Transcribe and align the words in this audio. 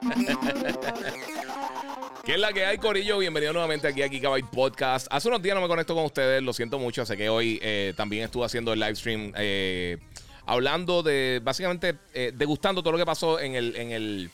¿Qué 2.24 2.34
es 2.34 2.40
la 2.40 2.52
que 2.52 2.64
hay, 2.64 2.78
Corillo? 2.78 3.18
Bienvenido 3.18 3.52
nuevamente 3.52 3.88
aquí 3.88 4.02
a 4.02 4.08
Gigabyte 4.08 4.46
Podcast. 4.46 5.08
Hace 5.10 5.28
unos 5.28 5.42
días 5.42 5.54
no 5.54 5.60
me 5.60 5.68
conecto 5.68 5.94
con 5.94 6.04
ustedes, 6.04 6.42
lo 6.42 6.52
siento 6.52 6.78
mucho. 6.78 7.04
Sé 7.04 7.16
que 7.16 7.28
hoy 7.28 7.58
eh, 7.62 7.94
también 7.96 8.24
estuve 8.24 8.44
haciendo 8.44 8.72
el 8.72 8.80
live 8.80 8.96
stream 8.96 9.32
eh, 9.36 9.98
hablando 10.46 11.02
de, 11.02 11.40
básicamente, 11.42 11.96
eh, 12.14 12.32
degustando 12.34 12.82
todo 12.82 12.92
lo 12.92 12.98
que 12.98 13.06
pasó 13.06 13.40
en 13.40 13.54
el, 13.54 14.30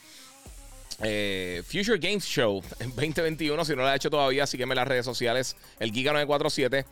Future 1.67 1.99
Games 1.99 2.25
Show 2.25 2.63
en 2.79 2.91
2021. 2.97 3.65
Si 3.65 3.75
no 3.75 3.83
lo 3.83 3.89
ha 3.89 3.97
hecho 3.97 4.11
todavía, 4.11 4.47
sígueme 4.47 4.73
en 4.73 4.77
las 4.77 4.89
redes 4.89 5.05
sociales, 5.05 5.57
el 5.79 5.93
Giga947. 5.93 6.85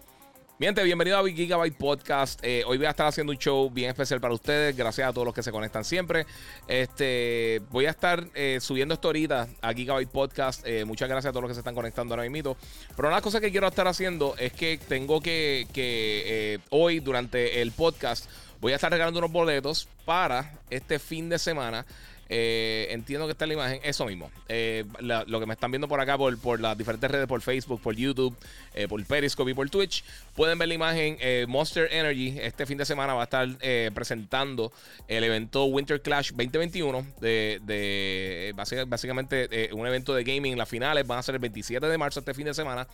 Bien, 0.62 0.76
bienvenido 0.76 1.18
a 1.18 1.28
Gigabyte 1.28 1.76
Podcast. 1.76 2.38
Eh, 2.44 2.62
hoy 2.64 2.76
voy 2.76 2.86
a 2.86 2.90
estar 2.90 3.08
haciendo 3.08 3.32
un 3.32 3.36
show 3.36 3.68
bien 3.68 3.90
especial 3.90 4.20
para 4.20 4.32
ustedes. 4.32 4.76
Gracias 4.76 5.08
a 5.08 5.12
todos 5.12 5.24
los 5.24 5.34
que 5.34 5.42
se 5.42 5.50
conectan 5.50 5.84
siempre. 5.84 6.24
Este, 6.68 7.60
voy 7.70 7.86
a 7.86 7.90
estar 7.90 8.28
eh, 8.32 8.58
subiendo 8.60 8.94
esto 8.94 9.08
ahorita 9.08 9.48
a 9.60 9.72
Gigabyte 9.72 10.08
Podcast. 10.08 10.64
Eh, 10.64 10.84
muchas 10.84 11.08
gracias 11.08 11.30
a 11.30 11.32
todos 11.32 11.42
los 11.42 11.50
que 11.50 11.54
se 11.54 11.60
están 11.62 11.74
conectando 11.74 12.14
ahora 12.14 12.30
mismo. 12.30 12.56
Pero 12.94 13.08
una 13.08 13.20
cosa 13.20 13.40
que 13.40 13.50
quiero 13.50 13.66
estar 13.66 13.88
haciendo 13.88 14.36
es 14.38 14.52
que 14.52 14.78
tengo 14.86 15.20
que 15.20 16.60
hoy, 16.70 17.00
durante 17.00 17.60
el 17.60 17.72
podcast, 17.72 18.30
voy 18.60 18.70
a 18.70 18.76
estar 18.76 18.92
regalando 18.92 19.18
unos 19.18 19.32
boletos 19.32 19.88
para 20.04 20.60
este 20.70 21.00
fin 21.00 21.28
de 21.28 21.40
semana. 21.40 21.84
Eh, 22.28 22.86
entiendo 22.90 23.26
que 23.26 23.32
está 23.32 23.46
la 23.46 23.54
imagen, 23.54 23.80
eso 23.82 24.06
mismo. 24.06 24.30
Eh, 24.48 24.84
lo 25.00 25.40
que 25.40 25.46
me 25.46 25.54
están 25.54 25.70
viendo 25.70 25.88
por 25.88 26.00
acá, 26.00 26.16
por, 26.16 26.36
por 26.38 26.60
las 26.60 26.76
diferentes 26.78 27.10
redes, 27.10 27.26
por 27.26 27.40
Facebook, 27.42 27.80
por 27.80 27.94
YouTube, 27.94 28.36
eh, 28.74 28.88
por 28.88 29.04
Periscope 29.04 29.50
y 29.50 29.54
por 29.54 29.68
Twitch, 29.68 30.04
pueden 30.34 30.58
ver 30.58 30.68
la 30.68 30.74
imagen. 30.74 31.18
Monster 31.48 31.88
Energy 31.92 32.38
este 32.40 32.66
fin 32.66 32.78
de 32.78 32.84
semana 32.84 33.14
va 33.14 33.22
a 33.22 33.24
estar 33.24 33.48
presentando 33.92 34.72
el 35.08 35.24
evento 35.24 35.64
Winter 35.66 36.00
Clash 36.00 36.30
2021. 36.30 37.06
De, 37.20 37.60
de 37.62 38.54
básicamente 38.86 39.70
un 39.72 39.86
evento 39.86 40.14
de 40.14 40.24
gaming. 40.24 40.56
Las 40.56 40.68
finales 40.68 41.06
van 41.06 41.18
a 41.18 41.22
ser 41.22 41.34
el 41.34 41.40
27 41.40 41.86
de 41.86 41.98
marzo 41.98 42.20
este 42.20 42.34
fin 42.34 42.46
de 42.46 42.54
semana. 42.54 42.86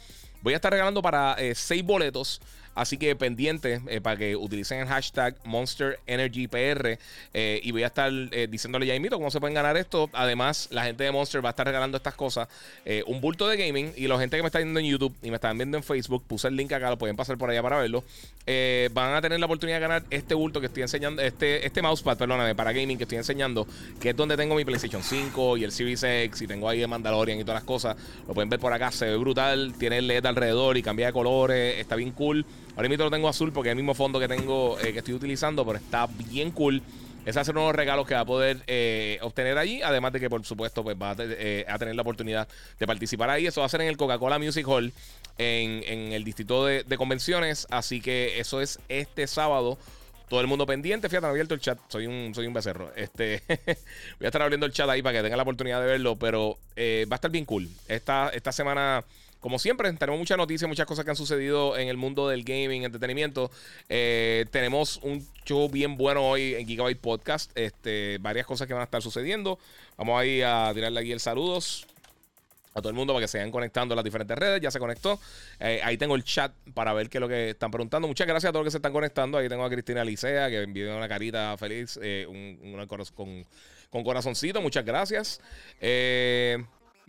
Voy 0.42 0.52
a 0.52 0.56
estar 0.56 0.72
regalando 0.72 1.02
para 1.02 1.36
6 1.54 1.84
boletos. 1.84 2.40
Así 2.74 2.96
que 2.96 3.16
pendiente 3.16 3.80
para 4.02 4.16
que 4.16 4.36
utilicen 4.36 4.78
el 4.78 4.86
hashtag 4.86 5.34
Monster 5.42 5.98
Energy 6.06 6.46
PR. 6.46 6.96
y 7.34 7.72
voy 7.72 7.82
a 7.82 7.88
estar 7.88 8.12
diciéndole 8.48 8.86
ya 8.86 8.94
invito 8.94 9.18
se 9.30 9.40
pueden 9.40 9.54
ganar 9.54 9.76
esto. 9.76 10.08
Además, 10.12 10.68
la 10.70 10.84
gente 10.84 11.04
de 11.04 11.12
Monster 11.12 11.44
va 11.44 11.50
a 11.50 11.52
estar 11.52 11.66
regalando 11.66 11.96
estas 11.96 12.14
cosas. 12.14 12.48
Eh, 12.84 13.02
un 13.06 13.20
bulto 13.20 13.48
de 13.48 13.56
gaming. 13.56 13.92
Y 13.96 14.06
la 14.06 14.18
gente 14.18 14.36
que 14.36 14.42
me 14.42 14.48
está 14.48 14.58
viendo 14.58 14.80
en 14.80 14.86
YouTube 14.86 15.14
y 15.22 15.30
me 15.30 15.36
están 15.36 15.56
viendo 15.56 15.76
en 15.76 15.82
Facebook, 15.82 16.24
puse 16.26 16.48
el 16.48 16.56
link 16.56 16.72
acá, 16.72 16.90
lo 16.90 16.98
pueden 16.98 17.16
pasar 17.16 17.36
por 17.36 17.50
allá 17.50 17.62
para 17.62 17.78
verlo. 17.78 18.04
Eh, 18.46 18.88
van 18.92 19.14
a 19.14 19.20
tener 19.20 19.38
la 19.38 19.46
oportunidad 19.46 19.76
de 19.76 19.80
ganar 19.80 20.02
este 20.10 20.34
bulto 20.34 20.60
que 20.60 20.66
estoy 20.66 20.82
enseñando, 20.82 21.20
este, 21.20 21.66
este 21.66 21.82
mousepad, 21.82 22.16
perdóname, 22.16 22.54
para 22.54 22.72
gaming 22.72 22.96
que 22.96 23.04
estoy 23.04 23.18
enseñando, 23.18 23.66
que 24.00 24.10
es 24.10 24.16
donde 24.16 24.36
tengo 24.36 24.54
mi 24.54 24.64
PlayStation 24.64 25.02
5 25.02 25.58
y 25.58 25.64
el 25.64 25.72
Series 25.72 26.02
X 26.02 26.42
y 26.42 26.46
tengo 26.46 26.68
ahí 26.68 26.80
el 26.80 26.88
Mandalorian 26.88 27.38
y 27.38 27.42
todas 27.42 27.56
las 27.56 27.64
cosas. 27.64 27.96
Lo 28.26 28.34
pueden 28.34 28.48
ver 28.48 28.58
por 28.58 28.72
acá, 28.72 28.90
se 28.90 29.06
ve 29.06 29.16
brutal, 29.16 29.74
tiene 29.78 29.98
el 29.98 30.10
Alrededor 30.28 30.76
y 30.76 30.82
cambia 30.82 31.06
de 31.06 31.12
colores, 31.12 31.78
está 31.78 31.96
bien 31.96 32.12
cool. 32.12 32.44
Ahora 32.78 32.88
mismo 32.88 33.04
lo 33.04 33.10
tengo 33.10 33.28
azul 33.28 33.52
porque 33.52 33.70
es 33.70 33.72
el 33.72 33.76
mismo 33.76 33.92
fondo 33.92 34.20
que 34.20 34.28
tengo, 34.28 34.78
eh, 34.78 34.92
que 34.92 35.00
estoy 35.00 35.14
utilizando, 35.14 35.66
pero 35.66 35.78
está 35.78 36.06
bien 36.06 36.52
cool. 36.52 36.80
Ese 37.26 37.36
va 37.36 37.42
a 37.42 37.44
ser 37.44 37.54
uno 37.56 37.62
de 37.62 37.66
los 37.70 37.76
regalos 37.76 38.06
que 38.06 38.14
va 38.14 38.20
a 38.20 38.24
poder 38.24 38.62
eh, 38.68 39.18
obtener 39.20 39.58
allí. 39.58 39.82
Además 39.82 40.12
de 40.12 40.20
que, 40.20 40.30
por 40.30 40.44
supuesto, 40.46 40.84
pues 40.84 40.96
va 40.96 41.16
eh, 41.18 41.64
a, 41.68 41.76
tener 41.76 41.96
la 41.96 42.02
oportunidad 42.02 42.46
de 42.78 42.86
participar 42.86 43.30
ahí. 43.30 43.48
Eso 43.48 43.60
va 43.62 43.66
a 43.66 43.68
ser 43.68 43.80
en 43.80 43.88
el 43.88 43.96
Coca-Cola 43.96 44.38
Music 44.38 44.64
Hall, 44.68 44.92
en, 45.38 46.12
el 46.12 46.22
distrito 46.22 46.66
de, 46.66 46.84
convenciones. 46.96 47.66
Así 47.68 48.00
que 48.00 48.38
eso 48.38 48.60
es 48.60 48.78
este 48.88 49.26
sábado. 49.26 49.76
Todo 50.28 50.40
el 50.40 50.46
mundo 50.46 50.64
pendiente, 50.64 51.08
fíjate, 51.08 51.26
no 51.26 51.30
abierto 51.30 51.54
el 51.54 51.60
chat. 51.60 51.78
Soy 51.88 52.06
un, 52.06 52.32
soy 52.32 52.46
un 52.46 52.54
becerro. 52.54 52.92
Este, 52.94 53.42
voy 53.48 54.24
a 54.24 54.26
estar 54.26 54.40
abriendo 54.40 54.66
el 54.66 54.72
chat 54.72 54.88
ahí 54.88 55.02
para 55.02 55.18
que 55.18 55.22
tengan 55.24 55.38
la 55.38 55.42
oportunidad 55.42 55.80
de 55.80 55.86
verlo. 55.86 56.14
Pero 56.14 56.58
va 56.76 57.14
a 57.14 57.16
estar 57.16 57.30
bien 57.30 57.44
cool. 57.44 57.68
Esta, 57.88 58.28
esta 58.28 58.52
semana 58.52 59.04
como 59.40 59.58
siempre, 59.58 59.92
tenemos 59.92 60.18
muchas 60.18 60.36
noticias, 60.36 60.68
muchas 60.68 60.86
cosas 60.86 61.04
que 61.04 61.10
han 61.12 61.16
sucedido 61.16 61.76
en 61.76 61.88
el 61.88 61.96
mundo 61.96 62.28
del 62.28 62.42
gaming, 62.42 62.82
entretenimiento. 62.82 63.50
Eh, 63.88 64.46
tenemos 64.50 64.98
un 65.02 65.26
show 65.44 65.68
bien 65.70 65.96
bueno 65.96 66.28
hoy 66.28 66.54
en 66.54 66.66
Gigabyte 66.66 67.00
Podcast. 67.00 67.56
Este, 67.56 68.18
varias 68.20 68.46
cosas 68.46 68.66
que 68.66 68.74
van 68.74 68.80
a 68.80 68.84
estar 68.84 69.00
sucediendo. 69.00 69.58
Vamos 69.96 70.20
ahí 70.20 70.42
a 70.42 70.72
tirarle 70.74 71.00
aquí 71.00 71.12
el 71.12 71.20
saludos 71.20 71.86
a 72.74 72.80
todo 72.80 72.90
el 72.90 72.96
mundo 72.96 73.12
para 73.12 73.24
que 73.24 73.28
se 73.28 73.38
vayan 73.38 73.52
conectando 73.52 73.92
a 73.92 73.96
las 73.96 74.04
diferentes 74.04 74.36
redes. 74.36 74.60
Ya 74.60 74.72
se 74.72 74.80
conectó. 74.80 75.20
Eh, 75.60 75.80
ahí 75.84 75.96
tengo 75.96 76.16
el 76.16 76.24
chat 76.24 76.52
para 76.74 76.92
ver 76.92 77.08
qué 77.08 77.18
es 77.18 77.20
lo 77.20 77.28
que 77.28 77.50
están 77.50 77.70
preguntando. 77.70 78.08
Muchas 78.08 78.26
gracias 78.26 78.50
a 78.50 78.52
todos 78.52 78.64
los 78.64 78.72
que 78.72 78.72
se 78.72 78.78
están 78.78 78.92
conectando. 78.92 79.38
Ahí 79.38 79.48
tengo 79.48 79.64
a 79.64 79.70
Cristina 79.70 80.04
Licea 80.04 80.48
que 80.48 80.62
envió 80.62 80.96
una 80.96 81.08
carita 81.08 81.56
feliz, 81.56 81.98
eh, 82.02 82.26
con, 83.14 83.44
con, 83.90 84.04
corazoncito. 84.04 84.60
Muchas 84.60 84.84
gracias. 84.84 85.40
Eh. 85.80 86.58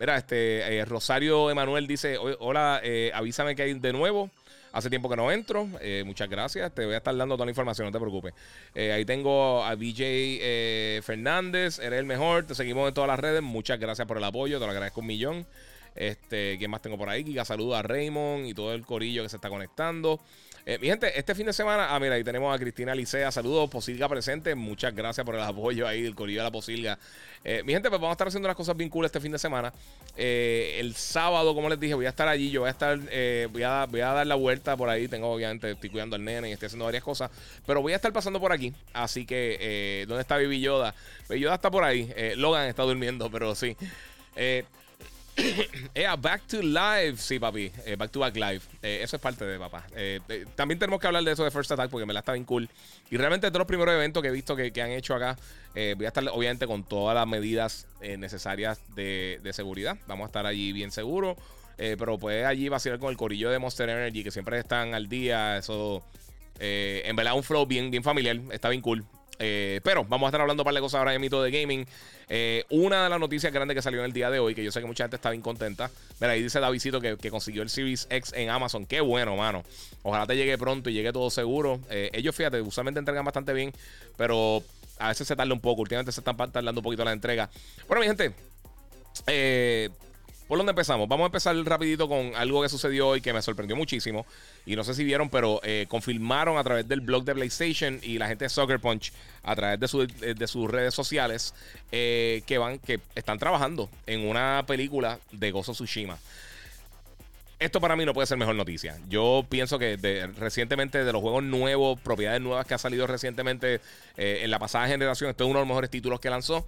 Mira, 0.00 0.16
este 0.16 0.78
eh, 0.78 0.84
Rosario 0.86 1.50
Emanuel 1.50 1.86
dice: 1.86 2.16
Hola, 2.38 2.80
eh, 2.82 3.10
avísame 3.12 3.54
que 3.54 3.64
hay 3.64 3.74
de 3.74 3.92
nuevo. 3.92 4.30
Hace 4.72 4.88
tiempo 4.88 5.10
que 5.10 5.16
no 5.16 5.30
entro. 5.30 5.68
Eh, 5.82 6.04
muchas 6.06 6.30
gracias. 6.30 6.74
Te 6.74 6.86
voy 6.86 6.94
a 6.94 6.98
estar 6.98 7.14
dando 7.14 7.34
toda 7.34 7.44
la 7.44 7.50
información, 7.50 7.86
no 7.86 7.92
te 7.92 7.98
preocupes. 7.98 8.32
ahí 8.74 9.04
tengo 9.04 9.62
a 9.62 9.74
BJ 9.74 11.02
Fernández. 11.02 11.80
Eres 11.80 11.98
el 11.98 12.06
mejor. 12.06 12.46
Te 12.46 12.54
seguimos 12.54 12.88
en 12.88 12.94
todas 12.94 13.08
las 13.08 13.20
redes. 13.20 13.42
Muchas 13.42 13.78
gracias 13.78 14.08
por 14.08 14.16
el 14.16 14.24
apoyo. 14.24 14.58
Te 14.58 14.64
lo 14.64 14.70
agradezco 14.70 15.02
un 15.02 15.06
millón. 15.06 15.46
Este, 15.94 16.56
¿quién 16.56 16.70
más 16.70 16.80
tengo 16.80 16.96
por 16.96 17.10
ahí? 17.10 17.22
Giga 17.22 17.44
saludo 17.44 17.76
a 17.76 17.82
Raymond 17.82 18.46
y 18.46 18.54
todo 18.54 18.72
el 18.72 18.86
corillo 18.86 19.22
que 19.22 19.28
se 19.28 19.36
está 19.36 19.50
conectando. 19.50 20.18
Eh, 20.66 20.78
mi 20.78 20.88
gente, 20.88 21.18
este 21.18 21.34
fin 21.34 21.46
de 21.46 21.52
semana, 21.52 21.94
ah, 21.94 21.98
mira, 21.98 22.14
ahí 22.14 22.24
tenemos 22.24 22.54
a 22.54 22.58
Cristina 22.58 22.94
Licea. 22.94 23.32
Saludos, 23.32 23.70
Posilga 23.70 24.08
presente. 24.08 24.54
Muchas 24.54 24.94
gracias 24.94 25.24
por 25.24 25.34
el 25.34 25.40
apoyo 25.40 25.86
ahí 25.86 26.02
del 26.02 26.14
corillo 26.14 26.40
de 26.40 26.44
la 26.44 26.50
Posilga. 26.50 26.98
Eh, 27.42 27.62
mi 27.64 27.72
gente, 27.72 27.88
pues 27.88 28.00
vamos 28.00 28.12
a 28.12 28.14
estar 28.14 28.28
haciendo 28.28 28.46
unas 28.46 28.56
cosas 28.56 28.76
bien 28.76 28.90
cool 28.90 29.06
este 29.06 29.20
fin 29.20 29.32
de 29.32 29.38
semana. 29.38 29.72
Eh, 30.16 30.76
el 30.78 30.94
sábado, 30.94 31.54
como 31.54 31.68
les 31.68 31.80
dije, 31.80 31.94
voy 31.94 32.06
a 32.06 32.10
estar 32.10 32.28
allí. 32.28 32.50
Yo 32.50 32.60
voy 32.60 32.68
a 32.68 32.72
estar, 32.72 32.98
voy, 32.98 33.62
a, 33.62 33.86
voy 33.86 34.00
a 34.00 34.12
dar 34.12 34.26
la 34.26 34.34
vuelta 34.34 34.76
por 34.76 34.88
ahí. 34.88 35.08
Tengo, 35.08 35.30
obviamente, 35.30 35.70
estoy 35.70 35.90
cuidando 35.90 36.16
al 36.16 36.24
nene 36.24 36.50
y 36.50 36.52
estoy 36.52 36.66
haciendo 36.66 36.84
varias 36.84 37.02
cosas. 37.02 37.30
Pero 37.66 37.80
voy 37.80 37.92
a 37.94 37.96
estar 37.96 38.12
pasando 38.12 38.38
por 38.38 38.52
aquí. 38.52 38.74
Así 38.92 39.24
que, 39.24 40.04
¿dónde 40.06 40.22
está 40.22 40.36
Baby 40.36 40.60
Yoda? 40.60 40.94
Baby 41.28 41.40
Yoda 41.40 41.54
está 41.54 41.70
por 41.70 41.84
ahí. 41.84 42.12
Logan 42.36 42.68
está 42.68 42.82
durmiendo, 42.82 43.30
pero 43.30 43.54
sí. 43.54 43.76
Eh, 44.36 44.64
Yeah, 45.94 46.16
back 46.16 46.46
to 46.48 46.62
live. 46.62 47.16
Sí, 47.18 47.38
papi. 47.38 47.70
Eh, 47.84 47.96
back 47.96 48.10
to 48.10 48.20
back 48.20 48.36
live. 48.36 48.62
Eh, 48.82 49.00
eso 49.02 49.16
es 49.16 49.22
parte 49.22 49.44
de 49.44 49.58
papá. 49.58 49.86
Eh, 49.94 50.20
también 50.54 50.78
tenemos 50.78 51.00
que 51.00 51.06
hablar 51.06 51.22
de 51.24 51.32
eso 51.32 51.44
de 51.44 51.50
First 51.50 51.72
Attack 51.72 51.90
porque 51.90 52.06
me 52.06 52.12
la 52.12 52.20
está 52.20 52.32
bien 52.32 52.44
cool. 52.44 52.68
Y 53.10 53.16
realmente 53.16 53.50
de 53.50 53.58
los 53.58 53.66
primeros 53.66 53.94
eventos 53.94 54.22
que 54.22 54.28
he 54.28 54.32
visto 54.32 54.56
que, 54.56 54.72
han 54.80 54.90
hecho 54.90 55.14
acá, 55.14 55.36
voy 55.74 56.04
a 56.04 56.08
estar 56.08 56.26
obviamente 56.28 56.66
con 56.66 56.84
todas 56.84 57.14
las 57.14 57.26
medidas 57.26 57.86
necesarias 58.00 58.80
de, 58.94 59.40
seguridad. 59.52 59.96
Vamos 60.06 60.24
a 60.24 60.26
estar 60.26 60.46
allí 60.46 60.72
bien 60.72 60.90
seguros. 60.90 61.36
pero 61.76 62.18
pues 62.18 62.44
allí 62.44 62.68
va 62.68 62.76
a 62.76 62.80
ser 62.80 62.98
con 62.98 63.10
el 63.10 63.16
corillo 63.16 63.50
de 63.50 63.58
Monster 63.58 63.88
Energy 63.88 64.22
que 64.22 64.30
siempre 64.30 64.58
están 64.58 64.94
al 64.94 65.08
día. 65.08 65.58
Eso, 65.58 66.04
en 66.60 67.16
verdad, 67.16 67.34
un 67.34 67.42
flow 67.42 67.66
bien, 67.66 67.90
bien 67.90 68.04
familiar. 68.04 68.38
Está 68.52 68.68
bien 68.68 68.80
cool. 68.80 69.04
Eh, 69.42 69.80
pero 69.82 70.04
vamos 70.04 70.26
a 70.26 70.28
estar 70.28 70.40
hablando 70.42 70.62
un 70.62 70.64
par 70.66 70.74
de 70.74 70.80
cosas 70.80 70.98
ahora 70.98 71.14
en 71.14 71.20
mito 71.20 71.42
de 71.42 71.50
gaming. 71.50 71.86
Eh, 72.28 72.64
una 72.68 73.04
de 73.04 73.10
las 73.10 73.18
noticias 73.18 73.50
grandes 73.52 73.74
que 73.74 73.82
salió 73.82 74.00
en 74.00 74.06
el 74.06 74.12
día 74.12 74.30
de 74.30 74.38
hoy, 74.38 74.54
que 74.54 74.62
yo 74.62 74.70
sé 74.70 74.80
que 74.80 74.86
mucha 74.86 75.04
gente 75.04 75.16
está 75.16 75.30
bien 75.30 75.40
contenta. 75.40 75.90
Mira, 76.20 76.34
ahí 76.34 76.42
dice 76.42 76.60
Davidito 76.60 77.00
que, 77.00 77.16
que 77.16 77.30
consiguió 77.30 77.62
el 77.62 77.70
Series 77.70 78.06
X 78.10 78.34
en 78.36 78.50
Amazon. 78.50 78.84
Qué 78.84 79.00
bueno, 79.00 79.34
mano. 79.36 79.64
Ojalá 80.02 80.26
te 80.26 80.36
llegue 80.36 80.58
pronto 80.58 80.90
y 80.90 80.92
llegue 80.92 81.12
todo 81.12 81.30
seguro. 81.30 81.80
Eh, 81.90 82.10
ellos, 82.12 82.36
fíjate, 82.36 82.60
usualmente 82.60 82.98
entregan 82.98 83.24
bastante 83.24 83.54
bien, 83.54 83.72
pero 84.16 84.62
a 84.98 85.08
veces 85.08 85.26
se 85.26 85.34
tarda 85.34 85.54
un 85.54 85.60
poco. 85.60 85.80
Últimamente 85.80 86.12
se 86.12 86.20
están 86.20 86.36
tardando 86.36 86.80
un 86.80 86.84
poquito 86.84 87.02
la 87.02 87.12
entrega. 87.12 87.48
Bueno, 87.88 88.02
mi 88.02 88.06
gente. 88.06 88.34
Eh 89.26 89.88
¿Por 90.50 90.58
dónde 90.58 90.70
empezamos? 90.70 91.08
Vamos 91.08 91.22
a 91.22 91.26
empezar 91.26 91.54
rapidito 91.58 92.08
con 92.08 92.34
algo 92.34 92.60
que 92.60 92.68
sucedió 92.68 93.06
hoy 93.06 93.20
que 93.20 93.32
me 93.32 93.40
sorprendió 93.40 93.76
muchísimo. 93.76 94.26
Y 94.66 94.74
no 94.74 94.82
sé 94.82 94.94
si 94.94 95.04
vieron, 95.04 95.30
pero 95.30 95.60
eh, 95.62 95.86
confirmaron 95.88 96.58
a 96.58 96.64
través 96.64 96.88
del 96.88 97.02
blog 97.02 97.22
de 97.22 97.36
PlayStation 97.36 98.00
y 98.02 98.18
la 98.18 98.26
gente 98.26 98.46
de 98.46 98.48
Soccer 98.48 98.80
Punch 98.80 99.12
a 99.44 99.54
través 99.54 99.78
de, 99.78 100.34
de 100.34 100.46
sus 100.48 100.68
redes 100.68 100.92
sociales 100.92 101.54
eh, 101.92 102.42
que 102.46 102.58
van, 102.58 102.80
que 102.80 102.98
están 103.14 103.38
trabajando 103.38 103.88
en 104.08 104.26
una 104.26 104.64
película 104.66 105.20
de 105.30 105.52
Gozo 105.52 105.70
Tsushima. 105.70 106.18
Esto 107.60 107.80
para 107.80 107.94
mí 107.94 108.04
no 108.04 108.12
puede 108.12 108.26
ser 108.26 108.36
mejor 108.36 108.56
noticia. 108.56 108.98
Yo 109.08 109.46
pienso 109.48 109.78
que 109.78 110.28
recientemente 110.36 111.04
de 111.04 111.12
los 111.12 111.22
juegos 111.22 111.44
nuevos, 111.44 112.00
propiedades 112.00 112.40
nuevas 112.40 112.66
que 112.66 112.74
ha 112.74 112.78
salido 112.78 113.06
recientemente 113.06 113.80
eh, 114.16 114.40
en 114.42 114.50
la 114.50 114.58
pasada 114.58 114.88
generación, 114.88 115.30
esto 115.30 115.44
es 115.44 115.48
uno 115.48 115.60
de 115.60 115.62
los 115.62 115.68
mejores 115.68 115.90
títulos 115.90 116.18
que 116.18 116.28
lanzó. 116.28 116.66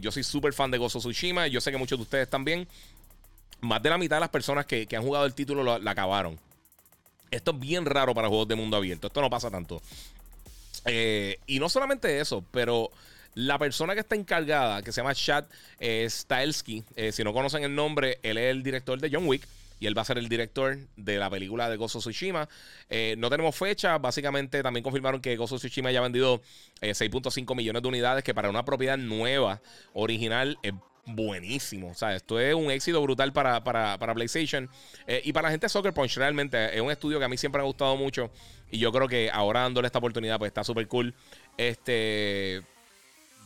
yo 0.00 0.10
soy 0.10 0.22
súper 0.22 0.54
fan 0.54 0.70
de 0.70 0.78
Gozo 0.78 1.00
Tsushima. 1.00 1.48
Yo 1.48 1.60
sé 1.60 1.70
que 1.70 1.76
muchos 1.76 1.98
de 1.98 2.02
ustedes 2.02 2.30
también 2.30 2.66
más 3.64 3.82
de 3.82 3.90
la 3.90 3.98
mitad 3.98 4.16
de 4.16 4.20
las 4.20 4.30
personas 4.30 4.66
que, 4.66 4.86
han 4.94 5.02
jugado 5.02 5.26
el 5.26 5.34
título 5.34 5.78
la 5.78 5.90
acabaron. 5.90 6.38
Esto 7.34 7.50
es 7.50 7.58
bien 7.58 7.84
raro 7.84 8.14
para 8.14 8.28
juegos 8.28 8.46
de 8.46 8.54
mundo 8.54 8.76
abierto. 8.76 9.08
Esto 9.08 9.20
no 9.20 9.28
pasa 9.28 9.50
tanto. 9.50 9.82
Eh, 10.86 11.38
y 11.46 11.58
no 11.58 11.68
solamente 11.68 12.20
eso, 12.20 12.44
pero 12.50 12.90
la 13.34 13.58
persona 13.58 13.94
que 13.94 14.00
está 14.00 14.14
encargada, 14.14 14.82
que 14.82 14.92
se 14.92 15.00
llama 15.00 15.14
Chad 15.14 15.46
eh, 15.80 16.06
Stahelski, 16.08 16.84
eh, 16.94 17.10
si 17.10 17.24
no 17.24 17.32
conocen 17.32 17.64
el 17.64 17.74
nombre, 17.74 18.20
él 18.22 18.38
es 18.38 18.50
el 18.50 18.62
director 18.62 19.00
de 19.00 19.10
John 19.12 19.26
Wick. 19.26 19.46
Y 19.80 19.86
él 19.86 19.98
va 19.98 20.02
a 20.02 20.04
ser 20.04 20.18
el 20.18 20.28
director 20.28 20.78
de 20.96 21.18
la 21.18 21.28
película 21.28 21.68
de 21.68 21.76
Gozo 21.76 21.98
Tsushima. 21.98 22.48
no 23.18 23.28
tenemos 23.28 23.56
fecha. 23.56 23.98
Básicamente 23.98 24.62
también 24.62 24.84
confirmaron 24.84 25.20
que 25.20 25.36
Gozo 25.36 25.56
Tsushima 25.56 25.90
ya 25.90 25.98
ha 25.98 26.02
vendido 26.02 26.40
6.5 26.80 27.56
millones 27.56 27.82
de 27.82 27.88
unidades. 27.88 28.22
Que 28.22 28.32
para 28.32 28.48
una 28.48 28.64
propiedad 28.64 28.96
nueva, 28.96 29.60
original, 29.92 30.56
es 30.62 30.72
buenísimo. 31.06 31.90
O 31.90 31.94
sea, 31.94 32.14
esto 32.14 32.40
es 32.40 32.54
un 32.54 32.70
éxito 32.70 33.00
brutal 33.02 33.32
para, 33.32 33.62
para, 33.62 33.98
para 33.98 34.14
PlayStation. 34.14 34.68
Eh, 35.06 35.22
y 35.24 35.32
para 35.32 35.48
la 35.48 35.52
gente 35.52 35.66
de 35.66 35.68
Soccer 35.68 35.92
Punch, 35.92 36.16
realmente 36.16 36.74
es 36.74 36.80
un 36.80 36.90
estudio 36.90 37.18
que 37.18 37.24
a 37.24 37.28
mí 37.28 37.36
siempre 37.36 37.60
me 37.60 37.64
ha 37.64 37.66
gustado 37.66 37.96
mucho. 37.96 38.30
Y 38.70 38.78
yo 38.78 38.92
creo 38.92 39.08
que 39.08 39.30
ahora 39.30 39.60
dándole 39.60 39.86
esta 39.86 39.98
oportunidad, 39.98 40.38
pues 40.38 40.48
está 40.48 40.64
súper 40.64 40.88
cool. 40.88 41.14
Este. 41.56 42.62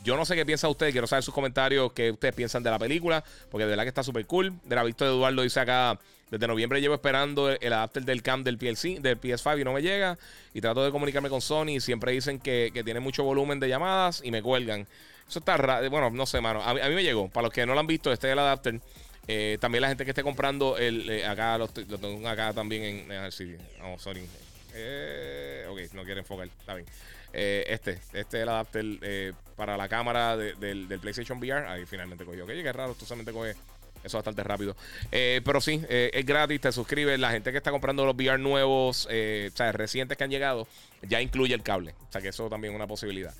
Yo 0.01 0.15
no 0.15 0.23
sé 0.23 0.33
qué 0.35 0.45
piensa 0.45 0.69
usted, 0.69 0.93
quiero 0.93 1.07
saber 1.07 1.23
sus 1.23 1.33
comentarios, 1.33 1.91
qué 1.91 2.09
ustedes 2.09 2.33
piensan 2.33 2.63
de 2.63 2.69
la 2.69 2.79
película, 2.79 3.21
porque 3.51 3.65
de 3.65 3.71
verdad 3.71 3.83
que 3.83 3.89
está 3.89 4.01
súper 4.01 4.25
cool. 4.27 4.57
De 4.63 4.75
la 4.75 4.83
vista 4.83 5.03
de 5.03 5.11
Eduardo 5.11 5.41
dice 5.41 5.59
acá, 5.59 5.99
desde 6.31 6.47
noviembre 6.47 6.79
llevo 6.79 6.93
esperando 6.93 7.49
el, 7.49 7.73
adapter 7.73 8.05
del 8.05 8.21
cam 8.21 8.45
del, 8.45 8.57
PLC, 8.57 9.01
del 9.01 9.19
PS5 9.19 9.59
y 9.59 9.63
no 9.65 9.73
me 9.73 9.81
llega. 9.81 10.17
Y 10.53 10.61
trato 10.61 10.85
de 10.85 10.91
comunicarme 10.91 11.29
con 11.29 11.41
Sony 11.41 11.71
y 11.71 11.79
siempre 11.81 12.13
dicen 12.13 12.39
que, 12.39 12.71
que 12.73 12.81
tiene 12.81 13.01
mucho 13.01 13.25
volumen 13.25 13.59
de 13.59 13.67
llamadas 13.67 14.21
y 14.23 14.31
me 14.31 14.41
cuelgan. 14.41 14.87
Eso 15.29 15.39
está 15.39 15.57
raro. 15.57 15.87
Bueno, 15.89 16.09
no 16.09 16.25
sé, 16.25 16.41
mano. 16.41 16.63
A 16.63 16.73
mí, 16.73 16.95
me 16.95 17.03
llegó. 17.03 17.29
Para 17.29 17.45
los 17.45 17.53
que 17.53 17.65
no 17.65 17.75
lo 17.75 17.79
han 17.79 17.87
visto, 17.87 18.11
este 18.11 18.27
es 18.27 18.33
el 18.33 18.39
adapter. 18.39 18.81
Eh, 19.27 19.59
también 19.61 19.83
la 19.83 19.89
gente 19.89 20.03
que 20.03 20.11
esté 20.11 20.23
comprando 20.23 20.75
el. 20.77 21.07
Eh, 21.07 21.25
acá 21.25 21.57
lo, 21.57 21.67
tengo 21.67 22.27
acá 22.27 22.51
también 22.53 22.83
en. 22.83 23.11
A 23.11 23.21
ver 23.21 23.31
si. 23.31 23.55
Vamos, 23.79 24.01
Sony. 24.01 24.25
Eh, 24.73 25.67
ok, 25.69 25.93
no 25.93 26.03
quiere 26.03 26.21
enfocar. 26.21 26.47
Está 26.47 26.73
bien. 26.73 26.87
Eh, 27.31 27.63
este, 27.67 27.99
este 28.13 28.37
es 28.37 28.43
el 28.43 28.49
adapter 28.49 28.85
eh, 29.01 29.33
para 29.55 29.77
la 29.77 29.87
cámara 29.87 30.35
del, 30.35 30.99
PlayStation 30.99 31.37
VR. 31.37 31.67
Ahí 31.67 31.85
finalmente 31.85 32.25
cogió. 32.25 32.45
Ok, 32.45 32.49
qué 32.49 32.73
raro, 32.73 32.95
tú 32.95 33.05
solamente 33.05 33.31
coge 33.31 33.55
eso 34.03 34.17
bastante 34.17 34.43
rápido. 34.43 34.75
Eh, 35.11 35.41
pero 35.43 35.61
sí, 35.61 35.81
es 35.89 36.25
gratis, 36.25 36.61
te 36.61 36.71
suscribes. 36.71 37.19
La 37.19 37.31
gente 37.31 37.51
que 37.51 37.57
está 37.57 37.71
comprando 37.71 38.05
los 38.05 38.15
VR 38.15 38.39
nuevos, 38.39 39.05
o 39.05 39.55
sea, 39.55 39.71
recientes 39.71 40.17
que 40.17 40.23
han 40.23 40.29
llegado, 40.29 40.67
ya 41.01 41.21
incluye 41.21 41.53
el 41.53 41.63
cable. 41.63 41.93
O 42.09 42.11
sea, 42.11 42.21
que 42.21 42.29
eso 42.29 42.49
también 42.49 42.73
es 42.73 42.75
una 42.75 42.87
posibilidad. 42.87 43.33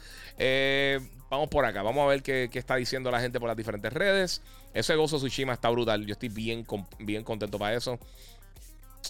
vamos 1.29 1.49
por 1.49 1.65
acá, 1.65 1.81
vamos 1.81 2.03
a 2.03 2.07
ver 2.07 2.21
qué, 2.23 2.49
está 2.53 2.75
diciendo 2.75 3.11
la 3.11 3.19
gente 3.19 3.39
por 3.39 3.47
las 3.47 3.57
diferentes 3.57 3.91
redes. 3.93 4.41
Ese 4.73 4.95
Gozo 4.95 5.17
Tsushima 5.17 5.53
está 5.53 5.69
brutal. 5.69 6.05
Yo 6.05 6.13
estoy 6.13 6.29
bien, 6.29 6.65
bien 6.99 7.23
contento 7.23 7.57
para 7.57 7.75
eso. 7.75 7.99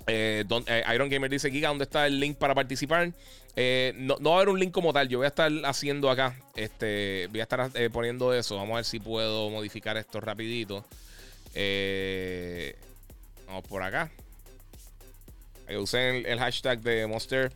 Eh, 0.07 0.45
eh, 0.67 0.83
Iron 0.93 1.09
Gamer 1.09 1.29
dice: 1.29 1.51
Giga, 1.51 1.69
¿dónde 1.69 1.83
está 1.83 2.07
el 2.07 2.19
link 2.19 2.37
para 2.37 2.55
participar? 2.55 3.11
Eh, 3.55 3.93
no, 3.97 4.17
va 4.19 4.31
a 4.31 4.35
haber 4.37 4.49
un 4.49 4.59
link 4.59 4.71
como 4.71 4.93
tal. 4.93 5.09
Yo 5.09 5.19
voy 5.19 5.25
a 5.25 5.29
estar 5.29 5.51
haciendo 5.65 6.09
acá. 6.09 6.35
Este, 6.55 7.27
voy 7.31 7.39
a 7.39 7.43
estar 7.43 7.71
poniendo 7.91 8.33
eso. 8.33 8.55
Vamos 8.55 8.73
a 8.73 8.75
ver 8.77 8.85
si 8.85 8.99
puedo 8.99 9.49
modificar 9.49 9.97
esto 9.97 10.19
rapidito. 10.19 10.85
Vamos 13.47 13.63
por 13.67 13.83
acá. 13.83 14.09
Usé 15.77 16.29
el, 16.31 16.39
hashtag 16.39 16.81
de 16.81 17.05
Monster 17.05 17.51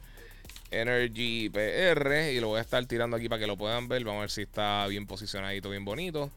Energy 0.69 1.49
PR 1.49 2.31
y 2.31 2.39
lo 2.39 2.49
voy 2.49 2.59
a 2.59 2.61
estar 2.61 2.85
tirando 2.85 3.17
aquí 3.17 3.27
para 3.27 3.39
que 3.39 3.47
lo 3.47 3.57
puedan 3.57 3.87
ver. 3.87 4.03
Vamos 4.03 4.19
a 4.19 4.21
ver 4.21 4.31
si 4.31 4.43
está 4.43 4.85
bien 4.87 5.07
posicionadito, 5.07 5.69
bien 5.69 5.83
bonito. 5.83 6.29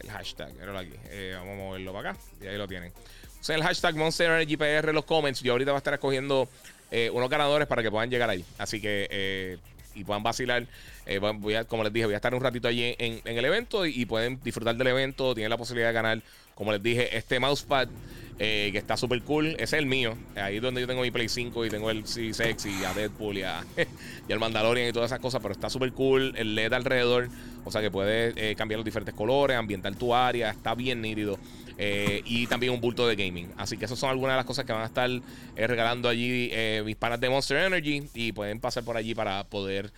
El 0.00 0.10
hashtag, 0.10 0.50
aquí. 0.50 0.94
vamos 1.34 1.52
a 1.52 1.56
moverlo 1.56 1.92
para 1.92 2.10
acá 2.10 2.20
y 2.40 2.46
ahí 2.46 2.56
lo 2.56 2.68
tienen. 2.68 2.92
Usen 3.40 3.56
el 3.56 3.62
hashtag 3.62 3.96
Monster 3.96 4.30
Energy 4.30 4.56
PR 4.56 4.88
en 4.88 4.94
los 4.94 5.04
comments. 5.04 5.40
Yo 5.40 5.52
ahorita 5.52 5.72
voy 5.72 5.76
a 5.76 5.78
estar 5.78 5.94
escogiendo 5.94 6.48
eh, 6.90 7.10
unos 7.12 7.30
ganadores 7.30 7.66
para 7.66 7.82
que 7.82 7.90
puedan 7.90 8.10
llegar 8.10 8.28
ahí. 8.28 8.44
Así 8.58 8.80
que 8.80 9.08
eh, 9.10 9.58
y 9.94 10.04
puedan 10.04 10.22
vacilar. 10.22 10.66
Eh, 11.06 11.18
voy 11.18 11.56
como 11.66 11.84
les 11.84 11.92
dije, 11.92 12.06
voy 12.06 12.14
a 12.14 12.16
estar 12.16 12.34
un 12.34 12.40
ratito 12.40 12.68
allí 12.68 12.94
en, 12.98 13.20
el 13.24 13.44
evento 13.44 13.86
y, 13.86 14.04
pueden 14.06 14.40
disfrutar 14.42 14.76
del 14.76 14.86
evento. 14.86 15.34
Tienen 15.34 15.50
la 15.50 15.56
posibilidad 15.56 15.88
de 15.88 15.94
ganar, 15.94 16.22
como 16.60 16.72
les 16.72 16.82
dije, 16.82 17.16
este 17.16 17.40
mousepad 17.40 17.88
que 18.36 18.76
está 18.78 18.96
súper 18.96 19.22
cool. 19.22 19.56
Es 19.58 19.72
el 19.72 19.86
mío. 19.86 20.16
Ahí 20.36 20.56
es 20.56 20.62
donde 20.62 20.80
yo 20.80 20.86
tengo 20.86 21.02
mi 21.02 21.10
Play 21.10 21.28
5 21.28 21.66
y 21.66 21.68
tengo 21.68 21.90
el 21.90 22.04
C6 22.04 22.80
y 22.80 22.84
a 22.84 22.94
Deadpool 22.94 23.36
y, 23.36 23.42
a, 23.42 23.62
y 24.28 24.32
al 24.32 24.38
Mandalorian 24.38 24.88
y 24.88 24.92
todas 24.92 25.10
esas 25.10 25.20
cosas. 25.20 25.42
Pero 25.42 25.52
está 25.52 25.68
súper 25.68 25.92
cool. 25.92 26.32
El 26.36 26.54
LED 26.54 26.72
alrededor. 26.72 27.28
O 27.66 27.70
sea 27.70 27.82
que 27.82 27.90
puedes 27.90 28.56
cambiar 28.56 28.78
los 28.78 28.84
diferentes 28.86 29.14
colores, 29.14 29.58
ambientar 29.58 29.94
tu 29.94 30.14
área. 30.14 30.50
Está 30.50 30.74
bien 30.74 31.02
nítido. 31.02 31.38
Eh, 31.82 32.20
y 32.26 32.46
también 32.46 32.74
un 32.74 32.80
bulto 32.82 33.08
de 33.08 33.16
gaming. 33.16 33.48
Así 33.56 33.78
que 33.78 33.86
esas 33.86 33.98
son 33.98 34.10
algunas 34.10 34.34
de 34.34 34.36
las 34.36 34.44
cosas 34.44 34.66
que 34.66 34.72
van 34.74 34.82
a 34.82 34.84
estar 34.84 35.08
eh, 35.08 35.66
regalando 35.66 36.10
allí 36.10 36.50
eh, 36.52 36.82
mis 36.84 36.94
panas 36.94 37.18
de 37.18 37.30
Monster 37.30 37.56
Energy 37.56 38.02
y 38.12 38.32
pueden 38.32 38.60
pasar 38.60 38.84
por 38.84 38.98
allí 38.98 39.14
para 39.14 39.44
poder 39.44 39.90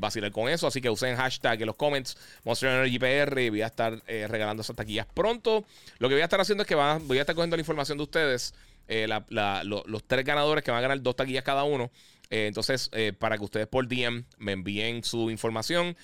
vacilar 0.00 0.32
con 0.32 0.48
eso. 0.48 0.66
Así 0.66 0.80
que 0.80 0.90
usen 0.90 1.16
hashtag 1.16 1.60
en 1.60 1.66
los 1.66 1.76
comments 1.76 2.16
Monster 2.44 2.70
Energy 2.70 2.98
PR 2.98 3.40
y 3.40 3.50
voy 3.50 3.62
a 3.62 3.66
estar 3.66 4.02
regalando 4.06 4.62
esas 4.62 4.76
taquillas 4.76 5.06
pronto. 5.14 5.64
Lo 5.98 6.08
que 6.08 6.14
voy 6.14 6.22
a 6.22 6.24
estar 6.24 6.40
haciendo 6.40 6.62
es 6.62 6.68
que 6.68 6.74
voy 6.74 7.18
a 7.18 7.20
estar 7.20 7.34
cogiendo 7.34 7.56
la 7.56 7.60
información 7.60 7.98
de 7.98 8.04
ustedes. 8.04 8.54
los 8.88 10.04
tres 10.06 10.24
ganadores 10.24 10.64
que 10.64 10.70
van 10.70 10.78
a 10.78 10.82
ganar 10.82 11.00
dos 11.02 11.16
taquillas 11.16 11.44
cada 11.44 11.64
uno. 11.64 11.90
entonces, 12.30 12.90
para 13.18 13.38
que 13.38 13.44
ustedes 13.44 13.66
por 13.66 13.88
DM 13.88 14.24
me 14.38 14.52
envíen 14.52 15.02
su 15.02 15.30
información, 15.30 15.96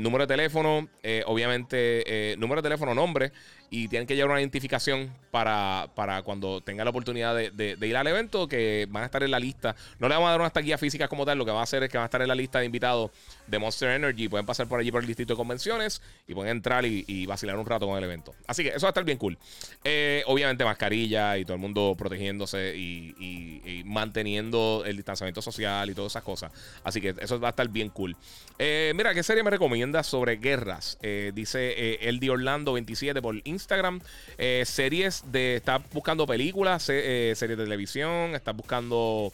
número 0.00 0.26
de 0.26 0.34
teléfono, 0.34 0.88
obviamente, 1.26 2.36
número 2.38 2.62
de 2.62 2.66
teléfono, 2.66 2.94
nombre 2.94 3.32
y 3.74 3.88
tienen 3.88 4.06
que 4.06 4.14
llevar 4.14 4.32
una 4.32 4.40
identificación 4.40 5.10
para, 5.30 5.88
para 5.94 6.22
cuando 6.22 6.60
tengan 6.60 6.84
la 6.84 6.90
oportunidad 6.90 7.34
de, 7.34 7.76
ir 7.80 7.96
al 7.96 8.06
evento, 8.06 8.46
que 8.46 8.86
van 8.90 9.02
a 9.02 9.06
estar 9.06 9.22
en 9.22 9.30
la 9.30 9.40
lista. 9.40 9.74
No 9.98 10.06
le 10.10 10.14
vamos 10.14 10.28
a 10.28 10.32
dar 10.32 10.40
unas 10.40 10.52
taquillas 10.52 10.78
físicas 10.78 11.08
como 11.08 11.24
tal, 11.24 11.38
lo 11.38 11.46
que 11.46 11.52
va 11.52 11.60
a 11.60 11.62
hacer 11.62 11.82
es 11.82 11.88
que 11.88 11.96
van 11.96 12.02
a 12.02 12.04
estar 12.04 12.20
en 12.20 12.28
la 12.28 12.34
lista 12.34 12.58
de 12.58 12.66
invitados 12.66 13.10
de 13.46 13.58
Monster 13.58 13.92
Energy. 13.92 14.28
Pueden 14.28 14.44
pasar 14.44 14.68
por 14.68 14.78
allí 14.78 14.92
por 14.92 15.00
el 15.00 15.06
distrito 15.06 15.32
de 15.32 15.38
convenciones 15.38 16.02
y 16.28 16.34
pueden 16.34 16.50
entrar 16.50 16.84
y, 16.84 17.24
vacilar 17.24 17.56
un 17.56 17.64
rato 17.64 17.86
con 17.86 17.96
el 17.96 18.04
evento. 18.04 18.34
Así 18.46 18.62
que 18.62 18.68
eso 18.68 18.80
va 18.82 18.88
a 18.88 18.90
estar 18.90 19.04
bien 19.04 19.16
cool. 19.16 19.38
Eh, 19.84 20.22
obviamente 20.26 20.66
mascarilla 20.66 21.38
y 21.38 21.46
todo 21.46 21.54
el 21.54 21.60
mundo 21.60 21.94
protegiéndose 21.96 22.76
y, 22.76 23.82
manteniendo 23.86 24.82
el 24.84 24.96
distanciamiento 24.96 25.40
social 25.40 25.88
y 25.88 25.94
todas 25.94 26.12
esas 26.12 26.22
cosas. 26.22 26.52
Así 26.84 27.00
que 27.00 27.14
eso 27.18 27.40
va 27.40 27.48
a 27.48 27.50
estar 27.50 27.68
bien 27.70 27.88
cool. 27.88 28.14
Eh, 28.58 28.92
mira, 28.94 29.14
¿qué 29.14 29.22
serie 29.22 29.42
me 29.42 29.50
recomiendas 29.50 30.06
sobre 30.06 30.36
guerras? 30.36 30.98
Eh, 31.00 31.32
dice 31.34 31.94
el 32.06 32.20
de 32.20 32.28
Orlando 32.28 32.74
27 32.74 33.22
por 33.22 33.34
Instagram. 33.44 33.61
Instagram. 33.62 34.00
Eh, 34.38 34.64
series 34.66 35.24
de. 35.30 35.56
Estás 35.56 35.80
buscando 35.92 36.26
películas, 36.26 36.88
eh, 36.88 37.32
series 37.36 37.58
de 37.58 37.64
televisión, 37.64 38.34
estás 38.34 38.54
buscando 38.54 39.32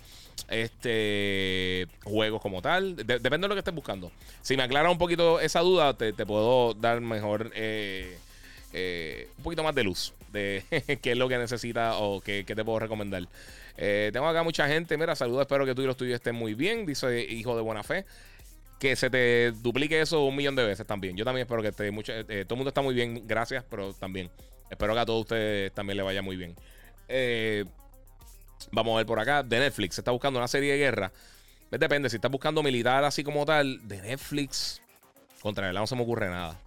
este 0.48 1.88
juegos 2.04 2.40
como 2.40 2.62
tal. 2.62 2.96
depende 2.96 3.38
de 3.38 3.48
lo 3.48 3.54
que 3.54 3.60
estés 3.60 3.74
buscando. 3.74 4.12
Si 4.42 4.56
me 4.56 4.62
aclara 4.62 4.90
un 4.90 4.98
poquito 4.98 5.40
esa 5.40 5.60
duda, 5.60 5.94
te, 5.94 6.12
puedo 6.12 6.74
dar 6.74 7.00
mejor. 7.00 7.50
Eh, 7.54 8.18
un 9.38 9.42
poquito 9.42 9.62
más 9.62 9.74
de 9.74 9.82
luz 9.82 10.12
de 10.30 10.62
qué 11.02 11.12
es 11.12 11.16
lo 11.16 11.26
que 11.28 11.38
necesitas 11.38 11.96
o 11.98 12.20
qué, 12.20 12.44
te 12.44 12.64
puedo 12.64 12.78
recomendar. 12.78 13.26
tengo 13.76 14.28
acá 14.28 14.42
mucha 14.42 14.68
gente. 14.68 14.96
Mira, 14.98 15.16
saludos. 15.16 15.42
Espero 15.42 15.64
que 15.64 15.74
tú 15.74 15.82
y 15.82 15.86
los 15.86 15.96
tuyos 15.96 16.16
estén 16.16 16.34
muy 16.34 16.54
bien. 16.54 16.84
Dice 16.84 17.24
hijo 17.24 17.56
de 17.56 17.62
buena 17.62 17.82
fe 17.82 18.04
que 18.78 18.96
se 18.96 19.10
te 19.10 19.52
duplique 19.52 20.00
eso 20.00 20.24
un 20.24 20.36
millón 20.36 20.56
de 20.56 20.64
veces 20.64 20.86
también. 20.86 21.16
Yo 21.16 21.24
también 21.24 21.44
espero 21.44 21.62
que 21.62 21.68
esté 21.68 21.90
mucho, 21.90 22.12
eh, 22.12 22.44
todo 22.44 22.54
el 22.54 22.58
mundo 22.58 22.68
está 22.68 22.82
muy 22.82 22.94
bien, 22.94 23.26
gracias, 23.26 23.64
pero 23.68 23.92
también 23.92 24.30
espero 24.70 24.94
que 24.94 25.00
a 25.00 25.06
todos 25.06 25.22
ustedes 25.22 25.72
también 25.72 25.96
le 25.96 26.02
vaya 26.02 26.22
muy 26.22 26.36
bien. 26.36 26.54
Eh, 27.08 27.64
vamos 28.70 28.94
a 28.94 28.96
ver 28.98 29.06
por 29.06 29.18
acá, 29.18 29.42
de 29.42 29.58
Netflix, 29.58 29.96
se 29.96 30.00
está 30.00 30.10
buscando 30.10 30.38
una 30.38 30.48
serie 30.48 30.72
de 30.72 30.78
guerra. 30.78 31.12
Pues 31.68 31.80
depende, 31.80 32.08
si 32.08 32.16
estás 32.16 32.30
buscando 32.30 32.62
militar 32.62 33.04
así 33.04 33.24
como 33.24 33.44
tal, 33.44 33.86
de 33.86 34.00
Netflix, 34.00 34.80
contra 35.40 35.68
él 35.68 35.74
no 35.74 35.86
se 35.86 35.96
me 35.96 36.02
ocurre 36.02 36.28
nada. 36.28 36.58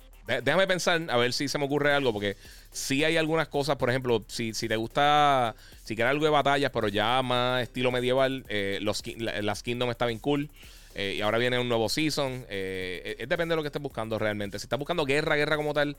Déjame 0.43 0.67
pensar 0.67 1.01
a 1.09 1.17
ver 1.17 1.33
si 1.33 1.47
se 1.47 1.57
me 1.57 1.65
ocurre 1.65 1.93
algo, 1.93 2.13
porque 2.13 2.37
si 2.71 3.03
hay 3.03 3.17
algunas 3.17 3.47
cosas, 3.47 3.75
por 3.75 3.89
ejemplo, 3.89 4.23
si, 4.27 4.53
si 4.53 4.67
te 4.67 4.75
gusta, 4.75 5.55
si 5.83 5.95
quieres 5.95 6.11
algo 6.11 6.23
de 6.23 6.31
batallas, 6.31 6.71
pero 6.71 6.87
ya 6.87 7.21
más 7.21 7.63
estilo 7.63 7.91
medieval, 7.91 8.45
eh, 8.47 8.79
los, 8.81 9.03
las 9.17 9.63
Kingdom 9.63 9.89
está 9.89 10.05
bien 10.05 10.19
cool. 10.19 10.49
Eh, 10.95 11.15
y 11.17 11.21
ahora 11.21 11.37
viene 11.37 11.59
un 11.59 11.67
nuevo 11.67 11.89
season. 11.89 12.45
Eh, 12.49 13.15
eh, 13.19 13.25
depende 13.27 13.53
de 13.53 13.57
lo 13.57 13.61
que 13.61 13.67
estés 13.67 13.81
buscando 13.81 14.19
realmente. 14.19 14.59
Si 14.59 14.65
estás 14.65 14.79
buscando 14.79 15.05
guerra, 15.05 15.35
guerra 15.35 15.55
como 15.55 15.73
tal, 15.73 15.95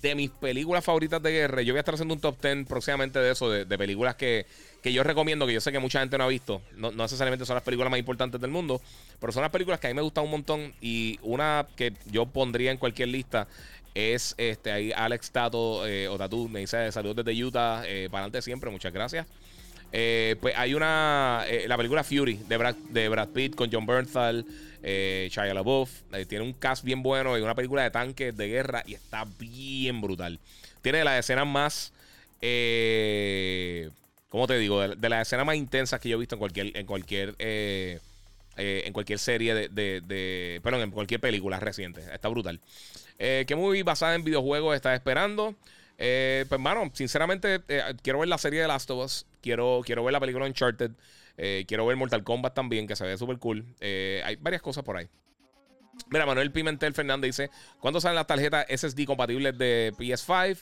de 0.00 0.14
mis 0.14 0.30
películas 0.30 0.84
favoritas 0.84 1.22
de 1.22 1.32
guerra, 1.32 1.62
yo 1.62 1.74
voy 1.74 1.78
a 1.78 1.80
estar 1.80 1.94
haciendo 1.94 2.14
un 2.14 2.20
top 2.20 2.40
10 2.40 2.66
próximamente 2.66 3.18
de 3.18 3.32
eso, 3.32 3.50
de, 3.50 3.78
películas 3.78 4.14
que, 4.14 4.46
yo 4.84 5.02
recomiendo, 5.02 5.46
que 5.46 5.52
yo 5.52 5.60
sé 5.60 5.70
que 5.70 5.78
mucha 5.78 6.00
gente 6.00 6.16
no 6.18 6.24
ha 6.24 6.28
visto. 6.28 6.62
No, 6.76 6.90
necesariamente 6.90 7.44
son 7.44 7.54
las 7.54 7.62
películas 7.62 7.90
más 7.90 8.00
importantes 8.00 8.40
del 8.40 8.50
mundo, 8.50 8.80
pero 9.20 9.32
son 9.32 9.42
las 9.42 9.50
películas 9.50 9.80
que 9.80 9.88
a 9.88 9.90
mí 9.90 9.94
me 9.94 10.02
gustan 10.02 10.24
un 10.24 10.30
montón. 10.30 10.74
Y 10.80 11.18
una 11.22 11.66
que 11.76 11.92
yo 12.06 12.26
pondría 12.26 12.70
en 12.70 12.78
cualquier 12.78 13.08
lista 13.08 13.46
es 13.94 14.34
este 14.38 14.72
ahí 14.72 14.90
Alex 14.90 15.30
Tato 15.30 15.82
o 15.82 16.18
Tatu, 16.18 16.48
me 16.48 16.60
dice 16.60 16.90
saludos 16.90 17.16
desde 17.16 17.44
Utah, 17.44 17.82
para 17.82 18.24
adelante 18.24 18.40
siempre, 18.40 18.70
muchas 18.70 18.92
gracias. 18.92 19.26
Eh, 19.92 20.36
pues 20.40 20.54
hay 20.56 20.74
una. 20.74 21.44
Eh, 21.46 21.66
la 21.68 21.76
película 21.76 22.02
Fury 22.02 22.40
de 22.48 22.56
Brad, 22.56 22.74
de 22.74 23.08
Brad 23.08 23.28
Pitt 23.28 23.54
con 23.54 23.70
John 23.70 23.84
Bernthal, 23.84 24.46
eh, 24.82 25.28
Shia 25.30 25.52
LaBeouf. 25.52 25.90
tiene 26.28 26.44
un 26.44 26.54
cast 26.54 26.82
bien 26.82 27.02
bueno 27.02 27.38
y 27.38 27.42
una 27.42 27.54
película 27.54 27.82
de 27.82 27.90
tanques 27.90 28.34
de 28.34 28.48
guerra 28.48 28.82
y 28.86 28.94
está 28.94 29.26
bien 29.38 30.00
brutal. 30.00 30.40
Tiene 30.80 31.04
las 31.04 31.20
escenas 31.20 31.46
más. 31.46 31.92
¿Cómo 34.30 34.46
te 34.46 34.56
digo? 34.58 34.80
De, 34.80 35.08
las 35.10 35.28
escenas 35.28 35.44
más 35.44 35.56
intensas 35.56 36.00
que 36.00 36.08
yo 36.08 36.16
he 36.16 36.20
visto 36.20 36.36
en 36.36 36.38
cualquier. 36.38 36.76
En 36.76 36.86
cualquier 36.86 37.36
en 38.54 38.92
cualquier 38.92 39.18
serie 39.18 39.54
de, 39.54 39.68
de, 39.68 40.60
Perdón, 40.62 40.80
en 40.80 40.90
cualquier 40.90 41.20
película 41.20 41.60
reciente. 41.60 42.02
Está 42.12 42.28
brutal. 42.28 42.58
¿Qué 43.18 43.54
movie 43.54 43.82
basada 43.82 44.14
en 44.14 44.24
videojuegos 44.24 44.74
estás 44.74 44.94
esperando? 44.94 45.54
Eh, 46.04 46.46
pues, 46.48 46.60
mano, 46.60 46.90
sinceramente, 46.94 47.62
eh, 47.68 47.80
quiero 48.02 48.18
ver 48.18 48.28
la 48.28 48.36
serie 48.36 48.60
de 48.60 48.66
Last 48.66 48.90
of 48.90 49.04
Us. 49.04 49.24
Quiero, 49.40 49.82
quiero 49.84 50.02
ver 50.02 50.10
la 50.12 50.18
película 50.18 50.44
Uncharted. 50.46 50.90
Eh, 51.36 51.64
quiero 51.68 51.86
ver 51.86 51.96
Mortal 51.96 52.24
Kombat 52.24 52.54
también, 52.54 52.88
que 52.88 52.96
se 52.96 53.04
ve 53.04 53.16
súper 53.16 53.38
cool. 53.38 53.64
hay 53.80 54.34
varias 54.40 54.60
cosas 54.62 54.82
por 54.82 54.96
ahí. 54.96 55.08
Mira, 56.10 56.26
Manuel 56.26 56.50
Pimentel 56.50 56.92
Fernández 56.92 57.28
dice: 57.28 57.50
¿Cuándo 57.78 58.00
salen 58.00 58.16
las 58.16 58.26
tarjetas 58.26 58.66
SSD 58.68 59.04
compatibles 59.06 59.56
de 59.56 59.92
PS5? 59.96 60.58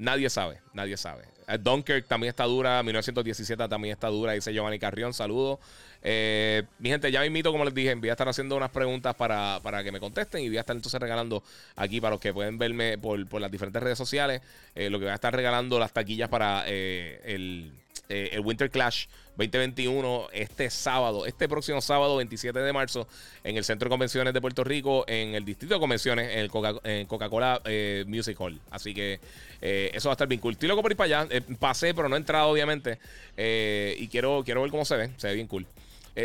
Nadie 0.00 0.30
sabe, 0.30 0.62
nadie 0.72 0.96
sabe. 0.96 1.24
Eh, 1.46 1.58
Dunkirk 1.58 2.06
también 2.06 2.30
está 2.30 2.44
dura, 2.44 2.82
1917 2.82 3.68
también 3.68 3.92
está 3.92 4.08
dura, 4.08 4.32
dice 4.32 4.50
Giovanni 4.50 4.78
Carrión, 4.78 5.12
saludos. 5.12 5.58
Eh, 6.02 6.62
mi 6.78 6.88
gente, 6.88 7.12
ya 7.12 7.20
me 7.20 7.26
invito, 7.26 7.52
como 7.52 7.66
les 7.66 7.74
dije, 7.74 7.94
voy 7.96 8.08
a 8.08 8.12
estar 8.12 8.26
haciendo 8.26 8.56
unas 8.56 8.70
preguntas 8.70 9.14
para, 9.14 9.60
que 9.84 9.92
me 9.92 10.00
contesten 10.00 10.42
y 10.42 10.48
voy 10.48 10.56
a 10.56 10.60
estar 10.60 10.74
entonces 10.74 10.98
regalando 10.98 11.42
aquí 11.76 12.00
para 12.00 12.12
los 12.12 12.20
que 12.20 12.32
pueden 12.32 12.56
verme 12.56 12.96
por, 12.96 13.38
las 13.38 13.50
diferentes 13.50 13.82
redes 13.82 13.98
sociales, 13.98 14.40
eh, 14.74 14.88
lo 14.88 14.98
que 14.98 15.04
voy 15.04 15.12
a 15.12 15.16
estar 15.16 15.36
regalando 15.36 15.78
las 15.78 15.92
taquillas 15.92 16.30
para 16.30 16.66
el 16.66 17.70
eh, 18.10 18.30
el 18.32 18.40
Winter 18.40 18.68
Clash 18.70 19.06
2021 19.36 20.28
este 20.32 20.68
sábado, 20.68 21.26
este 21.26 21.48
próximo 21.48 21.80
sábado 21.80 22.16
27 22.16 22.58
de 22.58 22.72
marzo 22.72 23.06
en 23.44 23.56
el 23.56 23.62
Centro 23.64 23.86
de 23.86 23.90
Convenciones 23.90 24.34
de 24.34 24.40
Puerto 24.40 24.64
Rico, 24.64 25.04
en 25.06 25.36
el 25.36 25.44
Distrito 25.44 25.74
de 25.74 25.80
Convenciones, 25.80 26.32
en 26.32 26.40
el 26.40 26.50
Coca-Cola 26.50 27.62
eh, 27.64 28.04
Music 28.08 28.36
Hall. 28.40 28.60
Así 28.70 28.92
que 28.92 29.20
eh, 29.62 29.92
eso 29.94 30.08
va 30.08 30.14
a 30.14 30.14
estar 30.14 30.26
bien 30.26 30.40
cool. 30.40 30.54
Estoy 30.54 30.68
loco 30.68 30.82
por 30.82 30.90
ir 30.90 30.96
para 30.96 31.20
allá. 31.20 31.40
pasé, 31.60 31.94
pero 31.94 32.08
no 32.08 32.16
he 32.16 32.18
entrado, 32.18 32.48
obviamente. 32.48 32.98
y 33.36 34.08
quiero, 34.08 34.42
quiero 34.44 34.62
ver 34.62 34.72
cómo 34.72 34.84
se 34.84 34.96
ve. 34.96 35.10
Se 35.16 35.28
ve 35.28 35.34
bien 35.34 35.46
cool. 35.46 35.64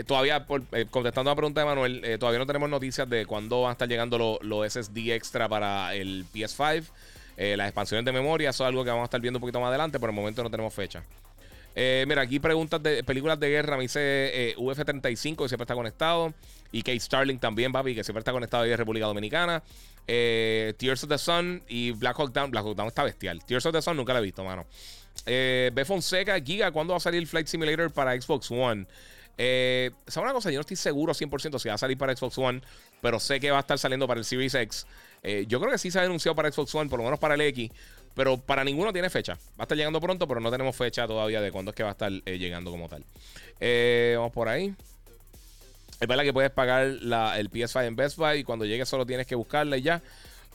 todavía, 0.07 0.43
contestando 0.89 1.29
a 1.29 1.33
la 1.33 1.35
pregunta 1.35 1.61
de 1.61 1.65
Manuel, 1.67 2.17
todavía 2.19 2.39
no 2.39 2.47
tenemos 2.47 2.67
noticias 2.67 3.07
de 3.07 3.27
cuándo 3.27 3.61
van 3.61 3.69
a 3.69 3.71
estar 3.73 3.87
llegando 3.87 4.39
los 4.41 4.73
SSD 4.73 5.13
extra 5.13 5.47
para 5.47 5.93
el 5.93 6.25
PS5. 6.33 6.85
las 7.37 7.67
expansiones 7.67 8.05
de 8.05 8.11
memoria, 8.11 8.49
eso 8.49 8.63
es 8.63 8.69
algo 8.69 8.83
que 8.83 8.89
vamos 8.89 9.03
a 9.03 9.05
estar 9.05 9.21
viendo 9.21 9.37
un 9.37 9.41
poquito 9.41 9.59
más 9.59 9.69
adelante. 9.69 9.99
Por 9.99 10.09
el 10.09 10.15
momento 10.15 10.41
no 10.41 10.49
tenemos 10.49 10.73
fecha. 10.73 11.03
Eh, 11.75 12.05
mira, 12.07 12.21
aquí 12.21 12.39
preguntas 12.39 12.81
de 12.81 13.03
películas 13.03 13.39
de 13.39 13.49
guerra. 13.49 13.75
Me 13.75 13.83
dice 13.83 13.99
eh, 14.01 14.55
UF35, 14.57 15.43
que 15.43 15.47
siempre 15.49 15.63
está 15.63 15.75
conectado. 15.75 16.33
Y 16.71 16.81
Kate 16.81 16.99
Starling 16.99 17.37
también, 17.37 17.71
papi, 17.71 17.93
que 17.93 18.03
siempre 18.03 18.19
está 18.19 18.31
conectado 18.31 18.63
ahí 18.63 18.69
de 18.69 18.77
República 18.77 19.05
Dominicana. 19.05 19.61
Eh, 20.07 20.73
Tears 20.77 21.03
of 21.03 21.09
the 21.09 21.17
Sun 21.17 21.63
y 21.67 21.91
Black 21.91 22.17
Hawk 22.17 22.31
Down. 22.31 22.49
Black 22.49 22.65
Hawk 22.65 22.75
Down 22.75 22.87
está 22.87 23.03
bestial. 23.03 23.43
Tears 23.45 23.65
of 23.65 23.73
the 23.73 23.81
Sun 23.81 23.97
nunca 23.97 24.13
la 24.13 24.19
he 24.19 24.23
visto, 24.23 24.43
mano. 24.43 24.65
B. 25.25 25.83
Fonseca, 25.85 26.39
Giga, 26.39 26.71
¿cuándo 26.71 26.91
va 26.93 26.97
a 26.97 26.99
salir 26.99 27.25
Flight 27.27 27.47
Simulator 27.47 27.91
para 27.91 28.19
Xbox 28.19 28.51
One? 28.51 28.85
Eh, 29.37 29.91
¿Sabes 30.07 30.25
una 30.25 30.33
cosa? 30.33 30.49
Yo 30.49 30.57
no 30.57 30.61
estoy 30.61 30.77
seguro 30.77 31.13
100% 31.13 31.59
si 31.59 31.67
va 31.67 31.75
a 31.75 31.77
salir 31.77 31.97
para 31.97 32.15
Xbox 32.15 32.37
One, 32.37 32.61
pero 33.01 33.19
sé 33.19 33.39
que 33.39 33.51
va 33.51 33.57
a 33.57 33.61
estar 33.61 33.77
saliendo 33.79 34.07
para 34.07 34.19
el 34.19 34.25
Series 34.25 34.53
X. 34.53 34.85
yo 35.47 35.59
creo 35.59 35.71
que 35.71 35.77
sí 35.77 35.89
se 35.89 35.99
ha 35.99 36.03
anunciado 36.03 36.35
para 36.35 36.51
Xbox 36.51 36.73
One, 36.75 36.89
por 36.89 36.99
lo 36.99 37.05
menos 37.05 37.19
para 37.19 37.35
el 37.35 37.41
X. 37.41 37.71
Pero 38.15 38.37
para 38.37 38.63
ninguno 38.63 38.93
tiene 38.93 39.09
fecha. 39.09 39.33
Va 39.33 39.59
a 39.59 39.63
estar 39.63 39.77
llegando 39.77 39.99
pronto, 39.99 40.27
pero 40.27 40.39
no 40.39 40.49
tenemos 40.49 40.75
fecha 40.75 41.05
todavía 41.05 41.41
de 41.41 41.51
cuándo 41.51 41.71
es 41.71 41.75
que 41.75 41.83
va 41.83 41.89
a 41.89 41.91
estar 41.91 42.11
eh, 42.11 42.37
llegando 42.37 42.71
como 42.71 42.87
tal. 42.87 43.03
Eh, 43.59 44.15
vamos 44.17 44.31
por 44.31 44.47
ahí. 44.47 44.73
Es 45.99 46.07
verdad 46.07 46.23
que 46.23 46.33
puedes 46.33 46.51
pagar 46.51 46.85
el 46.85 47.51
PS5 47.51 47.85
en 47.85 47.95
Best 47.95 48.17
Buy 48.17 48.39
y 48.39 48.43
cuando 48.43 48.65
llegue 48.65 48.85
solo 48.85 49.05
tienes 49.05 49.27
que 49.27 49.35
buscarla 49.35 49.77
y 49.77 49.81
ya. 49.81 50.01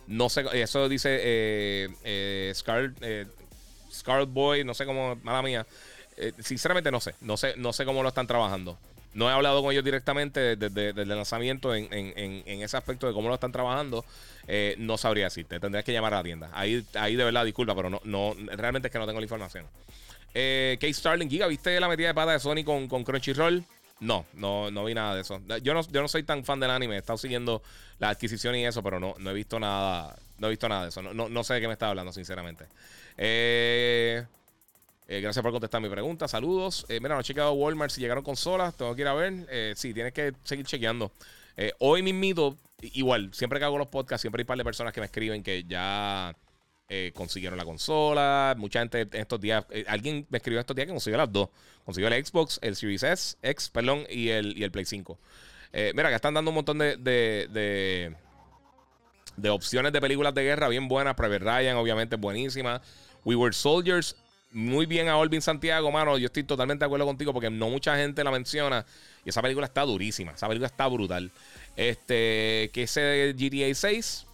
No 0.07 0.29
sé, 0.29 0.45
eso 0.55 0.89
dice 0.89 1.19
eh, 1.23 1.89
eh 2.03 2.53
Scarlet, 2.55 4.29
Boy, 4.29 4.65
no 4.65 4.75
sé 4.75 4.87
cómo, 4.87 5.17
mala 5.23 5.43
mía. 5.43 5.67
sinceramente 6.41 6.91
no 6.91 7.01
sé, 7.01 7.15
no 7.21 7.37
sé, 7.37 7.55
no 7.57 7.73
sé 7.73 7.85
cómo 7.85 8.03
lo 8.03 8.09
están 8.09 8.27
trabajando. 8.27 8.79
No 9.13 9.29
he 9.29 9.33
hablado 9.33 9.63
con 9.63 9.73
ellos 9.73 9.85
directamente 9.85 10.57
desde, 10.57 10.91
el 10.91 11.09
lanzamiento 11.09 11.75
en, 11.75 11.91
ese 12.47 12.77
aspecto 12.77 13.09
de 13.09 13.13
cómo 13.13 13.29
lo 13.29 13.35
están 13.35 13.51
trabajando. 13.51 14.05
Eh, 14.47 14.77
no 14.79 14.97
sabría 14.97 15.25
decirte. 15.25 15.59
Tendrías 15.59 15.85
que 15.85 15.93
llamar 15.93 16.15
a 16.15 16.19
la 16.19 16.23
tienda. 16.23 16.51
Ahí, 16.53 16.85
ahí 16.95 17.17
de 17.17 17.25
verdad, 17.25 17.45
disculpa, 17.45 17.75
pero 17.75 17.91
no, 17.91 18.01
no 18.05 18.35
realmente 18.57 18.89
es 18.89 18.93
que 18.93 18.99
no 18.99 19.07
tengo 19.07 19.19
la 19.19 19.25
información. 19.25 19.67
Eh, 20.33 20.79
Kate 20.81 20.95
Starling 20.95 21.29
Giga, 21.29 21.47
¿viste 21.49 21.79
la 21.81 21.89
metida 21.89 22.09
de 22.09 22.15
pata 22.15 22.33
de 22.33 22.41
Sony 22.41 22.65
con, 22.65 22.87
Crunchyroll? 22.89 23.65
No, 23.99 24.25
no, 24.35 24.71
no 24.71 24.85
vi 24.85 24.95
nada 24.95 25.15
de 25.15 25.23
eso. 25.23 25.41
Yo 25.63 25.75
no, 25.75 25.83
yo 25.83 26.01
no 26.01 26.09
soy 26.09 26.23
tan 26.23 26.45
fan 26.45 26.61
del 26.61 26.71
anime. 26.71 26.95
He 26.95 26.99
estado 26.99 27.19
siguiendo 27.19 27.63
la 27.99 28.11
adquisición 28.11 28.55
y 28.55 28.65
eso, 28.65 28.83
pero 28.83 29.01
no, 29.01 29.15
no 29.19 29.31
he 29.31 29.35
visto 29.35 29.59
nada. 29.59 30.17
No 30.39 30.47
he 30.47 30.51
visto 30.51 30.69
nada 30.69 30.85
de 30.85 30.89
eso. 30.89 31.03
No, 31.03 31.29
no, 31.29 31.45
sé 31.45 31.55
de 31.55 31.61
qué 31.61 31.67
me 31.67 31.75
está 31.75 31.89
hablando, 31.89 32.13
sinceramente. 32.13 32.65
Eh. 33.19 34.25
Eh, 35.11 35.21
gracias 35.21 35.43
por 35.43 35.51
contestar 35.51 35.81
mi 35.81 35.89
pregunta. 35.89 36.29
Saludos. 36.29 36.87
Eh, 36.89 37.01
mira, 37.01 37.17
no 37.17 37.21
he 37.21 37.25
chequeado 37.25 37.51
Walmart 37.55 37.91
si 37.91 38.01
llegaron 38.01 38.23
consolas. 38.23 38.77
Tengo 38.77 38.95
que 38.95 39.03
ir 39.03 39.09
a 39.09 39.15
ver. 39.15 39.45
Eh, 39.51 39.73
sí, 39.75 39.93
tienes 39.93 40.13
que 40.13 40.33
seguir 40.45 40.65
chequeando. 40.65 41.11
hoy 41.81 42.01
mismito, 42.01 42.57
igual, 42.81 43.35
siempre 43.35 43.59
que 43.59 43.65
hago 43.65 43.77
los 43.77 43.89
podcasts, 43.89 44.21
siempre 44.21 44.41
hay 44.41 44.45
un 44.45 44.47
par 44.47 44.59
de 44.59 44.65
personas 44.65 44.93
que 44.93 45.01
me 45.01 45.07
escriben 45.07 45.43
que 45.43 45.65
ya 45.65 46.33
consiguieron 47.13 47.59
la 47.59 47.65
consola. 47.65 48.55
Mucha 48.57 48.79
gente 48.79 49.01
en 49.01 49.15
estos 49.15 49.41
días, 49.41 49.65
alguien 49.89 50.27
me 50.31 50.39
escribió 50.39 50.61
estos 50.61 50.77
días 50.77 50.87
que 50.87 50.93
consiguió 50.93 51.19
las 51.19 51.33
dos. 51.33 51.49
Consiguió 51.85 52.07
el 52.09 52.25
Xbox, 52.25 52.61
el 52.63 52.77
Series 52.77 53.37
X, 53.43 53.69
perdón, 53.69 54.05
y 54.09 54.29
el, 54.29 54.57
y 54.57 54.63
el 54.63 54.71
Play 54.71 54.85
5. 54.85 55.19
mira, 55.93 56.09
que 56.09 56.15
están 56.15 56.35
dando 56.35 56.53
un 56.53 56.55
montón 56.55 56.79
de, 56.79 56.97
de, 56.97 58.15
de, 59.37 59.51
opciones 59.51 59.93
de 59.93 60.01
películas 60.01 60.35
de 60.35 60.45
guerra 60.45 60.69
bien 60.69 60.87
buenas. 60.87 61.17
Private 61.17 61.41
Ryan, 61.41 61.77
obviamente, 61.79 62.15
buenísima. 62.15 62.81
We 63.25 63.35
Were 63.35 63.53
Soldiers 63.53 64.17
muy 64.53 64.87
bien 64.87 65.09
a 65.09 65.17
Olvin 65.17 65.43
Santiago, 65.43 65.91
mano. 65.91 66.19
Yo 66.19 66.27
estoy 66.27 66.45
totalmente 66.45 66.85
de 66.85 66.87
acuerdo 66.87 67.07
contigo 67.07 67.33
porque 67.33 67.51
no 67.51 67.69
mucha 67.69 67.97
gente 67.97 68.25
la 68.25 68.31
menciona. 68.31 68.85
Y 69.25 69.31
esa 69.31 69.43
película 69.43 69.67
está 69.67 69.83
durísima. 69.83 70.33
Esa 70.33 70.49
película 70.49 70.67
está 70.67 70.87
brutal. 70.89 71.31
Este, 71.77 72.71
que 72.73 72.83
ese 72.85 73.35
GTA 73.37 73.75
6, 73.75 74.27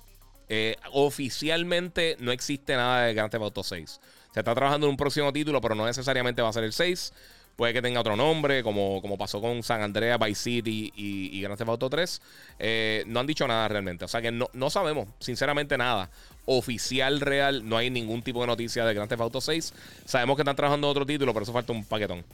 eh, 0.48 0.76
oficialmente 0.92 2.16
no 2.20 2.32
existe 2.32 2.74
nada 2.76 3.06
de 3.06 3.14
Grand 3.14 3.30
Theft 3.30 3.42
Auto 3.42 3.62
6. 3.62 4.00
Se 4.32 4.40
está 4.40 4.54
trabajando 4.54 4.86
en 4.86 4.90
un 4.90 4.96
próximo 4.96 5.32
título, 5.32 5.60
pero 5.60 5.74
no 5.74 5.86
necesariamente 5.86 6.42
va 6.42 6.48
a 6.48 6.52
ser 6.52 6.64
el 6.64 6.72
6. 6.72 7.12
Puede 7.56 7.72
que 7.72 7.80
tenga 7.80 8.00
otro 8.00 8.16
nombre, 8.16 8.62
como, 8.62 9.00
como 9.00 9.16
pasó 9.16 9.40
con 9.40 9.62
San 9.62 9.80
Andreas, 9.80 10.18
Vice 10.18 10.42
City 10.42 10.92
y, 10.94 11.38
y 11.38 11.40
Grand 11.40 11.56
Theft 11.56 11.70
Auto 11.70 11.88
3. 11.88 12.22
Eh, 12.58 13.04
no 13.06 13.20
han 13.20 13.26
dicho 13.26 13.46
nada 13.46 13.66
realmente. 13.68 14.04
O 14.04 14.08
sea 14.08 14.20
que 14.20 14.30
no, 14.30 14.48
no 14.52 14.70
sabemos, 14.70 15.08
sinceramente, 15.18 15.76
nada 15.78 16.10
oficial 16.46 17.20
real. 17.20 17.68
No 17.68 17.76
hay 17.76 17.90
ningún 17.90 18.22
tipo 18.22 18.40
de 18.40 18.46
noticia 18.46 18.84
de 18.84 18.94
Grand 18.94 19.08
Theft 19.08 19.20
Auto 19.20 19.40
6. 19.40 19.74
Sabemos 20.06 20.36
que 20.36 20.42
están 20.42 20.56
trabajando 20.56 20.88
otro 20.88 21.04
título, 21.04 21.32
pero 21.34 21.42
eso 21.42 21.52
falta 21.52 21.72
un 21.72 21.84
paquetón. 21.84 22.24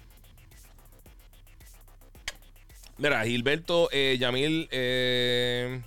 Mira, 2.98 3.24
Gilberto 3.24 3.88
eh, 3.90 4.16
Yamil. 4.20 4.68
Eh, 4.70 5.80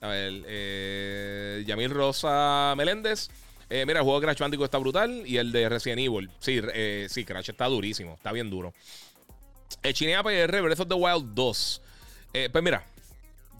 a 0.00 0.08
ver, 0.08 0.44
eh, 0.46 1.64
Yamil 1.66 1.90
Rosa 1.90 2.74
Meléndez. 2.76 3.30
Mira, 3.70 3.98
el 3.98 4.04
juego 4.04 4.20
de 4.20 4.26
Crash 4.26 4.38
Bandicoot 4.38 4.66
está 4.66 4.78
brutal. 4.78 5.22
Y 5.26 5.38
el 5.38 5.50
de 5.50 5.68
Resident 5.68 6.00
Evil. 6.00 6.30
Sí, 6.38 6.60
sí, 7.08 7.24
Crash 7.24 7.50
está 7.50 7.66
durísimo. 7.66 8.14
Está 8.14 8.32
bien 8.32 8.48
duro. 8.48 8.72
Chinea 9.92 10.22
PR 10.22 10.62
Breath 10.62 10.80
of 10.80 10.88
the 10.88 10.94
Wild 10.94 11.34
2. 11.34 11.82
pues 12.52 12.64
mira, 12.64 12.86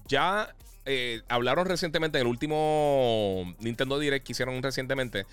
ya 0.07 0.55
eh, 0.89 1.23
hablaron 1.29 1.67
recientemente 1.67 2.19
en 2.19 2.23
el 2.23 2.29
último 2.29 3.55
Nintendo 3.61 3.99
Direct 3.99 4.27
que 4.27 4.33
hicieron 4.33 4.63
recientemente 4.63 5.27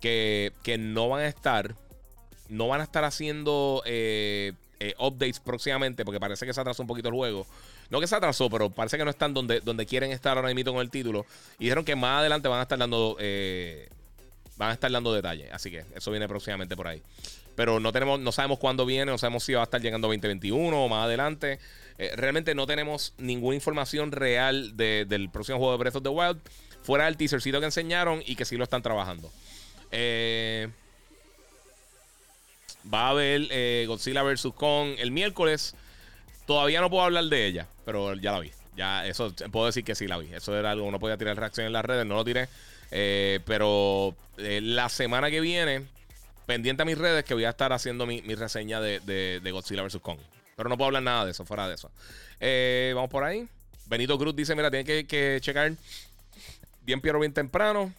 que, 0.00 0.52
no 0.78 1.08
van 1.08 1.22
a 1.22 1.26
estar, 1.26 1.74
no 2.48 2.68
van 2.68 2.80
a 2.80 2.84
estar 2.84 3.02
haciendo 3.04 3.82
eh, 3.86 4.52
eh, 4.78 4.94
updates 4.98 5.40
próximamente 5.40 6.04
porque 6.04 6.20
parece 6.20 6.46
que 6.46 6.54
se 6.54 6.60
atrasó 6.60 6.82
un 6.82 6.86
poquito 6.86 7.08
el 7.08 7.14
juego. 7.14 7.46
No 7.90 8.00
que 8.00 8.06
se 8.06 8.14
atrasó, 8.14 8.48
pero 8.48 8.70
parece 8.70 8.96
que 8.98 9.04
no 9.04 9.10
están 9.10 9.34
donde, 9.34 9.60
donde 9.60 9.84
quieren 9.84 10.12
estar 10.12 10.36
ahora 10.36 10.54
mismo 10.54 10.72
con 10.72 10.80
el 10.80 10.90
título. 10.90 11.26
Y 11.58 11.64
dijeron 11.64 11.84
que 11.84 11.96
más 11.96 12.20
adelante 12.20 12.48
van 12.48 12.60
a 12.60 12.62
estar 12.62 12.78
dando, 12.78 13.16
van 14.56 14.70
a 14.70 14.72
estar 14.72 14.92
dando 14.92 15.12
detalles. 15.12 15.52
Así 15.52 15.72
que 15.72 15.84
eso 15.96 16.12
viene 16.12 16.28
próximamente 16.28 16.76
por 16.76 16.86
ahí. 16.86 17.02
Pero 17.56 17.80
no 17.80 17.92
tenemos, 17.92 18.20
no 18.20 18.30
sabemos 18.30 18.58
cuándo 18.60 18.86
viene, 18.86 19.10
no 19.10 19.18
sabemos 19.18 19.42
si 19.42 19.54
va 19.54 19.62
a 19.62 19.64
estar 19.64 19.82
llegando 19.82 20.06
2021 20.06 20.84
o 20.84 20.88
más 20.88 21.04
adelante. 21.04 21.58
Eh, 22.00 22.12
realmente 22.16 22.54
no 22.54 22.66
tenemos 22.66 23.12
ninguna 23.18 23.54
información 23.54 24.10
real 24.10 24.74
del 24.74 25.28
próximo 25.30 25.58
juego 25.58 25.72
de 25.72 25.78
Breath 25.78 25.96
of 25.96 26.02
the 26.02 26.08
Wild. 26.08 26.40
Fuera 26.82 27.04
del 27.04 27.18
teasercito 27.18 27.60
que 27.60 27.66
enseñaron 27.66 28.22
y 28.24 28.36
que 28.36 28.46
sí 28.46 28.56
lo 28.56 28.64
están 28.64 28.80
trabajando. 28.80 29.30
Eh, 29.92 30.68
va 32.92 33.08
a 33.08 33.10
haber 33.10 33.48
eh, 33.50 33.84
Godzilla 33.86 34.22
vs. 34.22 34.48
Kong 34.54 34.94
el 34.96 35.10
miércoles. 35.10 35.74
Todavía 36.46 36.80
no 36.80 36.88
puedo 36.88 37.02
hablar 37.02 37.24
de 37.24 37.44
ella, 37.44 37.66
pero 37.84 38.14
ya 38.14 38.32
la 38.32 38.40
vi. 38.40 38.50
Ya, 38.78 39.06
eso 39.06 39.34
puedo 39.52 39.66
decir 39.66 39.84
que 39.84 39.94
sí 39.94 40.08
la 40.08 40.16
vi. 40.16 40.32
Eso 40.32 40.58
era 40.58 40.70
algo, 40.70 40.86
uno 40.86 40.98
podía 40.98 41.18
tirar 41.18 41.36
reacción 41.36 41.66
en 41.66 41.74
las 41.74 41.84
redes, 41.84 42.06
no 42.06 42.14
lo 42.14 42.24
tiré. 42.24 42.48
pero 43.44 44.16
la 44.38 44.88
semana 44.88 45.30
que 45.30 45.42
viene, 45.42 45.84
pendiente 46.46 46.80
a 46.80 46.86
mis 46.86 46.96
redes, 46.96 47.24
que 47.24 47.34
voy 47.34 47.44
a 47.44 47.50
estar 47.50 47.74
haciendo 47.74 48.06
mi, 48.06 48.22
reseña 48.22 48.80
de, 48.80 49.00
de 49.00 49.50
Godzilla 49.50 49.82
vs. 49.82 49.98
Kong. 50.00 50.18
Pero 50.60 50.68
no 50.68 50.76
puedo 50.76 50.88
hablar 50.88 51.02
nada 51.02 51.24
de 51.24 51.30
eso, 51.30 51.46
fuera 51.46 51.66
de 51.66 51.74
eso. 51.74 51.90
Eh, 52.38 52.92
vamos 52.94 53.08
por 53.08 53.24
ahí. 53.24 53.48
Benito 53.86 54.18
Cruz 54.18 54.36
dice: 54.36 54.54
Mira, 54.54 54.70
tiene 54.70 55.06
que, 55.06 55.38
checar 55.40 55.72
bien 56.82 57.00
pero 57.00 57.18
bien 57.18 57.32
temprano. 57.32 57.94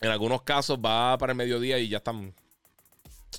En 0.00 0.08
algunos 0.08 0.42
casos 0.42 0.78
va 0.78 1.18
para 1.18 1.32
el 1.32 1.36
mediodía 1.36 1.80
y 1.80 1.88
ya 1.88 1.96
están 1.96 2.32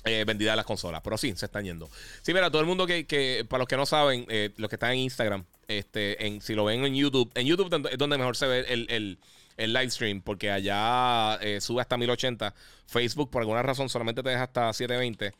eh, 0.04 0.24
vendidas 0.26 0.54
las 0.54 0.66
consolas. 0.66 1.00
Pero 1.02 1.16
sí, 1.16 1.32
se 1.34 1.46
están 1.46 1.64
yendo. 1.64 1.88
Sí, 2.20 2.34
mira, 2.34 2.50
todo 2.50 2.60
el 2.60 2.66
mundo 2.66 2.86
que, 2.86 3.46
para 3.48 3.60
los 3.60 3.68
que 3.68 3.78
no 3.78 3.86
saben, 3.86 4.26
eh, 4.28 4.50
los 4.58 4.68
que 4.68 4.76
están 4.76 4.92
en 4.92 4.98
Instagram, 4.98 5.46
este, 5.66 6.38
si 6.42 6.54
lo 6.54 6.66
ven 6.66 6.84
en 6.84 6.94
YouTube, 6.94 7.32
en 7.34 7.46
YouTube 7.46 7.88
es 7.90 7.96
donde 7.96 8.18
mejor 8.18 8.36
se 8.36 8.46
ve 8.48 8.66
el, 8.68 9.18
el, 9.56 9.72
live 9.72 9.90
stream, 9.90 10.20
porque 10.20 10.50
allá 10.50 11.40
sube 11.62 11.80
hasta 11.80 11.96
1080. 11.96 12.54
Facebook, 12.86 13.30
por 13.30 13.40
alguna 13.40 13.62
razón, 13.62 13.88
solamente 13.88 14.22
te 14.22 14.28
deja 14.28 14.42
hasta 14.42 14.70
720. 14.74 15.32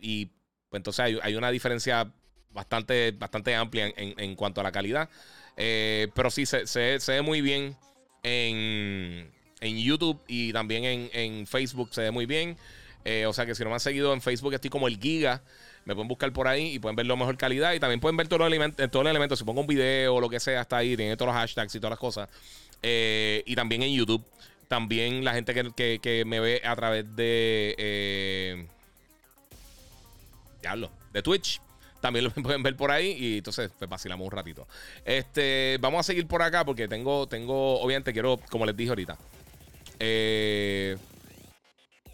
y 0.00 0.37
pues 0.70 0.80
entonces 0.80 1.18
hay, 1.22 1.34
una 1.34 1.50
diferencia 1.50 2.12
bastante, 2.50 3.12
bastante 3.12 3.54
amplia 3.54 3.92
en, 3.96 4.34
cuanto 4.34 4.60
a 4.60 4.64
la 4.64 4.72
calidad. 4.72 5.08
pero 5.56 6.30
sí, 6.30 6.46
se, 6.46 6.66
se, 6.66 6.98
ve 7.06 7.22
muy 7.22 7.40
bien 7.40 7.76
en, 8.22 9.30
en 9.60 9.78
YouTube 9.78 10.20
y 10.26 10.52
también 10.52 10.84
en, 10.84 11.10
en, 11.12 11.46
Facebook 11.46 11.90
se 11.92 12.02
ve 12.02 12.10
muy 12.10 12.26
bien. 12.26 12.56
o 13.26 13.32
sea 13.32 13.46
que 13.46 13.54
si 13.54 13.62
no 13.62 13.70
me 13.70 13.74
han 13.74 13.80
seguido 13.80 14.12
en 14.12 14.20
Facebook, 14.20 14.54
estoy 14.54 14.70
como 14.70 14.88
el 14.88 14.98
Giga. 14.98 15.42
Me 15.84 15.94
pueden 15.94 16.08
buscar 16.08 16.30
por 16.34 16.46
ahí 16.46 16.74
y 16.74 16.78
pueden 16.78 16.96
verlo 16.96 17.16
mejor 17.16 17.38
calidad. 17.38 17.72
Y 17.72 17.80
también 17.80 17.98
pueden 17.98 18.14
ver 18.14 18.28
todos 18.28 18.40
los 18.40 18.48
elementos, 18.48 18.90
todos 18.90 19.04
los 19.04 19.10
elementos. 19.10 19.38
Si 19.38 19.44
pongo 19.46 19.62
un 19.62 19.66
video 19.66 20.16
o 20.16 20.20
lo 20.20 20.28
que 20.28 20.38
sea, 20.38 20.60
está 20.60 20.76
ahí. 20.76 20.98
Tiene 20.98 21.16
todos 21.16 21.32
los 21.32 21.40
hashtags 21.40 21.74
y 21.74 21.80
todas 21.80 21.92
las 21.92 21.98
cosas. 21.98 22.28
y 22.82 23.54
también 23.54 23.82
en 23.82 23.94
YouTube. 23.94 24.22
También 24.68 25.24
la 25.24 25.32
gente 25.32 25.54
que, 25.54 25.98
que, 25.98 26.24
me 26.26 26.40
ve 26.40 26.60
a 26.62 26.76
través 26.76 27.16
de. 27.16 28.68
De 31.12 31.22
Twitch. 31.22 31.60
También 32.00 32.24
lo 32.24 32.30
pueden 32.42 32.62
ver 32.62 32.76
por 32.76 32.90
ahí. 32.90 33.16
Y 33.18 33.38
entonces, 33.38 33.70
pues 33.78 33.88
vacilamos 33.88 34.24
un 34.24 34.30
ratito. 34.30 34.66
Este, 35.04 35.78
vamos 35.80 36.00
a 36.00 36.02
seguir 36.02 36.26
por 36.26 36.42
acá 36.42 36.64
porque 36.64 36.88
tengo, 36.88 37.26
tengo, 37.26 37.80
obviamente 37.80 38.12
quiero, 38.12 38.38
como 38.50 38.66
les 38.66 38.76
dije 38.76 38.90
ahorita. 38.90 39.18
Eh, 40.00 40.96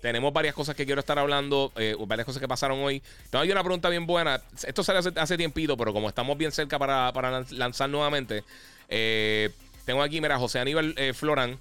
tenemos 0.00 0.32
varias 0.32 0.54
cosas 0.54 0.74
que 0.74 0.84
quiero 0.84 1.00
estar 1.00 1.18
hablando, 1.18 1.72
eh, 1.76 1.96
varias 2.06 2.26
cosas 2.26 2.40
que 2.40 2.48
pasaron 2.48 2.78
hoy. 2.80 3.02
Tengo 3.30 3.42
aquí 3.42 3.52
una 3.52 3.62
pregunta 3.62 3.88
bien 3.88 4.06
buena. 4.06 4.40
Esto 4.66 4.84
sale 4.84 4.98
hace, 4.98 5.12
hace 5.16 5.36
tiempito, 5.36 5.76
pero 5.76 5.92
como 5.92 6.08
estamos 6.08 6.36
bien 6.36 6.52
cerca 6.52 6.78
para, 6.78 7.12
para 7.12 7.44
lanzar 7.50 7.88
nuevamente, 7.88 8.44
eh, 8.88 9.50
tengo 9.86 10.02
aquí, 10.02 10.20
mira, 10.20 10.38
José 10.38 10.58
Aníbal 10.58 10.94
Florán. 11.14 11.58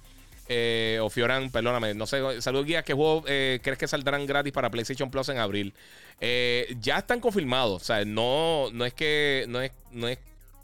Eh, 0.48 0.98
o 1.00 1.08
Fioran, 1.08 1.50
perdóname, 1.50 1.94
no 1.94 2.06
sé, 2.06 2.20
saludos 2.42 2.66
guías, 2.66 2.84
¿qué 2.84 2.92
juego 2.92 3.24
eh, 3.26 3.60
crees 3.62 3.78
que 3.78 3.88
saldrán 3.88 4.26
gratis 4.26 4.52
para 4.52 4.70
PlayStation 4.70 5.10
Plus 5.10 5.30
en 5.30 5.38
abril? 5.38 5.72
Eh, 6.20 6.76
ya 6.80 6.98
están 6.98 7.20
confirmados, 7.20 7.82
o 7.82 7.84
sea, 7.84 8.04
no, 8.04 8.68
no 8.72 8.84
es 8.84 8.92
que, 8.92 9.46
no 9.48 9.62
es, 9.62 9.72
no 9.90 10.06
es, 10.06 10.18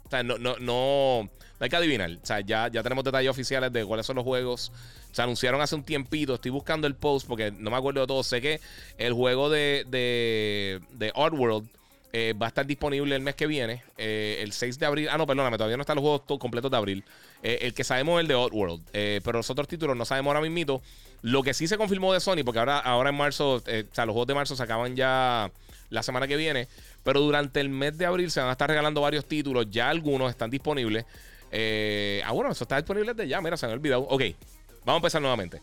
o 0.05 0.09
sea, 0.09 0.21
no, 0.21 0.37
no, 0.37 0.55
no, 0.59 1.29
hay 1.59 1.69
que 1.69 1.75
adivinar, 1.75 2.11
o 2.11 2.25
sea, 2.25 2.41
ya, 2.41 2.67
ya 2.67 2.83
tenemos 2.83 3.03
detalles 3.03 3.31
oficiales 3.31 3.73
de 3.73 3.83
cuáles 3.83 4.05
son 4.05 4.17
los 4.17 4.25
juegos. 4.25 4.71
Se 5.11 5.21
anunciaron 5.21 5.59
hace 5.59 5.75
un 5.75 5.83
tiempito, 5.83 6.35
estoy 6.35 6.51
buscando 6.51 6.87
el 6.87 6.95
post 6.95 7.27
porque 7.27 7.51
no 7.51 7.69
me 7.69 7.75
acuerdo 7.75 7.99
de 7.99 8.07
todo, 8.07 8.23
sé 8.23 8.39
que 8.39 8.61
el 8.97 9.11
juego 9.11 9.49
de, 9.49 9.85
de, 9.89 10.79
de 10.91 11.11
Oddworld 11.15 11.67
eh, 12.13 12.33
va 12.39 12.47
a 12.47 12.49
estar 12.49 12.65
disponible 12.65 13.15
el 13.15 13.21
mes 13.21 13.35
que 13.35 13.47
viene, 13.47 13.83
eh, 13.97 14.39
el 14.41 14.51
6 14.51 14.79
de 14.79 14.85
abril. 14.85 15.07
Ah, 15.09 15.17
no, 15.17 15.25
perdóname, 15.25 15.57
todavía 15.57 15.77
no 15.77 15.81
están 15.81 15.95
los 15.95 16.03
juegos 16.03 16.39
completos 16.39 16.69
de 16.69 16.77
abril. 16.77 17.03
Eh, 17.41 17.59
el 17.61 17.73
que 17.73 17.85
sabemos 17.85 18.17
es 18.17 18.21
el 18.21 18.27
de 18.27 18.35
Oddworld, 18.35 18.81
pero 18.91 19.39
los 19.39 19.49
otros 19.49 19.67
títulos 19.67 19.95
no 19.95 20.03
sabemos 20.03 20.35
ahora 20.35 20.47
mismo. 20.47 20.81
Lo 21.21 21.41
que 21.41 21.53
sí 21.53 21.67
se 21.67 21.77
confirmó 21.77 22.13
de 22.13 22.19
Sony, 22.19 22.43
porque 22.43 22.59
ahora, 22.59 22.79
ahora 22.79 23.11
en 23.11 23.15
marzo, 23.15 23.55
o 23.55 23.59
sea, 23.61 24.05
los 24.05 24.13
juegos 24.13 24.27
de 24.27 24.33
marzo 24.33 24.55
se 24.55 24.63
acaban 24.63 24.95
ya 24.95 25.51
la 25.89 26.03
semana 26.03 26.27
que 26.27 26.35
viene, 26.35 26.67
pero 27.03 27.21
durante 27.21 27.61
el 27.61 27.69
mes 27.69 27.97
de 27.97 28.05
abril 28.05 28.29
se 28.29 28.39
van 28.39 28.49
a 28.49 28.53
estar 28.53 28.69
regalando 28.69 29.01
varios 29.01 29.25
títulos, 29.25 29.67
ya 29.69 29.89
algunos 29.89 30.29
están 30.29 30.49
disponibles. 30.49 31.05
ah, 32.25 32.31
bueno, 32.33 32.51
eso 32.51 32.65
está 32.65 32.75
disponible 32.75 33.13
desde 33.13 33.29
ya, 33.29 33.39
mira, 33.39 33.55
se 33.55 33.67
me 33.67 33.71
ha 33.71 33.75
olvidado. 33.75 34.01
Ok, 34.01 34.23
vamos 34.83 34.95
a 34.95 34.97
empezar 34.97 35.21
nuevamente. 35.21 35.61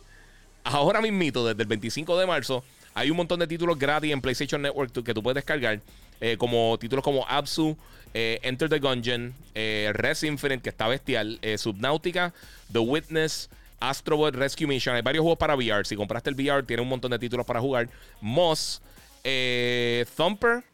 Ahora 0.65 1.03
mismito, 1.03 1.47
desde 1.47 1.63
el 1.63 1.69
25 1.69 2.19
de 2.19 2.27
marzo, 2.27 2.65
hay 2.95 3.11
un 3.11 3.17
montón 3.17 3.39
de 3.39 3.47
títulos 3.47 3.79
gratis 3.79 4.13
en 4.13 4.21
PlayStation 4.21 4.63
Network 4.63 5.05
que 5.05 5.15
tú 5.15 5.23
puedes 5.23 5.37
descargar. 5.37 5.81
Eh, 6.21 6.37
como 6.37 6.77
títulos 6.79 7.05
como 7.05 7.27
Absu, 7.29 7.77
eh, 8.15 8.41
Enter 8.43 8.69
the 8.69 8.79
Gungeon, 8.79 9.35
eh, 9.55 9.91
Res 9.95 10.23
Infinite, 10.23 10.63
que 10.63 10.71
está 10.71 10.89
bestial, 10.89 11.39
Subnautica, 11.57 12.33
The 12.73 12.81
Witness, 12.81 13.51
Astrobot 13.81 14.35
Rescue 14.35 14.67
Mission. 14.67 14.97
Hay 14.97 15.03
varios 15.03 15.23
juegos 15.23 15.39
para 15.39 15.55
VR. 15.55 15.85
Si 15.85 15.95
compraste 15.95 16.31
el 16.31 16.37
VR, 16.37 16.65
tiene 16.65 16.83
un 16.83 16.89
montón 16.89 17.11
de 17.11 17.19
títulos 17.19 17.47
para 17.47 17.61
jugar. 17.61 17.89
Moss, 18.21 18.83
Thumper, 19.23 20.65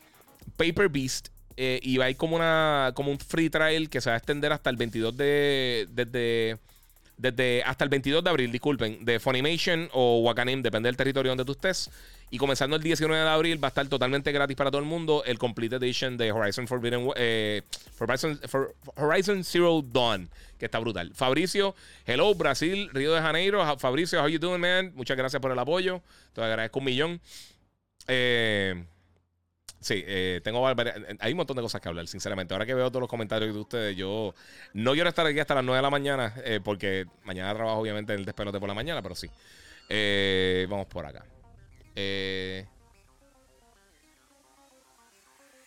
Paper 0.57 0.89
Beast. 0.89 1.29
y 1.57 1.97
va 1.99 2.07
a 2.07 2.11
ir 2.11 2.17
como, 2.17 2.37
una, 2.37 2.93
como 2.95 3.11
un 3.11 3.19
free 3.19 3.51
trial 3.51 3.89
que 3.89 4.01
se 4.01 4.11
va 4.11 4.15
a 4.15 4.19
extender 4.19 4.53
hasta 4.53 4.71
el 4.71 4.77
22 4.77 5.17
de. 5.17 5.87
Desde, 5.91 6.59
desde 7.17 7.63
hasta 7.65 7.85
el 7.85 7.91
22 7.91 8.25
de 8.25 8.31
abril, 8.31 8.53
disculpen, 8.53 9.05
de 9.05 9.21
Funimation 9.21 9.89
o 9.93 10.21
Wakanim, 10.21 10.63
depende 10.63 10.89
del 10.89 10.97
territorio 10.97 11.31
donde 11.31 11.45
tú 11.45 11.53
estés. 11.53 11.91
Y 12.31 12.39
comenzando 12.39 12.77
el 12.77 12.83
19 12.83 13.23
de 13.23 13.29
abril 13.29 13.63
va 13.63 13.69
a 13.69 13.71
estar 13.71 13.87
totalmente 13.87 14.33
gratis 14.33 14.57
para 14.57 14.71
todo 14.71 14.81
el 14.81 14.87
mundo 14.87 15.23
el 15.25 15.39
Complete 15.39 15.77
Edition 15.77 16.17
de 16.17 16.33
Horizon 16.33 16.67
Forbidden 16.67 17.09
eh, 17.17 17.63
Horizon, 17.99 18.41
Horizon, 18.97 19.45
Zero 19.45 19.83
Dawn, 19.83 20.29
que 20.59 20.65
está 20.65 20.79
brutal. 20.79 21.13
Fabricio, 21.15 21.75
hello, 22.07 22.35
Brasil, 22.35 22.91
Río 22.93 23.13
de 23.13 23.21
Janeiro. 23.21 23.79
Fabricio, 23.79 24.21
how 24.21 24.29
you 24.29 24.39
doing, 24.39 24.61
man? 24.61 24.93
Muchas 24.97 25.17
gracias 25.17 25.41
por 25.41 25.53
el 25.53 25.59
apoyo. 25.59 26.03
Te 26.33 26.43
agradezco 26.43 26.81
un 26.81 26.85
millón. 26.85 27.21
Eh, 28.09 28.85
sí, 29.85 30.03
eh, 30.07 30.41
tengo 30.43 30.67
hay 30.67 31.33
un 31.33 31.37
montón 31.37 31.57
de 31.57 31.63
cosas 31.63 31.81
que 31.81 31.89
hablar, 31.89 32.07
sinceramente. 32.09 32.55
Ahora 32.55 32.67
que 32.67 32.75
veo 32.75 32.91
todos 32.91 33.03
los 33.03 33.11
comentarios 33.11 33.55
de 33.55 33.61
ustedes, 33.61 33.97
yo 33.97 34.35
no 34.73 34.93
quiero 34.93 35.09
estar 35.09 35.27
aquí 35.27 35.39
hasta 35.39 35.55
las 35.55 35.65
9 35.65 35.77
de 35.77 35.83
la 35.83 35.91
mañana, 35.91 36.35
porque 36.65 37.07
mañana 37.25 37.55
trabajo 37.55 37.79
obviamente 37.79 38.13
en 38.13 38.21
el 38.21 38.25
despelote 38.25 38.59
por 38.59 38.69
la 38.69 38.75
mañana, 38.75 39.03
pero 39.03 39.15
sí. 39.15 39.29
vamos 40.69 40.87
por 40.87 41.07
acá. 41.07 41.25
Eh... 41.95 42.67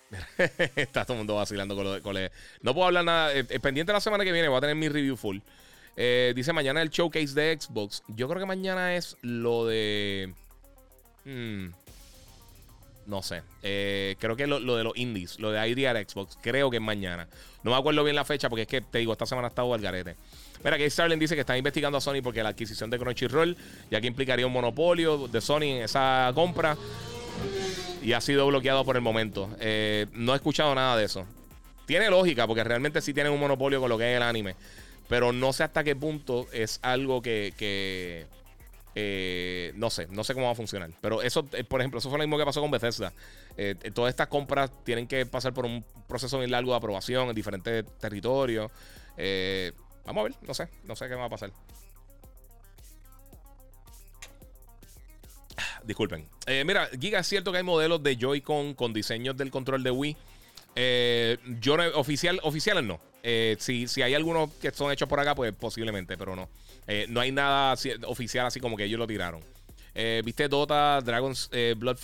Está 0.76 1.04
todo 1.04 1.14
el 1.14 1.18
mundo 1.20 1.36
vacilando 1.36 1.76
con 1.76 2.16
lo 2.16 2.30
No 2.62 2.74
puedo 2.74 2.88
hablar 2.88 3.04
nada. 3.04 3.34
Eh, 3.34 3.46
eh, 3.50 3.60
pendiente 3.60 3.92
la 3.94 4.00
semana 4.00 4.24
que 4.24 4.32
viene, 4.32 4.48
voy 4.48 4.58
a 4.58 4.62
tener 4.62 4.76
mi 4.76 4.90
review 4.90 5.16
full. 5.16 5.40
Eh, 5.96 6.34
dice 6.36 6.54
mañana 6.54 6.82
el 6.82 6.90
showcase 6.90 7.34
de 7.34 7.58
Xbox. 7.60 8.04
Yo 8.08 8.28
creo 8.28 8.40
que 8.40 8.46
mañana 8.46 8.96
es 8.96 9.18
lo 9.22 9.66
de. 9.66 10.34
Hmm, 11.26 11.70
no 13.08 13.24
sé. 13.24 13.42
creo 13.62 14.36
que 14.36 14.46
lo, 14.48 14.60
lo, 14.60 14.76
de 14.76 14.84
los 14.84 14.96
indies, 14.96 15.40
lo 15.40 15.52
de 15.52 15.68
IDR 15.68 15.98
Xbox. 16.08 16.38
Creo 16.42 16.70
que 16.70 16.78
es 16.78 16.84
mañana. 16.84 17.28
No 17.64 17.72
me 17.72 17.78
acuerdo 17.78 18.04
bien 18.04 18.16
la 18.16 18.26
fecha 18.26 18.50
porque 18.50 18.64
es 18.64 18.68
que 18.68 18.82
te 18.82 19.00
digo, 19.00 19.14
esta 19.14 19.26
semana 19.26 19.48
ha 19.48 19.50
estado 19.50 19.74
al 19.74 19.82
garete. 19.82 20.16
Mira, 20.64 20.78
que 20.78 20.90
Starling 20.90 21.20
dice 21.20 21.36
que 21.36 21.42
está 21.42 21.58
investigando 21.58 21.98
a 21.98 22.02
Sony 22.02 22.22
porque 22.24 22.42
la 22.42 22.50
adquisición 22.50 22.90
de 22.90 22.98
Crunchyroll, 22.98 23.56
ya 23.92 24.02
que 24.02 24.08
implicaría 24.08 24.48
un 24.48 24.54
monopolio 24.54 25.28
de 25.28 25.42
Sony 25.42 25.64
en 25.64 25.84
esa 25.84 26.32
compra. 26.34 26.78
Y 28.02 28.14
ha 28.14 28.22
sido 28.22 28.48
bloqueado 28.48 28.86
por 28.86 28.96
el 28.96 29.02
momento. 29.02 29.50
Eh, 29.60 30.08
no 30.14 30.34
he 30.34 30.36
escuchado 30.36 30.74
nada 30.74 30.96
de 30.98 31.06
eso. 31.06 31.26
Tiene 31.86 32.10
lógica, 32.10 32.48
porque 32.48 32.64
realmente 32.64 33.02
sí 33.02 33.14
tienen 33.14 33.34
un 33.34 33.40
monopolio 33.40 33.80
con 33.80 33.90
lo 33.90 33.98
que 33.98 34.12
es 34.12 34.18
el 34.18 34.24
anime. 34.24 34.56
Pero 35.08 35.32
no 35.32 35.54
sé 35.54 35.64
hasta 35.64 35.84
qué 35.84 35.96
punto 35.96 36.48
es 36.52 36.80
algo 36.82 37.22
que. 37.22 38.26
Eh, 39.00 39.74
no 39.76 39.92
sé, 39.92 40.08
no 40.08 40.24
sé 40.24 40.34
cómo 40.34 40.48
va 40.48 40.54
a 40.54 40.56
funcionar. 40.56 40.90
Pero 41.02 41.22
eso, 41.22 41.48
eh, 41.52 41.64
por 41.64 41.82
ejemplo, 41.82 42.00
eso 42.00 42.10
fue 42.10 42.18
lo 42.18 42.24
mismo 42.24 42.38
que 42.38 42.46
pasó 42.46 42.62
con 42.62 42.72
Bethesda. 42.72 43.14
todas 43.94 44.10
estas 44.10 44.28
compras 44.28 44.72
tienen 44.84 45.08
que 45.08 45.26
pasar 45.26 45.54
por 45.54 45.66
un 45.66 45.86
proceso 46.08 46.38
muy 46.38 46.48
largo 46.48 46.72
de 46.72 46.78
aprobación 46.78 47.30
en 47.30 47.36
diferentes 47.36 47.86
territorios. 48.00 48.72
Eh, 49.18 49.72
Vamos 50.08 50.22
a 50.22 50.24
ver, 50.24 50.36
no 50.42 50.54
sé, 50.54 50.70
no 50.86 50.96
sé 50.96 51.10
qué 51.10 51.16
va 51.16 51.26
a 51.26 51.30
pasar. 51.30 51.52
Disculpen. 55.84 56.28
Eh, 56.46 56.64
mira, 56.66 56.90
Giga, 57.00 57.20
es 57.20 57.28
cierto 57.28 57.52
que 57.52 57.58
hay 57.58 57.64
modelos 57.64 58.02
de 58.02 58.16
Joy-Con 58.16 58.74
con 58.74 58.94
diseños 58.94 59.36
del 59.36 59.52
control 59.52 59.84
de 59.84 59.92
Wii. 59.92 60.18
Eh, 60.76 61.38
yo 61.60 61.76
oficial, 61.96 62.40
oficiales 62.44 62.86
no. 62.86 63.02
Eh, 63.22 63.58
si, 63.60 63.88
si, 63.88 64.02
hay 64.02 64.14
algunos 64.14 64.50
que 64.54 64.72
son 64.72 64.92
hechos 64.92 65.10
por 65.10 65.20
acá, 65.20 65.36
pues 65.36 65.54
posiblemente, 65.54 66.18
pero 66.18 66.38
no. 66.38 66.48
No 67.10 67.20
hay 67.20 67.32
nada 67.32 67.76
oficial 68.06 68.46
así 68.46 68.60
como 68.60 68.78
que 68.78 68.86
ellos 68.86 69.00
lo 69.00 69.08
tiraron. 69.08 69.42
¿Viste 70.24 70.48
Dota, 70.48 71.02
Dragon's 71.02 71.50
Blood 71.78 71.98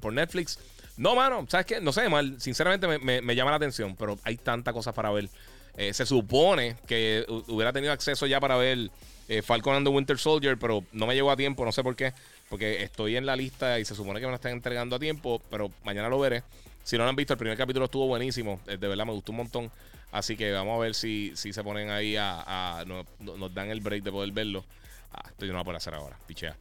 por, 0.00 0.12
Netflix? 0.12 0.58
No, 0.96 1.14
mano, 1.14 1.46
¿sabes 1.48 1.66
qué? 1.66 1.80
No 1.80 1.92
sé, 1.92 2.08
mal. 2.08 2.40
Sinceramente 2.40 2.86
me, 2.86 3.22
me, 3.22 3.34
llama 3.34 3.50
la 3.50 3.56
atención, 3.56 3.96
pero 3.96 4.18
hay 4.24 4.36
tantas 4.36 4.74
cosas 4.74 4.94
para 4.94 5.10
ver. 5.10 5.28
Eh, 5.76 5.94
se 5.94 6.04
supone 6.04 6.76
que 6.86 7.24
hubiera 7.48 7.72
tenido 7.72 7.92
acceso 7.92 8.26
ya 8.26 8.40
para 8.40 8.56
ver 8.56 8.90
eh, 9.28 9.40
Falcon 9.40 9.76
and 9.76 9.86
the 9.86 9.90
Winter 9.90 10.18
Soldier, 10.18 10.58
pero 10.58 10.84
no 10.92 11.06
me 11.06 11.14
llegó 11.14 11.30
a 11.30 11.36
tiempo, 11.36 11.64
no 11.64 11.72
sé 11.72 11.82
por 11.82 11.96
qué. 11.96 12.12
Porque 12.48 12.82
estoy 12.82 13.16
en 13.16 13.24
la 13.24 13.36
lista 13.36 13.78
y 13.78 13.84
se 13.84 13.94
supone 13.94 14.20
que 14.20 14.26
me 14.26 14.30
lo 14.30 14.36
están 14.36 14.52
entregando 14.52 14.96
a 14.96 14.98
tiempo, 14.98 15.40
pero 15.50 15.70
mañana 15.84 16.08
lo 16.08 16.18
veré. 16.18 16.42
Si 16.82 16.98
no 16.98 17.04
lo 17.04 17.10
han 17.10 17.16
visto, 17.16 17.34
el 17.34 17.38
primer 17.38 17.56
capítulo 17.56 17.84
estuvo 17.84 18.06
buenísimo. 18.06 18.60
Eh, 18.66 18.76
de 18.76 18.88
verdad 18.88 19.06
me 19.06 19.12
gustó 19.12 19.32
un 19.32 19.38
montón. 19.38 19.70
Así 20.12 20.36
que 20.36 20.52
vamos 20.52 20.76
a 20.76 20.80
ver 20.80 20.94
si, 20.94 21.32
si 21.34 21.52
se 21.52 21.62
ponen 21.62 21.90
ahí 21.90 22.16
a. 22.18 22.84
nos 23.18 23.54
dan 23.54 23.70
el 23.70 23.80
break 23.80 24.02
de 24.02 24.12
poder 24.12 24.32
verlo. 24.32 24.64
Ah, 25.12 25.22
esto 25.28 25.46
yo 25.46 25.52
no 25.52 25.62
voy 25.64 25.74
a 25.74 25.76
hacer 25.78 25.94
ahora. 25.94 26.18
Pichea. 26.26 26.56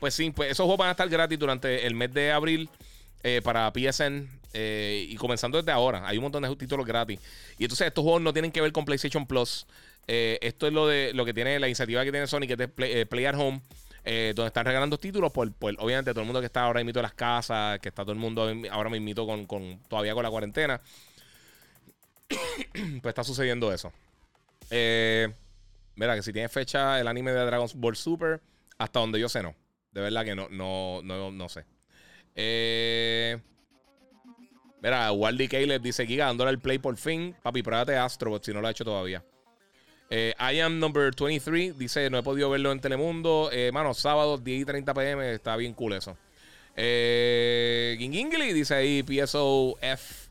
pues 0.00 0.14
sí, 0.14 0.30
pues 0.30 0.50
esos 0.50 0.64
juegos 0.64 0.78
van 0.78 0.88
a 0.88 0.92
estar 0.92 1.08
gratis 1.08 1.38
durante 1.38 1.86
el 1.86 1.94
mes 1.94 2.12
de 2.12 2.32
abril 2.32 2.68
para 3.42 3.72
PSN. 3.72 4.28
Eh, 4.58 5.06
y 5.10 5.16
comenzando 5.16 5.58
desde 5.58 5.70
ahora, 5.70 6.08
hay 6.08 6.16
un 6.16 6.22
montón 6.22 6.42
de 6.42 6.56
títulos 6.56 6.86
gratis. 6.86 7.20
Y 7.58 7.64
entonces 7.64 7.86
estos 7.86 8.02
juegos 8.02 8.22
no 8.22 8.32
tienen 8.32 8.50
que 8.50 8.62
ver 8.62 8.72
con 8.72 8.86
PlayStation 8.86 9.26
Plus. 9.26 9.66
Eh, 10.08 10.38
esto 10.40 10.66
es 10.66 10.72
lo 10.72 10.86
de 10.86 11.12
lo 11.12 11.26
que 11.26 11.34
tiene 11.34 11.58
la 11.60 11.66
iniciativa 11.66 12.02
que 12.04 12.10
tiene 12.10 12.26
Sony, 12.26 12.46
que 12.46 12.54
es 12.54 12.70
Play, 12.70 13.24
eh, 13.24 13.28
at 13.28 13.34
Home, 13.34 13.60
donde 14.04 14.46
están 14.46 14.64
regalando 14.64 14.98
títulos. 14.98 15.30
Por, 15.30 15.52
obviamente, 15.60 16.12
todo 16.12 16.20
el 16.20 16.26
mundo 16.26 16.40
que 16.40 16.46
está 16.46 16.64
ahora 16.64 16.82
mismo 16.82 16.98
en 16.98 17.02
las 17.02 17.12
casas, 17.12 17.78
que 17.80 17.90
está 17.90 18.02
todo 18.02 18.12
el 18.12 18.18
mundo 18.18 18.50
ahora 18.70 18.88
mismo 18.88 19.26
con, 19.26 19.46
con, 19.46 19.78
todavía 19.88 20.14
con 20.14 20.22
la 20.22 20.30
cuarentena. 20.30 20.80
pues 23.02 23.12
está 23.12 23.24
sucediendo 23.24 23.72
eso. 23.72 23.92
mira, 24.70 26.14
que 26.14 26.22
si 26.22 26.32
tiene 26.32 26.48
fecha 26.48 27.00
el 27.00 27.08
anime 27.08 27.32
de 27.32 27.44
Dragon 27.44 27.68
Ball 27.74 27.96
Super, 27.96 28.40
hasta 28.78 29.00
donde 29.00 29.20
yo 29.20 29.28
sé, 29.28 29.42
no. 29.42 29.54
De 29.92 30.00
verdad 30.02 30.24
que 30.24 30.34
no, 30.34 30.48
no, 30.50 31.00
no, 31.02 31.30
no 31.30 31.48
sé. 31.48 31.64
Eh. 32.34 33.38
Mira, 34.82 35.10
Waldy 35.10 35.48
Caleb 35.48 35.80
dice: 35.80 36.06
Giga, 36.06 36.26
dándole 36.26 36.50
el 36.50 36.58
play 36.58 36.78
por 36.78 36.96
fin. 36.96 37.34
Papi, 37.42 37.62
pruébate 37.62 37.96
Astrobot 37.96 38.44
si 38.44 38.52
no 38.52 38.60
lo 38.60 38.68
ha 38.68 38.70
hecho 38.70 38.84
todavía. 38.84 39.24
Eh, 40.10 40.34
I 40.38 40.60
am 40.60 40.78
number 40.78 41.10
23. 41.18 41.78
Dice: 41.78 42.10
No 42.10 42.18
he 42.18 42.22
podido 42.22 42.50
verlo 42.50 42.72
en 42.72 42.80
Telemundo. 42.80 43.48
Eh, 43.52 43.70
mano, 43.72 43.94
sábado 43.94 44.36
10 44.38 44.62
y 44.62 44.64
30 44.64 44.94
pm. 44.94 45.32
Está 45.32 45.56
bien 45.56 45.72
cool 45.72 45.94
eso. 45.94 46.16
Eh, 46.76 47.96
dice 47.98 48.74
ahí: 48.74 49.02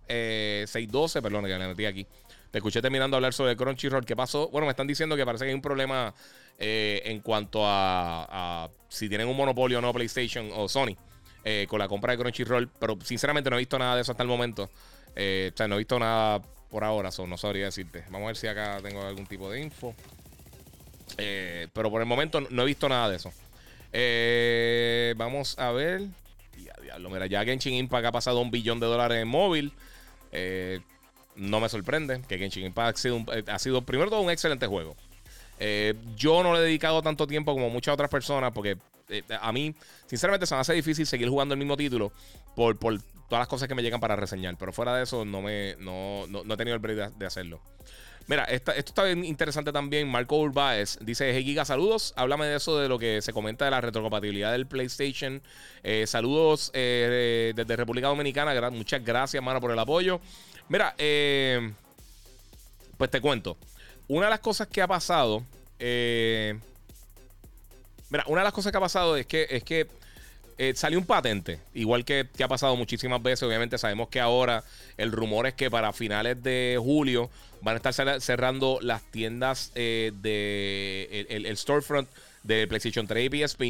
PSO 0.08 0.14
F612. 0.14 1.22
Perdón, 1.22 1.46
que 1.46 1.58
le 1.58 1.68
metí 1.68 1.86
aquí. 1.86 2.08
Te 2.56 2.60
escuché 2.60 2.82
terminando 2.82 3.16
a 3.16 3.18
hablar 3.18 3.34
sobre 3.34 3.54
Crunchyroll. 3.58 4.06
¿Qué 4.06 4.16
pasó? 4.16 4.48
Bueno, 4.48 4.66
me 4.66 4.72
están 4.72 4.88
diciendo 4.88 5.18
que 5.18 5.26
parece 5.26 5.44
que 5.44 5.50
hay 5.50 5.56
un 5.56 5.62
problema 5.62 6.14
eh, 6.58 7.02
en 7.04 7.20
cuanto 7.20 7.60
a, 7.66 8.70
si 8.88 9.10
tienen 9.10 9.28
un 9.28 9.36
monopolio 9.36 9.80
o 9.80 9.82
no 9.82 9.92
PlayStation 9.92 10.50
o 10.56 10.70
Sony 10.70 10.96
eh, 11.44 11.66
con 11.68 11.80
la 11.80 11.90
compra 11.90 12.14
de 12.14 12.18
Crunchyroll. 12.18 12.70
Pero 12.80 12.98
sinceramente 13.04 13.50
no 13.50 13.58
he 13.58 13.60
visto 13.60 13.78
nada 13.78 13.96
de 13.98 14.04
eso 14.04 14.14
hasta 14.14 14.24
el 14.24 14.30
momento. 14.30 14.70
Eh, 15.18 15.52
o 15.54 15.58
sea, 15.58 15.68
no 15.68 15.76
he 15.76 15.80
visto 15.80 16.00
nada 16.00 16.42
por 16.70 16.86
ahora, 16.86 17.12
so 17.12 17.28
no 17.28 17.38
sabría 17.38 17.66
decirte. 17.66 18.06
Vamos 18.06 18.24
a 18.24 18.28
ver 18.28 18.38
si 18.38 18.48
acá 18.48 18.80
tengo 18.82 19.02
algún 19.02 19.28
tipo 19.28 19.52
de 19.52 19.60
info. 19.60 19.94
pero 21.18 21.92
por 21.92 22.02
el 22.02 22.08
momento 22.08 22.40
no, 22.40 22.62
he 22.62 22.66
visto 22.66 22.88
nada 22.88 23.10
de 23.10 23.18
eso. 23.18 23.34
vamos 25.18 25.60
a 25.60 25.72
ver. 25.72 26.04
Ya, 26.64 26.74
diablo, 26.82 27.10
mira, 27.10 27.26
ya 27.26 27.44
Genshin 27.44 27.74
Impact 27.74 28.06
ha 28.06 28.12
pasado 28.14 28.40
un 28.40 28.50
billón 28.50 28.80
de 28.80 28.86
dólares 28.86 29.22
en 29.22 29.28
móvil. 29.28 29.74
Eh, 30.38 30.82
no 31.36 31.60
me 31.60 31.70
sorprende 31.70 32.22
que 32.28 32.38
Genshin 32.38 32.66
Impact 32.66 32.98
ha 32.98 33.02
sido, 33.02 33.18
eh, 33.34 33.44
ha 33.48 33.60
sido 33.60 33.82
primero 33.82 34.10
todo 34.10 34.22
un 34.22 34.30
excelente 34.30 34.68
juego. 34.68 34.96
Eh, 35.60 35.94
yo 36.18 36.44
no 36.44 36.54
le 36.54 36.60
he 36.60 36.64
dedicado 36.64 37.02
tanto 37.02 37.26
tiempo 37.26 37.54
como 37.54 37.70
muchas 37.70 37.94
otras 37.94 38.10
personas 38.10 38.52
porque 38.52 38.78
a 39.40 39.52
mí, 39.52 39.74
sinceramente, 40.08 40.46
se 40.46 40.56
me 40.56 40.62
hace 40.62 40.74
difícil 40.74 41.06
seguir 41.06 41.30
jugando 41.30 41.54
el 41.54 41.60
mismo 41.60 41.78
título 41.78 42.12
por, 42.56 42.78
por, 42.78 43.00
todas 43.30 43.42
las 43.42 43.48
cosas 43.48 43.68
que 43.68 43.76
me 43.76 43.82
llegan 43.82 44.00
para 44.00 44.16
reseñar. 44.16 44.56
Pero 44.58 44.74
fuera 44.74 44.96
de 44.96 45.04
eso, 45.04 45.26
no, 45.26 45.42
me, 45.42 45.76
no, 45.80 46.26
no, 46.28 46.54
he 46.54 46.58
tenido 46.58 46.76
el 46.76 46.82
break 46.82 47.16
de, 47.16 47.26
hacerlo. 47.26 47.62
Mira, 48.28 48.44
esto 48.46 48.72
está 48.72 49.04
bien 49.04 49.24
interesante 49.24 49.72
también. 49.72 50.08
Marco 50.10 50.38
Urbáez 50.38 50.98
dice: 51.02 51.32
Hey 51.32 51.44
Giga, 51.44 51.64
saludos. 51.66 52.14
Háblame 52.16 52.48
de 52.48 52.58
eso, 52.58 52.80
de 52.80 52.90
lo 52.90 52.98
que 52.98 53.22
se 53.22 53.34
comenta 53.34 53.66
de 53.66 53.72
la 53.72 53.82
retrocompatibilidad 53.82 54.52
del 54.52 54.66
PlayStation. 54.66 55.42
saludos 56.06 56.72
desde 56.74 57.76
República 57.76 58.08
Dominicana. 58.08 58.70
muchas 58.72 59.04
gracias, 59.04 59.44
mano, 59.44 59.62
por 59.62 59.72
el 59.72 59.80
apoyo. 59.80 60.20
Mira, 60.68 60.96
eh, 60.98 61.74
pues 62.98 63.12
te 63.12 63.22
cuento. 63.22 63.58
Una 64.08 64.26
de 64.26 64.32
las 64.32 64.40
cosas 64.40 64.68
que 64.68 64.82
ha 64.82 64.88
pasado. 64.88 65.44
Eh, 65.78 66.58
mira, 68.10 68.24
una 68.28 68.42
de 68.42 68.46
las 68.46 68.54
cosas 68.54 68.72
que 68.72 68.78
ha 68.78 68.82
pasado 68.82 69.16
es 69.18 69.26
que, 69.26 69.48
es 69.50 69.64
que 69.64 69.88
eh, 70.58 70.74
salió 70.76 71.00
un 71.00 71.06
patente, 71.06 71.60
igual 71.74 72.06
que, 72.06 72.28
ha 72.44 72.48
pasado 72.48 72.76
muchísimas 72.76 73.22
veces. 73.22 73.44
Obviamente 73.44 73.78
sabemos 73.78 74.10
que 74.10 74.20
ahora 74.20 74.64
el 74.98 75.12
rumor 75.12 75.48
es 75.48 75.54
que 75.54 75.70
para 75.70 75.94
finales 75.94 76.42
de 76.42 76.80
julio 76.82 77.30
van 77.62 77.76
a 77.76 77.78
estar 77.78 78.22
cerrando 78.22 78.80
las 78.82 79.02
tiendas 79.12 79.74
de 79.74 81.26
el, 81.30 81.58
storefront 81.58 82.08
de 82.44 82.68
PlayStation 82.68 83.08
3 83.08 83.30
y 83.32 83.44
PSP. 83.44 83.62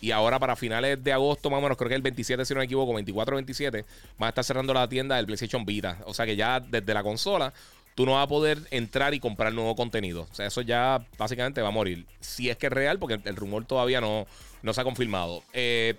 Y 0.00 0.10
ahora 0.10 0.40
para 0.40 0.56
finales 0.56 1.02
de 1.02 1.12
agosto, 1.12 1.48
más 1.48 1.58
o 1.58 1.62
menos, 1.62 1.78
creo 1.78 1.88
que 1.88 1.94
el 1.94 2.02
27, 2.02 2.44
si 2.44 2.54
no 2.54 2.58
me 2.58 2.64
equivoco, 2.64 2.92
24 2.92 3.36
27, 3.36 3.84
van 4.18 4.26
a 4.26 4.28
estar 4.30 4.42
cerrando 4.42 4.74
la 4.74 4.88
tienda 4.88 5.14
del 5.14 5.26
PlayStation 5.26 5.64
Vita. 5.64 5.98
O 6.06 6.12
sea 6.12 6.26
que 6.26 6.34
ya 6.34 6.58
desde 6.58 6.92
la 6.92 7.04
consola, 7.04 7.52
tú 7.94 8.04
no 8.04 8.14
vas 8.14 8.24
a 8.24 8.26
poder 8.26 8.58
entrar 8.70 9.14
y 9.14 9.20
comprar 9.20 9.52
nuevo 9.52 9.76
contenido. 9.76 10.26
O 10.30 10.34
sea, 10.34 10.46
eso 10.46 10.60
ya 10.62 11.06
básicamente 11.18 11.62
va 11.62 11.68
a 11.68 11.72
morir. 11.72 12.06
Si 12.20 12.50
es 12.50 12.56
que 12.56 12.66
es 12.66 12.72
real, 12.72 12.98
porque 12.98 13.20
el, 13.22 13.36
rumor 13.36 13.64
todavía 13.64 14.00
no, 14.00 14.26
no 14.62 14.72
se 14.72 14.80
ha 14.80 14.84
confirmado. 14.84 15.42
Eh, 15.52 15.94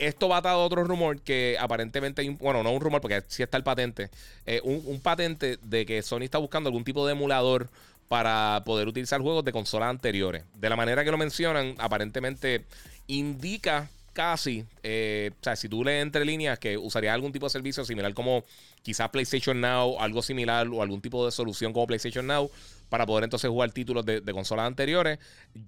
esto 0.00 0.28
va 0.28 0.38
atado 0.38 0.60
a 0.60 0.64
otro 0.64 0.82
rumor 0.84 1.20
que 1.20 1.56
aparentemente, 1.60 2.28
bueno, 2.40 2.62
no 2.62 2.72
un 2.72 2.80
rumor 2.80 3.00
porque 3.00 3.22
sí 3.28 3.42
está 3.42 3.56
el 3.56 3.62
patente, 3.62 4.10
eh, 4.46 4.60
un, 4.64 4.82
un, 4.86 5.00
patente 5.00 5.58
de 5.62 5.86
que 5.86 6.02
Sony 6.02 6.22
está 6.22 6.38
buscando 6.38 6.68
algún 6.68 6.84
tipo 6.84 7.06
de 7.06 7.12
emulador 7.12 7.68
para 8.08 8.62
poder 8.64 8.88
utilizar 8.88 9.20
juegos 9.20 9.44
de 9.44 9.52
consolas 9.52 9.90
anteriores. 9.90 10.42
De 10.54 10.68
la 10.68 10.74
manera 10.74 11.04
que 11.04 11.10
lo 11.12 11.18
mencionan, 11.18 11.76
aparentemente 11.78 12.64
indica 13.06 13.88
casi, 14.12 14.64
eh, 14.82 15.30
o 15.40 15.44
sea, 15.44 15.54
si 15.54 15.68
tú 15.68 15.84
lees 15.84 16.02
entre 16.02 16.24
líneas 16.24 16.58
que 16.58 16.76
usaría 16.76 17.14
algún 17.14 17.32
tipo 17.32 17.46
de 17.46 17.50
servicio 17.50 17.84
similar 17.84 18.12
como 18.12 18.44
quizás 18.82 19.08
PlayStation 19.10 19.60
Now, 19.60 20.00
algo 20.00 20.22
similar 20.22 20.66
o 20.68 20.82
algún 20.82 21.00
tipo 21.00 21.24
de 21.24 21.30
solución 21.30 21.72
como 21.72 21.86
PlayStation 21.86 22.26
Now 22.26 22.50
para 22.88 23.06
poder 23.06 23.24
entonces 23.24 23.48
jugar 23.48 23.70
títulos 23.70 24.04
de, 24.04 24.20
de 24.20 24.32
consolas 24.32 24.66
anteriores, 24.66 25.18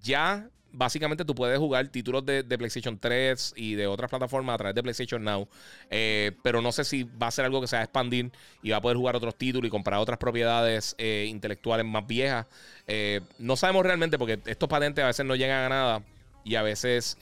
ya 0.02 0.48
básicamente 0.72 1.24
tú 1.24 1.34
puedes 1.34 1.58
jugar 1.58 1.88
títulos 1.88 2.24
de, 2.24 2.42
PlayStation 2.44 2.98
3 2.98 3.54
y 3.56 3.74
de 3.74 3.86
otras 3.86 4.10
plataformas 4.10 4.54
a 4.54 4.58
través 4.58 4.74
de 4.74 4.82
PlayStation 4.82 5.22
Now. 5.22 5.48
Eh, 5.90 6.32
pero 6.42 6.62
no 6.62 6.72
sé 6.72 6.84
si 6.84 7.04
va 7.04 7.28
a 7.28 7.30
ser 7.30 7.44
algo 7.44 7.60
que 7.60 7.66
se 7.66 7.76
va 7.76 7.80
a 7.80 7.84
expandir 7.84 8.30
y 8.62 8.70
va 8.70 8.78
a 8.78 8.80
poder 8.80 8.96
jugar 8.96 9.16
otros 9.16 9.36
títulos 9.36 9.68
y 9.68 9.70
comprar 9.70 10.00
otras 10.00 10.18
propiedades 10.18 10.94
eh, 10.98 11.26
intelectuales 11.28 11.86
más 11.86 12.06
viejas. 12.06 12.46
Eh, 12.86 13.20
no 13.38 13.56
sabemos 13.56 13.84
realmente 13.84 14.18
porque 14.18 14.40
estos 14.46 14.68
patentes 14.68 15.04
a 15.04 15.08
veces 15.08 15.26
no 15.26 15.36
llegan 15.36 15.64
a 15.64 15.68
nada 15.68 16.02
y 16.44 16.56
a 16.56 16.62
veces, 16.62 17.16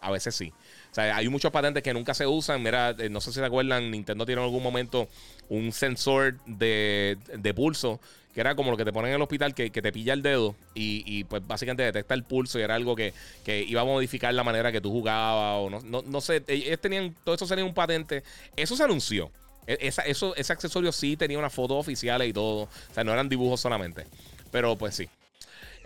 a 0.00 0.10
veces 0.10 0.34
sí. 0.34 0.52
O 0.90 0.94
sea, 0.94 1.16
hay 1.16 1.28
muchos 1.28 1.50
patentes 1.50 1.82
que 1.82 1.92
nunca 1.92 2.14
se 2.14 2.24
usan. 2.24 2.62
Mira, 2.62 2.94
no 3.10 3.20
sé 3.20 3.32
si 3.32 3.40
se 3.40 3.44
acuerdan, 3.44 3.90
Nintendo 3.90 4.24
tiene 4.24 4.40
en 4.40 4.44
algún 4.46 4.62
momento 4.62 5.08
un 5.48 5.72
sensor 5.72 6.38
de, 6.46 7.18
de 7.36 7.54
pulso 7.54 8.00
que 8.34 8.40
era 8.40 8.54
como 8.56 8.70
lo 8.70 8.76
que 8.76 8.84
te 8.84 8.92
ponen 8.92 9.10
en 9.10 9.16
el 9.16 9.22
hospital, 9.22 9.54
que, 9.54 9.70
te 9.70 9.92
pilla 9.92 10.12
el 10.12 10.22
dedo 10.22 10.56
y, 10.74 11.24
pues 11.24 11.46
básicamente 11.46 11.84
detecta 11.84 12.14
el 12.14 12.24
pulso 12.24 12.58
y 12.58 12.62
era 12.62 12.74
algo 12.74 12.96
que, 12.96 13.14
iba 13.46 13.80
a 13.80 13.84
modificar 13.84 14.34
la 14.34 14.42
manera 14.42 14.72
que 14.72 14.80
tú 14.80 14.90
jugabas 14.90 15.58
o 15.60 15.70
no, 15.70 16.02
no, 16.02 16.20
sé, 16.20 16.42
ellos 16.48 16.80
tenían, 16.80 17.14
todo 17.24 17.36
eso 17.36 17.46
sería 17.46 17.64
un 17.64 17.74
patente, 17.74 18.24
eso 18.56 18.76
se 18.76 18.82
anunció. 18.82 19.30
E, 19.66 19.78
eso, 20.06 20.34
ese 20.36 20.52
accesorio 20.52 20.92
sí 20.92 21.16
tenía 21.16 21.38
una 21.38 21.48
foto 21.48 21.76
oficial 21.76 22.22
y 22.24 22.32
todo, 22.32 22.62
o 22.64 22.68
sea, 22.92 23.04
no 23.04 23.12
eran 23.12 23.28
dibujos 23.28 23.60
solamente, 23.60 24.04
pero 24.50 24.76
pues 24.76 24.96
sí. 24.96 25.08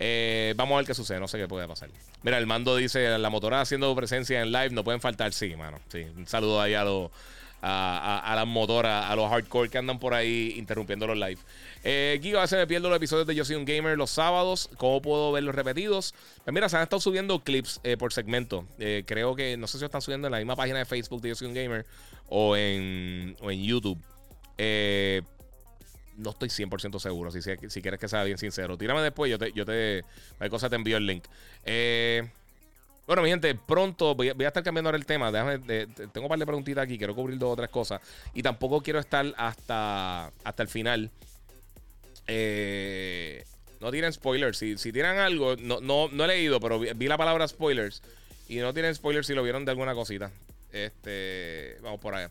Eh, 0.00 0.54
vamos 0.56 0.74
a 0.74 0.76
ver 0.78 0.86
qué 0.86 0.94
sucede, 0.94 1.20
no 1.20 1.28
sé 1.28 1.38
qué 1.38 1.48
puede 1.48 1.66
pasar. 1.66 1.90
Mira, 2.22 2.38
el 2.38 2.46
mando 2.46 2.76
dice, 2.76 3.18
la 3.18 3.30
motora 3.30 3.60
haciendo 3.60 3.94
presencia 3.94 4.40
en 4.40 4.52
live, 4.52 4.70
no 4.70 4.84
pueden 4.84 5.00
faltar, 5.00 5.32
sí, 5.32 5.54
mano. 5.56 5.80
Sí, 5.88 6.06
un 6.16 6.26
saludo 6.26 6.60
ahí 6.60 6.74
a 6.74 6.84
los 6.84 7.10
a, 7.62 8.32
las 8.36 8.46
motoras, 8.46 9.10
a 9.10 9.16
los 9.16 9.28
hardcore 9.30 9.68
que 9.68 9.78
andan 9.78 9.98
por 9.98 10.14
ahí 10.14 10.54
interrumpiendo 10.56 11.06
los 11.06 11.16
live. 11.16 11.38
Eh, 11.84 12.18
Giga, 12.22 12.38
a 12.38 12.42
veces 12.42 12.58
me 12.58 12.66
pierdo 12.66 12.88
los 12.88 12.96
episodios 12.96 13.26
de 13.26 13.34
Yo 13.34 13.44
Soy 13.44 13.56
un 13.56 13.64
Gamer 13.64 13.96
los 13.96 14.10
sábados. 14.10 14.68
¿Cómo 14.76 15.00
puedo 15.00 15.32
verlos 15.32 15.54
repetidos? 15.54 16.14
Pues 16.44 16.52
mira, 16.52 16.68
se 16.68 16.76
han 16.76 16.82
estado 16.82 17.00
subiendo 17.00 17.40
clips 17.40 17.80
eh, 17.84 17.96
por 17.96 18.12
segmento. 18.12 18.66
Eh, 18.78 19.04
creo 19.06 19.34
que, 19.34 19.56
no 19.56 19.66
sé 19.66 19.78
si 19.78 19.84
están 19.84 20.02
subiendo 20.02 20.28
en 20.28 20.32
la 20.32 20.38
misma 20.38 20.56
página 20.56 20.78
de 20.78 20.84
Facebook 20.84 21.20
de 21.22 21.30
Yo 21.30 21.34
Soy 21.34 21.48
un 21.48 21.54
Gamer 21.54 21.86
o 22.28 22.56
en, 22.56 23.36
o 23.40 23.50
en 23.50 23.62
YouTube. 23.62 23.98
Eh, 24.56 25.22
no 26.16 26.30
estoy 26.30 26.48
100% 26.48 26.98
seguro. 26.98 27.30
Si, 27.30 27.40
si, 27.42 27.82
quieres 27.82 28.00
que 28.00 28.08
sea 28.08 28.24
bien 28.24 28.38
sincero, 28.38 28.76
tírame 28.76 29.02
después. 29.02 29.30
Yo 29.30 29.38
te, 29.38 29.52
yo 29.52 29.64
te, 29.64 30.04
hay 30.40 30.50
cosa 30.50 30.68
te 30.68 30.76
envío 30.76 30.96
el 30.96 31.06
link. 31.06 31.24
Bueno, 33.06 33.22
mi 33.22 33.30
gente, 33.30 33.54
pronto 33.54 34.14
voy 34.14 34.28
a, 34.28 34.32
estar 34.32 34.62
cambiando 34.62 34.88
ahora 34.88 34.98
el 34.98 35.06
tema. 35.06 35.32
Déjame, 35.32 35.60
tengo 35.86 36.26
un 36.26 36.28
par 36.28 36.38
de 36.38 36.44
preguntitas 36.44 36.84
aquí, 36.84 36.98
quiero 36.98 37.14
cubrir 37.14 37.38
dos 37.38 37.54
o 37.54 37.56
tres 37.56 37.70
cosas. 37.70 38.02
Y 38.34 38.42
tampoco 38.42 38.82
quiero 38.82 38.98
estar 38.98 39.32
hasta, 39.38 40.30
hasta 40.44 40.62
el 40.62 40.68
final. 40.68 41.10
Eh, 42.28 43.44
no 43.80 43.90
tienen 43.90 44.12
spoilers. 44.12 44.58
Si, 44.58 44.78
si 44.78 45.00
algo, 45.00 45.56
no, 45.56 45.80
no, 45.80 46.08
no 46.08 46.24
he 46.24 46.28
leído, 46.28 46.60
pero 46.60 46.78
vi, 46.78 47.08
la 47.08 47.16
palabra 47.16 47.48
spoilers. 47.48 48.02
Y 48.48 48.56
no 48.56 48.72
tienen 48.72 48.94
spoilers 48.94 49.26
si 49.26 49.34
lo 49.34 49.42
vieron 49.42 49.64
de 49.64 49.72
alguna 49.72 49.94
cosita. 49.94 50.30
Este, 50.72 51.76
vamos 51.82 52.00
por 52.00 52.14
allá. 52.14 52.30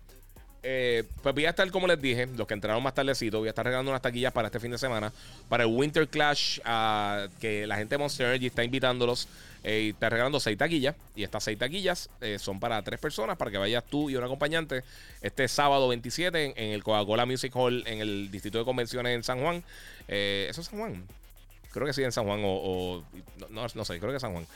Eh, 0.64 1.04
pues 1.22 1.34
voy 1.34 1.46
a 1.46 1.52
estar, 1.52 1.70
como 1.72 1.88
les 1.88 2.02
dije, 2.02 2.28
los 2.36 2.48
que 2.48 2.54
entraron 2.54 2.82
más 2.82 2.94
tardecito, 2.94 3.40
voy 3.40 3.48
a 3.48 3.52
estar 3.52 3.64
regalando 3.64 3.92
unas 3.92 4.02
taquillas 4.02 4.34
para 4.34 4.48
este 4.48 4.60
fin 4.60 4.72
de 4.72 4.78
semana, 4.78 5.14
para 5.48 5.64
el 5.64 5.70
Winter 5.70 6.08
Clash, 6.08 6.60
uh, 6.60 7.30
que 7.40 7.66
la 7.68 7.78
gente 7.78 7.96
de 7.96 8.00
Monster 8.00 8.28
Energy 8.28 8.48
está 8.48 8.64
invitándolos. 8.64 9.28
Eh, 9.70 9.90
está 9.90 10.10
regalando 10.10 10.40
seis 10.40 10.58
taquillas. 10.58 10.96
Y 11.14 11.24
estas 11.24 11.44
seis 11.44 11.58
taquillas 11.60 12.10
eh, 12.22 12.40
son 12.40 12.58
para 12.58 12.82
tres 12.84 13.02
personas, 13.02 13.36
para 13.36 13.52
que 13.52 13.58
vayas 13.58 13.84
tú 13.84 14.10
y 14.10 14.16
un 14.16 14.24
acompañante 14.24 14.86
este 15.22 15.50
sábado 15.50 15.90
27 15.90 16.54
en, 16.56 16.72
el 16.72 16.84
Coca-Cola 16.86 17.26
Music 17.26 17.52
Hall 17.54 17.84
en 17.86 18.00
el 18.00 18.32
Distrito 18.32 18.60
de 18.60 18.64
Convenciones 18.64 19.14
en 19.14 19.24
San 19.24 19.42
Juan. 19.42 19.62
Eh, 20.08 20.48
¿Eso 20.50 20.62
es 20.62 20.68
San 20.68 20.80
Juan? 20.80 21.06
Creo 21.74 21.86
que 21.86 21.92
sí, 21.92 22.02
en 22.02 22.14
San 22.14 22.24
Juan 22.24 22.40
o... 22.46 23.04
no, 23.50 23.68
no, 23.76 23.86
sé, 23.86 24.00
creo 24.00 24.12
que 24.12 24.16
es 24.16 24.22
San 24.22 24.32
Juan. 24.32 24.48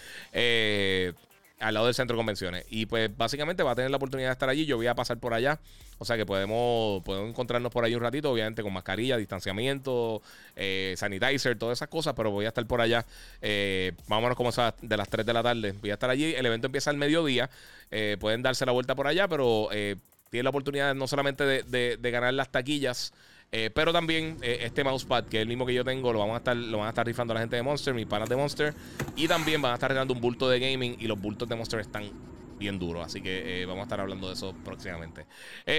Al 1.61 1.73
lado 1.73 1.85
del 1.85 1.95
centro 1.95 2.15
de 2.15 2.19
convenciones. 2.19 2.65
Y 2.69 2.85
pues 2.85 3.15
básicamente 3.15 3.63
va 3.63 3.71
a 3.71 3.75
tener 3.75 3.91
la 3.91 3.97
oportunidad 3.97 4.29
de 4.29 4.33
estar 4.33 4.49
allí. 4.49 4.65
Yo 4.65 4.77
voy 4.77 4.87
a 4.87 4.95
pasar 4.95 5.17
por 5.17 5.33
allá. 5.33 5.59
O 5.99 6.05
sea 6.05 6.17
que 6.17 6.25
podemos, 6.25 7.03
podemos 7.03 7.29
encontrarnos 7.29 7.71
por 7.71 7.85
ahí 7.85 7.93
un 7.93 8.01
ratito, 8.01 8.31
obviamente 8.31 8.63
con 8.63 8.73
mascarilla, 8.73 9.17
distanciamiento, 9.17 10.21
eh, 10.55 10.95
sanitizer, 10.97 11.57
todas 11.57 11.77
esas 11.77 11.87
cosas. 11.87 12.13
Pero 12.15 12.31
voy 12.31 12.45
a 12.45 12.49
estar 12.49 12.65
por 12.65 12.81
allá. 12.81 13.05
Eh, 13.41 13.93
vámonos 14.07 14.35
como 14.35 14.51
sea, 14.51 14.75
de 14.81 14.97
las 14.97 15.07
3 15.07 15.25
de 15.25 15.33
la 15.33 15.43
tarde. 15.43 15.73
Voy 15.73 15.91
a 15.91 15.93
estar 15.93 16.09
allí. 16.09 16.33
El 16.33 16.45
evento 16.45 16.65
empieza 16.67 16.89
al 16.89 16.97
mediodía. 16.97 17.49
Eh, 17.91 18.17
pueden 18.19 18.41
darse 18.41 18.65
la 18.65 18.71
vuelta 18.71 18.95
por 18.95 19.07
allá, 19.07 19.27
pero 19.27 19.69
eh, 19.71 19.95
tienen 20.29 20.45
la 20.45 20.49
oportunidad 20.49 20.95
no 20.95 21.07
solamente 21.07 21.45
de, 21.45 21.97
de 21.97 22.11
ganar 22.11 22.33
las 22.33 22.49
taquillas. 22.49 23.13
Eh, 23.53 23.69
pero 23.73 23.91
también 23.91 24.37
eh, 24.41 24.59
este 24.61 24.81
mousepad, 24.81 25.25
que 25.25 25.37
es 25.37 25.41
el 25.41 25.47
mismo 25.47 25.65
que 25.65 25.73
yo 25.73 25.83
tengo, 25.83 26.13
lo, 26.13 26.19
vamos 26.19 26.35
a 26.35 26.37
estar, 26.37 26.55
lo 26.55 26.77
van 26.77 26.87
a 26.87 26.89
estar 26.89 27.05
rifando 27.05 27.33
la 27.33 27.41
gente 27.41 27.57
de 27.57 27.61
Monster, 27.61 27.93
mis 27.93 28.05
panas 28.05 28.29
de 28.29 28.37
Monster. 28.37 28.73
Y 29.15 29.27
también 29.27 29.61
van 29.61 29.71
a 29.71 29.75
estar 29.75 29.89
regalando 29.89 30.13
un 30.13 30.21
bulto 30.21 30.49
de 30.49 30.59
gaming. 30.59 30.95
Y 30.99 31.07
los 31.07 31.19
bultos 31.19 31.49
de 31.49 31.55
Monster 31.55 31.81
están 31.81 32.09
bien 32.57 32.79
duro. 32.79 33.01
Así 33.01 33.21
que 33.21 33.65
vamos 33.65 33.81
a 33.81 33.83
estar 33.83 33.99
hablando 33.99 34.27
de 34.27 34.35
eso 34.35 34.55
próximamente. 34.63 35.25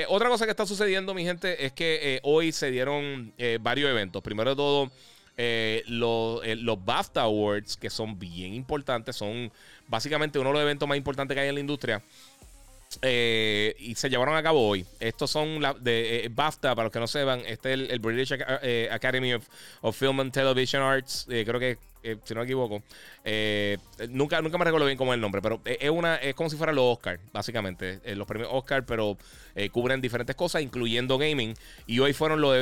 otra 0.08 0.28
cosa 0.28 0.44
que 0.44 0.50
está 0.50 0.66
sucediendo, 0.66 1.14
mi 1.14 1.24
gente, 1.24 1.64
es 1.64 1.72
que 1.72 2.20
hoy 2.24 2.52
se 2.52 2.70
dieron 2.70 3.32
varios 3.60 3.88
eventos. 3.88 4.20
Primero 4.22 4.50
de 4.50 4.56
todo, 4.56 4.92
los, 5.86 6.42
los 6.44 6.84
BAFTA 6.84 7.22
Awards, 7.22 7.76
que 7.76 7.88
son 7.88 8.18
bien 8.18 8.52
importantes, 8.52 9.16
son 9.16 9.50
básicamente 9.88 10.38
uno 10.38 10.50
de 10.50 10.54
los 10.54 10.62
eventos 10.62 10.88
más 10.88 10.98
importantes 10.98 11.34
que 11.34 11.40
hay 11.40 11.48
en 11.48 11.54
la 11.54 11.60
industria. 11.60 12.02
Eh, 13.02 13.74
y 13.78 13.94
se 13.94 14.10
llevaron 14.10 14.36
a 14.36 14.42
cabo 14.42 14.66
hoy. 14.68 14.84
Estos 15.00 15.30
son 15.30 15.60
la, 15.62 15.74
de 15.74 16.24
eh, 16.24 16.28
BAFTA, 16.30 16.74
para 16.74 16.84
los 16.84 16.92
que 16.92 17.00
no 17.00 17.06
sepan. 17.06 17.40
Este 17.46 17.72
es 17.72 17.90
el, 17.90 17.98
British 18.00 18.34
eh, 18.62 18.88
Academy 18.90 19.34
of, 19.34 19.96
Film 19.96 20.20
and 20.20 20.32
Television 20.32 20.82
Arts. 20.82 21.26
creo 21.26 21.58
que, 21.58 21.78
si 22.24 22.34
no 22.34 22.40
me 22.40 22.44
equivoco. 22.44 22.82
nunca, 24.10 24.42
nunca 24.42 24.58
me 24.58 24.64
recuerdo 24.64 24.86
bien 24.86 24.98
cómo 24.98 25.12
es 25.12 25.16
el 25.16 25.20
nombre, 25.20 25.40
pero 25.40 25.60
es, 25.64 25.90
una, 25.90 26.16
es 26.16 26.34
como 26.34 26.50
si 26.50 26.56
fuera 26.56 26.72
los 26.72 26.96
Oscar, 26.96 27.20
básicamente. 27.32 28.00
los 28.14 28.26
premios 28.26 28.50
Oscar, 28.52 28.84
pero 28.84 29.16
cubren 29.70 30.00
diferentes 30.00 30.36
cosas, 30.36 30.62
incluyendo 30.62 31.18
gaming. 31.18 31.54
Y 31.86 32.00
hoy 32.00 32.12
fueron 32.12 32.40
los, 32.40 32.56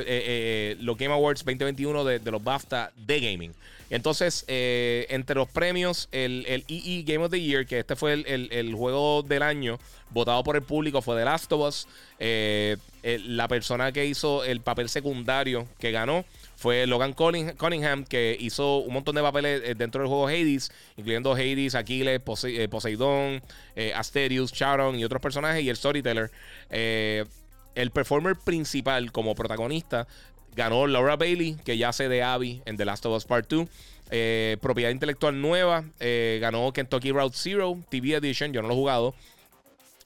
los 0.79 0.97
Game 0.97 1.15
Awards 1.15 1.45
2021 1.45 2.05
de, 2.05 2.19
de 2.19 2.31
los 2.31 2.43
BAFTA 2.45 2.93
de 2.97 3.21
gaming. 3.21 3.55
Entonces, 3.91 4.45
eh, 4.47 5.07
entre 5.11 5.35
los 5.35 5.49
premios, 5.49 6.09
el, 6.13 6.45
el, 6.47 6.65
EE 6.69 7.03
Game 7.03 7.25
of 7.25 7.33
the 7.33 7.41
Year, 7.41 7.67
que 7.67 7.81
este 7.81 7.97
fue 7.97 8.13
el, 8.13 8.75
juego 8.75 9.23
del 9.23 9.43
año 9.43 9.81
votado 10.11 10.45
por 10.45 10.55
el 10.55 10.63
público, 10.63 11.03
fue 11.03 11.17
The 11.17 11.25
Last 11.25 11.53
of 11.53 11.69
Us. 11.69 11.89
Eh, 12.21 12.77
la 13.03 13.49
persona 13.49 13.91
que 13.91 14.07
hizo 14.07 14.45
el 14.45 14.61
papel 14.61 14.89
secundario 14.89 15.67
que 15.81 15.91
ganó 15.91 16.25
fue 16.55 16.87
Logan 16.87 17.15
Cunningham, 17.15 18.05
que 18.05 18.37
hizo 18.39 18.79
un 18.79 18.95
montón 18.95 19.17
de 19.17 19.23
papeles 19.23 19.63
eh, 19.65 19.75
dentro 19.75 20.03
del 20.03 20.09
juego 20.09 20.29
Hades, 20.29 20.71
incluyendo 20.97 21.33
Hades, 21.33 21.75
Aquiles, 21.75 22.21
Poseidón, 22.21 23.43
Asterius, 23.97 24.53
Charon 24.53 25.01
y 25.01 25.05
otros 25.05 25.21
personajes, 25.21 25.65
y 25.65 25.69
el 25.69 25.77
Storyteller. 25.77 26.31
el 26.71 27.91
performer 27.93 28.37
principal 28.37 29.11
como 29.11 29.35
protagonista 29.35 30.07
Ganó 30.57 30.87
Laura 30.87 31.17
Bailey, 31.17 31.57
que 31.65 31.79
ya 31.79 31.91
hace 31.91 32.09
de 32.09 32.23
Abby 32.23 32.63
en 32.65 32.77
The 32.77 32.85
Last 32.85 33.07
of 33.07 33.17
Us 33.17 33.25
Part 33.25 33.49
2. 33.49 33.69
Eh, 34.11 34.57
propiedad 34.61 34.91
intelectual 34.91 35.41
nueva. 35.41 35.85
Eh, 36.01 36.39
ganó 36.41 36.73
Kentucky 36.73 37.13
Route 37.13 37.37
Zero, 37.37 37.79
TV 37.89 38.15
Edition. 38.15 38.53
Yo 38.53 38.63
no 38.63 38.69
lo 38.69 38.75
he 38.75 38.77
jugado. 38.77 39.15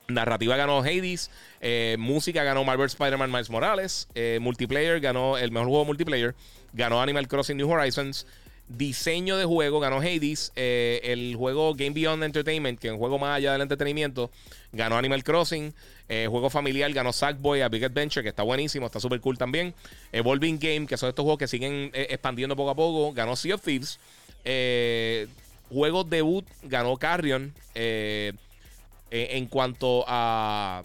Narrativa 0.09 0.57
ganó 0.57 0.81
Hades. 0.81 1.31
Eh, 1.61 1.97
música 1.99 2.45
ganó 2.45 2.63
Marvel 2.65 2.87
Spider-Man 2.87 3.31
Miles 3.31 3.49
Morales. 3.49 4.09
multiplayer 4.41 5.01
ganó 5.01 5.39
el 5.39 5.51
mejor 5.51 5.69
juego 5.69 5.85
multiplayer. 5.87 6.35
Ganó 6.75 7.01
Animal 7.01 7.27
Crossing 7.29 7.57
New 7.57 7.71
Horizons. 7.71 8.27
Diseño 8.69 9.37
de 9.37 9.45
juego 9.45 9.79
ganó 9.81 9.99
Hades. 9.99 10.53
el 10.57 11.35
juego 11.37 11.75
Game 11.75 11.91
Beyond 11.91 12.25
Entertainment, 12.25 12.79
que 12.79 12.89
es 12.89 12.93
un 12.93 12.99
juego 12.99 13.19
más 13.19 13.37
allá 13.37 13.53
del 13.53 13.63
entretenimiento, 13.63 14.31
ganó 14.73 14.97
Animal 14.97 15.23
Crossing. 15.23 15.75
Eh, 16.07 16.27
juego 16.29 16.51
familiar 16.51 16.93
ganó 16.93 17.15
Sackboy 17.15 17.63
a 17.63 17.69
Big 17.69 17.83
Adventure, 17.85 18.23
que 18.23 18.29
está 18.29 18.43
buenísimo, 18.43 18.87
está 18.87 19.01
súper 19.01 19.21
cool 19.21 19.39
también. 19.39 19.73
Evolving 20.13 20.59
Game, 20.59 20.87
que 20.87 20.99
son 20.99 21.09
estos 21.09 21.23
juegos 21.23 21.39
que 21.39 21.49
siguen 21.49 21.91
eh, 21.95 22.09
expandiendo 22.11 22.55
poco 22.57 22.71
a 22.71 22.75
poco, 22.75 23.13
ganó 23.15 23.37
Sea 23.37 23.55
of 23.55 23.63
Thieves. 23.63 23.99
Eh, 24.45 25.27
juego 25.71 26.05
debut 26.05 26.45
ganó 26.63 26.97
Carrion. 26.97 27.55
en 27.75 29.47
cuanto 29.47 30.05
a, 30.07 30.83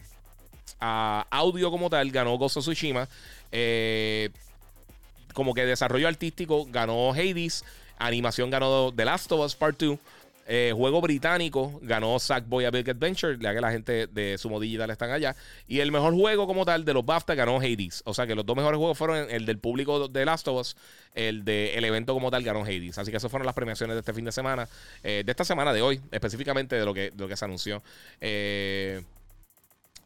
audio 0.80 1.72
como 1.72 1.90
tal, 1.90 2.12
ganó 2.12 2.38
Gozo 2.38 2.62
Tsushima. 2.62 3.10
Como 5.34 5.54
que 5.54 5.66
desarrollo 5.66 6.08
artístico 6.08 6.66
ganó 6.70 7.12
Hades. 7.12 7.64
Animación 7.98 8.50
ganó 8.50 8.94
The 8.94 9.06
Last 9.06 9.32
of 9.32 9.46
Us 9.46 9.56
Part 9.56 9.82
2. 9.82 10.00
Eh, 10.52 10.74
juego 10.76 11.00
británico 11.00 11.80
ganó 11.84 12.18
Sackboy 12.18 12.66
a 12.66 12.72
Big 12.72 12.90
Adventure, 12.90 13.38
ya 13.40 13.54
que 13.54 13.62
la 13.62 13.72
gente 13.72 14.08
de 14.08 14.36
Sumo 14.40 14.60
Digital 14.60 14.90
están 14.90 15.12
allá. 15.12 15.36
Y 15.68 15.80
el 15.80 15.92
mejor 15.92 16.16
juego 16.16 16.48
como 16.48 16.66
tal 16.66 16.86
de 16.86 16.94
los 16.96 17.06
BAFTA 17.06 17.36
ganó 17.36 17.58
Hades. 17.58 18.02
O 18.06 18.16
sea 18.16 18.26
que 18.26 18.34
los 18.34 18.44
dos 18.48 18.56
mejores 18.56 18.80
juegos 18.80 18.98
fueron 18.98 19.30
el 19.30 19.46
del 19.46 19.60
público 19.60 20.08
de 20.08 20.26
Last 20.26 20.48
of 20.48 20.62
Us, 20.62 20.76
el 21.14 21.46
del 21.46 21.86
evento 21.86 22.16
como 22.16 22.32
tal 22.32 22.42
ganó 22.42 22.64
Hades. 22.64 22.98
Así 22.98 23.12
que 23.12 23.18
esas 23.18 23.30
fueron 23.30 23.46
las 23.46 23.54
premiaciones 23.54 23.94
de 23.94 24.00
este 24.00 24.12
fin 24.12 24.26
de 24.26 24.32
semana, 24.32 24.68
eh, 25.04 25.22
de 25.24 25.32
esta 25.32 25.46
semana 25.46 25.72
de 25.72 25.84
hoy, 25.84 26.02
específicamente 26.10 26.76
de 26.76 26.84
lo 26.84 26.96
que, 26.96 27.14
lo 27.16 27.28
que 27.28 27.38
se 27.38 27.46
anunció. 27.46 27.84
Eh, 28.20 29.04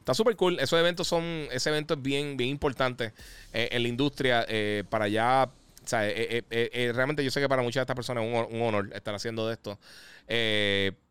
está 0.04 0.14
súper 0.14 0.36
cool. 0.36 0.60
Esos 0.60 0.80
eventos 0.80 1.08
son, 1.08 1.24
ese 1.52 1.70
evento 1.70 1.94
es 1.94 2.02
bien, 2.02 2.38
bien 2.38 2.50
importante 2.50 3.14
en 3.54 3.82
la 3.82 3.90
industria 3.90 4.46
para 4.90 5.08
ya 5.08 5.50
o 5.84 5.88
sea, 5.88 6.08
eh, 6.08 6.44
eh, 6.50 6.70
eh, 6.72 6.92
realmente 6.94 7.24
yo 7.24 7.32
sé 7.32 7.42
que 7.42 7.50
para 7.50 7.62
muchas 7.62 7.82
de 7.82 7.84
estas 7.84 7.96
personas 7.96 8.24
es 8.24 8.48
un, 8.50 8.62
honor 8.62 8.90
estar 8.94 9.14
haciendo 9.14 9.48
de 9.48 9.54
esto. 9.54 9.78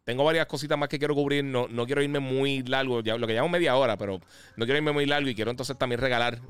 tengo 0.05 0.25
varias 0.25 0.47
cositas 0.47 0.79
más 0.79 0.89
que 0.89 0.99
quiero 0.99 1.15
cubrir. 1.15 1.45
No, 1.45 1.69
no 1.69 1.87
quiero 1.87 2.03
irme 2.03 2.21
muy 2.21 2.63
largo, 2.63 3.03
ya, 3.03 3.17
lo 3.19 3.27
que 3.27 3.35
llamo 3.35 3.49
media 3.51 3.77
hora, 3.77 3.97
pero 3.97 4.21
no 4.57 4.65
quiero 4.65 4.79
irme 4.79 4.93
muy 4.93 5.07
largo 5.07 5.29
y 5.29 5.35
quiero 5.35 5.51
entonces 5.51 5.77
también 5.77 6.01
regalar. 6.01 6.41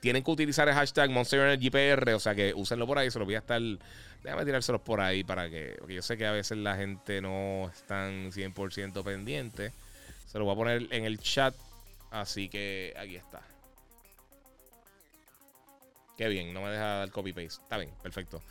tienen 0.00 0.22
que 0.22 0.30
utilizar 0.30 0.68
el 0.68 0.74
hashtag 0.74 1.10
MonsterEnergyPR, 1.10 2.10
o 2.10 2.20
sea 2.20 2.34
que 2.34 2.52
úsenlo 2.54 2.86
por 2.86 2.98
ahí, 2.98 3.10
se 3.10 3.18
los 3.18 3.26
voy 3.26 3.36
a 3.36 3.38
estar. 3.38 3.60
Déjame 4.22 4.44
tirárselos 4.44 4.82
por 4.82 5.00
ahí 5.00 5.24
para 5.24 5.48
que. 5.48 5.76
Porque 5.78 5.94
yo 5.94 6.02
sé 6.02 6.16
que 6.18 6.26
a 6.26 6.32
veces 6.32 6.58
la 6.58 6.76
gente 6.76 7.22
no 7.22 7.70
están 7.74 8.32
100% 8.32 9.02
pendiente. 9.02 9.72
Se 10.34 10.40
lo 10.40 10.46
voy 10.46 10.54
a 10.54 10.56
poner 10.56 10.88
en 10.90 11.04
el 11.04 11.20
chat. 11.20 11.54
Así 12.10 12.48
que 12.48 12.92
aquí 12.98 13.14
está. 13.14 13.40
Qué 16.18 16.26
bien, 16.26 16.52
no 16.52 16.60
me 16.60 16.70
deja 16.70 16.84
dar 16.84 17.10
copy 17.12 17.32
paste. 17.32 17.62
Está 17.62 17.78
bien, 17.78 17.92
perfecto. 18.02 18.42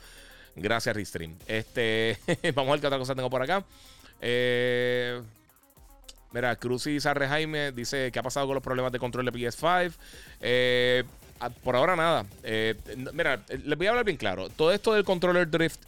Gracias, 0.56 0.96
Restream. 0.96 1.36
Este, 1.46 2.18
vamos 2.56 2.70
a 2.70 2.72
ver 2.72 2.80
qué 2.80 2.88
otra 2.88 3.00
cosa 3.00 3.16
tengo 3.16 3.30
por 3.30 3.42
acá. 3.42 3.66
Eh, 4.22 5.22
mira, 6.32 6.56
Cruz 6.56 6.88
y 6.88 7.02
Sarre 7.02 7.28
Jaime 7.28 7.74
dice 7.74 8.14
que 8.14 8.20
ha 8.20 8.24
pasado 8.24 8.48
con 8.48 8.56
los 8.56 8.64
problemas 8.64 8.94
de 8.94 9.00
control 9.00 9.26
de 9.26 9.34
PS5. 9.34 9.94
Eh, 10.40 11.04
por 11.66 11.76
ahora 11.76 11.98
nada. 11.98 12.26
Eh, 12.44 12.76
mira, 13.12 13.44
les 13.50 13.78
voy 13.78 13.88
a 13.88 13.90
hablar 13.90 14.06
bien 14.06 14.16
claro. 14.16 14.48
Todo 14.48 14.72
esto 14.72 14.94
del 14.94 15.04
controller 15.04 15.52
drift, 15.52 15.82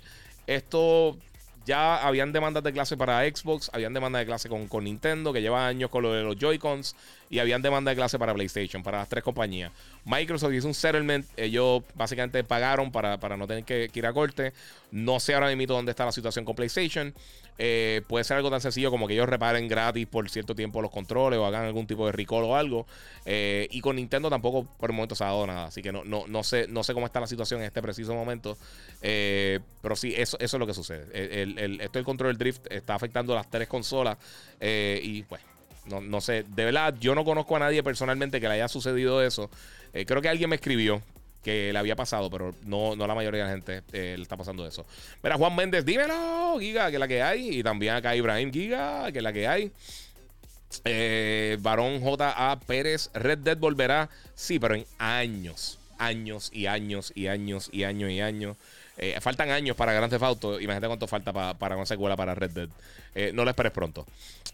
esto 0.46 1.18
ya 1.66 1.98
habían 1.98 2.32
demandas 2.32 2.64
de 2.64 2.72
clase 2.72 2.96
para 2.96 3.24
Xbox, 3.24 3.70
habían 3.74 3.94
demandas 3.94 4.22
de 4.22 4.26
clase 4.26 4.50
con, 4.50 4.68
con 4.68 4.84
Nintendo, 4.84 5.34
que 5.34 5.42
lleva 5.42 5.68
años 5.68 5.90
con 5.90 6.04
lo 6.04 6.14
de 6.14 6.24
los 6.24 6.38
Joy-Cons, 6.38 6.96
y 7.30 7.40
habían 7.40 7.62
demanda 7.62 7.92
de 7.92 7.96
clase 7.96 8.20
para 8.20 8.34
PlayStation, 8.34 8.84
para 8.84 9.00
las 9.00 9.10
tres 9.10 9.24
compañías. 9.24 9.72
Microsoft 10.06 10.54
hizo 10.54 10.68
un 10.68 10.74
settlement, 10.74 11.26
ellos 11.38 11.84
básicamente 11.96 12.44
pagaron 12.44 12.92
para, 12.92 13.18
no 13.38 13.48
tener 13.48 13.64
que, 13.64 13.90
ir 13.94 14.06
a 14.06 14.14
corte. 14.14 14.54
No 14.92 15.20
sé 15.20 15.34
ahora 15.34 15.54
mismo 15.56 15.74
dónde 15.74 15.92
está 15.92 16.06
la 16.06 16.12
situación 16.12 16.46
con 16.46 16.56
PlayStation. 16.56 17.14
Eh, 17.58 18.02
puede 18.08 18.24
ser 18.26 18.38
algo 18.38 18.52
tan 18.52 18.60
sencillo 18.60 18.92
como 18.92 19.08
que 19.08 19.14
ellos 19.14 19.30
reparen 19.30 19.70
gratis 19.70 20.06
por 20.08 20.30
cierto 20.30 20.56
tiempo 20.56 20.82
los 20.82 20.92
controles 20.92 21.40
o 21.40 21.46
hagan 21.46 21.64
algún 21.64 21.88
tipo 21.88 22.06
de 22.06 22.12
recall 22.12 22.44
o 22.44 22.56
algo. 22.56 22.86
Eh, 23.26 23.68
y 23.72 23.82
con 23.82 23.96
Nintendo 23.96 24.30
tampoco 24.30 24.66
por 24.78 24.92
el 24.92 24.96
momento 24.96 25.16
se 25.16 25.24
ha 25.24 25.28
dado 25.28 25.48
nada. 25.48 25.66
Así 25.68 25.82
que 25.82 25.92
no, 25.92 26.04
no, 26.04 26.26
no, 26.28 26.44
sé, 26.44 26.68
no 26.68 26.84
sé 26.84 26.94
cómo 26.94 27.06
está 27.06 27.20
la 27.20 27.28
situación 27.28 27.62
en 27.62 27.68
este 27.68 27.82
preciso 27.82 28.14
momento. 28.14 28.58
Eh, 29.02 29.60
pero 29.82 29.96
sí, 29.96 30.14
eso, 30.16 30.38
eso 30.40 30.58
es 30.58 30.60
lo 30.60 30.68
que 30.68 30.74
sucede. 30.74 31.08
El, 31.14 31.58
el, 31.58 31.82
esto 31.82 31.98
del 31.98 32.06
control 32.06 32.38
drift 32.38 32.72
está 32.72 32.94
afectando 32.94 33.34
las 33.34 33.50
tres 33.50 33.68
consolas. 33.68 34.18
y 34.62 35.24
pues 35.24 35.42
no, 35.88 36.02
no 36.02 36.22
sé, 36.22 36.44
de 36.48 36.66
verdad, 36.66 36.96
yo 37.00 37.16
no 37.16 37.24
conozco 37.24 37.56
a 37.56 37.60
nadie 37.60 37.84
personalmente 37.84 38.42
que 38.42 38.48
le 38.48 38.56
haya 38.56 38.68
sucedido 38.68 39.22
eso. 39.24 39.50
Eh, 39.94 40.06
creo 40.06 40.22
que 40.22 40.30
alguien 40.30 40.50
me 40.50 40.56
escribió 40.56 41.02
que 41.46 41.72
le 41.72 41.78
había 41.78 41.96
pasado, 41.96 42.30
pero 42.32 42.56
no, 42.64 42.96
no 42.96 43.06
la 43.06 43.14
mayoría 43.14 43.44
de 43.44 43.48
la 43.48 43.54
gente 43.54 43.84
eh, 43.94 44.16
le 44.18 44.24
está 44.24 44.36
pasando 44.36 44.66
eso. 44.66 44.84
Mira, 45.22 45.38
Juan 45.38 45.56
Méndez, 45.56 45.86
dímelo, 45.86 46.58
Giga, 46.60 46.90
que 46.90 46.96
es 46.96 47.00
la 47.00 47.08
que 47.08 47.22
hay. 47.22 47.60
Y 47.60 47.64
también 47.64 47.94
acá 47.94 48.16
Ibrahim 48.16 48.52
Giga, 48.52 49.12
que 49.12 49.20
es 49.20 49.24
la 49.24 49.32
que 49.32 49.48
hay. 49.48 49.72
Eh, 50.84 51.58
Varón 51.62 52.02
J.A. 52.02 52.60
Pérez, 52.66 53.12
Red 53.14 53.40
Dead 53.40 53.58
volverá. 53.58 54.10
Sí, 54.34 54.58
pero 54.58 54.74
en 54.74 54.86
años, 54.98 55.78
años 56.00 56.50
y 56.52 56.66
años 56.66 57.14
y 57.16 57.28
años 57.28 57.70
y 57.72 57.84
años 57.84 58.10
y 58.10 58.22
años. 58.22 58.58
Eh, 58.98 59.18
faltan 59.20 59.50
años 59.52 59.76
para 59.76 59.94
Grand 59.94 60.10
Theft 60.10 60.24
Auto. 60.24 60.60
Imagínate 60.60 60.88
cuánto 60.88 61.08
falta 61.08 61.34
para 61.54 61.76
una 61.76 61.86
secuela 61.86 62.16
para 62.16 62.36
Red 62.36 62.52
Dead. 62.52 62.70
Eh, 63.14 63.32
no 63.34 63.44
lo 63.44 63.50
esperes 63.50 63.72
pronto. 63.72 64.06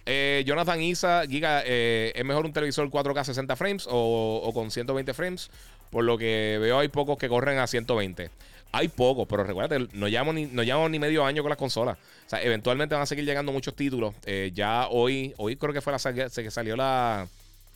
Eh, 0.05 0.43
Jonathan 0.45 0.81
Isa, 0.81 1.23
Giga, 1.27 1.61
¿es 1.63 2.25
mejor 2.25 2.45
un 2.45 2.53
televisor 2.53 2.89
4K 2.89 3.23
60 3.23 3.55
frames 3.55 3.87
o, 3.89 4.49
con 4.53 4.71
120 4.71 5.13
frames? 5.13 5.49
Por 5.89 6.05
lo 6.05 6.17
que 6.17 6.57
veo, 6.59 6.79
hay 6.79 6.87
pocos 6.87 7.17
que 7.17 7.29
corren 7.29 7.59
a 7.59 7.67
120. 7.67 8.29
Hay 8.73 8.87
pocos, 8.87 9.27
pero 9.27 9.43
recuerda, 9.43 9.77
no 9.91 10.07
llevamos 10.07 10.33
ni, 10.33 10.45
no 10.45 10.63
llevamos 10.63 10.89
ni 10.89 10.97
medio 10.97 11.25
año 11.25 11.43
con 11.43 11.49
las 11.49 11.57
consolas. 11.57 11.97
O 12.25 12.29
sea, 12.29 12.41
eventualmente 12.41 12.95
van 12.95 13.03
a 13.03 13.05
seguir 13.05 13.25
llegando 13.25 13.51
muchos 13.51 13.75
títulos. 13.75 14.15
ya 14.53 14.87
hoy, 14.87 15.33
hoy 15.37 15.57
creo 15.57 15.73
que 15.73 15.81
fue 15.81 15.93
la 15.93 16.13
que 16.13 16.51
salió 16.51 16.75
la 16.75 17.27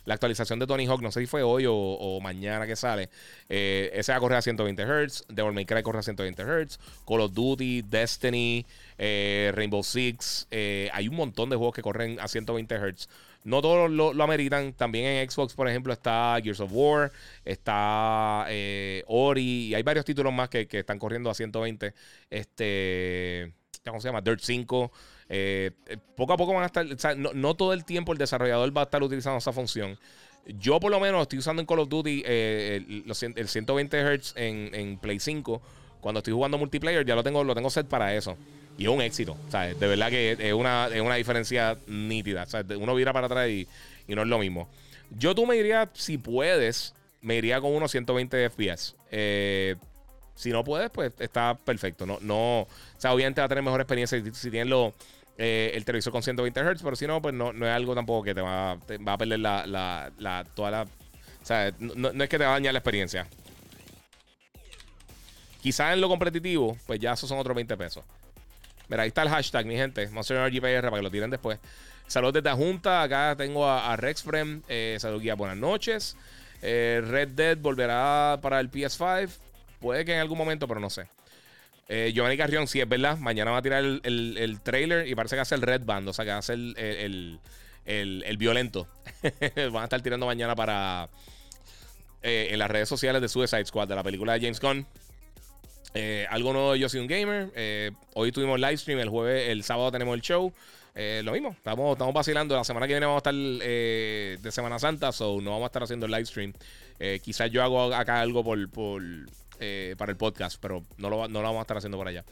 la 0.06 0.14
actualización 0.14 0.58
de 0.58 0.66
Tony 0.66 0.86
Hawk, 0.86 1.02
no 1.02 1.10
sé 1.10 1.20
si 1.20 1.26
fue 1.26 1.42
hoy 1.42 1.64
o, 1.68 2.18
mañana 2.22 2.66
que 2.66 2.76
sale. 2.76 3.10
Eh, 3.48 3.90
ese 3.92 4.12
va 4.12 4.18
a 4.18 4.20
correr 4.20 4.38
a 4.38 4.42
120 4.42 4.82
Hz. 4.84 5.24
Devil 5.28 5.52
May 5.52 5.66
Cry 5.66 5.82
corre 5.82 5.98
a 5.98 6.02
120 6.02 6.42
Hz. 6.42 6.78
Call 7.06 7.20
of 7.20 7.32
Duty, 7.34 7.82
Destiny, 7.82 8.64
eh, 8.96 9.52
Rainbow 9.54 9.82
Six. 9.82 10.46
Eh, 10.50 10.88
hay 10.92 11.08
un 11.08 11.16
montón 11.16 11.50
de 11.50 11.56
juegos 11.56 11.74
que 11.74 11.82
corren 11.82 12.18
a 12.20 12.28
120 12.28 12.76
Hz. 12.76 13.08
No 13.42 13.60
todos 13.60 13.90
lo, 13.90 14.10
ameritan. 14.22 14.72
También 14.72 15.06
en 15.06 15.30
Xbox, 15.30 15.54
por 15.54 15.68
ejemplo, 15.68 15.92
está 15.92 16.38
Gears 16.42 16.60
of 16.60 16.70
War, 16.72 17.12
está 17.44 18.46
Ori 19.06 19.66
y 19.66 19.74
hay 19.74 19.82
varios 19.82 20.04
títulos 20.04 20.32
más 20.32 20.48
que, 20.48 20.66
que 20.66 20.80
están 20.80 20.98
corriendo 20.98 21.30
a 21.30 21.34
120. 21.34 21.94
Este, 22.30 23.52
¿cómo 23.84 24.00
se 24.00 24.08
llama? 24.08 24.20
Dirt 24.20 24.40
5. 24.40 24.92
Eh, 25.28 25.72
poco 26.16 26.32
a 26.32 26.36
poco 26.36 26.54
van 26.54 26.62
a 26.62 26.66
estar, 26.66 26.86
o 26.86 26.98
sea, 26.98 27.14
no, 27.14 27.54
todo 27.54 27.72
el 27.72 27.84
tiempo 27.84 28.12
el 28.12 28.18
desarrollador 28.18 28.76
va 28.76 28.82
a 28.82 28.84
estar 28.84 29.02
utilizando 29.02 29.38
esa 29.38 29.52
función. 29.52 29.98
Yo 30.46 30.78
por 30.78 30.92
lo 30.92 31.00
menos 31.00 31.22
estoy 31.22 31.40
usando 31.40 31.60
en 31.60 31.66
Call 31.66 31.80
of 31.80 31.88
Duty 31.88 32.22
el, 32.24 33.04
120 33.12 34.18
Hz 34.18 34.34
en, 34.36 34.98
Play 34.98 35.18
5. 35.18 35.60
Cuando 36.00 36.18
estoy 36.18 36.34
jugando 36.34 36.56
multiplayer 36.56 37.04
ya 37.04 37.16
lo 37.16 37.24
tengo, 37.24 37.42
lo 37.42 37.54
tengo 37.54 37.68
set 37.68 37.86
para 37.88 38.14
eso. 38.14 38.36
Y 38.78 38.84
es 38.84 38.88
un 38.88 39.00
éxito. 39.00 39.36
Sea, 39.48 39.74
de 39.74 39.86
verdad 39.86 40.10
que 40.10 40.36
es 40.38 40.52
una, 40.52 40.88
es 40.92 41.00
una 41.00 41.16
diferencia 41.16 41.76
nítida. 41.88 42.44
O 42.44 42.46
sea, 42.46 42.64
uno 42.78 42.94
vira 42.94 43.12
para 43.12 43.26
atrás 43.26 43.48
y, 43.48 43.66
no 44.06 44.22
es 44.22 44.28
lo 44.28 44.38
mismo. 44.38 44.68
Yo 45.10 45.34
tú 45.34 45.46
me 45.46 45.56
diría, 45.56 45.90
si 45.94 46.18
puedes, 46.18 46.94
me 47.22 47.36
iría 47.36 47.60
con 47.60 47.72
unos 47.72 47.90
120 47.90 48.50
FPS. 48.50 48.94
Eh, 49.10 49.74
si 50.36 50.50
no 50.50 50.62
puedes, 50.62 50.90
pues 50.90 51.12
está 51.18 51.56
perfecto. 51.56 52.06
No, 52.06 52.18
no, 52.20 52.60
o 52.60 52.68
sea, 52.98 53.12
obviamente 53.12 53.40
va 53.40 53.46
a 53.46 53.48
tener 53.48 53.64
mejor 53.64 53.80
experiencia 53.80 54.22
si, 54.32 54.50
tienes 54.50 54.68
lo, 54.68 54.94
eh, 55.38 55.72
el 55.74 55.84
televisor 55.84 56.12
con 56.12 56.22
120 56.22 56.60
Hz, 56.60 56.82
pero 56.82 56.96
si 56.96 57.06
no, 57.06 57.20
pues 57.20 57.34
no, 57.34 57.52
no 57.52 57.66
es 57.66 57.72
algo 57.72 57.94
tampoco 57.94 58.24
que 58.24 58.34
te 58.34 58.40
va, 58.40 58.74
va 59.06 59.12
a 59.12 59.18
perder 59.18 59.40
la, 59.40 59.66
la, 59.66 60.10
la, 60.18 60.44
toda 60.54 60.70
la. 60.70 60.82
O 60.82 61.46
sea, 61.46 61.72
no, 61.78 62.08
es 62.10 62.28
que 62.28 62.38
te 62.38 62.44
va 62.44 62.50
a 62.50 62.54
dañar 62.54 62.72
la 62.72 62.78
experiencia. 62.78 63.26
Quizás 65.60 65.94
en 65.94 66.00
lo 66.00 66.08
competitivo, 66.08 66.76
pues 66.86 67.00
ya 67.00 67.12
esos 67.12 67.28
son 67.28 67.38
otros 67.38 67.54
20 67.54 67.76
pesos. 67.76 68.04
Mira, 68.88 69.02
ahí 69.02 69.08
está 69.08 69.22
el 69.22 69.28
hashtag, 69.28 69.66
mi 69.66 69.74
gente. 69.74 70.08
Monster 70.08 70.36
Energy 70.36 70.60
PR 70.60 70.82
para 70.82 70.96
que 70.96 71.02
lo 71.02 71.10
tiren 71.10 71.30
después. 71.30 71.58
Saludos 72.06 72.34
desde 72.34 72.48
la 72.48 72.54
Junta. 72.54 73.02
Acá 73.02 73.34
tengo 73.36 73.66
a, 73.66 73.92
a 73.92 73.96
Rexfrem. 73.96 74.62
Eh, 74.68 74.96
Salud 75.00 75.20
guía, 75.20 75.34
buenas 75.34 75.56
noches. 75.56 76.16
Eh, 76.62 77.02
Red 77.04 77.28
Dead 77.30 77.58
volverá 77.58 78.38
para 78.40 78.60
el 78.60 78.70
PS5. 78.70 79.28
Puede 79.80 80.04
que 80.04 80.14
en 80.14 80.20
algún 80.20 80.38
momento, 80.38 80.66
pero 80.68 80.80
no 80.80 80.88
sé. 80.88 81.08
Eh, 81.88 82.12
Giovanni 82.14 82.36
Carrión, 82.36 82.66
sí 82.66 82.80
es 82.80 82.88
verdad. 82.88 83.16
Mañana 83.18 83.50
va 83.50 83.58
a 83.58 83.62
tirar 83.62 83.84
el, 83.84 84.60
trailer 84.62 85.06
y 85.06 85.14
parece 85.14 85.36
que 85.36 85.42
hace 85.42 85.54
el 85.54 85.62
Red 85.62 85.82
Band. 85.84 86.08
O 86.08 86.12
sea, 86.12 86.24
que 86.24 86.30
hace 86.32 86.54
el, 86.54 87.40
el, 87.84 88.36
violento. 88.38 88.88
Van 89.72 89.82
a 89.82 89.84
estar 89.84 90.00
tirando 90.02 90.26
mañana 90.26 90.54
para. 90.54 91.08
Eh, 92.22 92.48
en 92.50 92.58
las 92.58 92.70
redes 92.70 92.88
sociales 92.88 93.22
de 93.22 93.28
Suicide 93.28 93.66
Squad, 93.66 93.86
de 93.86 93.94
la 93.94 94.02
película 94.02 94.32
de 94.32 94.40
James 94.40 94.58
Gunn. 94.58 94.86
algo 96.28 96.52
nuevo 96.52 96.74
Yo 96.74 96.88
Soy 96.88 97.00
un 97.00 97.06
Gamer. 97.06 97.92
hoy 98.14 98.32
tuvimos 98.32 98.58
live 98.58 98.76
stream. 98.76 98.98
El 98.98 99.08
jueves, 99.08 99.48
el 99.50 99.62
sábado 99.62 99.92
tenemos 99.92 100.14
el 100.14 100.22
show. 100.22 100.52
Eh, 100.98 101.20
lo 101.22 101.32
mismo, 101.32 101.50
estamos, 101.50 101.92
estamos 101.92 102.14
vacilando. 102.14 102.56
La 102.56 102.64
semana 102.64 102.86
que 102.86 102.94
viene 102.94 103.04
vamos 103.04 103.18
a 103.18 103.30
estar 103.30 103.34
eh, 103.36 104.38
de 104.40 104.50
Semana 104.50 104.78
Santa, 104.78 105.12
so 105.12 105.42
no 105.42 105.50
vamos 105.50 105.64
a 105.64 105.66
estar 105.66 105.82
haciendo 105.82 106.06
el 106.06 106.12
live 106.12 106.24
stream. 106.24 106.54
Eh, 106.98 107.20
quizás 107.22 107.50
yo 107.50 107.62
hago 107.62 107.94
acá 107.94 108.22
algo 108.22 108.42
por, 108.42 108.70
por 108.70 109.02
para 109.96 110.10
el 110.10 110.16
podcast, 110.16 110.58
pero 110.60 110.84
no 110.98 111.10
lo, 111.10 111.28
no 111.28 111.40
lo, 111.40 111.48
vamos 111.48 111.58
a 111.58 111.62
estar 111.62 111.76
haciendo 111.76 111.98
por 111.98 112.08
allá. 112.08 112.24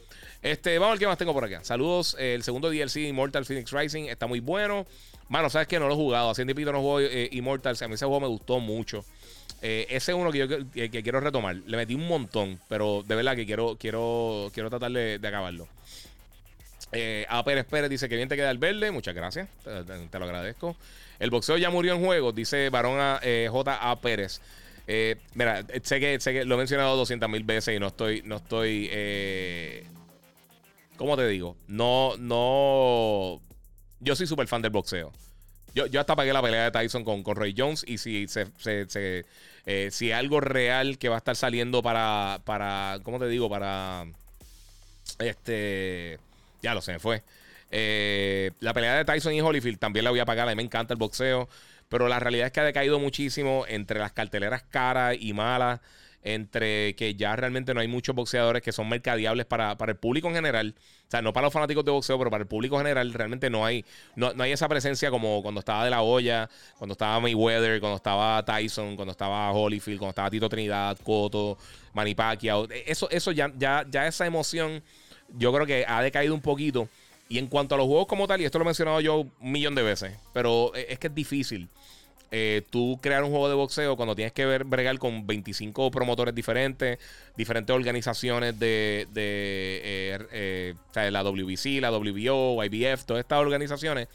Este, 0.43 0.79
vamos 0.79 0.91
a 0.91 0.95
ver 0.95 0.99
qué 1.01 1.07
más 1.07 1.19
tengo 1.19 1.33
por 1.33 1.45
acá. 1.45 1.65
Saludos. 1.65 2.17
el 2.19 2.43
segundo 2.43 2.71
DLC 2.71 2.97
Immortal 3.09 3.45
Phoenix 3.45 3.73
Rising 3.73 4.05
está 4.05 4.27
muy 4.27 4.41
bueno. 4.41 4.87
Mano, 5.29 5.49
sabes 5.49 5.67
que 5.69 5.79
no 5.79 5.89
lo 5.89 5.95
he 5.95 5.97
jugado. 5.97 6.33
Y 6.37 6.55
pito 6.55 6.73
no 6.73 6.83
juego 6.83 7.01
Immortal. 7.31 7.77
A 7.81 7.89
mí 7.89 7.95
ese 7.95 8.05
juego 8.05 8.21
me 8.21 8.29
gustó 8.29 8.61
mucho. 8.61 9.05
ese 9.63 10.13
es 10.13 10.17
uno 10.17 10.31
que 10.31 10.39
yo 10.39 10.49
que, 10.71 11.03
quiero 11.03 11.21
retomar. 11.21 11.57
Le 11.57 11.77
metí 11.77 11.95
un 11.95 12.07
montón, 12.07 12.61
pero 12.69 13.03
de 13.07 13.15
verdad 13.15 13.37
que 13.37 13.47
quiero, 13.47 13.77
quiero, 13.79 14.51
quiero 14.53 14.71
tratar 14.71 14.93
de 14.93 15.21
acabarlo. 15.27 15.69
Eh, 16.97 17.27
a 17.29 17.43
Pérez 17.45 17.67
Pérez 17.67 17.91
dice 17.91 18.09
que 18.09 18.17
bien 18.17 18.29
te 18.29 18.37
queda 18.37 18.51
el 18.51 18.59
verde. 18.59 18.91
Muchas 18.91 19.15
gracias. 19.15 19.49
Te, 19.65 20.19
lo 20.19 20.25
agradezco. 20.25 20.77
El 21.19 21.31
boxeo 21.31 21.57
ya 21.57 21.71
murió 21.71 21.95
en 21.95 22.05
juego, 22.05 22.33
dice 22.33 22.71
varón 22.71 22.99
a, 23.01 23.19
eh, 23.23 23.49
J. 23.51 24.01
Pérez. 24.01 24.41
Eh, 24.87 25.17
mira, 25.35 25.65
sé 25.83 26.01
que, 26.01 26.21
sé 26.21 26.33
que 26.33 26.45
lo 26.45 26.55
he 26.55 26.59
mencionado 26.59 26.97
200 26.97 27.29
mil 27.29 27.45
veces 27.45 27.77
y 27.77 27.81
no 27.81 27.89
estoy. 27.89 28.23
No 28.23 28.37
estoy 28.37 28.89
eh, 28.93 29.87
¿Cómo 30.97 31.17
te 31.17 31.27
digo? 31.27 31.57
No, 31.67 32.17
no. 32.19 33.41
Yo 34.01 34.17
soy 34.17 34.27
súper 34.27 34.47
fan 34.47 34.63
del 34.63 34.71
boxeo. 34.71 35.13
Yo, 35.75 35.87
yo, 35.87 36.01
hasta 36.01 36.15
pagué 36.15 36.33
la 36.33 36.43
pelea 36.43 36.65
de 36.65 36.71
Tyson 36.71 37.03
con, 37.03 37.23
con 37.23 37.37
Ray 37.37 37.55
Jones. 37.57 37.85
Y 37.87 37.99
si 37.99 38.29
se, 38.29 38.47
se, 38.59 39.25
eh, 39.67 39.89
si 39.91 40.13
algo 40.13 40.41
real 40.41 40.99
que 40.99 41.09
va 41.09 41.17
a 41.17 41.19
estar 41.19 41.37
saliendo 41.37 41.83
para. 41.83 42.41
para 42.45 42.99
¿Cómo 43.03 43.19
te 43.19 43.27
digo? 43.27 43.49
Para. 43.49 44.07
Este 45.19 46.19
ya 46.65 46.75
lo 46.75 46.81
sé, 46.81 46.99
fue. 46.99 47.23
Eh, 47.71 48.51
la 48.61 48.73
pelea 48.73 48.97
de 48.97 49.05
Tyson 49.05 49.35
y 49.35 49.41
Holyfield 49.41 49.79
también 49.79 50.05
la 50.05 50.11
voy 50.11 50.19
a 50.19 50.25
pagar. 50.25 50.49
A 50.49 50.53
mí 50.53 50.57
me 50.57 50.63
encanta 50.63 50.95
el 50.95 50.99
boxeo. 50.99 51.49
Pero 51.95 52.09
la 52.09 52.19
realidad 52.19 52.47
es 52.47 52.53
que 52.53 52.59
ha 52.59 52.65
decaído 52.65 52.99
muchísimo 52.99 53.67
entre 53.69 54.01
las 54.01 54.11
carteleras 54.11 54.65
caras 54.65 55.17
y 55.17 55.33
malas. 55.33 55.79
Entre 56.25 56.97
que 56.97 57.15
ya 57.15 57.37
realmente 57.37 57.73
no 57.73 57.79
hay 57.79 57.87
muchos 57.87 58.17
boxeadores 58.17 58.63
que 58.63 58.73
son 58.73 58.89
mercadeables 58.89 59.47
para, 59.47 59.77
el 59.79 59.97
público 59.97 60.27
en 60.27 60.35
general. 60.35 60.75
O 61.07 61.11
sea, 61.13 61.23
no 61.23 61.33
para 61.33 61.45
los 61.45 61.53
fanáticos 61.53 61.85
de 61.85 61.93
boxeo, 61.93 62.19
pero 62.19 62.33
para 62.33 62.43
el 62.43 62.49
público 62.49 62.75
en 62.75 62.81
general 62.81 63.13
realmente 63.13 63.49
no 63.49 63.65
hay, 63.65 63.85
no, 64.17 64.33
hay 64.41 64.51
esa 64.51 64.67
presencia 64.69 65.09
como 65.09 65.41
cuando 65.41 65.61
estaba 65.61 65.85
De 65.85 65.91
La 65.91 66.03
Hoya, 66.03 66.51
cuando 66.79 66.95
estaba 66.95 67.21
Mayweather, 67.21 67.79
cuando 67.79 67.95
estaba 67.95 68.45
Tyson, 68.45 68.97
cuando 68.97 69.13
estaba 69.13 69.53
Holyfield, 69.53 70.01
cuando 70.01 70.11
estaba 70.11 70.31
Tito 70.31 70.49
Trinidad, 70.49 70.99
Cotto, 71.05 71.57
Manny 71.93 72.17
Pacquiao. 72.17 72.67
Eso, 72.87 73.09
eso 73.09 73.31
ya, 73.31 73.53
ya, 73.57 73.87
ya 73.89 74.09
esa 74.09 74.27
emoción 74.27 74.83
yo 75.29 75.53
creo 75.53 75.65
que 75.65 75.85
ha 75.87 76.03
decaído 76.03 76.35
un 76.35 76.41
poquito. 76.41 76.89
Y 77.29 77.39
en 77.39 77.47
cuanto 77.47 77.75
a 77.75 77.79
los 77.79 77.87
juegos 77.87 78.07
como 78.07 78.27
tal, 78.27 78.41
y 78.41 78.45
esto 78.45 78.59
lo 78.59 78.65
he 78.65 78.67
mencionado 78.67 79.01
yo 79.01 79.21
un 79.21 79.53
millón 79.53 79.75
de 79.75 79.83
veces, 79.83 80.17
pero 80.33 80.73
e, 80.75 80.87
es 80.91 80.99
que 80.99 81.07
es 81.07 81.15
difícil. 81.15 81.69
Eh, 82.37 82.63
tú 82.69 82.99
crear 83.01 83.23
un 83.23 83.31
juego 83.31 83.49
de 83.49 83.55
boxeo 83.55 83.97
cuando 83.97 84.17
tienes 84.17 84.33
que 84.33 84.45
ver, 84.45 84.65
bregar 84.65 84.99
con 84.99 85.25
25 85.25 85.93
promotores 85.93 86.35
diferentes, 86.35 86.99
diferentes 87.37 87.73
organizaciones 87.73 88.59
de, 88.59 89.07
eh, 89.15 90.19
eh, 90.33 91.11
la 91.13 91.23
WBC, 91.23 91.81
la 91.81 91.93
WBO, 91.93 92.65
IBF, 92.65 93.05
todas 93.05 93.21
estas 93.21 93.39
organizaciones, 93.39 94.09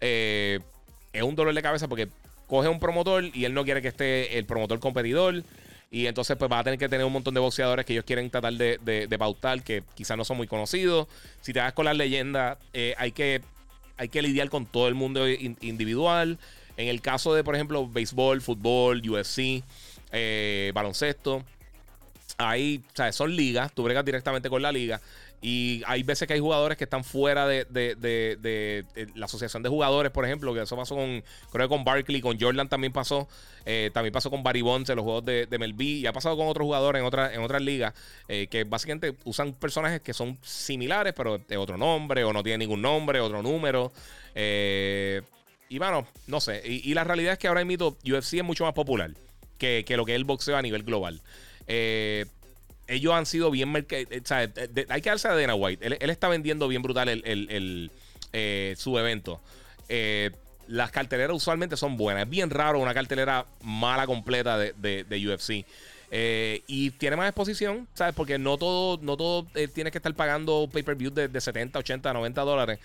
es 0.00 1.22
un 1.22 1.34
dolor 1.36 1.52
de 1.52 1.60
cabeza 1.60 1.88
porque 1.88 2.08
coge 2.46 2.68
un 2.70 2.80
promotor 2.80 3.24
y 3.34 3.44
él 3.44 3.52
no 3.52 3.66
quiere 3.66 3.82
que 3.82 3.88
esté 3.88 4.38
el 4.38 4.46
promotor 4.46 4.80
competidor 4.80 5.42
y 5.90 6.06
entonces, 6.06 6.38
pues 6.38 6.50
va 6.50 6.60
a 6.60 6.64
tener 6.64 6.78
que 6.78 6.88
tener 6.88 7.04
un 7.04 7.12
montón 7.12 7.34
de 7.34 7.40
boxeadores 7.40 7.84
que 7.84 7.92
ellos 7.92 8.06
quieren 8.06 8.30
tratar 8.30 8.54
de, 8.54 8.78
de, 8.78 9.18
pautar, 9.18 9.62
que 9.62 9.82
quizás 9.94 10.16
no 10.16 10.24
son 10.24 10.38
muy 10.38 10.46
conocidos. 10.46 11.06
Si 11.42 11.52
te 11.52 11.60
vas 11.60 11.74
con 11.74 11.84
las 11.84 11.96
leyendas, 11.98 12.56
hay, 12.96 13.12
que, 13.12 13.42
hay 13.98 14.08
que 14.08 14.22
lidiar 14.22 14.48
con 14.48 14.64
todo 14.64 14.88
el 14.88 14.94
mundo 14.94 15.28
individual. 15.28 16.38
En 16.78 16.88
el 16.88 17.02
caso 17.02 17.34
de, 17.34 17.42
por 17.42 17.56
ejemplo, 17.56 17.88
béisbol, 17.88 18.40
fútbol, 18.40 19.02
UFC, 19.06 19.64
eh, 20.12 20.70
baloncesto, 20.72 21.44
ahí, 22.38 22.82
o 22.92 22.96
sea, 22.96 23.12
son 23.12 23.34
ligas, 23.34 23.72
tú 23.74 23.82
bregas 23.82 24.04
directamente 24.04 24.48
con 24.48 24.62
la 24.62 24.70
liga. 24.70 25.00
Y 25.40 25.82
hay 25.86 26.04
veces 26.04 26.26
que 26.26 26.34
hay 26.34 26.40
jugadores 26.40 26.78
que 26.78 26.84
están 26.84 27.02
fuera 27.02 27.48
de, 27.48 27.66
la 29.16 29.26
asociación 29.26 29.62
de 29.62 29.68
jugadores, 29.68 30.12
por 30.12 30.24
ejemplo, 30.24 30.54
que 30.54 30.62
eso 30.62 30.76
pasó 30.76 30.94
con, 30.94 31.22
creo 31.50 31.68
que 31.68 31.74
con 31.74 31.84
Barkley, 31.84 32.20
con 32.20 32.38
Jordan 32.40 32.68
también 32.68 32.92
pasó. 32.92 33.28
Eh, 33.64 33.90
también 33.92 34.12
pasó 34.12 34.30
con 34.30 34.44
Barry 34.44 34.62
Bonds 34.62 34.88
en 34.88 34.96
los 34.96 35.04
juegos 35.04 35.24
de, 35.24 35.46
Melví 35.58 35.98
y 35.98 36.06
ha 36.06 36.12
pasado 36.12 36.36
con 36.36 36.46
otros 36.46 36.64
jugadores 36.64 37.00
en, 37.00 37.06
otra, 37.06 37.34
en 37.34 37.42
otras 37.42 37.60
ligas 37.60 37.92
eh, 38.28 38.46
que 38.48 38.64
básicamente 38.64 39.14
usan 39.24 39.52
personajes 39.52 40.00
que 40.00 40.14
son 40.14 40.38
similares, 40.42 41.12
pero 41.16 41.38
de 41.38 41.56
otro 41.56 41.76
nombre 41.76 42.22
o 42.24 42.32
no 42.32 42.44
tienen 42.44 42.60
ningún 42.60 42.82
nombre, 42.82 43.20
otro 43.20 43.42
número. 43.42 43.92
Eh, 44.34 45.22
y 45.68 45.78
bueno, 45.78 46.06
no 46.26 46.40
sé. 46.40 46.62
Y, 46.64 46.94
la 46.94 47.04
realidad 47.04 47.34
es 47.34 47.38
que 47.38 47.48
ahora 47.48 47.64
mismo 47.64 47.96
UFC 48.04 48.34
es 48.34 48.44
mucho 48.44 48.64
más 48.64 48.74
popular 48.74 49.12
que, 49.58 49.84
que 49.86 49.96
lo 49.96 50.04
que 50.04 50.12
es 50.12 50.16
el 50.16 50.24
boxeo 50.24 50.56
a 50.56 50.62
nivel 50.62 50.82
global. 50.82 51.20
Eh, 51.66 52.24
ellos 52.88 53.12
han 53.12 53.26
sido 53.26 53.50
bien. 53.50 53.86
Eh, 53.90 54.22
hay 54.88 55.00
que 55.02 55.10
darse 55.10 55.28
a 55.28 55.34
Dana 55.34 55.54
White. 55.54 55.86
Él, 55.86 56.10
está 56.10 56.28
vendiendo 56.28 56.66
bien 56.66 56.82
brutal 56.82 57.08
el, 57.08 57.90
eh, 58.32 58.74
su 58.76 58.98
evento. 58.98 59.40
Eh, 59.88 60.30
las 60.66 60.90
carteleras 60.90 61.36
usualmente 61.36 61.76
son 61.76 61.96
buenas. 61.96 62.24
Es 62.24 62.30
bien 62.30 62.50
raro 62.50 62.80
una 62.80 62.94
cartelera 62.94 63.46
mala 63.62 64.06
completa 64.06 64.58
de, 64.58 64.72
de, 64.72 65.28
UFC. 65.28 65.64
y 66.66 66.90
tiene 66.92 67.16
más 67.16 67.28
exposición, 67.28 67.86
¿sabes? 67.94 68.14
Porque 68.14 68.38
no 68.38 68.56
todo, 68.56 68.98
no 69.02 69.16
todo 69.16 69.46
tiene 69.74 69.90
que 69.90 69.98
estar 69.98 70.14
pagando 70.14 70.68
pay-per-view 70.72 71.10
de, 71.10 71.28
de, 71.28 71.40
70, 71.40 71.78
80, 71.78 72.12
90 72.12 72.40
dólares. 72.42 72.78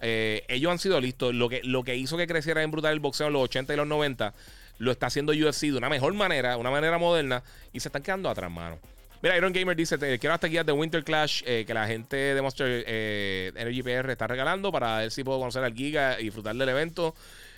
Ellos 0.00 0.70
han 0.70 0.78
sido 0.78 1.00
listos. 1.00 1.34
Lo 1.34 1.48
que, 1.48 1.62
lo 1.64 1.82
que 1.82 1.96
hizo 1.96 2.16
que 2.16 2.26
creciera 2.26 2.62
en 2.62 2.70
brutal 2.70 2.92
el 2.92 3.00
boxeo 3.00 3.28
en 3.28 3.32
los 3.32 3.42
80 3.42 3.74
y 3.74 3.76
los 3.76 3.86
90 3.86 4.34
lo 4.78 4.92
está 4.92 5.06
haciendo 5.06 5.32
UFC 5.32 5.62
de 5.62 5.76
una 5.76 5.88
mejor 5.88 6.12
manera, 6.14 6.56
una 6.56 6.70
manera 6.70 6.98
moderna, 6.98 7.42
y 7.72 7.80
se 7.80 7.88
están 7.88 8.02
quedando 8.02 8.28
atrás, 8.28 8.50
mano. 8.50 8.78
Mira, 9.22 9.36
Iron 9.36 9.52
Gamer 9.52 9.76
dice: 9.76 9.98
Quiero 10.18 10.34
hasta 10.34 10.46
guías 10.46 10.66
de 10.66 10.72
Winter 10.72 11.02
Clash 11.02 11.42
eh, 11.46 11.64
que 11.66 11.74
la 11.74 11.86
gente 11.86 12.16
de 12.16 12.42
Monster 12.42 12.84
eh, 12.86 13.52
Energy 13.56 13.82
PR 13.82 14.10
está 14.10 14.26
regalando 14.26 14.70
para 14.70 14.98
ver 14.98 15.10
si 15.10 15.24
puedo 15.24 15.38
conocer 15.38 15.64
al 15.64 15.74
Giga 15.74 16.20
y 16.20 16.24
disfrutar 16.24 16.54
del 16.54 16.68
evento. 16.68 17.14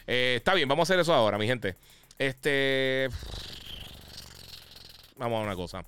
Eh, 0.06 0.34
está 0.36 0.54
bien, 0.54 0.68
vamos 0.68 0.88
a 0.88 0.92
hacer 0.92 1.00
eso 1.00 1.12
ahora, 1.12 1.36
mi 1.36 1.46
gente. 1.46 1.74
Este. 2.18 3.08
Vamos 5.16 5.40
a 5.40 5.42
una 5.42 5.56
cosa. 5.56 5.80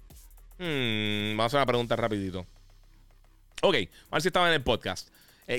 Hmm, 0.59 1.37
vamos 1.37 1.45
a 1.45 1.47
hacer 1.47 1.59
una 1.59 1.67
pregunta 1.67 1.97
rapidito. 1.97 2.47
Ok, 3.63 3.75
a 3.75 4.17
ver 4.17 4.23
si 4.23 4.29
estaba 4.29 4.49
en 4.49 4.55
el 4.55 4.63
podcast. 4.63 5.09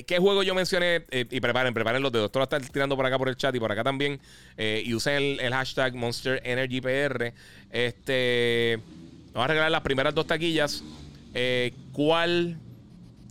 ¿Qué 0.07 0.19
juego 0.19 0.43
yo 0.43 0.55
mencioné? 0.55 1.05
y 1.11 1.39
preparen, 1.41 1.73
preparen 1.73 2.01
los 2.01 2.11
dedos. 2.11 2.27
Esto 2.27 2.39
lo 2.39 2.43
está 2.43 2.59
tirando 2.59 2.95
por 2.95 3.05
acá 3.05 3.17
por 3.17 3.29
el 3.29 3.35
chat 3.35 3.53
y 3.55 3.59
por 3.59 3.71
acá 3.71 3.83
también. 3.83 4.19
y 4.57 4.93
usen 4.93 5.15
el, 5.15 5.39
el, 5.39 5.53
hashtag 5.53 5.95
Monster 5.95 6.41
Energy 6.45 6.81
PR. 6.81 7.33
Este. 7.69 8.79
Vamos 9.33 9.45
a 9.45 9.47
regalar 9.47 9.71
las 9.71 9.81
primeras 9.81 10.13
dos 10.13 10.27
taquillas. 10.27 10.83
Eh, 11.33 11.73
¿cuál, 11.93 12.57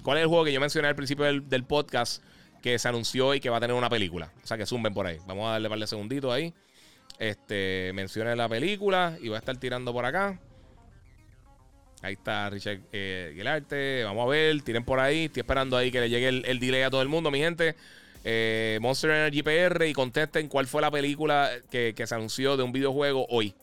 ¿Cuál 0.03 0.19
es 0.19 0.23
el 0.23 0.29
juego 0.29 0.45
que 0.45 0.53
yo 0.53 0.61
mencioné 0.61 0.89
al 0.89 0.97
principio 0.97 1.25
del, 1.25 1.65
podcast? 1.65 2.23
que 2.63 2.79
se 2.79 2.89
anunció 2.89 3.35
y 3.35 3.41
que 3.41 3.49
va 3.49 3.57
a 3.57 3.61
tener 3.61 3.75
una 3.75 3.89
película. 3.89 4.31
O 4.45 4.47
sea, 4.47 4.59
que 4.59 4.67
zumben 4.67 4.93
por 4.93 5.07
ahí. 5.07 5.17
Vamos 5.27 5.49
a 5.49 5.53
darle 5.53 5.69
un 5.69 5.71
par 5.71 5.79
de 5.79 5.87
segunditos 5.87 6.31
ahí. 6.31 6.53
Este, 7.19 7.91
mencione 7.95 8.37
la 8.37 8.51
película 8.51 9.17
y 9.19 9.29
va 9.29 9.37
a 9.37 9.39
estar 9.39 9.57
tirando 9.57 9.95
por 9.95 10.05
acá. 10.05 10.39
Ahí 12.03 12.15
está 12.15 12.49
Richard 12.49 12.81
eh, 12.93 14.03
Vamos 14.05 14.27
a 14.27 14.31
ver, 14.31 14.63
tiren 14.63 14.85
por 14.85 15.01
ahí. 15.01 15.27
Estoy 15.27 15.41
esperando 15.41 15.77
ahí 15.77 15.91
que 15.91 16.01
le 16.01 16.09
llegue 16.09 16.29
el, 16.29 16.59
delay 16.59 16.83
a 16.83 16.91
todo 16.91 17.03
el 17.03 17.09
mundo, 17.09 17.31
mi 17.31 17.39
gente. 17.39 17.75
Eh, 18.25 18.79
Monster 18.81 19.11
Energy 19.11 19.43
PR 19.43 19.87
y 19.87 19.93
contesten 19.93 20.49
cuál 20.49 20.67
fue 20.67 20.83
la 20.83 20.91
película 20.91 21.51
que, 21.71 21.95
se 22.07 22.15
anunció 22.15 22.57
de 22.57 22.63
un 22.63 22.73
videojuego 22.73 23.27
hoy. 23.29 23.55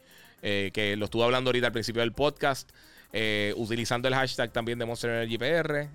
Eh, 0.43 0.69
que 0.71 0.95
lo 0.95 1.05
estuve 1.05 1.23
hablando 1.23 1.49
ahorita 1.49 1.67
al 1.67 1.73
principio 1.73 2.01
del 2.01 2.11
podcast. 2.11 2.69
Eh, 3.11 3.53
utilizando 3.55 4.07
el 4.07 4.13
hashtag 4.13 4.51
también 4.51 4.77
de 4.77 4.85
Monster 4.85 5.09
Energy 5.09 5.37
PR. 5.39 5.87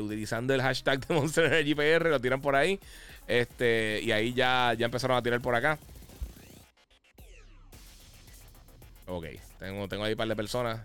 utilizando 0.00 0.54
el 0.54 0.62
hashtag 0.62 1.06
de 1.06 1.14
Monster 1.14 1.44
Energy 1.46 1.74
PR, 1.74 2.08
lo 2.08 2.20
tiran 2.20 2.40
por 2.40 2.56
ahí. 2.56 2.80
Este, 3.28 4.00
y 4.02 4.10
ahí 4.12 4.32
ya, 4.32 4.72
ya 4.78 4.86
empezaron 4.86 5.18
a 5.18 5.22
tirar 5.22 5.42
por 5.42 5.54
acá. 5.54 5.78
Ok, 9.06 9.26
tengo, 9.58 9.88
tengo 9.88 10.04
ahí 10.04 10.12
un 10.12 10.18
par 10.18 10.28
de 10.28 10.36
personas. 10.36 10.80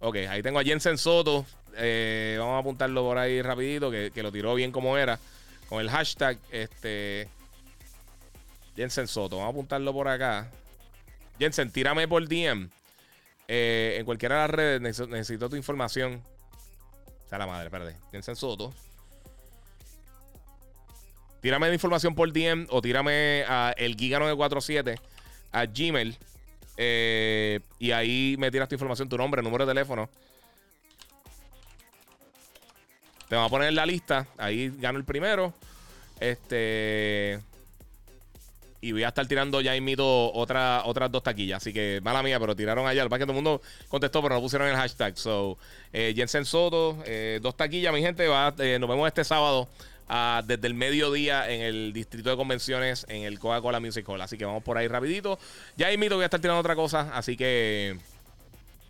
Ok, 0.00 0.16
ahí 0.28 0.42
tengo 0.42 0.58
a 0.58 0.64
Jensen 0.64 0.96
Soto. 0.96 1.44
Eh, 1.76 2.36
vamos 2.38 2.54
a 2.54 2.58
apuntarlo 2.58 3.02
por 3.02 3.18
ahí 3.18 3.42
rapidito, 3.42 3.90
que, 3.90 4.12
lo 4.22 4.32
tiró 4.32 4.54
bien 4.54 4.72
como 4.72 4.96
era. 4.96 5.18
Con 5.68 5.80
el 5.80 5.90
hashtag, 5.90 6.38
este... 6.50 7.28
Jensen 8.74 9.08
Soto. 9.08 9.36
Vamos 9.36 9.50
a 9.50 9.52
apuntarlo 9.52 9.92
por 9.92 10.08
acá. 10.08 10.50
Jensen, 11.38 11.70
tírame 11.70 12.06
por 12.08 12.26
DM. 12.26 12.70
Eh, 13.48 13.96
en 13.98 14.04
cualquiera 14.04 14.36
de 14.36 14.40
las 14.42 14.50
redes 14.50 15.08
necesito, 15.08 15.48
tu 15.48 15.56
información. 15.56 16.22
O 17.26 17.28
sea, 17.28 17.38
la 17.38 17.46
madre, 17.46 17.66
espérate. 17.66 17.96
Jensen 18.12 18.36
Soto. 18.36 18.72
Tírame 21.40 21.68
la 21.68 21.74
información 21.74 22.14
por 22.14 22.32
DM 22.32 22.66
o 22.70 22.80
tírame 22.80 23.44
a 23.48 23.74
el 23.76 23.96
Giga 23.96 24.18
947 24.18 25.00
a 25.52 25.66
Gmail. 25.66 26.16
Eh, 26.80 27.58
y 27.80 27.90
ahí 27.90 28.36
me 28.38 28.52
tiras 28.52 28.68
tu 28.68 28.76
información, 28.76 29.08
tu 29.08 29.18
nombre, 29.18 29.42
número 29.42 29.66
de 29.66 29.74
teléfono. 29.74 30.08
Te 33.28 33.34
voy 33.34 33.44
a 33.44 33.48
poner 33.48 33.68
en 33.68 33.74
la 33.74 33.84
lista. 33.84 34.28
Ahí 34.38 34.72
gano 34.78 34.96
el 34.96 35.04
primero. 35.04 35.52
Este. 36.20 37.40
Y 38.80 38.92
voy 38.92 39.02
a 39.02 39.08
estar 39.08 39.26
tirando 39.26 39.60
ya 39.60 39.74
invito 39.74 40.32
otra, 40.32 40.82
otras 40.84 41.10
dos 41.10 41.24
taquillas. 41.24 41.56
Así 41.56 41.72
que 41.72 42.00
mala 42.04 42.22
mía, 42.22 42.38
pero 42.38 42.54
tiraron 42.54 42.86
allá. 42.86 43.02
Lo 43.02 43.10
que 43.10 43.18
todo 43.18 43.32
el 43.32 43.34
mundo 43.34 43.60
contestó, 43.88 44.22
pero 44.22 44.36
no 44.36 44.40
pusieron 44.40 44.68
el 44.68 44.76
hashtag. 44.76 45.18
So, 45.18 45.58
eh, 45.92 46.12
Jensen 46.14 46.44
Soto, 46.44 46.96
eh, 47.04 47.40
dos 47.42 47.56
taquillas, 47.56 47.92
mi 47.92 48.00
gente. 48.00 48.28
Va, 48.28 48.52
nos 48.52 48.88
vemos 48.88 49.08
este 49.08 49.24
sábado 49.24 49.68
desde 50.44 50.66
el 50.66 50.74
mediodía 50.74 51.50
en 51.50 51.60
el 51.60 51.92
distrito 51.92 52.30
de 52.30 52.36
convenciones 52.36 53.04
en 53.08 53.24
el 53.24 53.38
Coca-Cola 53.38 53.80
Music 53.80 54.08
Hall. 54.08 54.20
Así 54.20 54.38
que 54.38 54.44
vamos 54.44 54.62
por 54.62 54.78
ahí 54.78 54.88
rapidito. 54.88 55.38
Ya 55.76 55.92
invito, 55.92 56.14
voy 56.14 56.22
a 56.22 56.26
estar 56.26 56.40
tirando 56.40 56.60
otra 56.60 56.74
cosa, 56.74 57.10
así 57.14 57.36
que... 57.36 57.98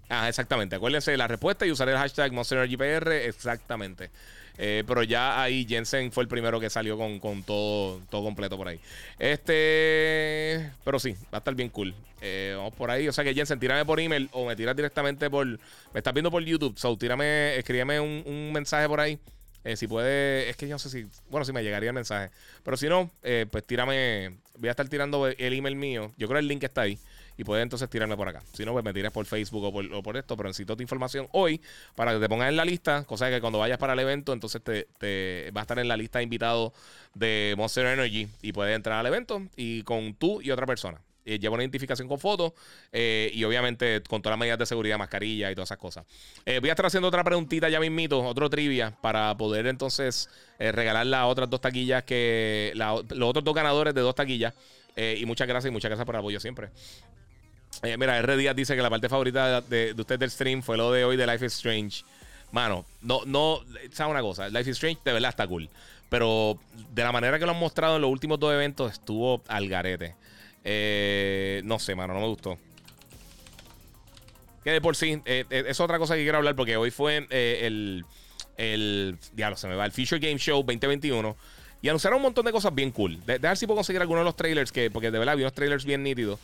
Ah, 0.09 0.29
exactamente. 0.29 0.77
Acuérdense 0.77 1.11
de 1.11 1.17
la 1.19 1.29
respuesta 1.29 1.67
y 1.67 1.71
usaré 1.71 1.93
el 1.93 1.99
hashtag 1.99 2.33
MonsterEnergyPR. 2.33 3.13
Exactamente. 3.13 4.11
Eh, 4.57 4.83
pero 4.87 5.03
ya 5.03 5.41
ahí 5.41 5.67
Jensen 5.69 6.11
fue 6.11 6.25
el 6.25 6.29
primero 6.29 6.59
que 6.59 6.71
salió 6.71 6.97
con, 6.97 7.43
todo, 7.43 8.01
todo 8.09 8.25
completo 8.25 8.57
por 8.57 8.69
ahí. 8.69 8.81
Este. 9.19 10.73
Pero 10.83 10.99
sí, 10.99 11.13
va 11.33 11.37
a 11.37 11.39
estar 11.39 11.55
bien 11.55 11.69
cool. 11.69 11.95
Eh, 12.23 12.55
vamos 12.57 12.73
por 12.75 12.91
ahí. 12.91 13.07
O 13.07 13.13
sea 13.13 13.23
que 13.23 13.35
Jensen, 13.35 13.61
tírame 13.61 13.85
por 13.85 14.01
email 14.01 14.31
o 14.33 14.47
me 14.47 14.57
tiras 14.57 14.75
directamente 14.75 15.29
por. 15.29 15.47
Me 15.47 15.59
estás 15.99 16.15
viendo 16.15 16.31
por 16.31 16.43
YouTube. 16.43 16.79
So, 16.79 16.97
tírame, 16.97 17.57
escríbeme 17.57 18.01
un, 18.01 18.23
un 18.27 18.53
mensaje 18.53 18.89
por 18.89 19.01
ahí 19.01 19.19
eh, 19.65 19.77
si 19.77 19.87
puede, 19.87 20.49
es 20.49 20.57
que 20.57 20.69
yo 20.69 20.75
no 20.75 20.79
sé 20.79 20.89
si, 20.89 21.07
bueno, 21.31 21.45
si 21.45 21.53
me 21.53 21.63
llegaría 21.63 21.91
el 21.91 21.95
mensaje. 21.95 22.31
Pero 22.63 22.77
si 22.77 22.89
no, 22.89 23.11
eh, 23.23 23.47
pues 23.51 23.65
tírame, 23.65 24.39
voy 24.57 24.69
a 24.69 24.71
estar 24.71 24.89
tirando 24.89 25.27
el 25.27 25.53
email 25.53 25.77
mío. 25.77 26.13
Yo 26.17 26.27
creo 26.29 26.39
que 26.39 26.43
el 26.43 26.49
link 26.49 26.63
está 26.65 26.83
ahí. 26.83 26.99
Y 27.37 27.45
puedes 27.45 27.63
entonces 27.63 27.89
tirarme 27.89 28.17
por 28.17 28.29
acá. 28.29 28.43
Si 28.53 28.65
no, 28.65 28.73
pues 28.73 28.85
me 28.85 28.93
tires 28.93 29.13
por 29.13 29.25
Facebook 29.25 29.65
o 29.65 30.03
por, 30.03 30.17
esto. 30.17 30.37
Pero 30.37 30.49
necesito 30.49 30.77
tu 30.77 30.83
información 30.83 31.29
hoy 31.31 31.61
para 31.95 32.13
que 32.13 32.19
te 32.19 32.29
pongas 32.29 32.49
en 32.49 32.57
la 32.57 32.65
lista. 32.65 33.05
Cosa 33.05 33.31
que 33.31 33.41
cuando 33.41 33.61
vayas 33.61 33.79
para 33.79 33.93
el 33.93 34.01
evento, 34.01 34.33
entonces 34.33 34.61
te, 34.61 34.89
te 34.99 35.53
va 35.57 35.61
a 35.61 35.63
estar 35.63 35.79
en 35.79 35.87
la 35.87 35.97
lista 35.97 36.19
de 36.19 36.25
invitados 36.25 36.73
de 37.15 37.55
Monster 37.57 37.87
Energy. 37.87 38.29
Y 38.43 38.53
puedes 38.53 38.75
entrar 38.75 38.99
al 38.99 39.07
evento 39.07 39.43
y 39.55 39.85
con 39.85 40.15
tú 40.15 40.43
y 40.43 40.51
otra 40.51 40.67
persona. 40.67 41.01
Eh, 41.29 41.39
lleva 41.39 41.55
una 41.55 41.63
identificación 41.63 42.09
con 42.09 42.19
fotos 42.19 42.55
eh, 42.91 43.31
y 43.35 43.45
obviamente 43.45 44.03
con 44.09 44.23
todas 44.23 44.33
las 44.33 44.41
medidas 44.41 44.59
de 44.59 44.65
seguridad, 44.65 44.97
mascarilla 44.97 45.51
y 45.51 45.55
todas 45.55 45.69
esas 45.69 45.77
cosas. 45.77 46.07
Eh, 46.47 46.59
voy 46.59 46.71
a 46.71 46.73
estar 46.73 46.87
haciendo 46.87 47.07
otra 47.07 47.23
preguntita 47.23 47.69
ya 47.69 47.79
mismito, 47.81 48.21
otro 48.25 48.49
trivia, 48.49 48.97
para 49.03 49.37
poder 49.37 49.67
entonces 49.67 50.31
regalar 50.59 51.05
las 51.05 51.27
otras 51.27 51.51
dos 51.51 51.61
taquillas 51.61 52.03
que. 52.05 52.73
los 52.75 53.29
otros 53.29 53.45
dos 53.45 53.55
ganadores 53.55 53.93
de 53.95 54.01
dos 54.01 54.15
taquillas. 54.15 54.55
y 54.97 55.25
muchas 55.27 55.47
gracias 55.47 55.71
y 55.71 55.73
muchas 55.73 55.91
gracias 55.91 56.07
por 56.07 56.15
el 56.15 56.21
apoyo 56.21 56.41
siempre. 56.41 56.71
mira, 57.83 58.19
R. 58.19 58.37
Díaz 58.39 58.57
dice 58.57 58.75
que 58.75 58.81
la 58.81 58.91
parte 58.91 59.11
favorita 59.11 59.61
de, 59.61 59.93
de, 59.93 60.01
usted 60.01 60.19
del 60.19 60.31
stream 60.31 60.63
fue 60.63 60.79
lo 60.79 60.91
de 60.91 61.05
hoy 61.05 61.19
de 61.19 61.27
Life 61.27 61.45
is 61.45 61.53
Strange. 61.53 62.05
Mano, 62.53 62.87
no, 63.03 63.21
no, 63.27 63.61
¿sabes 63.93 64.11
una 64.11 64.23
cosa? 64.23 64.49
Life 64.49 64.71
is 64.71 64.77
Strange 64.77 65.01
de 65.05 65.13
verdad 65.13 65.29
está 65.29 65.47
cool. 65.47 65.69
Pero 66.09 66.59
de 66.95 67.03
la 67.03 67.13
manera 67.13 67.39
que 67.39 67.45
lo 67.45 67.53
han 67.53 67.59
mostrado 67.59 67.97
en 67.97 68.03
los 68.03 68.11
últimos 68.11 68.41
dos 68.41 68.55
eventos 68.55 68.93
estuvo 68.93 69.43
al 69.47 69.69
garete. 69.69 70.17
Eh, 70.65 71.63
no 71.65 71.79
sé, 71.79 71.95
mano, 71.95 72.15
no 72.15 72.21
me 72.21 72.27
gustó. 72.27 72.59
Que 74.65 74.73
de 74.73 74.81
por 74.81 74.97
sí, 74.97 75.21
eh, 75.25 75.45
eh, 75.49 75.65
es 75.69 75.81
otra 75.81 75.99
cosa 75.99 76.15
que 76.15 76.23
quiero 76.23 76.39
hablar 76.39 76.57
porque 76.57 76.77
hoy 76.77 76.91
fue 76.91 77.27
el, 77.31 78.05
el. 78.57 79.19
Diablo, 79.33 79.57
se 79.57 79.69
me 79.69 79.77
va. 79.77 79.87
El 79.87 79.93
Future 79.93 80.19
Game 80.19 80.39
Show 80.39 80.59
2021. 80.59 81.37
Y 81.81 81.89
anunciaron 81.89 82.17
un 82.17 82.25
montón 82.25 82.45
de 82.45 82.53
cosas 82.53 82.75
bien 82.75 82.91
cool. 82.91 83.25
De, 83.25 83.39
ver 83.39 83.57
si 83.57 83.67
puedo 83.67 83.77
conseguir 83.77 84.03
algunos 84.03 84.23
de 84.23 84.25
los 84.25 84.37
trailers, 84.37 84.73
que, 84.73 84.91
porque 84.91 85.13
de 85.13 85.19
verdad 85.19 85.37
vi 85.37 85.43
unos 85.43 85.55
trailers 85.55 85.85
bien 85.85 86.03
nítidos. 86.03 86.41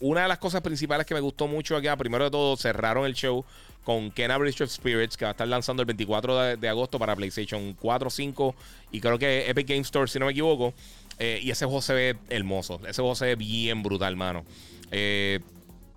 una 0.00 0.22
de 0.22 0.28
las 0.28 0.38
cosas 0.38 0.60
principales 0.60 1.06
que 1.06 1.14
me 1.14 1.20
gustó 1.20 1.48
mucho 1.48 1.76
acá, 1.76 1.96
primero 1.96 2.24
de 2.24 2.30
todo, 2.30 2.56
cerraron 2.56 3.06
el 3.06 3.14
show 3.14 3.44
con 3.84 4.10
Kenna 4.10 4.36
Bridge 4.36 4.60
of 4.60 4.70
Spirits, 4.70 5.16
que 5.16 5.24
va 5.24 5.30
a 5.30 5.32
estar 5.32 5.48
lanzando 5.48 5.82
el 5.82 5.86
24 5.86 6.38
de, 6.38 6.56
de, 6.58 6.68
agosto 6.68 6.98
para 6.98 7.16
PlayStation 7.16 7.72
4, 7.80 8.10
5 8.10 8.54
y 8.92 9.00
creo 9.00 9.18
que 9.18 9.48
Epic 9.48 9.66
Game 9.66 9.80
Store, 9.80 10.06
si 10.06 10.18
no 10.18 10.26
me 10.26 10.32
equivoco. 10.32 10.74
Eh, 11.20 11.38
y 11.42 11.50
ese 11.50 11.66
juego 11.66 11.82
se 11.82 11.92
ve 11.92 12.16
hermoso. 12.30 12.80
Ese 12.86 13.02
juego 13.02 13.14
se 13.14 13.26
ve 13.26 13.36
bien 13.36 13.82
brutal, 13.82 14.16
mano. 14.16 14.42
Eh, 14.90 15.40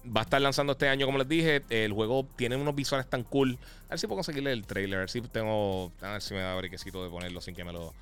va 0.05 0.19
a 0.19 0.23
estar 0.25 0.41
lanzando 0.41 0.73
este 0.73 0.89
año, 0.89 1.05
como 1.05 1.17
les 1.17 1.29
dije. 1.29 1.63
El 1.69 1.93
juego 1.93 2.27
tiene 2.35 2.57
unos 2.57 2.75
visuales 2.75 3.09
tan 3.09 3.23
cool. 3.23 3.57
A 3.87 3.91
ver 3.91 3.99
si 3.99 4.05
puedo 4.05 4.17
conseguirle 4.17 4.51
el 4.51 4.65
trailer. 4.65 4.97
A 4.97 4.99
ver 4.99 5.09
si 5.09 5.21
tengo. 5.21 5.93
A 6.01 6.11
ver 6.11 6.21
si 6.21 6.33
me 6.33 6.41
da 6.41 6.53
briquecito 6.55 7.01
de 7.01 7.09
ponerlo 7.09 7.39
sin 7.39 7.55
que 7.55 7.63
me 7.63 7.71
lo. 7.71 7.93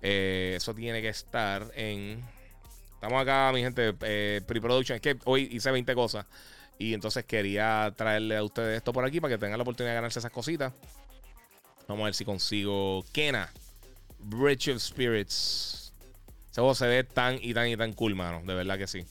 Eh, 0.00 0.54
eso 0.56 0.72
tiene 0.72 1.02
que 1.02 1.08
estar 1.08 1.66
en. 1.74 2.22
Estamos 2.94 3.20
acá, 3.20 3.50
mi 3.52 3.62
gente, 3.62 3.92
pre-production. 3.92 4.94
Es 4.94 5.02
que 5.02 5.18
hoy 5.24 5.48
hice 5.50 5.72
20 5.72 5.92
cosas. 5.96 6.24
Y 6.78 6.94
entonces 6.94 7.24
quería 7.24 7.92
traerle 7.96 8.36
a 8.36 8.44
ustedes 8.44 8.76
esto 8.76 8.92
por 8.92 9.04
aquí 9.04 9.20
para 9.20 9.34
que 9.34 9.38
tengan 9.38 9.58
la 9.58 9.62
oportunidad 9.62 9.90
de 9.90 9.96
ganarse 9.96 10.20
esas 10.20 10.30
cositas. 10.30 10.72
Vamos 11.88 12.02
a 12.02 12.04
ver 12.04 12.14
si 12.14 12.24
consigo 12.24 13.04
Kena. 13.12 13.52
Bridge 14.20 14.68
of 14.68 14.80
Spirits. 14.80 15.79
Ese 16.50 16.60
juego 16.60 16.74
se 16.74 16.86
ve 16.88 17.04
tan 17.04 17.38
y 17.40 17.54
tan 17.54 17.68
y 17.68 17.76
tan 17.76 17.92
cool, 17.92 18.14
mano. 18.16 18.42
De 18.44 18.54
verdad 18.54 18.76
que 18.76 18.88
sí. 18.88 19.04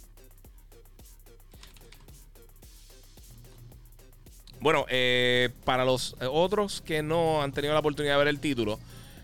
Bueno, 4.60 4.86
eh, 4.90 5.50
para 5.64 5.86
los 5.86 6.18
otros 6.20 6.82
que 6.82 7.02
no 7.02 7.42
han 7.42 7.54
tenido 7.54 7.74
la 7.74 7.80
oportunidad 7.80 8.16
de 8.16 8.20
ver 8.20 8.28
el 8.28 8.42
título, 8.42 8.78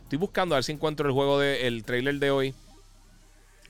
estoy 0.04 0.18
buscando 0.18 0.56
a 0.56 0.58
ver 0.58 0.64
si 0.64 0.72
encuentro 0.72 1.08
el 1.08 1.14
juego 1.14 1.40
del 1.40 1.84
trailer 1.84 2.16
de 2.16 2.32
hoy. 2.32 2.56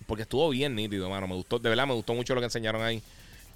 Porque 0.06 0.22
estuvo 0.22 0.48
bien 0.50 0.76
nítido, 0.76 1.10
mano. 1.10 1.28
Me 1.28 1.34
gustó, 1.34 1.58
de 1.58 1.70
verdad 1.70 1.88
me 1.88 1.96
gustó 1.96 2.14
mucho 2.14 2.36
lo 2.36 2.41
que 2.41 2.46
enseñaron 2.46 2.84
ahí. 2.84 3.02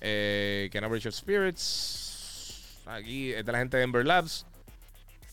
Eh, 0.01 0.71
Can 0.73 0.89
Bridge 0.89 1.05
of 1.05 1.13
Spirits. 1.13 2.79
Aquí 2.87 3.31
es 3.31 3.45
de 3.45 3.51
la 3.51 3.59
gente 3.59 3.77
de 3.77 3.83
Ember 3.83 4.03
Labs. 4.03 4.47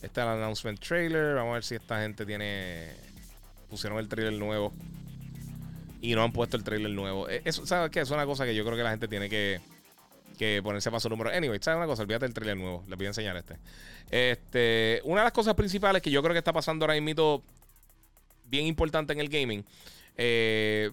Este 0.03 0.21
es 0.21 0.27
el 0.27 0.33
announcement 0.33 0.79
trailer. 0.79 1.37
Vamos 1.37 1.53
a 1.53 1.55
ver 1.55 1.65
si 1.65 1.77
esta 1.77 2.03
gente 2.03 2.27
tiene. 2.27 2.91
Pusieron 3.71 3.99
el 3.99 4.07
trailer 4.07 4.35
nuevo 4.35 4.75
y 6.01 6.14
no 6.14 6.22
han 6.22 6.32
puesto 6.32 6.57
el 6.57 6.64
trailer 6.64 6.90
nuevo. 6.90 7.28
Eh, 7.28 7.42
eso, 7.44 7.66
¿Sabes 7.66 7.90
qué? 7.90 8.01
Es 8.01 8.11
una 8.11 8.26
cosa 8.26 8.44
que 8.44 8.55
yo 8.55 8.64
creo 8.64 8.76
que 8.76 8.82
la 8.82 8.90
gente 8.90 9.09
tiene 9.09 9.28
que, 9.28 9.61
que 10.38 10.61
ponerse 10.62 10.90
para 10.90 11.01
su 11.01 11.09
número. 11.09 11.30
Anyway, 11.30 11.59
¿sabes 11.61 11.78
una 11.78 11.86
cosa? 11.86 12.03
Olvídate 12.03 12.26
del 12.26 12.34
trailer 12.34 12.57
nuevo. 12.57 12.84
Les 12.88 12.97
voy 12.97 13.07
a 13.07 13.09
enseñar 13.11 13.36
este. 13.36 13.57
Este, 14.11 15.01
una 15.05 15.20
de 15.22 15.24
las 15.24 15.32
cosas 15.32 15.55
principales 15.55 16.03
que 16.03 16.11
yo 16.11 16.22
creo 16.22 16.32
que 16.32 16.38
está 16.38 16.53
pasando 16.53 16.84
ahora 16.84 17.01
mismo 17.01 17.42
bien 18.49 18.66
importante 18.66 19.12
en 19.12 19.20
el 19.20 19.28
gaming, 19.28 19.64
eh, 20.16 20.92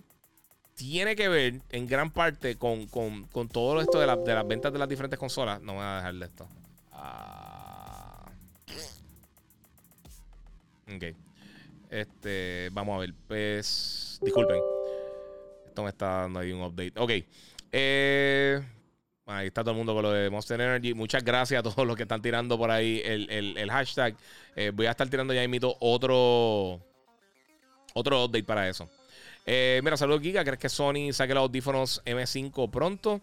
tiene 0.75 1.15
que 1.15 1.29
ver 1.29 1.61
en 1.69 1.87
gran 1.87 2.11
parte 2.11 2.55
con, 2.57 2.87
con, 2.87 3.25
con 3.25 3.47
todo 3.47 3.79
esto 3.79 3.99
de, 3.99 4.07
de, 4.07 4.33
las 4.33 4.47
ventas 4.47 4.73
de 4.73 4.79
las 4.79 4.89
diferentes 4.89 5.19
consolas. 5.19 5.61
No 5.61 5.73
me 5.73 5.79
voy 5.79 5.87
a 5.87 5.95
dejar 5.97 6.15
de 6.15 6.25
esto. 6.25 6.47
Ah. 6.91 8.25
Ok. 10.95 11.03
Este, 11.89 12.69
vamos 12.71 12.95
a 12.95 12.99
ver. 12.99 13.13
Pues, 13.27 14.19
disculpen. 14.21 14.59
Esto 15.73 15.81
me 15.81 15.89
está 15.89 16.21
dando 16.21 16.39
ahí 16.39 16.51
un 16.51 16.61
update. 16.61 16.93
Ok. 16.97 17.11
Eh, 17.71 18.61
Ahí 19.25 19.47
está 19.47 19.61
todo 19.61 19.71
el 19.71 19.77
mundo 19.77 19.93
con 19.95 20.03
lo 20.03 20.11
de 20.11 20.29
Monster 20.29 20.59
Energy. 20.59 20.93
Muchas 20.93 21.23
gracias 21.23 21.59
a 21.59 21.63
todos 21.63 21.87
los 21.87 21.95
que 21.95 22.03
están 22.03 22.21
tirando 22.21 22.57
por 22.57 22.69
ahí 22.69 23.01
el, 23.03 23.67
hashtag. 23.71 24.15
Eh, 24.55 24.71
voy 24.73 24.85
a 24.85 24.91
estar 24.91 25.09
tirando 25.09 25.33
ya 25.33 25.43
invito 25.43 25.75
otro 25.79 26.79
otro 27.93 28.25
update 28.25 28.43
para 28.43 28.69
eso. 28.69 28.87
Eh, 29.45 29.79
mira, 29.83 29.97
saludos 29.97 30.21
Giga. 30.21 30.43
¿Crees 30.43 30.59
que 30.59 30.69
Sony 30.69 31.11
saque 31.13 31.33
los 31.33 31.41
audífonos 31.41 32.03
M5 32.05 32.69
pronto? 32.69 33.21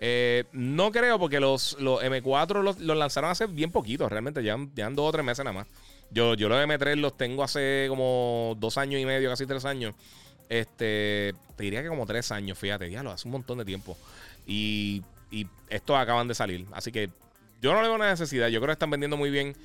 Eh, 0.00 0.44
no 0.52 0.90
creo 0.90 1.18
porque 1.18 1.38
los, 1.38 1.78
los 1.78 2.02
M4 2.02 2.62
los, 2.62 2.80
lanzaron 2.80 3.30
hace 3.30 3.46
bien 3.46 3.70
poquito. 3.70 4.08
Realmente 4.08 4.42
ya 4.42 4.54
han 4.54 4.96
dos 4.96 5.08
o 5.08 5.12
tres 5.12 5.24
meses 5.24 5.44
nada 5.44 5.58
más. 5.58 5.66
Yo, 6.10 6.34
yo 6.34 6.48
los 6.48 6.58
M3 6.58 6.96
los 6.96 7.16
tengo 7.16 7.44
hace 7.44 7.86
como 7.88 8.56
dos 8.58 8.78
años 8.78 9.00
y 9.00 9.04
medio, 9.04 9.28
casi 9.28 9.46
tres 9.46 9.64
años. 9.64 9.94
Este, 10.48 11.34
te 11.56 11.64
diría 11.64 11.82
que 11.82 11.88
como 11.88 12.06
tres 12.06 12.30
años, 12.32 12.58
fíjate, 12.58 12.90
ya 12.90 13.02
lo 13.02 13.10
hace 13.10 13.26
un 13.26 13.32
montón 13.32 13.58
de 13.58 13.64
tiempo. 13.64 13.96
Y, 14.46 15.02
y 15.30 15.46
estos 15.68 15.96
acaban 15.96 16.28
de 16.28 16.34
salir. 16.34 16.66
Así 16.72 16.92
que 16.92 17.10
yo 17.60 17.72
no 17.72 17.82
le 17.82 17.88
veo 17.88 17.96
una 17.96 18.10
necesidad. 18.10 18.48
Yo 18.48 18.60
creo 18.60 18.68
que 18.68 18.72
están 18.74 18.90
vendiendo 18.90 19.16
muy 19.16 19.30
bien. 19.30 19.56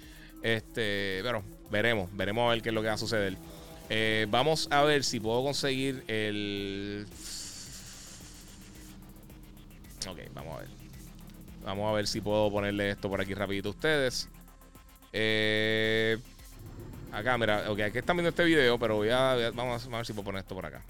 Este, 0.41 1.19
pero 1.23 1.43
veremos, 1.69 2.09
veremos 2.15 2.47
a 2.47 2.53
ver 2.53 2.61
qué 2.61 2.69
es 2.69 2.75
lo 2.75 2.81
que 2.81 2.87
va 2.87 2.93
a 2.93 2.97
suceder. 2.97 3.37
Eh, 3.89 4.25
vamos 4.29 4.67
a 4.71 4.83
ver 4.83 5.03
si 5.03 5.19
puedo 5.19 5.43
conseguir 5.43 6.03
el. 6.07 7.05
Ok, 10.07 10.19
vamos 10.33 10.55
a 10.55 10.59
ver. 10.61 10.69
Vamos 11.63 11.89
a 11.89 11.93
ver 11.93 12.07
si 12.07 12.21
puedo 12.21 12.49
ponerle 12.51 12.89
esto 12.89 13.09
por 13.09 13.21
aquí 13.21 13.33
rapidito 13.33 13.69
a 13.69 13.71
ustedes. 13.71 14.29
Eh, 15.13 16.17
acá, 17.11 17.37
mira, 17.37 17.69
ok, 17.71 17.79
aquí 17.81 17.97
están 17.99 18.17
viendo 18.17 18.29
este 18.29 18.43
video, 18.43 18.77
pero 18.79 18.95
voy 18.95 19.09
a, 19.09 19.51
vamos, 19.53 19.85
a, 19.85 19.97
ver 19.97 20.05
si 20.05 20.13
puedo 20.13 20.25
poner 20.25 20.41
esto 20.41 20.55
por 20.55 20.65
acá. 20.65 20.83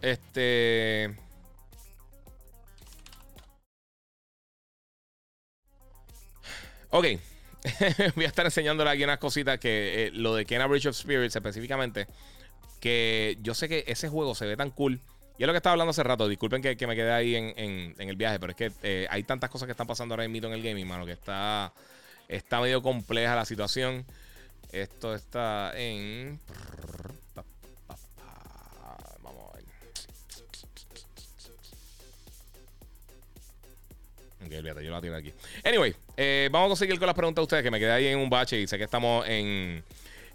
Este. 0.00 1.14
Ok. 6.90 7.06
voy 8.16 8.24
a 8.24 8.28
estar 8.28 8.44
enseñándole 8.44 8.90
aquí 8.90 9.04
unas 9.04 9.18
cositas 9.18 9.58
que 9.58 10.06
eh, 10.06 10.10
lo 10.12 10.34
de 10.34 10.44
Kena 10.44 10.66
Bridge 10.66 10.86
of 10.86 10.96
Spirits 10.96 11.36
específicamente. 11.36 12.06
Que 12.80 13.38
yo 13.40 13.54
sé 13.54 13.68
que 13.68 13.84
ese 13.86 14.08
juego 14.08 14.34
se 14.34 14.46
ve 14.46 14.56
tan 14.56 14.70
cool. 14.70 15.00
Y 15.38 15.44
es 15.44 15.46
lo 15.46 15.52
que 15.52 15.58
estaba 15.58 15.72
hablando 15.72 15.90
hace 15.90 16.02
rato. 16.02 16.28
Disculpen 16.28 16.60
que, 16.60 16.86
me 16.86 16.96
quedé 16.96 17.12
ahí 17.12 17.36
en, 17.36 17.94
el 17.96 18.16
viaje, 18.16 18.38
pero 18.40 18.50
es 18.50 18.56
que 18.56 18.72
eh, 18.82 19.06
hay 19.08 19.22
tantas 19.22 19.48
cosas 19.48 19.66
que 19.66 19.72
están 19.72 19.86
pasando 19.86 20.14
ahora 20.14 20.26
mismo 20.28 20.48
en 20.48 20.54
el 20.54 20.62
gaming, 20.62 20.86
mano, 20.86 21.06
que 21.06 21.12
está, 21.12 21.72
está 22.32 22.60
medio 22.60 22.82
compleja 22.82 23.36
la 23.36 23.44
situación. 23.44 24.04
Esto 24.72 25.14
está 25.14 25.72
en. 25.76 26.40
Vamos 29.22 29.52
a 29.52 29.56
ver. 29.56 29.64
Ok, 34.46 34.52
olvídate, 34.58 34.84
yo 34.84 34.90
la 34.90 35.00
tiro 35.00 35.16
aquí. 35.16 35.32
Anyway, 35.64 35.94
eh, 36.16 36.48
vamos 36.50 36.72
a 36.72 36.76
seguir 36.76 36.98
con 36.98 37.06
las 37.06 37.14
preguntas 37.14 37.42
de 37.42 37.44
ustedes, 37.44 37.62
que 37.62 37.70
me 37.70 37.78
quedé 37.78 37.92
ahí 37.92 38.06
en 38.06 38.18
un 38.18 38.30
bache 38.30 38.58
y 38.58 38.66
sé 38.66 38.78
que 38.78 38.84
estamos 38.84 39.26
en, 39.28 39.84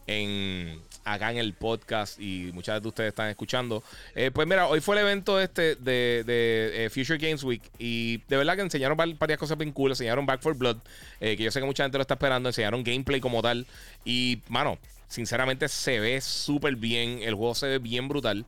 en 0.06 0.82
acá 1.14 1.32
en 1.32 1.38
el 1.38 1.54
podcast 1.54 2.20
y 2.20 2.52
muchas 2.54 2.82
de 2.82 2.88
ustedes 2.88 3.10
están 3.10 3.30
escuchando. 3.30 3.84
Eh, 4.16 4.32
pues 4.32 4.48
mira, 4.48 4.68
hoy 4.68 4.82
fue 4.82 4.96
el 4.96 5.02
evento 5.04 5.40
este 5.40 5.76
de, 5.76 6.24
de 6.26 6.86
eh, 6.86 6.90
Future 6.90 7.18
Games 7.18 7.44
Week 7.44 7.62
y 7.80 8.18
de 8.28 8.38
verdad 8.38 8.56
que 8.56 8.62
enseñaron 8.62 8.98
varias 8.98 9.40
cosas 9.40 9.58
bien 9.58 9.72
cool. 9.72 9.92
Enseñaron 9.92 10.26
Back 10.26 10.42
for 10.42 10.56
Blood, 10.56 10.78
que 11.20 11.38
yo 11.38 11.52
sé 11.52 11.60
que 11.60 11.66
mucha 11.66 11.84
gente 11.84 11.98
lo 11.98 12.02
está 12.02 12.16
esperando. 12.16 12.50
Enseñaron 12.50 12.84
gameplay 12.84 13.20
como 13.20 13.42
tal 13.42 13.66
y, 14.06 14.42
mano, 14.50 14.78
sinceramente 15.08 15.68
se 15.68 16.00
ve 16.00 16.22
súper 16.22 16.76
bien. 16.76 17.20
El 17.22 17.36
juego 17.36 17.56
se 17.56 17.68
ve 17.68 17.80
bien 17.80 18.08
brutal. 18.08 18.46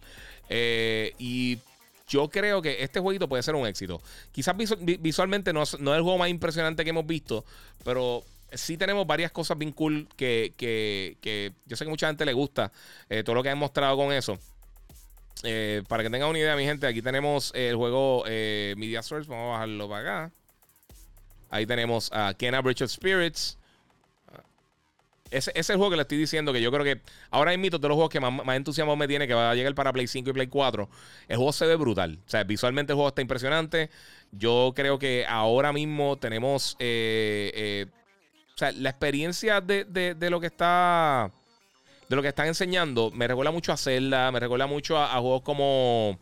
y 0.49 1.59
yo 2.09 2.27
creo 2.27 2.61
que 2.61 2.83
este 2.83 2.99
jueguito 2.99 3.29
puede 3.29 3.43
ser 3.43 3.55
un 3.55 3.67
éxito. 3.67 4.01
Quizás 4.31 4.55
visualmente 4.99 5.53
no, 5.53 5.61
es 5.61 5.75
el 5.75 5.79
juego 6.01 6.17
más 6.17 6.29
impresionante 6.29 6.83
que 6.83 6.89
hemos 6.89 7.05
visto, 7.05 7.45
pero 7.85 8.23
sí 8.53 8.77
tenemos 8.77 9.05
varias 9.05 9.31
cosas 9.31 9.57
bien 9.57 9.71
cool 9.71 10.07
que, 10.15 10.53
yo 11.65 11.75
sé 11.75 11.85
que 11.85 11.89
mucha 11.89 12.07
gente 12.07 12.25
le 12.25 12.33
gusta 12.33 12.71
eh, 13.09 13.23
todo 13.23 13.35
lo 13.35 13.43
que 13.43 13.49
han 13.49 13.57
mostrado 13.57 13.97
con 13.97 14.11
eso. 14.11 14.37
Eh, 15.43 15.83
para 15.87 16.03
que 16.03 16.09
tengan 16.09 16.29
una 16.29 16.39
idea, 16.39 16.55
mi 16.55 16.65
gente, 16.65 16.85
aquí 16.85 17.01
tenemos 17.01 17.51
el 17.55 17.75
juego 17.75 18.23
eh, 18.27 18.73
Media 18.77 19.01
Source. 19.01 19.29
Vamos 19.29 19.49
a 19.49 19.51
bajarlo 19.53 19.89
para 19.89 20.01
acá. 20.01 20.33
Ahí 21.49 21.65
tenemos 21.65 22.11
a 22.13 22.33
Kena 22.33 22.61
Bridge 22.61 22.83
of 22.83 22.91
Spirits. 22.91 23.57
Ese, 25.31 25.51
es 25.53 25.69
el 25.69 25.77
juego 25.77 25.91
que 25.91 25.95
le 25.95 26.01
estoy 26.01 26.17
diciendo 26.17 26.51
que 26.51 26.59
yo 26.59 26.71
creo 26.71 26.83
que 26.83 27.01
ahora 27.29 27.55
mismo 27.55 27.77
de 27.77 27.87
los 27.87 27.95
juegos 27.95 28.09
que 28.09 28.19
más, 28.19 28.55
entusiasmo 28.55 28.95
me 28.95 29.07
tiene 29.07 29.27
que 29.27 29.35
va 29.35 29.51
a 29.51 29.55
llegar 29.55 29.75
para 29.75 29.93
Play 29.93 30.07
5 30.07 30.29
y 30.29 30.33
Play 30.33 30.47
4. 30.47 30.89
El 31.27 31.37
juego 31.37 31.53
se 31.53 31.67
ve 31.67 31.75
brutal. 31.75 32.19
O 32.25 32.29
sea, 32.29 32.43
visualmente 32.43 32.93
el 32.93 32.95
juego 32.95 33.09
está 33.09 33.21
impresionante. 33.21 33.91
Yo 34.31 34.73
creo 34.75 34.97
que 34.99 35.25
ahora 35.27 35.71
mismo 35.71 36.17
tenemos. 36.17 36.75
Eh, 36.79 37.85
sea, 38.59 38.71
la 38.71 38.89
experiencia 38.89 39.61
de, 39.61 40.15
lo 40.29 40.39
que 40.39 40.47
está. 40.47 41.31
De 42.09 42.15
lo 42.15 42.21
que 42.21 42.29
están 42.29 42.47
enseñando. 42.47 43.11
Me 43.11 43.27
recuerda 43.27 43.51
mucho 43.51 43.71
a 43.71 43.77
Zelda. 43.77 44.31
Me 44.31 44.39
recuerda 44.39 44.67
mucho 44.67 44.97
a, 44.97 45.19
juegos 45.19 45.41
como. 45.41 46.19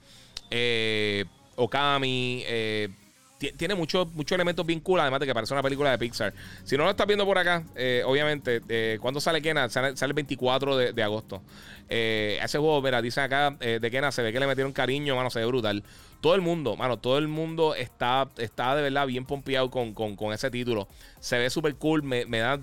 Eh, 0.50 1.26
Okami. 1.56 2.44
Eh, 2.46 2.90
tiene 3.38 3.76
muchos 3.76 4.12
mucho 4.14 4.36
elementos 4.36 4.66
vinculados, 4.66 5.06
además 5.06 5.20
de 5.20 5.28
que 5.28 5.34
parece 5.34 5.54
una 5.54 5.62
película 5.62 5.92
de 5.92 5.98
Pixar. 5.98 6.34
Si 6.64 6.76
no 6.76 6.84
lo 6.84 6.90
estás 6.90 7.06
viendo 7.06 7.26
por 7.26 7.38
acá, 7.38 7.64
eh, 7.76 8.02
obviamente, 8.06 8.62
eh, 8.68 8.98
cuando 9.00 9.22
sale 9.22 9.42
Kena? 9.42 9.70
Sale, 9.70 9.94
el 10.00 10.14
24 10.14 10.78
de, 10.78 11.04
agosto. 11.04 11.42
Eh, 11.90 12.40
ese 12.42 12.58
juego, 12.58 12.82
mira, 12.82 13.02
dicen 13.02 13.24
acá 13.24 13.52
de 13.52 13.92
Kena, 13.92 14.12
se 14.12 14.24
ve 14.24 14.34
que 14.34 14.40
le 14.40 14.48
metieron 14.48 14.74
cariño, 14.74 15.16
mano, 15.16 15.30
se 15.30 15.40
ve 15.40 15.46
brutal. 15.46 15.84
Todo 16.22 16.36
el 16.36 16.42
mundo, 16.42 16.76
mano, 16.76 16.98
todo 16.98 17.18
el 17.18 17.28
mundo 17.28 17.76
está, 17.76 18.28
está 18.38 18.76
de 18.76 18.82
verdad 18.82 19.06
bien 19.06 19.26
pompeado 19.26 19.70
con, 19.70 20.34
ese 20.34 20.50
título. 20.50 20.88
Se 21.20 21.38
ve 21.38 21.50
súper 21.50 21.76
cool, 21.76 22.04
me, 22.04 22.26
da, 22.26 22.60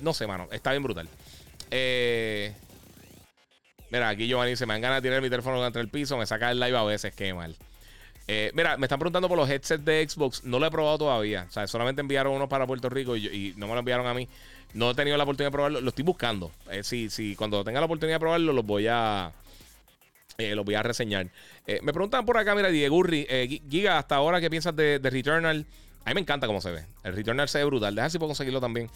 no 0.00 0.12
sé, 0.12 0.26
mano, 0.26 0.48
está 0.50 0.72
bien 0.72 0.82
brutal. 0.82 1.08
mira, 3.90 4.08
aquí 4.08 4.26
Giovanni 4.26 4.50
dice, 4.50 4.66
me 4.66 4.74
dan 4.74 4.82
ganas 4.82 5.02
de 5.02 5.08
tirar 5.08 5.22
mi 5.22 5.30
teléfono 5.30 5.58
contra 5.58 5.80
el 5.80 5.88
piso, 5.88 6.16
me 6.18 6.26
saca 6.26 6.50
el 6.50 6.58
live 6.58 6.76
a 6.76 6.82
veces, 6.82 7.14
qué 7.14 7.32
mal. 7.32 7.56
Eh, 8.28 8.50
mira, 8.54 8.76
me 8.76 8.86
están 8.86 8.98
preguntando 8.98 9.28
por 9.28 9.38
los 9.38 9.48
headsets 9.48 9.84
de 9.84 10.06
Xbox. 10.08 10.44
No 10.44 10.58
lo 10.58 10.66
he 10.66 10.70
probado 10.70 10.98
todavía. 10.98 11.46
O 11.48 11.52
sea, 11.52 11.66
solamente 11.66 12.00
enviaron 12.00 12.32
unos 12.32 12.48
para 12.48 12.66
Puerto 12.66 12.88
Rico 12.88 13.16
y, 13.16 13.54
no 13.56 13.66
me 13.66 13.74
lo 13.74 13.78
enviaron 13.80 14.06
a 14.06 14.14
mí. 14.14 14.28
No 14.74 14.90
he 14.90 14.94
tenido 14.94 15.16
la 15.16 15.24
oportunidad 15.24 15.48
de 15.48 15.52
probarlo. 15.52 15.80
Lo 15.80 15.88
estoy 15.88 16.04
buscando. 16.04 16.50
Eh, 16.70 16.82
sí, 16.82 17.08
sí, 17.08 17.36
cuando 17.36 17.62
tenga 17.64 17.80
la 17.80 17.86
oportunidad 17.86 18.16
de 18.16 18.20
probarlo, 18.20 18.52
los 18.52 18.66
voy 18.66 18.86
a. 18.88 19.32
Eh, 20.38 20.54
los 20.54 20.64
voy 20.64 20.74
a 20.74 20.82
reseñar. 20.82 21.30
me 21.66 21.92
preguntan 21.92 22.26
por 22.26 22.36
acá, 22.36 22.54
mira, 22.54 22.68
Diego 22.68 22.96
Urri, 22.96 23.26
Giga, 23.68 23.98
hasta 23.98 24.16
ahora, 24.16 24.40
¿qué 24.40 24.50
piensas 24.50 24.76
de, 24.76 25.00
Returnal? 25.02 25.66
A 26.04 26.10
mí 26.10 26.14
me 26.14 26.20
encanta 26.20 26.46
cómo 26.46 26.60
se 26.60 26.70
ve. 26.70 26.84
El 27.04 27.14
Returnal 27.14 27.48
se 27.48 27.58
ve 27.58 27.64
brutal. 27.64 27.94
Deja 27.94 28.10
si 28.10 28.18
puedo 28.18 28.28
conseguirlo 28.28 28.60
también. 28.60 28.90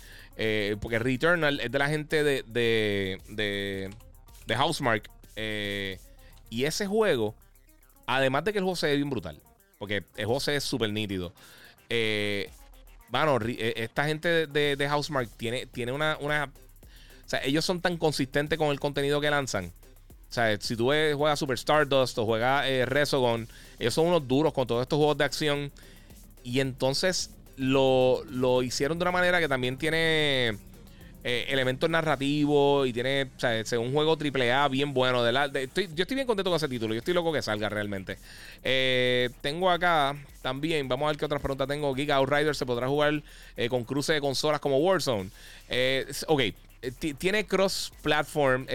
porque 0.81 0.99
Returnal 0.99 1.61
es 1.61 1.71
de 1.73 1.79
la 1.79 1.89
gente 1.89 2.23
de, 2.23 2.45
de, 2.47 3.91
de, 4.47 4.57
Housemark. 4.57 5.11
y 6.51 6.65
ese 6.65 6.87
juego 6.87 7.35
Además 8.11 8.43
de 8.43 8.53
que 8.53 8.59
el 8.59 8.65
juego 8.65 8.75
se 8.75 8.89
ve 8.89 8.97
bien 8.97 9.09
brutal. 9.09 9.41
Porque 9.79 10.03
el 10.17 10.25
juego 10.25 10.41
se 10.41 10.51
ve 10.51 10.61
súper 10.61 10.93
nítido. 10.93 11.33
Eh, 11.89 12.51
bueno, 13.09 13.39
eh, 13.47 13.75
esta 13.77 14.05
gente 14.05 14.49
de, 14.49 14.75
de 14.75 14.89
Housemark 14.89 15.29
tiene, 15.37 15.67
tiene 15.67 15.93
una, 15.93 16.19
una. 16.21 16.53
O 17.25 17.29
sea, 17.29 17.41
ellos 17.45 17.65
son 17.65 17.81
tan 17.81 17.97
consistentes 17.97 18.59
con 18.59 18.71
el 18.71 18.81
contenido 18.81 19.21
que 19.21 19.31
lanzan. 19.31 19.73
O 20.31 20.33
sea, 20.33 20.57
si 20.61 20.77
tú 20.77 20.87
juegas 20.87 21.39
Super 21.39 21.59
Stardust 21.59 22.17
o 22.19 22.25
juegas 22.25 22.65
eh, 22.69 22.87
Resogon, 22.87 23.49
ellos 23.81 23.95
son 23.95 24.07
unos 24.07 24.27
duros 24.29 24.53
con 24.53 24.67
todos 24.67 24.83
estos 24.83 24.97
juegos 24.97 25.19
de 25.19 25.25
acción. 25.25 25.73
Y 26.45 26.61
entonces 26.61 27.31
lo, 27.57 28.23
lo 28.31 28.63
hicieron 28.63 28.99
de 28.99 29.03
una 29.03 29.11
manera 29.11 29.41
que 29.41 29.49
también 29.49 29.77
tiene 29.77 30.57
eh, 31.23 31.45
elementos 31.51 31.91
narrativos 31.91 32.89
y 32.89 32.95
tiene, 32.95 33.25
o 33.25 33.41
sea, 33.41 33.59
es 33.59 33.71
un 33.73 33.93
juego 33.93 34.17
AAA 34.17 34.69
bien 34.69 34.95
bueno. 34.95 35.23
De 35.23 35.33
la, 35.33 35.49
yo 35.49 35.59
estoy 35.63 36.15
bien 36.15 36.27
contento 36.27 36.51
con 36.51 36.57
ese 36.57 36.69
título. 36.69 36.95
Yo 36.95 37.01
estoy 37.01 37.13
loco 37.13 37.31
que 37.31 37.43
salga 37.43 37.69
realmente. 37.69 38.17
Eh, 38.65 39.29
tengo 39.43 39.71
acá 39.71 40.17
también, 40.41 40.89
vamos 40.89 41.07
a 41.07 41.09
ver 41.09 41.19
qué 41.19 41.27
otras 41.27 41.43
preguntas 41.43 41.69
tengo. 41.69 41.95
Giga 41.95 42.17
Outrider 42.17 42.55
se 42.55 42.65
podrá 42.65 42.89
jugar 42.89 43.23
eh, 43.57 43.69
con 43.69 43.85
cruce 43.85 44.15
de 44.15 44.21
consolas 44.21 44.61
como 44.61 44.79
Warzone. 44.79 45.31
ok, 46.27 46.43
tiene 47.19 47.45
cross-platform, 47.45 48.67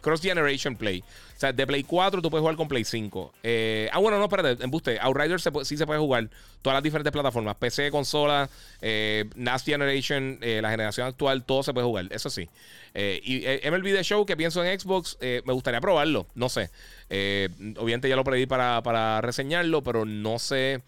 cross-generation 0.00 0.76
play. 0.76 1.02
O 1.36 1.40
sea, 1.40 1.54
de 1.54 1.66
Play 1.66 1.84
4 1.84 2.20
tú 2.20 2.28
puedes 2.28 2.42
jugar 2.42 2.54
con 2.54 2.68
Play 2.68 2.84
5. 2.84 3.32
Eh, 3.42 3.88
ah, 3.94 3.98
bueno, 3.98 4.18
no, 4.18 4.24
espérate, 4.24 4.62
embuste. 4.62 4.98
Outriders 5.00 5.48
sí 5.62 5.78
se 5.78 5.86
puede 5.86 5.98
jugar 5.98 6.28
todas 6.60 6.76
las 6.76 6.82
diferentes 6.82 7.10
plataformas. 7.10 7.56
PC, 7.56 7.90
consola, 7.90 8.50
eh, 8.82 9.24
Generation, 9.64 10.38
eh, 10.42 10.60
la 10.60 10.68
generación 10.68 11.06
actual, 11.06 11.42
todo 11.44 11.62
se 11.62 11.72
puede 11.72 11.86
jugar. 11.86 12.08
Eso 12.10 12.28
sí. 12.28 12.46
y 12.94 13.46
MLB 13.70 13.84
The 13.84 14.04
Show, 14.04 14.26
que 14.26 14.36
pienso 14.36 14.62
en 14.62 14.78
Xbox, 14.78 15.16
me 15.22 15.54
gustaría 15.54 15.80
probarlo. 15.80 16.26
No 16.34 16.50
sé. 16.50 16.68
obviamente 17.08 18.06
ya 18.06 18.16
lo 18.16 18.24
pedí 18.24 18.44
para, 18.44 18.82
para 18.82 19.22
reseñarlo, 19.22 19.82
pero 19.82 20.04
no 20.04 20.38
sé 20.38 20.82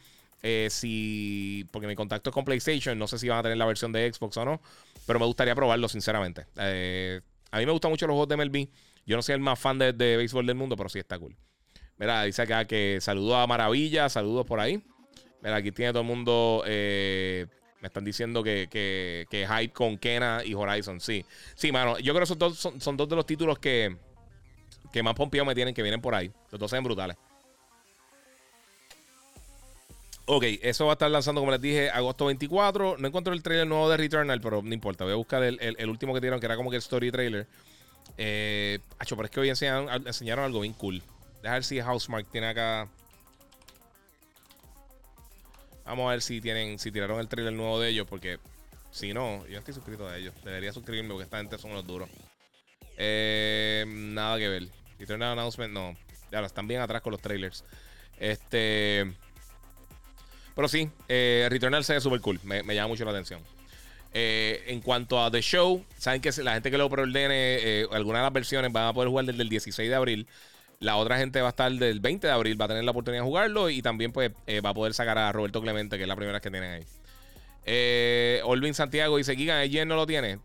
si. 0.69 1.67
Porque 1.71 1.87
mi 1.87 1.95
contacto 1.95 2.29
es 2.29 2.35
con 2.35 2.45
PlayStation, 2.45 2.99
no 2.99 3.09
sé 3.09 3.19
si 3.19 3.27
van 3.27 3.39
a 3.39 3.43
tener 3.43 3.57
la 3.57 3.65
versión 3.65 3.91
de 3.91 4.13
Xbox 4.13 4.37
o 4.37 4.45
no. 4.45 4.61
Pero 5.07 5.19
me 5.19 5.25
gustaría 5.25 5.55
probarlo, 5.55 5.89
sinceramente. 5.89 6.43
a 6.59 7.59
mí 7.59 7.65
me 7.65 7.73
gustan 7.73 7.91
mucho 7.91 8.07
los 8.07 8.13
juegos 8.13 8.29
de 8.29 8.37
MLB. 8.37 8.69
Yo 9.07 9.17
no 9.17 9.23
soy 9.23 9.35
el 9.35 9.41
más 9.41 9.59
fan 9.59 9.79
de, 9.79 9.93
béisbol 9.93 10.47
del 10.47 10.57
mundo, 10.57 10.77
pero 10.77 10.89
sí 10.89 10.99
está 10.99 11.19
cool. 11.19 11.37
Mira, 11.99 12.25
dice 12.25 12.43
acá 12.43 12.65
que 12.67 12.99
saludos 13.01 13.37
a 13.37 13.47
Maravilla, 13.47 14.09
saludos 14.09 14.47
por 14.47 14.61
ahí. 14.61 14.83
Mira, 15.43 15.57
aquí 15.57 15.73
tiene 15.73 15.93
todo 15.93 16.03
el 16.03 16.09
mundo. 16.09 16.63
Eh, 16.67 17.47
me 17.81 17.89
están 17.89 18.05
diciendo 18.05 18.43
que, 18.43 18.69
que, 18.71 19.27
que, 19.29 19.47
Hype 19.47 19.73
con 19.73 19.99
Kena 19.99 20.43
y 20.45 20.55
Horizon. 20.55 21.01
Sí, 21.01 21.25
sí, 21.55 21.73
mano. 21.73 21.99
Yo 21.99 22.13
creo 22.13 22.23
que 22.23 22.27
son 22.27 22.39
dos, 22.39 22.57
son, 22.57 22.97
dos 22.97 23.09
de 23.09 23.17
los 23.17 23.27
títulos 23.27 23.59
que, 23.59 23.97
que 24.93 25.03
más 25.03 25.15
pompeados 25.15 25.49
me 25.49 25.55
tienen, 25.55 25.75
que 25.75 25.83
vienen 25.83 26.01
por 26.01 26.15
ahí. 26.15 26.31
Los 26.51 26.61
dos 26.61 26.71
ven 26.71 26.85
brutales. 26.85 27.17
Ok, 30.27 30.45
eso 30.63 30.87
va 30.87 30.93
a 30.93 30.95
estar 30.95 31.11
lanzando, 31.11 31.41
como 31.41 31.51
les 31.51 31.61
dije, 31.61 31.91
agosto 31.91 32.27
24. 32.27 32.97
No 32.99 33.09
encuentro 33.09 33.35
el 33.35 33.43
trailer 33.43 33.67
nuevo 33.67 33.91
de 33.91 33.97
Returnal, 33.97 34.41
pero 34.41 34.63
no 34.63 34.73
importa. 34.73 35.03
Voy 35.03 35.15
a 35.15 35.17
buscar 35.17 35.43
el, 35.43 35.59
el, 35.61 35.91
último 35.91 36.15
que 36.15 36.21
dieron, 36.21 36.39
que 36.39 36.47
era 36.47 36.57
como 36.57 36.71
que 36.71 36.77
el 36.77 36.83
story 36.83 37.11
trailer. 37.11 37.49
Eh, 38.17 38.79
pero 39.09 39.25
es 39.25 39.31
que 39.31 39.41
hoy 39.41 39.49
enseñaron, 39.49 40.45
algo 40.45 40.61
bien 40.61 40.75
cool. 40.75 41.03
Deja 41.43 41.55
ver 41.55 41.65
si 41.65 41.81
Housemark 41.81 42.31
tiene 42.31 42.49
acá. 42.49 42.89
Vamos 45.85 46.07
a 46.07 46.11
ver 46.13 46.23
si 46.23 46.41
tienen, 46.41 46.79
si 46.79 46.93
tiraron 46.93 47.19
el 47.19 47.29
trailer 47.29 47.53
nuevo 47.53 47.81
de 47.81 47.89
ellos, 47.89 48.07
porque 48.09 48.39
si 48.91 49.13
no, 49.13 49.47
yo 49.47 49.59
estoy 49.59 49.75
suscrito 49.75 50.07
a 50.07 50.17
ellos. 50.17 50.35
Debería 50.45 50.73
suscribirme 50.73 51.11
porque 51.11 51.25
esta 51.25 51.39
gente 51.39 51.59
son 51.59 51.73
los 51.73 51.87
duros. 51.87 52.09
Eh, 52.97 53.85
nada 53.89 54.39
que 54.39 54.49
ver. 54.49 54.69
Returnal 54.99 55.33
Announcement, 55.33 55.73
no. 55.73 55.97
Ya 56.31 56.41
están 56.41 56.69
bien 56.69 56.81
atrás 56.81 57.03
con 57.03 57.11
los 57.11 57.21
trailers. 57.21 57.65
Este. 58.19 59.13
Pero 60.55 60.69
sí, 60.69 60.91
eh, 61.09 61.47
Returnal 61.51 61.85
se 61.85 61.95
ve 61.95 62.01
súper 62.01 62.21
cool. 62.21 62.41
Me, 62.45 62.63
llama 62.75 62.89
mucho 62.89 63.05
la 63.05 63.11
atención. 63.11 63.43
Eh, 64.15 64.65
en 64.67 64.81
cuanto 64.81 65.23
a 65.23 65.31
The 65.31 65.41
Show, 65.41 65.85
saben 65.97 66.21
que 66.21 66.31
la 66.43 66.55
gente 66.55 66.71
que 66.71 66.79
lo 66.79 66.91
preordene, 66.91 67.81
eh, 67.81 67.87
algunas 67.93 68.21
de 68.21 68.25
las 68.25 68.33
versiones 68.33 68.73
van 68.73 68.89
a 68.89 68.93
poder 68.93 69.09
jugar 69.09 69.25
desde 69.25 69.43
el 69.43 69.49
16 69.49 69.89
de 69.89 69.95
abril. 69.95 70.27
La 70.81 70.97
otra 70.97 71.17
gente 71.17 71.41
va 71.41 71.49
a 71.49 71.51
estar 71.51 71.73
del 71.73 72.01
20 72.01 72.27
de 72.27 72.33
abril, 72.33 72.61
va 72.61 72.67
a 72.67 72.69
tener 72.69 72.85
la 72.85 72.91
oportunidad 72.91 73.23
de 73.23 73.27
jugarlo 73.27 73.71
y 73.71 73.81
también 73.81 74.13
pues 74.13 74.33
eh, 74.47 74.61
va 74.61 74.71
a 74.71 74.75
poder 74.75 74.95
sacar 74.95 75.17
a 75.17 75.33
Roberto 75.33 75.63
Clemente, 75.63 75.97
que 75.97 76.03
es 76.03 76.09
la 76.09 76.17
primera 76.17 76.41
que 76.41 76.51
tienen 76.51 76.73
ahí. 76.73 76.85
Eh, 77.65 78.41
Olvin 78.45 78.75
Santiago 78.75 79.17
dice, 79.17 79.37
Gigan, 79.37 79.65
IGN 79.65 79.89
no 79.89 79.97
lo 79.97 80.07
tiene. 80.07 80.39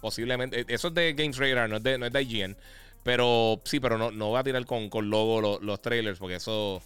posiblemente. 0.00 0.66
Eso 0.68 0.88
es 0.88 0.94
de 0.94 1.12
Games 1.14 1.38
Radar, 1.38 1.70
no 1.70 1.76
es 1.76 1.82
de, 1.82 1.96
no 1.96 2.06
es 2.06 2.12
de 2.12 2.22
IGN. 2.22 2.56
Pero 3.04 3.60
sí, 3.64 3.80
pero 3.80 3.96
no, 3.96 4.10
no 4.10 4.32
va 4.32 4.40
a 4.40 4.44
tirar 4.44 4.66
con, 4.66 4.90
con 4.90 5.08
logo 5.08 5.58
los 5.60 5.80
trailers 5.80 6.18
porque 6.18 6.34
eso 6.34 6.82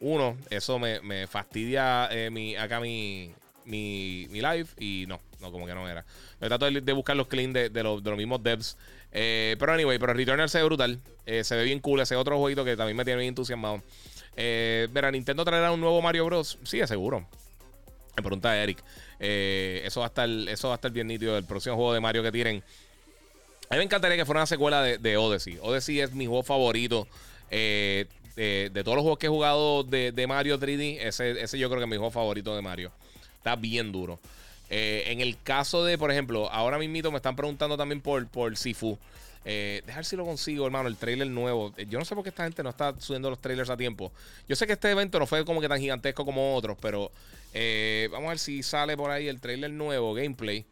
uno, 0.00 0.36
eso 0.50 0.78
me, 0.78 1.26
fastidia 1.26 2.08
eh, 2.12 2.30
mi, 2.30 2.54
acá 2.54 2.80
mi, 2.80 3.32
mi, 3.68 4.26
live 4.28 4.66
y 4.78 5.04
no, 5.06 5.20
no, 5.40 5.52
como 5.52 5.66
que 5.66 5.74
no 5.74 5.88
era. 5.88 6.04
Me 6.40 6.48
trato 6.48 6.70
de, 6.70 6.92
buscar 6.92 7.16
los 7.16 7.28
clean 7.28 7.52
de, 7.52 7.70
de, 7.70 7.82
los, 7.82 8.02
mismos 8.02 8.42
devs. 8.42 8.76
Eh, 9.12 9.56
pero 9.58 9.72
anyway, 9.72 9.98
pero 9.98 10.12
Returnal 10.12 10.48
se 10.48 10.58
ve 10.58 10.64
brutal. 10.64 11.00
Eh, 11.26 11.44
se 11.44 11.56
ve 11.56 11.64
bien 11.64 11.80
cool. 11.80 12.00
Ese 12.00 12.16
otro 12.16 12.38
jueguito 12.38 12.64
que 12.64 12.76
también 12.76 12.96
me 12.96 13.04
tiene 13.04 13.18
bien 13.20 13.28
entusiasmado. 13.30 13.82
Eh, 14.36 14.88
verá, 14.90 15.10
Nintendo 15.10 15.44
traerá 15.44 15.72
un 15.72 15.80
nuevo 15.80 16.00
Mario 16.02 16.24
Bros. 16.24 16.58
Sí, 16.64 16.84
seguro. 16.86 17.26
Me 18.16 18.22
pregunta 18.22 18.56
Eric. 18.60 18.82
eso, 19.18 20.00
va 20.00 20.06
a 20.06 20.08
estar, 20.08 20.28
eso 20.28 20.68
va 20.68 20.74
a 20.74 20.76
estar 20.76 20.90
bien 20.90 21.06
nítido. 21.06 21.36
El 21.36 21.44
próximo 21.44 21.76
juego 21.76 21.92
de 21.92 22.00
Mario 22.00 22.22
que 22.22 22.32
tienen. 22.32 22.62
A 23.70 23.74
mí 23.74 23.78
me 23.78 23.84
encantaría 23.84 24.16
que 24.16 24.24
fuera 24.24 24.40
una 24.40 24.46
secuela 24.46 24.82
de, 24.82 24.98
de 24.98 25.16
Odyssey. 25.16 25.58
Odyssey 25.60 26.00
es 26.00 26.12
mi 26.12 26.26
juego 26.26 26.42
favorito. 26.42 27.06
Eh, 28.40 28.70
de, 28.72 28.84
todos 28.84 28.94
los 28.94 29.02
juegos 29.02 29.18
que 29.18 29.26
he 29.26 29.30
jugado 29.30 29.82
de, 29.82 30.26
Mario 30.28 30.60
3D, 30.60 30.98
ese, 31.00 31.42
ese, 31.42 31.58
yo 31.58 31.68
creo 31.68 31.80
que 31.80 31.84
es 31.84 31.90
mi 31.90 31.96
juego 31.96 32.12
favorito 32.12 32.54
de 32.54 32.62
Mario. 32.62 32.92
Bien 33.56 33.92
duro. 33.92 34.18
Eh, 34.70 35.04
en 35.06 35.20
el 35.20 35.40
caso 35.42 35.84
de, 35.84 35.96
por 35.96 36.10
ejemplo, 36.10 36.50
ahora 36.50 36.78
mismo 36.78 37.10
me 37.10 37.16
están 37.16 37.36
preguntando 37.36 37.76
también 37.76 38.00
por, 38.00 38.26
por 38.28 38.56
Sifu. 38.56 38.98
Eh, 39.44 39.82
dejar 39.86 40.04
si 40.04 40.16
lo 40.16 40.26
consigo, 40.26 40.66
hermano, 40.66 40.88
el 40.88 40.96
trailer 40.96 41.28
nuevo. 41.28 41.72
Eh, 41.76 41.86
yo 41.88 41.98
no 41.98 42.04
sé 42.04 42.14
por 42.14 42.22
qué 42.22 42.30
esta 42.30 42.44
gente 42.44 42.62
no 42.62 42.70
está 42.70 42.94
subiendo 43.00 43.30
los 43.30 43.40
trailers 43.40 43.70
a 43.70 43.76
tiempo. 43.76 44.12
Yo 44.48 44.56
sé 44.56 44.66
que 44.66 44.74
este 44.74 44.90
evento 44.90 45.18
no 45.18 45.26
fue 45.26 45.44
como 45.44 45.60
que 45.60 45.68
tan 45.68 45.80
gigantesco 45.80 46.24
como 46.24 46.54
otros, 46.54 46.76
pero 46.80 47.10
vamos 48.10 48.26
a 48.26 48.30
ver 48.30 48.38
si 48.38 48.62
sale 48.62 48.96
por 48.96 49.10
ahí 49.10 49.28
el 49.28 49.40
trailer 49.40 49.70
nuevo, 49.70 50.12
gameplay. 50.12 50.66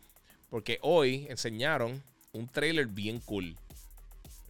Porque 0.50 0.78
hoy 0.82 1.26
enseñaron 1.30 2.02
un 2.32 2.48
trailer 2.48 2.86
bien 2.86 3.20
cool. 3.20 3.56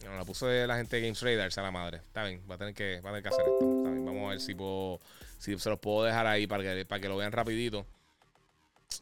No, 0.03 0.15
la 0.15 0.25
puse 0.25 0.67
la 0.67 0.77
gente 0.77 0.97
de 0.97 1.01
Games 1.01 1.21
Radar, 1.21 1.51
sea 1.51 1.63
la 1.63 1.71
madre. 1.71 1.97
Está 1.97 2.25
bien, 2.25 2.41
va 2.49 2.55
a 2.55 2.57
tener 2.57 2.73
que, 2.73 3.01
va 3.01 3.09
a 3.09 3.13
tener 3.13 3.23
que 3.23 3.29
hacer 3.29 3.45
esto. 3.47 3.65
Vamos 3.65 4.27
a 4.27 4.29
ver 4.29 4.41
si 4.41 4.53
puedo, 4.53 4.99
si 5.39 5.57
se 5.57 5.69
los 5.69 5.79
puedo 5.79 6.03
dejar 6.03 6.27
ahí 6.27 6.47
para 6.47 6.63
que, 6.63 6.85
para 6.85 7.01
que 7.01 7.07
lo 7.07 7.17
vean 7.17 7.31
rapidito. 7.31 7.85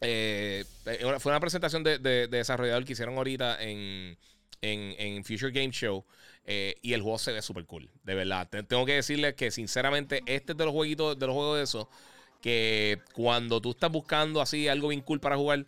Eh, 0.02 0.66
eh, 0.86 1.16
fue 1.20 1.32
una 1.32 1.40
presentación 1.40 1.84
de, 1.84 2.00
de, 2.00 2.28
desarrollador 2.28 2.86
que 2.86 2.94
hicieron 2.94 3.18
ahorita 3.18 3.58
en, 3.62 4.18
Future 5.24 5.52
Game 5.52 5.72
Show. 5.72 6.04
Eh, 6.48 6.76
y 6.84 6.94
el 6.94 7.02
juego 7.02 7.18
se 7.18 7.32
ve 7.32 7.42
súper 7.42 7.66
cool, 7.66 7.90
de 8.04 8.14
verdad. 8.14 8.48
Tengo 8.68 8.86
que 8.86 8.94
decirles 8.94 9.34
que 9.34 9.50
sinceramente 9.50 10.22
este 10.28 10.52
es 10.52 10.58
de 10.58 10.66
los 10.66 10.74
jueguitos, 10.74 11.18
de 11.18 11.26
los 11.26 11.34
juegos 11.34 11.58
de 11.58 11.64
eso, 11.64 11.90
que 12.42 13.00
cuando 13.14 13.60
tú 13.62 13.72
estás 13.72 13.92
buscando 13.92 14.42
así 14.42 14.68
algo 14.68 14.90
bien 14.90 15.02
cool 15.02 15.20
para 15.20 15.38
jugar, 15.38 15.66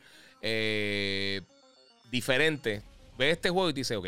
diferente, 2.12 2.84
ves 3.18 3.34
este 3.34 3.50
juego 3.50 3.70
y 3.70 3.74
te 3.74 3.80
dices, 3.80 3.98
ok, 3.98 4.06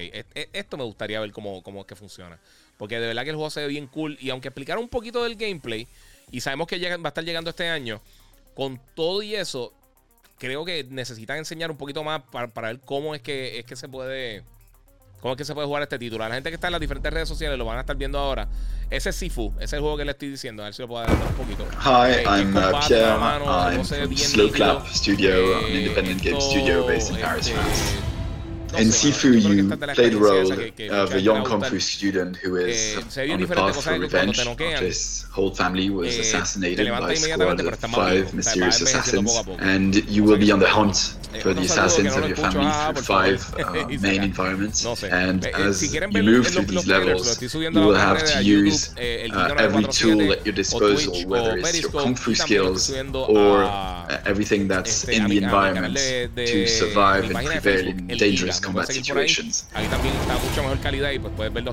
esto 0.53 0.77
me 0.77 0.83
gustaría 0.83 1.19
ver 1.19 1.31
cómo, 1.31 1.63
cómo 1.63 1.81
es 1.81 1.87
que 1.87 1.95
funciona. 1.95 2.39
Porque 2.77 2.99
de 2.99 3.07
verdad 3.07 3.23
que 3.23 3.31
el 3.31 3.35
juego 3.35 3.49
se 3.49 3.61
ve 3.61 3.67
bien 3.67 3.87
cool. 3.87 4.15
Y 4.21 4.29
aunque 4.29 4.49
explicara 4.49 4.79
un 4.79 4.89
poquito 4.89 5.23
del 5.23 5.35
gameplay, 5.35 5.87
y 6.31 6.41
sabemos 6.41 6.67
que 6.67 6.77
va 6.97 7.07
a 7.07 7.07
estar 7.09 7.23
llegando 7.23 7.49
este 7.49 7.67
año, 7.67 7.99
con 8.53 8.79
todo 8.95 9.23
y 9.23 9.35
eso, 9.35 9.73
creo 10.39 10.65
que 10.65 10.85
necesitan 10.89 11.37
enseñar 11.37 11.69
un 11.69 11.77
poquito 11.77 12.03
más 12.03 12.21
para, 12.31 12.47
ver 12.47 12.79
cómo 12.83 13.13
es 13.13 13.21
que, 13.21 13.59
es 13.59 13.65
que 13.65 13.75
se 13.75 13.87
puede. 13.87 14.43
¿Cómo 15.19 15.33
es 15.33 15.37
que 15.37 15.43
se 15.43 15.53
puede 15.53 15.67
jugar 15.67 15.83
este 15.83 15.99
título? 15.99 16.25
La 16.25 16.33
gente 16.33 16.49
que 16.49 16.55
está 16.55 16.67
en 16.67 16.71
las 16.71 16.79
diferentes 16.79 17.11
redes 17.11 17.27
sociales 17.27 17.57
lo 17.57 17.65
van 17.65 17.77
a 17.77 17.81
estar 17.81 17.97
viendo 17.97 18.17
ahora. 18.17 18.47
Ese 18.89 19.09
es 19.09 19.17
Sifu, 19.17 19.53
ese 19.57 19.65
es 19.65 19.73
el 19.73 19.81
juego 19.81 19.97
que 19.97 20.05
le 20.05 20.11
estoy 20.11 20.29
diciendo. 20.29 20.63
A 20.63 20.67
ver 20.67 20.73
si 20.73 20.81
lo 20.81 20.87
puedo 20.87 21.05
dar 21.05 21.11
un 21.11 21.33
poquito. 21.33 21.67
Hi, 21.83 22.19
eh, 22.19 22.23
I'm 22.23 22.55
uh, 22.55 22.79
Pierre. 22.87 23.19
I'm 23.19 23.83
from 23.83 24.15
Slow 24.15 24.49
Clap 24.49 24.87
Studio, 24.87 25.57
an 25.57 25.65
eh, 25.65 25.79
independent 25.81 26.23
game 26.23 26.39
studio 26.39 26.87
based 26.87 27.11
in 27.11 27.17
Paris, 27.17 27.47
este, 27.49 28.08
In 28.77 28.89
Sifu, 28.89 29.33
you 29.41 29.75
play 29.95 30.09
the 30.09 30.19
role 30.19 30.51
of 30.91 31.13
a 31.13 31.19
young 31.19 31.43
Kung 31.43 31.61
Fu 31.61 31.79
student 31.79 32.37
who 32.37 32.55
is 32.55 33.17
eh, 33.17 33.33
on 33.33 33.41
the 33.41 33.47
path 33.47 33.83
for 33.83 33.97
revenge 33.97 34.39
after 34.39 34.77
his 34.77 35.25
whole 35.31 35.53
family 35.53 35.89
was 35.89 36.15
eh, 36.17 36.21
assassinated 36.21 36.87
by 36.87 37.11
a 37.11 37.15
squad 37.15 37.59
of 37.59 37.79
five 37.79 38.33
mysterious 38.33 38.79
assassins, 38.79 39.41
and 39.59 39.95
you 40.07 40.23
will 40.23 40.37
be 40.37 40.51
on 40.51 40.59
the 40.59 40.69
hunt 40.69 41.17
eh, 41.33 41.39
for 41.39 41.53
the 41.53 41.61
assassins 41.61 42.15
of 42.15 42.27
your 42.27 42.37
family 42.37 42.69
through 42.93 43.03
five 43.03 43.55
uh, 43.55 43.87
main 44.01 44.23
environments. 44.23 44.85
And 45.03 45.45
as 45.47 45.93
you 45.93 46.07
move 46.21 46.47
through 46.47 46.65
these 46.65 46.87
levels, 46.87 47.41
you 47.53 47.71
will 47.71 47.95
have 47.95 48.23
to 48.25 48.43
use 48.43 48.95
uh, 48.97 49.55
every 49.57 49.85
tool 49.85 50.31
at 50.31 50.45
your 50.45 50.53
disposal, 50.53 51.27
whether 51.27 51.57
it's 51.57 51.81
your 51.81 51.91
Kung 51.91 52.15
Fu 52.15 52.35
skills 52.35 52.91
or 52.91 53.63
uh, 53.63 54.21
everything 54.25 54.67
that's 54.67 55.07
in 55.07 55.27
the 55.27 55.37
environment 55.37 55.97
to 55.97 56.67
survive 56.67 57.29
and 57.31 57.45
prevail 57.45 57.87
in 57.87 58.07
dangerous 58.07 58.58
combat 58.59 58.87
situations. 58.87 59.65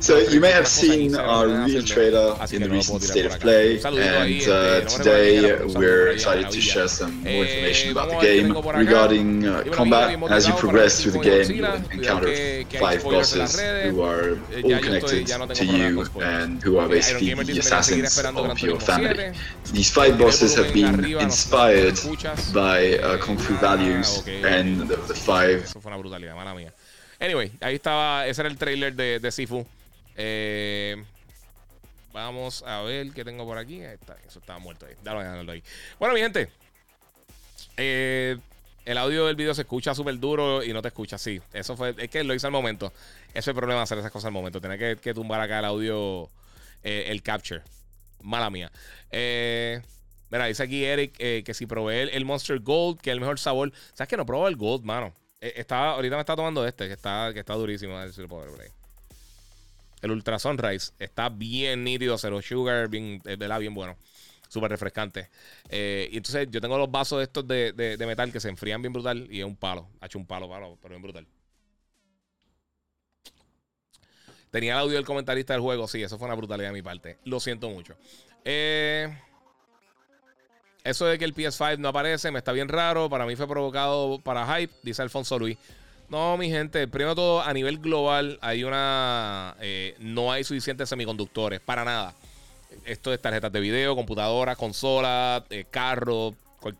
So 0.00 0.18
you 0.18 0.40
may 0.40 0.52
have 0.52 0.68
seen 0.68 1.16
our 1.16 1.46
real 1.66 1.82
trailer 1.82 2.36
in 2.52 2.62
the 2.62 2.70
recent 2.70 3.02
State 3.02 3.26
of 3.26 3.38
Play, 3.40 3.80
and 3.82 4.48
uh, 4.48 4.80
today 4.82 5.64
we're 5.64 6.08
excited 6.08 6.50
to 6.50 6.60
share 6.60 6.88
some 6.88 7.22
more 7.22 7.44
eh, 7.44 7.48
information 7.48 7.92
about 7.92 8.08
the 8.10 8.20
game. 8.20 8.56
Regarding 8.86 9.46
uh, 9.46 9.64
combat, 9.72 10.22
as 10.30 10.46
you 10.48 10.54
progress 10.54 11.02
through 11.02 11.12
the 11.12 11.20
game, 11.20 11.50
you'll 11.50 11.74
encounter 11.90 12.64
five 12.78 13.02
bosses 13.02 13.60
who 13.60 14.02
are 14.02 14.38
eh, 14.52 14.62
all 14.62 14.80
connected 14.80 15.26
to 15.54 15.64
you 15.64 16.04
and 16.20 16.62
who 16.62 16.78
are 16.78 16.88
basically 16.88 17.34
the 17.34 17.58
assassins 17.58 18.18
of 18.18 18.60
your 18.60 18.80
family. 18.80 19.32
These 19.72 19.90
five 19.90 20.18
bosses 20.18 20.54
have 20.54 20.72
been 20.72 21.04
inspired 21.04 21.98
by 22.52 22.98
uh, 22.98 23.18
Kung 23.18 23.38
Fu 23.38 23.54
values 23.54 24.26
and 24.26 24.82
the, 24.82 24.96
the 24.96 25.14
five 25.14 25.74
Anyway, 27.18 27.52
ahí 27.60 27.76
estaba. 27.76 28.26
Ese 28.26 28.42
era 28.42 28.48
el 28.48 28.58
trailer 28.58 28.94
de, 28.94 29.20
de 29.20 29.32
Sifu. 29.32 29.66
Eh, 30.16 31.02
vamos 32.12 32.62
a 32.66 32.82
ver 32.82 33.10
qué 33.12 33.24
tengo 33.24 33.44
por 33.44 33.58
aquí. 33.58 33.82
Ahí 33.82 33.94
está, 33.94 34.16
eso 34.26 34.38
estaba 34.38 34.58
muerto 34.58 34.86
ahí. 34.86 34.94
Dale, 35.02 35.52
ahí. 35.52 35.62
Bueno, 35.98 36.14
mi 36.14 36.20
gente. 36.20 36.48
Eh, 37.76 38.36
el 38.84 38.98
audio 38.98 39.26
del 39.26 39.36
video 39.36 39.54
se 39.54 39.62
escucha 39.62 39.94
súper 39.94 40.18
duro 40.18 40.62
y 40.62 40.72
no 40.72 40.82
te 40.82 40.88
escucha 40.88 41.16
así. 41.16 41.40
Eso 41.52 41.76
fue. 41.76 41.94
Es 41.98 42.10
que 42.10 42.22
lo 42.24 42.34
hice 42.34 42.46
al 42.46 42.52
momento. 42.52 42.92
Ese 43.30 43.38
es 43.38 43.48
el 43.48 43.54
problema 43.54 43.82
hacer 43.82 43.98
esas 43.98 44.10
cosas 44.10 44.26
al 44.26 44.32
momento. 44.32 44.60
Tener 44.60 44.98
que, 44.98 45.14
tumbar 45.14 45.40
acá 45.40 45.58
el 45.60 45.64
audio, 45.64 46.30
eh, 46.82 47.06
el 47.08 47.22
capture. 47.22 47.62
Mala 48.22 48.50
mía. 48.50 48.70
mira, 50.30 50.46
dice 50.46 50.62
aquí 50.62 50.84
Eric 50.84 51.16
que 51.16 51.54
si 51.54 51.66
probé 51.66 52.14
el, 52.14 52.24
Monster 52.24 52.58
Gold, 52.60 53.00
que 53.00 53.10
es 53.10 53.14
el 53.14 53.20
mejor 53.20 53.38
sabor. 53.38 53.72
¿Sabes 53.94 54.08
que 54.08 54.16
no 54.16 54.26
probé 54.26 54.48
el 54.48 54.56
Gold, 54.56 54.84
mano? 54.84 55.14
Eh, 55.40 55.64
ahorita 55.68 56.16
me 56.16 56.20
está 56.20 56.34
tomando 56.34 56.66
este, 56.66 56.86
que 56.86 56.94
está, 56.94 57.30
que 57.32 57.40
está 57.40 57.54
durísimo. 57.54 57.96
Ver 57.96 58.72
El 60.02 60.10
Ultra 60.10 60.38
Sunrise 60.38 60.92
está 60.98 61.28
bien 61.28 61.84
nítido, 61.84 62.16
cero 62.18 62.40
sugar, 62.42 62.88
bien, 62.88 63.20
la 63.24 63.58
bien 63.58 63.74
bueno. 63.74 63.96
Súper 64.48 64.70
refrescante. 64.70 65.28
Eh, 65.68 66.08
y 66.12 66.16
entonces 66.18 66.48
yo 66.50 66.60
tengo 66.60 66.78
los 66.78 66.90
vasos 66.90 67.22
estos 67.22 67.46
de, 67.46 67.72
de, 67.72 68.06
metal 68.06 68.32
que 68.32 68.40
se 68.40 68.48
enfrían 68.48 68.80
bien 68.80 68.92
brutal 68.92 69.26
y 69.30 69.40
es 69.40 69.44
un 69.44 69.56
palo. 69.56 69.88
Ha 70.00 70.06
hecho 70.06 70.18
un 70.18 70.26
palo, 70.26 70.48
palo, 70.48 70.78
pero 70.80 70.90
bien 70.94 71.02
brutal. 71.02 71.26
Tenía 74.50 74.74
el 74.74 74.78
audio 74.78 74.94
del 74.94 75.04
comentarista 75.04 75.52
del 75.52 75.62
juego. 75.62 75.88
Sí, 75.88 76.02
eso 76.02 76.16
fue 76.16 76.26
una 76.26 76.36
brutalidad 76.36 76.68
de 76.68 76.74
mi 76.74 76.82
parte. 76.82 77.18
Lo 77.24 77.40
siento 77.40 77.68
mucho. 77.68 77.96
Eh, 78.44 79.12
eso 80.86 81.06
de 81.06 81.18
que 81.18 81.24
el 81.24 81.34
PS5 81.34 81.78
no 81.78 81.88
aparece 81.88 82.30
me 82.30 82.38
está 82.38 82.52
bien 82.52 82.68
raro. 82.68 83.10
Para 83.10 83.26
mí 83.26 83.36
fue 83.36 83.48
provocado 83.48 84.20
para 84.20 84.46
hype, 84.56 84.72
dice 84.82 85.02
Alfonso 85.02 85.38
Luis. 85.38 85.58
No, 86.08 86.36
mi 86.36 86.48
gente, 86.48 86.86
primero 86.86 87.16
todo, 87.16 87.42
a 87.42 87.52
nivel 87.52 87.78
global 87.78 88.38
hay 88.40 88.62
una... 88.62 89.56
Eh, 89.60 89.96
no 89.98 90.30
hay 90.30 90.44
suficientes 90.44 90.88
semiconductores, 90.88 91.60
para 91.60 91.84
nada. 91.84 92.14
Esto 92.84 93.12
es 93.12 93.20
tarjetas 93.20 93.50
de 93.50 93.58
video, 93.58 93.96
computadoras, 93.96 94.56
consolas, 94.56 95.42
eh, 95.50 95.64
carros, 95.68 96.34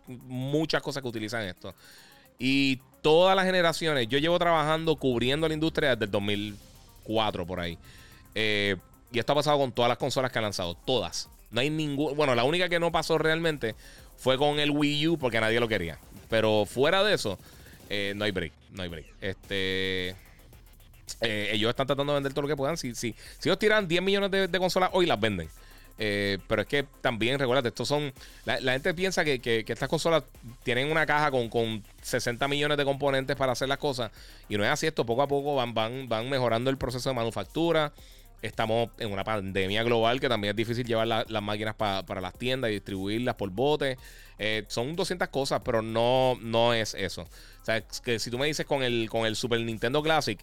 muchas 0.06 0.80
cosas 0.80 1.02
que 1.02 1.08
utilizan 1.08 1.42
esto. 1.42 1.74
Y 2.38 2.80
todas 3.02 3.34
las 3.34 3.44
generaciones, 3.44 4.06
yo 4.08 4.18
llevo 4.18 4.38
trabajando 4.38 4.94
cubriendo 4.94 5.48
la 5.48 5.54
industria 5.54 5.90
desde 5.90 6.04
el 6.04 6.10
2004 6.12 7.44
por 7.44 7.58
ahí. 7.58 7.76
Eh, 8.36 8.76
y 9.10 9.18
esto 9.18 9.32
ha 9.32 9.36
pasado 9.36 9.58
con 9.58 9.72
todas 9.72 9.88
las 9.88 9.98
consolas 9.98 10.30
que 10.30 10.38
han 10.38 10.44
lanzado, 10.44 10.74
todas. 10.74 11.28
No 11.50 11.60
hay 11.60 11.70
ningún. 11.70 12.16
Bueno, 12.16 12.34
la 12.34 12.44
única 12.44 12.68
que 12.68 12.80
no 12.80 12.92
pasó 12.92 13.18
realmente 13.18 13.74
fue 14.16 14.38
con 14.38 14.58
el 14.58 14.70
Wii 14.70 15.08
U 15.08 15.18
porque 15.18 15.40
nadie 15.40 15.60
lo 15.60 15.68
quería. 15.68 15.98
Pero 16.28 16.66
fuera 16.66 17.04
de 17.04 17.14
eso, 17.14 17.38
eh, 17.88 18.12
no 18.16 18.24
hay 18.24 18.30
break. 18.30 18.52
No 18.72 18.82
hay 18.82 18.88
break. 18.88 19.06
Este. 19.20 20.16
Eh, 21.20 21.50
ellos 21.52 21.70
están 21.70 21.86
tratando 21.86 22.12
de 22.12 22.16
vender 22.16 22.32
todo 22.32 22.42
lo 22.42 22.48
que 22.48 22.56
puedan. 22.56 22.76
Si, 22.76 22.94
si, 22.94 23.14
si 23.38 23.48
ellos 23.48 23.58
tiran 23.58 23.86
10 23.86 24.02
millones 24.02 24.30
de, 24.30 24.58
consolas, 24.58 24.90
hoy 24.92 25.06
las 25.06 25.20
venden. 25.20 25.48
Eh, 25.98 26.38
pero 26.46 26.62
es 26.62 26.68
que 26.68 26.84
también, 27.00 27.38
recuerda, 27.38 27.66
estos 27.66 27.88
son. 27.88 28.12
La, 28.44 28.72
gente 28.72 28.92
piensa 28.92 29.24
que, 29.24 29.64
estas 29.66 29.88
consolas 29.88 30.24
tienen 30.62 30.90
una 30.90 31.06
caja 31.06 31.30
con, 31.30 31.48
con, 31.48 31.82
60 32.02 32.48
millones 32.48 32.76
de 32.76 32.84
componentes 32.84 33.36
para 33.36 33.52
hacer 33.52 33.68
las 33.68 33.78
cosas. 33.78 34.10
Y 34.48 34.56
no 34.56 34.64
es 34.64 34.70
así. 34.70 34.86
Esto 34.86 35.06
poco 35.06 35.22
a 35.22 35.28
poco 35.28 35.54
van, 35.54 35.74
van, 35.74 36.08
van 36.08 36.28
mejorando 36.28 36.70
el 36.70 36.76
proceso 36.76 37.08
de 37.08 37.14
manufactura. 37.14 37.92
Estamos 38.42 38.90
en 38.98 39.12
una 39.12 39.24
pandemia 39.24 39.82
global 39.82 40.20
que 40.20 40.28
también 40.28 40.50
es 40.50 40.56
difícil 40.56 40.86
llevar 40.86 41.06
las 41.06 41.42
máquinas 41.42 41.74
para 41.74 42.20
las 42.20 42.34
tiendas 42.34 42.70
y 42.70 42.74
distribuirlas 42.74 43.34
por 43.34 43.50
bote. 43.50 43.96
Eh, 44.38 44.64
son 44.68 44.94
200 44.94 45.28
cosas, 45.28 45.62
pero 45.64 45.82
no, 45.82 46.38
no 46.40 46.74
es 46.74 46.94
eso. 46.94 47.22
O 47.22 47.64
sea, 47.64 47.80
que 47.80 48.18
si 48.18 48.30
tú 48.30 48.38
me 48.38 48.46
dices 48.46 48.66
con 48.66 48.82
el, 48.82 49.08
con 49.10 49.26
el 49.26 49.36
Super 49.36 49.60
Nintendo 49.60 50.02
Classic, 50.02 50.38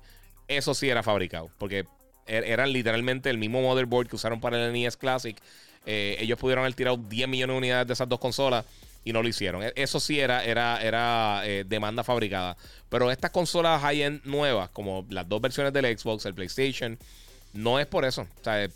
eso 0.48 0.74
sí 0.74 0.90
era 0.90 1.04
fabricado. 1.04 1.50
Porque 1.58 1.86
er, 2.26 2.44
eran 2.46 2.72
literalmente 2.74 3.30
el 3.30 3.38
mismo 3.38 3.62
motherboard 3.62 4.08
que 4.08 4.16
usaron 4.16 4.42
para 4.42 4.66
el 4.66 4.74
NES 4.74 4.98
Classic. 4.98 5.38
Eh, 5.86 6.18
ellos 6.20 6.40
pudieron 6.40 6.64
haber 6.64 6.74
tirado 6.74 6.98
10 6.98 7.28
millones 7.28 7.54
de 7.54 7.58
unidades 7.58 7.88
de 7.88 7.94
esas 7.94 8.10
dos 8.10 8.20
consolas 8.20 8.66
y 9.06 9.14
no 9.14 9.22
lo 9.22 9.28
hicieron. 9.28 9.64
E, 9.64 9.74
eso 9.76 10.00
sí 10.00 10.20
era, 10.20 10.44
era, 10.44 10.82
era 10.82 11.42
eh, 11.46 11.64
demanda 11.68 12.04
fabricada. 12.04 12.58
Pero 12.90 13.12
estas 13.12 13.32
consolas 13.32 13.82
high-end 13.82 14.22
nuevas, 14.26 14.70
como 14.70 15.06
las 15.10 15.28
dos 15.28 15.42
versiones 15.42 15.74
del 15.74 15.98
Xbox, 15.98 16.26
el 16.26 16.34
PlayStation, 16.34 16.98
no 17.54 17.80
es 17.80 17.88
por 17.88 18.06
eso. 18.06 18.24
O 18.42 18.44
sea, 18.44 18.68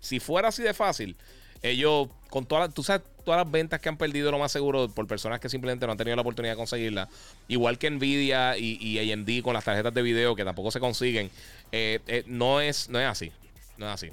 si 0.00 0.20
fuera 0.20 0.48
así 0.48 0.62
de 0.62 0.74
fácil, 0.74 1.16
ellos, 1.62 2.08
con 2.30 2.46
todas 2.46 2.72
tú 2.74 2.82
sabes, 2.82 3.02
todas 3.24 3.42
las 3.44 3.50
ventas 3.50 3.80
que 3.80 3.88
han 3.88 3.96
perdido, 3.96 4.30
lo 4.30 4.38
más 4.38 4.52
seguro, 4.52 4.88
por 4.88 5.06
personas 5.06 5.40
que 5.40 5.48
simplemente 5.48 5.84
no 5.84 5.92
han 5.92 5.98
tenido 5.98 6.14
la 6.14 6.22
oportunidad 6.22 6.52
de 6.52 6.56
conseguirla, 6.56 7.08
igual 7.48 7.76
que 7.76 7.90
Nvidia 7.90 8.56
y, 8.56 9.10
AMD 9.12 9.42
con 9.42 9.54
las 9.54 9.64
tarjetas 9.64 9.92
de 9.92 10.02
video 10.02 10.36
que 10.36 10.44
tampoco 10.44 10.70
se 10.70 10.78
consiguen, 10.78 11.30
eh, 11.72 12.00
eh, 12.06 12.22
no, 12.26 12.60
es, 12.60 12.88
no 12.88 13.00
es 13.00 13.06
así. 13.06 13.32
No 13.76 13.86
es 13.86 13.92
así. 13.92 14.10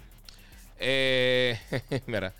Eh, 0.79 1.59
mira, 2.07 2.33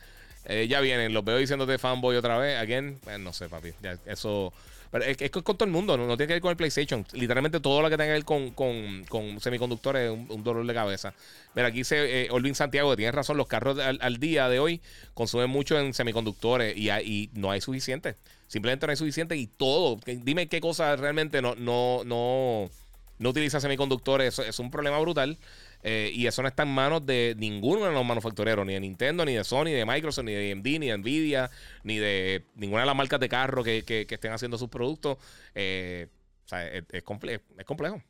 ya 0.68 0.82
vienen, 0.82 1.14
los 1.14 1.24
veo 1.24 1.38
diciéndote 1.38 1.78
fanboy 1.78 2.16
otra 2.16 2.38
vez. 2.38 2.58
Again, 2.58 3.00
no 3.20 3.34
sé, 3.34 3.50
papi. 3.50 3.74
eso 4.06 4.52
pero 4.94 5.06
es, 5.06 5.20
es, 5.20 5.32
con 5.32 5.44
todo 5.44 5.66
el 5.66 5.72
mundo, 5.72 5.98
no, 5.98 6.06
tiene 6.16 6.28
que 6.28 6.34
ver 6.34 6.42
con 6.44 6.52
el 6.52 6.56
PlayStation. 6.56 7.04
Literalmente 7.14 7.60
todo 7.60 7.82
lo 7.82 7.90
que 7.90 7.98
tenga 7.98 8.10
que 8.10 8.24
ver 8.24 8.26
con, 8.26 8.52
con, 8.52 9.40
semiconductores 9.40 10.12
es 10.12 10.30
un, 10.30 10.44
dolor 10.44 10.68
de 10.68 10.74
cabeza. 10.76 11.16
Mira, 11.56 11.70
aquí 11.70 11.80
dice 11.80 12.26
eh, 12.26 12.28
Olvin 12.30 12.54
Santiago 12.54 12.92
que 12.92 12.98
tiene 12.98 13.12
razón, 13.12 13.38
los 13.38 13.48
carros 13.48 13.80
al, 13.80 14.18
día 14.20 14.50
de 14.50 14.60
hoy 14.60 14.82
consumen 15.16 15.50
mucho 15.50 15.80
en 15.80 15.96
semiconductores 15.96 16.78
y, 16.78 16.92
y 16.92 17.32
no 17.34 17.50
hay 17.50 17.60
suficiente. 17.60 18.18
Simplemente 18.46 18.86
no 18.86 18.92
hay 18.92 18.98
suficiente 18.98 19.36
y 19.36 19.48
todo. 19.48 20.00
Dime 20.06 20.46
qué 20.46 20.62
cosa 20.62 20.96
realmente 20.96 21.42
no, 21.42 21.56
no, 21.56 22.04
no, 22.06 22.70
no 23.18 23.30
utiliza 23.30 23.60
semiconductores. 23.60 24.38
es 24.38 24.60
un 24.60 24.70
problema 24.70 25.00
brutal. 25.00 25.40
Eh, 25.84 26.12
y 26.14 26.28
eso 26.28 26.42
no 26.42 26.48
está 26.48 26.64
en 26.64 26.70
manos 26.70 27.06
de 27.06 27.36
ninguno 27.38 27.86
de 27.86 27.92
los 27.92 28.06
manufactureros, 28.06 28.66
ni 28.66 28.74
de 28.74 28.80
Nintendo, 28.80 29.26
ni 29.26 29.34
de 29.34 29.44
Sony, 29.44 29.66
ni 29.66 29.74
de 29.74 29.86
Microsoft, 29.86 30.24
ni 30.24 30.32
de 30.34 30.54
AMD, 30.54 30.66
ni 30.80 30.88
de 30.88 30.98
Nvidia, 30.98 31.52
ni 31.84 31.98
de 31.98 32.46
ninguna 32.56 32.82
de 32.82 32.86
las 32.88 32.96
marcas 32.96 33.20
de 33.20 33.28
carro 33.28 33.64
que, 33.64 33.84
estén 34.10 34.32
haciendo 34.32 34.58
sus 34.58 34.70
productos. 34.70 35.18
Eh, 35.54 36.08
o 36.46 36.48
sea, 36.48 36.66
es, 36.68 37.04
complejo. 37.04 38.02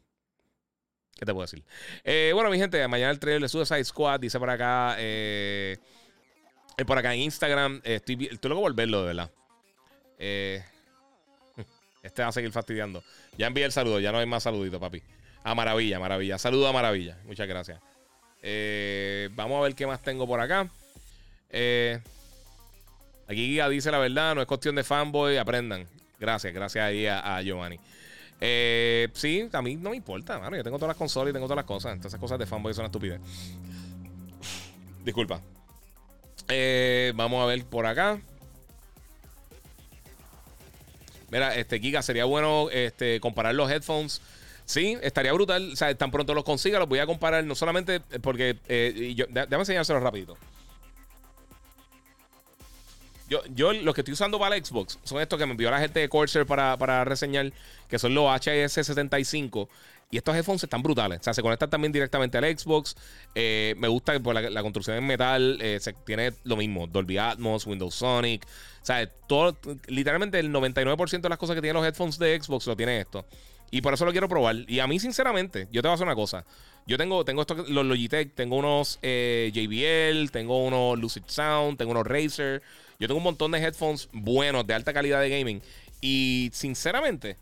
¿Qué 1.16 1.26
te 1.26 1.34
puedo 1.34 1.42
decir? 1.42 1.64
Eh, 2.04 2.32
bueno, 2.34 2.52
mi 2.52 2.60
gente, 2.60 2.88
mañana 2.88 3.12
el 3.12 3.20
trailer 3.20 3.42
de 3.42 3.50
Suicide 3.50 3.84
Squad 3.84 4.20
dice 4.20 4.38
por 4.38 4.50
acá. 4.52 4.96
por 6.86 6.98
acá 6.98 7.14
en 7.16 7.22
Instagram. 7.22 7.82
estoy, 7.84 8.30
estoy 8.32 8.50
loco 8.50 8.62
por 8.62 8.76
verlo, 8.76 9.02
de 9.02 9.08
verdad. 9.08 9.32
este 12.04 12.22
va 12.22 12.28
a 12.28 12.32
seguir 12.32 12.52
fastidiando. 12.52 13.04
Ya 13.36 13.48
envié 13.48 13.66
el 13.66 13.72
saludo, 13.72 14.00
ya 14.00 14.12
no 14.12 14.20
hay 14.20 14.28
más 14.28 14.44
saluditos, 14.44 14.80
papi. 14.80 15.02
A 15.44 15.56
Maravilla, 15.56 16.00
Maravilla. 16.00 16.38
Saludo 16.38 16.68
a 16.68 16.74
Maravilla. 16.74 17.18
Muchas 17.26 17.48
gracias. 17.48 17.80
Eh, 18.42 19.30
vamos 19.34 19.58
a 19.60 19.62
ver 19.62 19.76
qué 19.76 19.86
más 19.86 20.02
tengo 20.02 20.26
por 20.26 20.40
acá. 20.40 20.70
Eh, 21.50 22.00
aquí 23.28 23.48
Giga 23.48 23.70
dice 23.70 23.92
la 23.92 24.00
verdad, 24.00 24.36
no 24.36 24.42
es 24.42 24.48
cuestión 24.48 24.76
de 24.76 24.84
fanboy, 24.84 25.38
aprendan. 25.38 25.88
Gracias, 26.20 26.54
gracias 26.54 26.86
ahí 26.86 27.06
a, 27.08 27.42
Giovanni. 27.42 27.78
Eh, 28.40 29.10
sí, 29.14 29.50
a 29.52 29.62
mí 29.62 29.76
no 29.76 29.90
me 29.90 29.98
importa, 29.98 30.40
mano. 30.40 30.56
Yo 30.56 30.64
tengo 30.64 30.78
todas 30.78 30.90
las 30.90 30.98
consolas 30.98 31.32
y 31.32 31.34
tengo 31.34 31.46
todas 31.46 31.58
las 31.58 31.66
cosas. 31.66 31.94
Entonces, 31.94 32.12
esas 32.12 32.22
cosas 32.22 32.40
de 32.40 32.46
fanboy 32.46 32.74
son 32.74 32.86
estúpidas. 32.86 33.20
Disculpa. 35.04 35.42
vamos 37.16 37.44
a 37.44 37.46
ver 37.46 37.66
por 37.66 37.86
acá. 37.86 38.20
Mira, 41.30 41.56
este 41.56 41.80
Giga, 41.80 42.02
sería 42.02 42.26
bueno 42.26 42.70
este, 42.72 43.20
comparar 43.20 43.56
los 43.56 43.70
headphones 43.70 44.22
Sí, 44.66 44.98
estaría 45.02 45.34
brutal. 45.34 45.72
O 45.74 45.76
sea, 45.76 45.94
tan 45.96 46.12
pronto 46.12 46.34
los 46.34 46.44
consiga, 46.44 46.80
los 46.80 46.88
voy 46.88 47.00
a 47.00 47.06
comparar. 47.06 47.44
No 47.44 47.56
solamente 47.56 48.00
porque. 48.22 48.58
Eh, 48.68 49.14
yo, 49.16 49.26
déjame 49.28 49.58
enseñárselo 49.58 50.00
rapidito. 50.00 50.38
Yo, 53.30 53.42
yo 53.56 53.74
los 53.74 53.96
que 53.96 54.02
estoy 54.02 54.14
usando 54.14 54.38
para 54.38 54.56
el 54.56 54.64
Xbox 54.64 55.00
son 55.04 55.22
estos 55.22 55.40
que 55.40 55.46
me 55.46 55.52
envió 55.52 55.72
la 55.72 55.80
gente 55.80 56.00
de 56.00 56.10
Corsair 56.10 56.46
para, 56.46 56.78
para 56.78 57.04
reseñar, 57.04 57.52
que 57.88 57.98
son 57.98 58.14
los 58.14 58.26
HS75. 58.26 59.68
Y 60.14 60.18
estos 60.18 60.36
headphones 60.36 60.64
están 60.64 60.84
brutales. 60.84 61.22
O 61.22 61.24
sea, 61.24 61.34
se 61.34 61.42
conectan 61.42 61.72
también 61.72 61.92
directamente 61.92 62.38
al 62.38 62.46
Xbox. 62.56 62.96
Eh, 63.34 63.74
me 63.80 63.88
gusta 63.88 64.20
por 64.20 64.36
la, 64.36 64.62
construcción 64.62 64.96
en 64.98 65.08
metal. 65.08 65.58
Eh, 65.60 65.80
se, 65.82 65.94
tiene 65.94 66.34
lo 66.44 66.56
mismo. 66.56 66.86
Dolby 66.86 67.18
Atmos, 67.18 67.66
Windows 67.66 67.96
Sonic. 67.96 68.46
O 68.46 68.86
sea, 68.86 69.08
todo, 69.08 69.58
literalmente 69.88 70.38
el 70.38 70.52
99% 70.52 71.22
de 71.22 71.30
las 71.30 71.40
cosas 71.40 71.56
que 71.56 71.62
tienen 71.62 71.82
los 71.82 71.88
headphones 71.88 72.20
de 72.20 72.40
Xbox 72.40 72.68
lo 72.68 72.76
tiene 72.76 73.00
esto. 73.00 73.26
Y 73.74 73.82
por 73.82 73.92
eso 73.96 74.06
lo 74.06 74.12
quiero 74.12 74.30
probar. 74.30 74.56
Y 74.68 74.80
a 74.82 74.86
mí, 74.86 75.00
sinceramente, 75.00 75.68
yo 75.72 75.82
te 75.82 75.88
voy 75.88 75.94
a 75.94 75.96
hacer 75.96 76.06
una 76.06 76.14
cosa. 76.14 76.46
Yo 76.86 76.96
tengo, 76.96 77.26
tengo 77.26 77.42
estos, 77.42 77.68
los 77.70 77.84
Logitech, 77.84 78.36
tengo 78.36 78.56
unos 78.58 79.00
eh, 79.02 79.50
JBL, 79.52 80.30
tengo 80.30 80.64
unos 80.64 81.00
Lucid 81.00 81.24
Sound, 81.26 81.80
tengo 81.80 81.90
unos 81.90 82.06
Razer. 82.06 82.62
Yo 83.00 83.08
tengo 83.08 83.18
un 83.18 83.24
montón 83.24 83.50
de 83.50 83.58
headphones 83.58 84.10
buenos, 84.12 84.68
de 84.68 84.76
alta 84.76 84.94
calidad 84.94 85.22
de 85.22 85.30
gaming. 85.32 85.60
Y 86.02 86.52
sinceramente, 86.54 87.36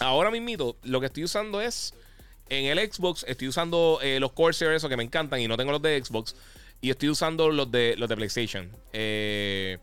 ahora 0.00 0.32
mismo 0.32 0.74
lo 0.82 0.98
que 0.98 1.06
estoy 1.06 1.22
usando 1.22 1.60
es. 1.60 1.94
En 2.48 2.64
el 2.64 2.92
Xbox 2.92 3.24
estoy 3.28 3.46
usando 3.46 4.00
eh, 4.02 4.18
los 4.18 4.32
Corsair, 4.32 4.72
esos 4.72 4.90
que 4.90 4.96
me 4.96 5.04
encantan, 5.04 5.40
y 5.40 5.46
no 5.46 5.56
tengo 5.56 5.70
los 5.70 5.80
de 5.80 6.02
Xbox. 6.04 6.34
Y 6.80 6.90
estoy 6.90 7.10
usando 7.10 7.50
los 7.50 7.70
de, 7.70 7.94
los 7.98 8.08
de 8.08 8.16
PlayStation. 8.16 8.68
Eh, 8.92 9.78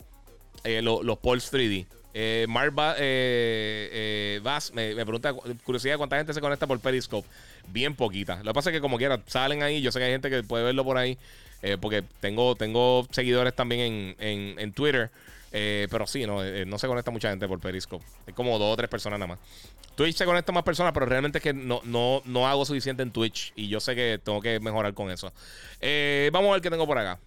los, 0.66 1.06
los 1.06 1.20
Pulse 1.20 1.58
3D. 1.58 2.01
Eh, 2.14 2.46
Mark 2.50 2.74
eh, 2.98 4.40
eh 4.44 4.62
me, 4.74 4.94
pregunta 5.06 5.34
curiosidad 5.64 5.98
cuánta 5.98 6.18
gente 6.18 6.34
se 6.34 6.42
conecta 6.42 6.68
por 6.68 6.80
Periscope. 6.80 7.28
Bien 7.68 7.96
poquita. 7.96 8.38
Lo 8.38 8.52
que 8.52 8.54
pasa 8.54 8.70
es 8.70 8.76
que 8.76 8.82
como 8.82 8.98
quiera, 8.98 9.22
salen 9.28 9.64
ahí. 9.64 9.82
Yo 9.82 9.92
sé 9.92 10.00
que 10.00 10.06
hay 10.06 10.12
gente 10.12 10.30
que 10.30 10.44
puede 10.44 10.64
verlo 10.64 10.84
por 10.84 10.98
ahí. 10.98 11.18
Eh, 11.62 11.78
porque 11.80 12.04
tengo, 12.20 12.56
tengo 12.56 13.08
seguidores 13.12 13.56
también 13.56 14.16
en, 14.20 14.74
Twitter. 14.74 15.12
pero 15.52 16.08
sí, 16.08 16.26
no, 16.26 16.44
no 16.66 16.80
se 16.80 16.88
conecta 16.88 17.12
mucha 17.12 17.30
gente 17.30 17.48
por 17.48 17.60
Periscope. 17.60 18.04
Es 18.26 18.34
como 18.34 18.58
dos 18.58 18.74
o 18.74 18.78
tres 18.78 18.90
personas 18.90 19.20
nada 19.20 19.36
más. 19.36 19.40
Twitch 19.96 20.16
se 20.16 20.26
conecta 20.26 20.52
más 20.52 20.64
personas, 20.64 20.94
pero 20.94 21.06
realmente 21.06 21.38
es 21.38 21.44
que 21.44 21.54
no, 21.54 21.82
no, 21.84 22.22
no 22.26 22.48
hago 22.48 22.66
suficiente 22.66 23.04
en 23.04 23.12
Twitch. 23.12 23.54
Y 23.56 23.68
yo 23.68 23.80
sé 23.80 23.96
que 23.96 24.20
tengo 24.24 24.42
que 24.42 24.60
mejorar 24.60 24.94
con 24.94 25.12
eso. 25.12 25.32
vamos 26.32 26.50
a 26.50 26.54
ver 26.54 26.62
qué 26.62 26.70
tengo 26.70 26.88
por 26.88 26.98
acá 26.98 27.20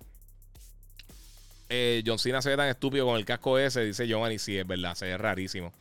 eh, 1.75 2.03
John 2.07 2.19
Cena 2.19 2.41
se 2.41 2.51
ve 2.51 2.57
tan 2.57 2.69
estúpido 2.69 3.07
con 3.07 3.17
el 3.17 3.25
casco 3.25 3.59
ese, 3.59 3.83
dice 3.85 4.07
Giovanni. 4.07 4.39
Sí, 4.39 4.57
es 4.57 4.67
verdad, 4.67 4.95
se 4.95 5.07
ve 5.07 5.19
rarísimo. 5.19 5.73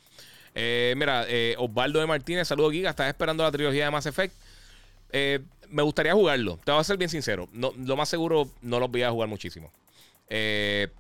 Eh, 0.56 0.94
mira, 0.98 1.26
eh, 1.28 1.56
Osvaldo 1.58 2.00
de 2.00 2.08
Martínez, 2.08 2.48
saludo 2.48 2.72
Giga. 2.72 2.90
Estás 2.90 3.08
esperando 3.08 3.44
la 3.44 3.52
trilogía 3.52 3.86
de 3.86 3.92
Mass 3.92 4.06
Effect. 4.06 4.34
Eh, 5.12 5.40
me 5.70 5.84
gustaría 5.84 6.14
jugarlo. 6.14 6.60
Te 6.64 6.72
voy 6.72 6.82
a 6.82 6.84
ser 6.84 6.98
bien 6.98 7.10
sincero. 7.10 7.48
No, 7.54 7.74
lo 7.78 7.96
más 7.96 8.10
seguro, 8.10 8.50
no 8.62 8.80
los 8.80 8.90
voy 8.90 9.04
a 9.04 9.12
jugar 9.12 9.30
muchísimo. 9.30 9.72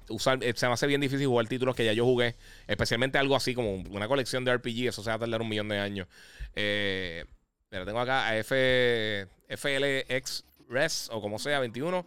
usar, 0.10 0.40
se 0.56 0.68
me 0.68 0.74
hace 0.74 0.88
bien 0.88 1.02
difícil 1.02 1.28
jugar 1.28 1.48
títulos 1.48 1.76
que 1.76 1.86
ya 1.86 1.94
yo 1.94 2.06
jugué. 2.06 2.36
Especialmente 2.68 3.18
algo 3.18 3.36
así 3.36 3.54
como 3.56 3.76
una 3.76 4.08
colección 4.08 4.46
de 4.46 4.56
RPG. 4.56 4.90
Eso 4.90 5.04
se 5.04 5.10
va 5.10 5.16
a 5.16 5.20
tardar 5.20 5.42
un 5.42 5.50
millón 5.50 5.70
de 5.70 5.80
años. 5.80 6.08
mira, 6.56 7.86
tengo 7.86 8.00
acá 8.00 8.28
a 8.28 8.38
F, 8.38 9.28
FLX 9.50 10.44
Res 10.70 11.10
o 11.12 11.22
como 11.22 11.40
sea, 11.40 11.60
21. 11.60 12.06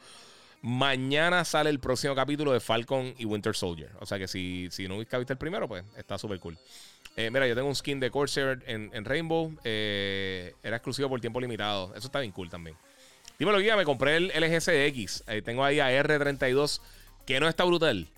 Mañana 0.66 1.44
sale 1.44 1.70
el 1.70 1.78
próximo 1.78 2.16
capítulo 2.16 2.50
de 2.50 2.58
Falcon 2.58 3.14
y 3.18 3.24
Winter 3.24 3.54
Soldier. 3.54 3.88
O 4.00 4.04
sea 4.04 4.18
que 4.18 4.26
si, 4.26 4.66
si 4.72 4.88
no 4.88 4.98
viste 4.98 5.16
el 5.16 5.38
primero, 5.38 5.68
pues 5.68 5.84
está 5.96 6.18
súper 6.18 6.40
cool. 6.40 6.58
Eh, 7.16 7.30
mira, 7.30 7.46
yo 7.46 7.54
tengo 7.54 7.68
un 7.68 7.76
skin 7.76 8.00
de 8.00 8.10
Corsair 8.10 8.64
en, 8.66 9.04
Rainbow. 9.04 9.52
Eh, 9.62 10.56
era 10.64 10.78
exclusivo 10.78 11.08
por 11.08 11.20
tiempo 11.20 11.40
limitado. 11.40 11.94
Eso 11.94 12.08
está 12.08 12.18
bien 12.18 12.32
cool 12.32 12.50
también. 12.50 12.76
Dímelo, 13.38 13.58
guía. 13.58 13.76
Me 13.76 13.84
compré 13.84 14.16
el 14.16 14.32
LG 14.34 14.60
CX. 14.60 15.22
tengo 15.44 15.62
ahí 15.62 15.78
a 15.78 15.88
R32, 16.02 16.80
que 17.24 17.38
no 17.38 17.46
está 17.46 17.62
brutal. 17.62 18.08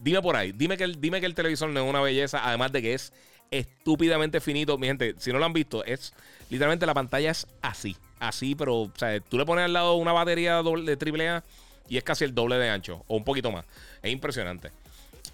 Dime 0.00 0.22
por 0.22 0.34
ahí. 0.34 0.52
Dime 0.52 0.78
que, 0.78 0.84
el, 0.84 0.98
dime 1.02 1.20
que 1.20 1.26
el 1.26 1.34
televisor 1.34 1.68
no 1.68 1.80
es 1.80 1.90
una 1.90 2.00
belleza. 2.00 2.40
Además 2.42 2.72
de 2.72 2.80
que 2.80 2.94
es 2.94 3.12
estúpidamente 3.50 4.40
finito. 4.40 4.78
Mi 4.78 4.86
gente, 4.86 5.14
si 5.18 5.30
no 5.30 5.38
lo 5.38 5.44
han 5.44 5.52
visto, 5.52 5.84
es 5.84 6.14
literalmente 6.48 6.86
la 6.86 6.94
pantalla 6.94 7.32
es 7.32 7.46
así. 7.60 7.98
Así, 8.18 8.54
pero, 8.54 8.76
o 8.76 8.92
sea, 8.96 9.20
tú 9.20 9.36
le 9.36 9.44
pones 9.44 9.66
al 9.66 9.74
lado 9.74 9.96
una 9.96 10.14
batería 10.14 10.62
de 10.62 11.28
AAA 11.30 11.44
y 11.88 11.96
es 11.96 12.04
casi 12.04 12.24
el 12.24 12.34
doble 12.34 12.56
de 12.56 12.70
ancho. 12.70 13.04
O 13.08 13.16
un 13.16 13.24
poquito 13.24 13.50
más. 13.50 13.64
Es 14.02 14.12
impresionante. 14.12 14.70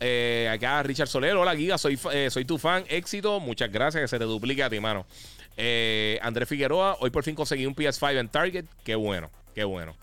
Eh, 0.00 0.48
acá 0.52 0.82
Richard 0.82 1.08
Soler, 1.08 1.36
hola 1.36 1.54
Giga, 1.54 1.78
soy, 1.78 1.98
eh, 2.12 2.28
soy 2.28 2.44
tu 2.44 2.58
fan, 2.58 2.84
éxito, 2.88 3.38
muchas 3.38 3.70
gracias, 3.70 4.02
que 4.02 4.08
se 4.08 4.18
te 4.18 4.24
duplique 4.24 4.62
a 4.62 4.68
ti, 4.68 4.80
mano. 4.80 5.06
Eh, 5.56 6.18
Andrés 6.20 6.48
Figueroa, 6.48 6.96
hoy 7.00 7.10
por 7.10 7.22
fin 7.22 7.34
conseguí 7.34 7.64
un 7.64 7.76
PS5 7.76 8.18
en 8.18 8.28
Target, 8.28 8.64
qué 8.82 8.96
bueno, 8.96 9.30
qué 9.54 9.62
bueno. 9.62 9.94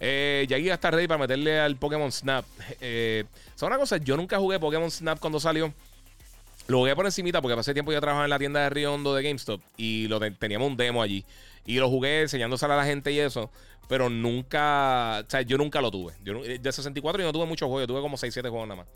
Eh, 0.00 0.46
ya 0.48 0.58
Giga 0.58 0.74
está 0.74 0.90
ready 0.90 1.06
para 1.06 1.18
meterle 1.18 1.60
al 1.60 1.76
Pokémon 1.76 2.10
Snap. 2.10 2.44
Eh, 2.80 3.24
¿Son 3.54 3.68
una 3.68 3.78
cosa? 3.78 3.96
Yo 3.98 4.16
nunca 4.16 4.38
jugué 4.38 4.58
Pokémon 4.58 4.90
Snap 4.90 5.18
cuando 5.18 5.40
salió. 5.40 5.72
Lo 6.66 6.78
jugué 6.78 6.96
por 6.96 7.04
encimita 7.04 7.42
porque 7.42 7.58
hace 7.58 7.74
tiempo 7.74 7.92
ya 7.92 8.00
trabajaba 8.00 8.24
en 8.24 8.30
la 8.30 8.38
tienda 8.38 8.60
de 8.60 8.70
Río 8.70 8.94
Hondo 8.94 9.14
de 9.14 9.22
GameStop 9.22 9.60
y 9.76 10.08
lo 10.08 10.18
teníamos 10.20 10.68
un 10.68 10.76
demo 10.76 11.02
allí. 11.02 11.24
Y 11.66 11.78
lo 11.78 11.88
jugué 11.88 12.22
enseñándoselo 12.22 12.74
a 12.74 12.76
la 12.76 12.84
gente 12.84 13.12
y 13.12 13.18
eso. 13.18 13.50
Pero 13.88 14.08
nunca, 14.08 15.22
o 15.26 15.30
sea, 15.30 15.42
yo 15.42 15.58
nunca 15.58 15.80
lo 15.80 15.90
tuve. 15.90 16.14
Yo, 16.22 16.42
de 16.42 16.72
64 16.72 17.20
yo 17.20 17.26
no 17.26 17.32
tuve 17.32 17.46
muchos 17.46 17.68
juegos, 17.68 17.86
tuve 17.86 18.00
como 18.00 18.16
6, 18.16 18.32
7 18.32 18.48
juegos 18.48 18.68
nada 18.68 18.82
más. 18.82 18.88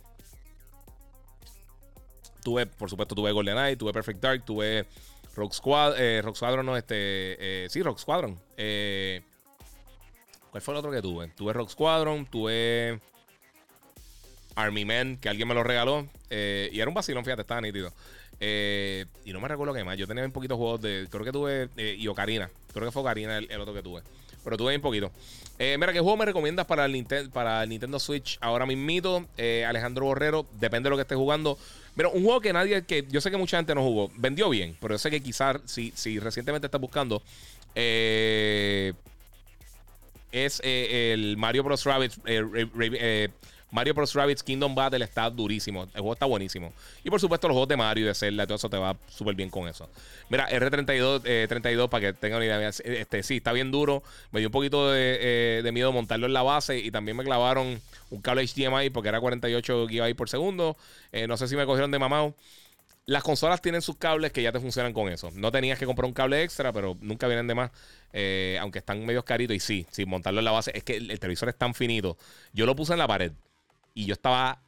Tuve, 2.42 2.66
por 2.66 2.88
supuesto, 2.88 3.14
tuve 3.14 3.32
GoldenEye, 3.32 3.76
tuve 3.76 3.92
Perfect 3.92 4.20
Dark, 4.20 4.44
tuve 4.44 4.86
Rock, 5.34 5.52
Squad, 5.52 5.94
eh, 5.98 6.22
Rock 6.22 6.36
Squadron, 6.36 6.64
no, 6.64 6.76
este. 6.76 6.94
Eh, 6.94 7.68
sí, 7.68 7.82
Rock 7.82 7.98
Squadron. 7.98 8.40
Eh, 8.56 9.22
¿Cuál 10.50 10.62
fue 10.62 10.74
el 10.74 10.78
otro 10.78 10.90
que 10.90 11.02
tuve? 11.02 11.28
Tuve 11.28 11.52
Rock 11.52 11.70
Squadron, 11.70 12.26
tuve 12.26 13.00
Army 14.54 14.84
Men, 14.84 15.18
que 15.18 15.28
alguien 15.28 15.46
me 15.46 15.54
lo 15.54 15.62
regaló. 15.62 16.08
Y 16.30 16.80
era 16.80 16.88
un 16.88 16.94
vacilón, 16.94 17.24
fíjate, 17.24 17.42
estaba 17.42 17.60
nítido. 17.60 17.92
Eh, 18.40 19.06
y 19.24 19.32
no 19.32 19.40
me 19.40 19.48
recuerdo 19.48 19.74
qué 19.74 19.84
más. 19.84 19.96
Yo 19.96 20.06
tenía 20.06 20.24
un 20.24 20.32
poquito 20.32 20.54
de 20.54 20.58
juegos 20.58 20.80
de. 20.80 21.08
Creo 21.10 21.24
que 21.24 21.32
tuve. 21.32 21.68
Eh, 21.76 21.96
y 21.98 22.06
Ocarina. 22.08 22.50
Creo 22.72 22.86
que 22.86 22.92
fue 22.92 23.02
Ocarina 23.02 23.38
el, 23.38 23.60
otro 23.60 23.74
que 23.74 23.82
tuve. 23.82 24.02
Pero 24.44 24.56
tuve 24.56 24.74
un 24.76 24.82
poquito. 24.82 25.10
mira, 25.58 25.92
¿qué 25.92 26.00
juego 26.00 26.16
me 26.16 26.24
recomiendas 26.24 26.66
para 26.66 26.84
el, 26.86 27.06
para 27.32 27.66
Nintendo 27.66 27.98
Switch 27.98 28.38
ahora 28.40 28.64
mismito? 28.66 29.26
Alejandro 29.66 30.06
Borrero, 30.06 30.46
depende 30.58 30.86
de 30.86 30.90
lo 30.90 30.96
que 30.96 31.02
esté 31.02 31.16
jugando. 31.16 31.58
Pero 31.96 32.12
un 32.12 32.22
juego 32.22 32.40
que 32.40 32.52
nadie, 32.52 32.84
que 32.84 33.04
yo 33.10 33.20
sé 33.20 33.30
que 33.30 33.36
mucha 33.36 33.56
gente 33.56 33.74
no 33.74 33.82
jugó, 33.82 34.10
vendió 34.16 34.48
bien, 34.48 34.76
pero 34.80 34.94
yo 34.94 34.98
sé 34.98 35.10
que 35.10 35.20
quizás 35.20 35.56
si, 35.64 35.92
si 35.96 36.20
recientemente 36.20 36.68
estás 36.68 36.80
buscando, 36.80 37.20
es 37.74 38.94
el 40.32 41.36
Mario 41.36 41.64
Bros. 41.64 41.84
Rabbit 41.84 42.12
Mario 43.70 43.94
Bros. 43.94 44.14
Rabbids 44.14 44.42
Kingdom 44.42 44.74
Battle 44.74 45.04
está 45.04 45.28
durísimo. 45.28 45.84
El 45.84 46.00
juego 46.00 46.12
está 46.14 46.26
buenísimo. 46.26 46.72
Y 47.04 47.10
por 47.10 47.20
supuesto, 47.20 47.48
los 47.48 47.54
juegos 47.54 47.68
de 47.68 47.76
Mario 47.76 48.04
y 48.04 48.08
de 48.08 48.14
Zelda, 48.14 48.46
todo 48.46 48.56
eso 48.56 48.70
te 48.70 48.78
va 48.78 48.96
súper 49.08 49.34
bien 49.34 49.50
con 49.50 49.68
eso. 49.68 49.88
Mira, 50.30 50.48
R32, 50.48 51.48
32, 51.48 51.84
eh, 51.84 51.88
para 51.88 52.00
que 52.00 52.12
tengan 52.14 52.38
una 52.38 52.46
idea. 52.46 52.68
Este, 52.68 53.22
sí, 53.22 53.36
está 53.36 53.52
bien 53.52 53.70
duro. 53.70 54.02
Me 54.32 54.40
dio 54.40 54.48
un 54.48 54.52
poquito 54.52 54.90
de, 54.90 55.60
eh, 55.64 55.72
miedo 55.72 55.92
montarlo 55.92 56.26
en 56.26 56.32
la 56.32 56.42
base. 56.42 56.78
Y 56.78 56.90
también 56.90 57.16
me 57.16 57.24
clavaron 57.24 57.80
un 58.10 58.20
cable 58.22 58.46
HDMI 58.46 58.90
porque 58.90 59.10
era 59.10 59.20
48 59.20 59.86
GB 59.86 60.16
por 60.16 60.30
segundo. 60.30 60.76
Eh, 61.12 61.26
no 61.26 61.36
sé 61.36 61.46
si 61.46 61.56
me 61.56 61.66
cogieron 61.66 61.90
de 61.90 61.98
mamado. 61.98 62.34
Las 63.04 63.22
consolas 63.22 63.62
tienen 63.62 63.80
sus 63.80 63.96
cables 63.96 64.32
que 64.32 64.42
ya 64.42 64.52
te 64.52 64.60
funcionan 64.60 64.92
con 64.92 65.10
eso. 65.10 65.30
No 65.34 65.50
tenías 65.50 65.78
que 65.78 65.86
comprar 65.86 66.06
un 66.06 66.12
cable 66.12 66.42
extra, 66.42 66.74
pero 66.74 66.96
nunca 67.00 67.26
vienen 67.26 67.46
de 67.46 67.54
más. 67.54 67.70
aunque 68.60 68.78
están 68.78 69.04
medio 69.04 69.24
caritos. 69.24 69.56
Y 69.56 69.60
sí, 69.60 69.86
sí, 69.90 70.06
montarlo 70.06 70.40
en 70.40 70.44
la 70.46 70.52
base. 70.52 70.72
Es 70.74 70.84
que 70.84 70.96
el, 70.96 71.18
televisor 71.20 71.50
es 71.50 71.56
tan 71.56 71.74
finito. 71.74 72.16
Yo 72.52 72.64
lo 72.64 72.74
puse 72.74 72.94
en 72.94 72.98
la 72.98 73.06
pared 73.06 73.32
y 73.98 74.04
yo 74.04 74.12
estaba 74.12 74.62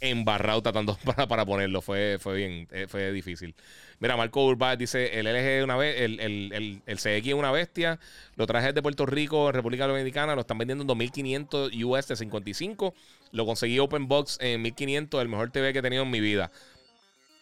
embarrado 0.00 0.62
tratando 0.62 0.96
para, 1.04 1.26
para 1.26 1.44
ponerlo. 1.44 1.82
Fue, 1.82 2.18
fue 2.20 2.36
bien, 2.36 2.68
eh, 2.70 2.86
fue 2.88 3.10
difícil. 3.10 3.56
Mira, 3.98 4.16
Marco 4.16 4.46
Urbaz 4.46 4.78
dice: 4.78 5.18
el 5.18 5.26
LG 5.26 5.64
una 5.64 5.76
vez, 5.76 6.00
el, 6.00 6.20
el, 6.20 6.80
el, 6.86 6.96
CX 6.96 7.26
es 7.26 7.34
una 7.34 7.50
bestia. 7.50 7.98
Lo 8.36 8.46
traje 8.46 8.72
de 8.72 8.80
Puerto 8.80 9.04
Rico, 9.04 9.50
República 9.50 9.88
Dominicana. 9.88 10.36
Lo 10.36 10.42
están 10.42 10.58
vendiendo 10.58 10.82
en 10.82 10.86
2500 10.86 11.72
US 11.84 12.06
de 12.06 12.14
55. 12.14 12.94
Lo 13.32 13.46
conseguí 13.46 13.80
Open 13.80 14.06
Box 14.06 14.38
en 14.40 14.62
1500, 14.62 15.20
el 15.20 15.28
mejor 15.28 15.50
TV 15.50 15.72
que 15.72 15.80
he 15.80 15.82
tenido 15.82 16.04
en 16.04 16.10
mi 16.10 16.20
vida. 16.20 16.52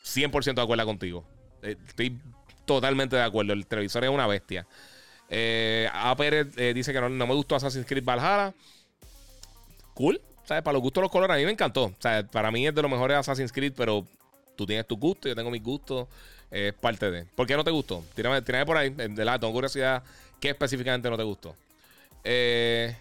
100% 0.04 0.54
de 0.54 0.62
acuerdo 0.62 0.86
contigo. 0.86 1.28
Eh, 1.62 1.76
estoy 1.86 2.18
totalmente 2.64 3.14
de 3.14 3.22
acuerdo. 3.22 3.52
El 3.52 3.66
televisor 3.66 4.04
es 4.04 4.10
una 4.10 4.26
bestia. 4.26 4.66
Eh, 5.28 5.86
A. 5.92 6.16
Pérez 6.16 6.46
eh, 6.56 6.72
dice 6.74 6.94
que 6.94 7.00
no, 7.02 7.10
no 7.10 7.26
me 7.26 7.34
gustó 7.34 7.56
Assassin's 7.56 7.84
Creed 7.84 8.04
Valhalla. 8.04 8.54
Cool. 9.92 10.18
¿Sabes? 10.46 10.62
Para 10.62 10.74
los 10.74 10.82
gustos 10.82 11.02
los 11.02 11.10
colores, 11.10 11.34
a 11.34 11.38
mí 11.38 11.44
me 11.44 11.50
encantó. 11.50 11.92
Sea, 11.98 12.24
para 12.24 12.50
mí 12.50 12.66
es 12.66 12.74
de 12.74 12.80
los 12.80 12.90
mejores 12.90 13.18
Assassin's 13.18 13.52
Creed, 13.52 13.74
pero 13.76 14.06
tú 14.54 14.64
tienes 14.64 14.86
tu 14.86 14.96
gusto, 14.96 15.28
yo 15.28 15.34
tengo 15.34 15.50
mis 15.50 15.62
gustos, 15.62 16.08
es 16.50 16.72
parte 16.72 17.10
de. 17.10 17.24
¿Por 17.24 17.46
qué 17.46 17.56
no 17.56 17.64
te 17.64 17.70
gustó? 17.70 18.02
Tírame, 18.14 18.40
por 18.64 18.76
ahí, 18.76 18.90
de 18.90 19.24
la 19.24 19.38
tengo 19.38 19.52
curiosidad, 19.52 20.02
¿qué 20.40 20.50
específicamente 20.50 21.10
no 21.10 21.16
te 21.16 21.24
gustó? 21.24 21.54
Eh, 22.22 22.96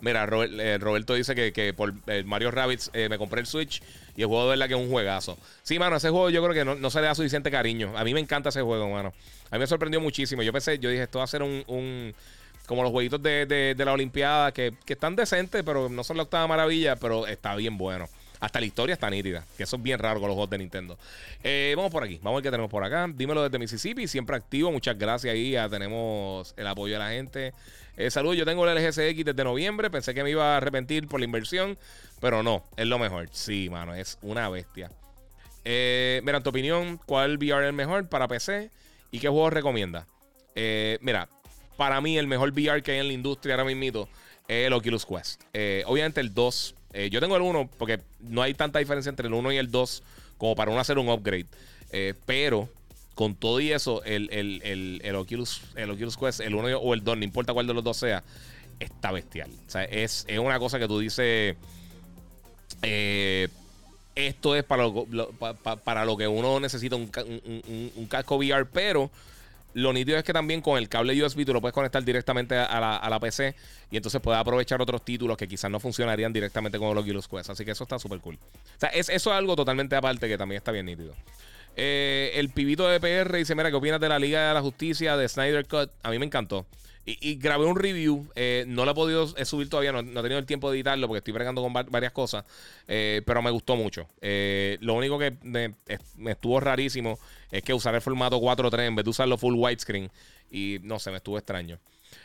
mira, 0.00 0.24
eh, 0.24 0.78
Roberto 0.80 1.14
dice 1.14 1.34
que, 1.34 1.74
por 1.74 1.94
eh, 2.06 2.24
Mario 2.24 2.50
Rabbits 2.50 2.90
me 2.94 3.18
compré 3.18 3.40
el 3.40 3.46
Switch 3.46 3.82
y 4.16 4.22
el 4.22 4.28
juego 4.28 4.44
de 4.44 4.50
verdad 4.50 4.68
que 4.68 4.74
es 4.74 4.80
un 4.80 4.90
juegazo. 4.90 5.36
Sí, 5.62 5.78
mano, 5.78 5.96
ese 5.96 6.08
juego 6.08 6.30
yo 6.30 6.42
creo 6.42 6.54
que 6.54 6.80
no, 6.80 6.90
se 6.90 7.00
le 7.00 7.06
da 7.06 7.14
suficiente 7.14 7.50
cariño. 7.50 7.92
A 7.96 8.04
mí 8.04 8.14
me 8.14 8.20
encanta 8.20 8.48
ese 8.48 8.62
juego, 8.62 8.88
mano. 8.88 9.12
A 9.50 9.56
mí 9.56 9.60
me 9.60 9.66
sorprendió 9.66 10.00
muchísimo. 10.00 10.42
Yo 10.42 10.52
pensé, 10.52 10.78
yo 10.78 10.88
dije, 10.88 11.02
esto 11.02 11.18
va 11.18 11.24
a 11.24 11.28
ser 11.28 11.42
un 11.42 12.14
como 12.66 12.82
los 12.82 12.92
jueguitos 12.92 13.22
de, 13.22 13.74
la 13.78 13.92
Olimpiada, 13.92 14.52
que, 14.52 14.74
están 14.86 15.16
decentes, 15.16 15.62
pero 15.64 15.88
no 15.88 16.04
son 16.04 16.16
la 16.16 16.24
octava 16.24 16.46
maravilla, 16.46 16.96
pero 16.96 17.26
está 17.26 17.54
bien 17.54 17.78
bueno. 17.78 18.08
Hasta 18.38 18.60
la 18.60 18.66
historia 18.66 18.92
está 18.92 19.08
nítida, 19.08 19.46
que 19.56 19.62
eso 19.62 19.76
es 19.76 19.82
bien 19.82 19.98
raro 19.98 20.20
con 20.20 20.28
los 20.28 20.34
juegos 20.34 20.50
de 20.50 20.58
Nintendo. 20.58 20.98
Eh, 21.42 21.72
vamos 21.74 21.90
por 21.90 22.04
aquí, 22.04 22.18
vamos 22.22 22.32
a 22.32 22.36
ver 22.36 22.42
qué 22.42 22.50
tenemos 22.50 22.70
por 22.70 22.84
acá. 22.84 23.08
Dímelo 23.08 23.42
desde 23.42 23.58
Mississippi, 23.58 24.06
siempre 24.06 24.36
activo. 24.36 24.70
Muchas 24.70 24.98
gracias 24.98 25.32
ahí, 25.32 25.52
ya 25.52 25.68
tenemos 25.70 26.52
el 26.58 26.66
apoyo 26.66 26.94
de 26.94 26.98
la 26.98 27.10
gente. 27.10 27.54
Eh, 27.96 28.10
saludos, 28.10 28.36
yo 28.36 28.44
tengo 28.44 28.68
el 28.68 28.76
LGCX 28.76 29.24
desde 29.24 29.44
noviembre. 29.44 29.90
Pensé 29.90 30.12
que 30.12 30.22
me 30.22 30.30
iba 30.30 30.54
a 30.54 30.56
arrepentir 30.58 31.08
por 31.08 31.18
la 31.18 31.24
inversión, 31.24 31.78
pero 32.20 32.42
no, 32.42 32.62
es 32.76 32.86
lo 32.86 32.98
mejor. 32.98 33.28
Sí, 33.32 33.70
mano, 33.70 33.94
es 33.94 34.18
una 34.20 34.50
bestia. 34.50 34.90
Eh, 35.64 36.20
mira, 36.22 36.36
en 36.38 36.42
tu 36.42 36.50
opinión, 36.50 37.00
¿cuál 37.06 37.38
VR 37.38 37.64
es 37.64 37.68
el 37.68 37.72
mejor 37.72 38.08
para 38.08 38.28
PC 38.28 38.70
y 39.10 39.18
qué 39.18 39.28
juegos 39.28 39.52
recomienda? 39.52 40.06
Eh, 40.54 40.98
mira, 41.00 41.28
para 41.76 42.00
mí 42.00 42.18
el 42.18 42.26
mejor 42.26 42.50
VR 42.50 42.82
que 42.82 42.92
hay 42.92 42.98
en 42.98 43.08
la 43.08 43.12
industria 43.12 43.54
ahora 43.54 43.64
mismo 43.64 44.08
es 44.48 44.66
el 44.66 44.72
Oculus 44.72 45.04
Quest. 45.04 45.42
Eh, 45.52 45.82
obviamente 45.86 46.20
el 46.20 46.32
2, 46.32 46.74
eh, 46.92 47.10
yo 47.10 47.20
tengo 47.20 47.36
el 47.36 47.42
1 47.42 47.70
porque 47.78 48.00
no 48.20 48.42
hay 48.42 48.54
tanta 48.54 48.78
diferencia 48.78 49.10
entre 49.10 49.28
el 49.28 49.34
1 49.34 49.52
y 49.52 49.56
el 49.56 49.70
2 49.70 50.02
como 50.38 50.54
para 50.54 50.70
uno 50.70 50.80
hacer 50.80 50.98
un 50.98 51.08
upgrade. 51.08 51.46
Eh, 51.92 52.14
pero 52.24 52.68
con 53.14 53.34
todo 53.34 53.60
y 53.60 53.72
eso, 53.72 54.02
el, 54.04 55.14
Oculus, 55.16 55.62
el 55.74 55.90
Oculus 55.90 56.16
Quest, 56.16 56.40
el 56.40 56.54
1 56.54 56.78
o 56.78 56.94
el 56.94 57.02
2, 57.02 57.18
no 57.18 57.24
importa 57.24 57.52
cuál 57.52 57.66
de 57.66 57.74
los 57.74 57.82
dos 57.82 57.96
sea, 57.96 58.22
está 58.78 59.10
bestial. 59.10 59.50
O 59.66 59.70
sea, 59.70 59.84
es, 59.84 60.26
una 60.38 60.58
cosa 60.58 60.78
que 60.78 60.86
tú 60.86 60.98
dices... 60.98 61.56
esto 64.14 64.54
es 64.54 64.64
para 64.64 64.84
lo, 64.84 65.06
para 65.84 66.04
lo 66.04 66.16
que 66.16 66.28
uno 66.28 66.60
necesita 66.60 66.96
un, 66.96 67.10
un 67.96 68.06
casco 68.06 68.36
VR, 68.36 68.66
pero 68.66 69.10
lo 69.76 69.92
nítido 69.92 70.16
es 70.16 70.24
que 70.24 70.32
también 70.32 70.62
con 70.62 70.78
el 70.78 70.88
cable 70.88 71.22
USB 71.22 71.44
tú 71.44 71.52
lo 71.52 71.60
puedes 71.60 71.74
conectar 71.74 72.02
directamente 72.02 72.56
a 72.56 72.80
la, 72.80 73.20
PC 73.20 73.54
y 73.90 73.98
entonces 73.98 74.22
puedes 74.22 74.40
aprovechar 74.40 74.80
otros 74.80 75.04
títulos 75.04 75.36
que 75.36 75.46
quizás 75.46 75.70
no 75.70 75.78
funcionarían 75.78 76.32
directamente 76.32 76.78
con 76.78 76.94
los 76.94 77.04
Oculus 77.04 77.28
Quest. 77.28 77.50
Así 77.50 77.62
que 77.62 77.72
eso 77.72 77.84
está 77.84 77.98
súper 77.98 78.20
cool. 78.20 78.36
O 78.36 78.80
sea, 78.80 78.88
es, 78.88 79.10
eso 79.10 79.30
es 79.30 79.36
algo 79.36 79.54
totalmente 79.54 79.94
aparte 79.94 80.28
que 80.28 80.38
también 80.38 80.56
está 80.56 80.72
bien 80.72 80.86
nítido. 80.86 81.14
Eh, 81.76 82.32
el 82.36 82.48
pibito 82.48 82.88
de 82.88 83.00
PR 83.00 83.36
dice: 83.36 83.54
Mira, 83.54 83.68
¿qué 83.68 83.76
opinas 83.76 84.00
de 84.00 84.08
la 84.08 84.18
Liga 84.18 84.48
de 84.48 84.54
la 84.54 84.62
Justicia 84.62 85.14
de 85.14 85.28
Snyder 85.28 85.66
Cut? 85.66 85.90
A 86.02 86.10
mí 86.10 86.18
me 86.18 86.24
encantó. 86.24 86.64
Y, 87.08 87.36
grabé 87.36 87.66
un 87.66 87.76
review. 87.76 88.28
Eh, 88.34 88.64
no 88.66 88.84
lo 88.84 88.90
he 88.90 88.94
podido 88.94 89.28
subir 89.44 89.68
todavía. 89.70 89.92
No, 89.92 90.00
he 90.00 90.22
tenido 90.22 90.38
el 90.38 90.46
tiempo 90.46 90.68
de 90.68 90.78
editarlo 90.78 91.06
porque 91.06 91.18
estoy 91.18 91.32
bregando 91.32 91.62
con 91.62 91.72
varias 91.72 92.10
cosas. 92.10 92.44
Eh, 92.88 93.22
pero 93.24 93.42
me 93.42 93.50
gustó 93.52 93.76
mucho. 93.76 94.08
lo 94.20 94.94
único 94.94 95.16
que 95.16 95.36
me, 95.42 95.74
estuvo 96.26 96.58
rarísimo 96.58 97.18
es 97.52 97.62
que 97.62 97.72
usar 97.72 97.94
el 97.94 98.00
formato 98.00 98.40
4.3 98.40 98.88
en 98.88 98.96
vez 98.96 99.04
de 99.04 99.10
usarlo 99.10 99.38
full 99.38 99.54
widescreen. 99.54 100.10
Y 100.50 100.78
no 100.82 100.98
sé, 100.98 101.12
me 101.12 101.18
estuvo 101.18 101.38
extraño. 101.38 101.78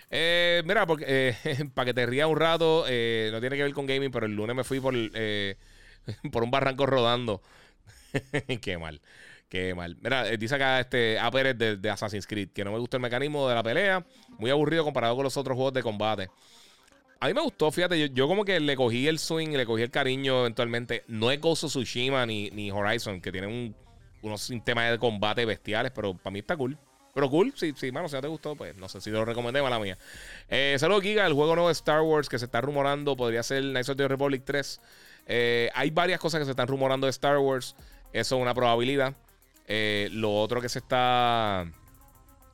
mira, 0.10 0.88
porque, 0.88 1.36
para 1.76 1.86
que 1.86 1.94
te 1.94 2.06
rías 2.08 2.28
un 2.28 2.38
rato, 2.38 2.82
no 2.82 3.40
tiene 3.40 3.56
que 3.56 3.64
ver 3.64 3.74
con 3.74 3.86
gaming, 3.86 4.12
pero 4.12 4.26
el 4.26 4.36
lunes 4.36 4.56
me 4.56 4.64
fui 4.64 4.80
por, 4.80 4.96
por 6.32 6.44
un 6.44 6.50
barranco 6.50 6.88
rodando. 6.88 7.44
Qué 8.62 8.78
mal. 8.80 9.00
Qué 9.52 9.76
mal. 9.76 9.98
Mira, 10.00 10.30
eh, 10.30 10.38
dice 10.38 10.56
acá 10.56 10.80
este 10.80 11.20
A 11.20 11.30
Pérez 11.30 11.58
de, 11.58 11.90
Assassin's 11.90 12.26
Creed 12.26 12.52
que 12.54 12.64
no 12.64 12.72
me 12.72 12.80
gustó 12.80 12.96
el 12.96 13.04
mecanismo 13.04 13.50
de 13.50 13.56
la 13.56 13.62
pelea. 13.62 14.06
Muy 14.40 14.50
aburrido 14.50 14.86
comparado 14.86 15.14
con 15.14 15.26
los 15.26 15.36
otros 15.36 15.56
juegos 15.56 15.74
de 15.74 15.84
combate. 15.84 16.30
A 17.20 17.28
mí 17.28 17.34
me 17.34 17.42
gustó, 17.42 17.70
fíjate, 17.70 18.10
yo, 18.12 18.28
como 18.30 18.46
que 18.46 18.62
le 18.62 18.78
cogí 18.78 19.10
el 19.10 19.20
swing, 19.20 19.50
le 19.50 19.66
cogí 19.66 19.84
el 19.84 19.92
cariño 19.92 20.40
eventualmente. 20.40 21.04
No 21.08 21.32
es 21.32 21.42
Ghost 21.42 21.66
of 21.66 21.72
Tsushima 21.72 22.26
ni, 22.26 22.50
ni 22.52 22.72
Horizon, 22.72 23.20
que 23.20 23.30
tienen 23.30 23.76
unos 24.22 24.42
sistemas 24.42 24.90
de 24.90 24.98
combate 24.98 25.44
bestiales, 25.44 25.92
pero 25.94 26.14
para 26.14 26.32
mí 26.32 26.40
está 26.40 26.56
cool. 26.56 26.78
Pero 27.14 27.30
cool, 27.30 27.52
sí, 27.54 27.74
sí, 27.76 27.92
mano, 27.92 28.08
si 28.08 28.16
no 28.16 28.22
te 28.22 28.30
gustó, 28.30 28.56
pues 28.56 28.74
no 28.78 28.88
sé 28.88 29.02
si 29.02 29.10
lo 29.10 29.26
recomendé, 29.26 29.62
mala 29.62 29.80
mía. 29.80 29.98
Eh, 30.48 30.78
saludos, 30.80 31.04
Giga, 31.04 31.28
el 31.28 31.34
juego 31.34 31.56
nuevo 31.56 31.68
de 31.68 31.74
Star 31.74 32.02
Wars 32.04 32.30
que 32.30 32.40
se 32.40 32.46
está 32.46 32.62
rumorando 32.62 33.18
podría 33.18 33.44
ser 33.44 33.64
Knights 33.64 33.90
of 33.90 33.98
the 33.98 34.08
Republic 34.08 34.44
3. 34.46 34.80
Eh, 35.28 35.70
hay 35.76 35.90
varias 35.90 36.22
cosas 36.22 36.40
que 36.40 36.46
se 36.46 36.52
están 36.52 36.70
rumorando 36.70 37.06
de 37.06 37.12
Star 37.12 37.38
Wars. 37.38 37.76
Eso 38.14 38.38
es 38.38 38.42
una 38.42 38.54
probabilidad. 38.54 39.14
Eh, 39.68 40.10
lo 40.12 40.34
otro 40.34 40.62
que 40.62 40.70
se 40.70 40.80
está 40.80 41.66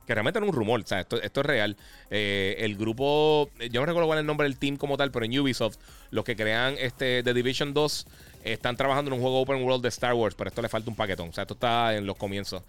que 0.06 0.14
realmente 0.14 0.40
es 0.40 0.46
un 0.46 0.54
rumor, 0.54 0.80
o 0.80 0.88
sea, 0.88 1.02
esto, 1.02 1.18
es 1.20 1.34
real. 1.34 1.76
Eh, 2.10 2.56
el 2.60 2.78
grupo, 2.78 3.50
yo 3.60 3.82
no 3.82 3.86
recuerdo 3.86 4.08
cuál 4.08 4.20
es 4.20 4.22
el 4.22 4.26
nombre 4.26 4.48
del 4.48 4.58
team 4.58 4.78
como 4.78 4.96
tal, 4.96 5.12
pero 5.12 5.26
en 5.26 5.38
Ubisoft, 5.38 5.76
los 6.12 6.24
que 6.24 6.38
crean 6.38 6.76
este 6.80 7.24
The 7.24 7.34
Division 7.34 7.74
2 7.74 8.08
están 8.46 8.78
trabajando 8.78 9.10
en 9.10 9.16
un 9.16 9.22
juego 9.22 9.42
open 9.42 9.62
world 9.64 9.84
de 9.84 9.90
Star 9.90 10.14
Wars, 10.14 10.34
pero 10.36 10.48
esto 10.48 10.62
le 10.62 10.70
falta 10.70 10.90
un 10.90 10.96
paquetón, 10.96 11.30
o 11.30 11.34
sea, 11.34 11.42
esto 11.42 11.56
está 11.56 11.94
en 11.94 12.06
los 12.06 12.16
comienzos. 12.16 12.64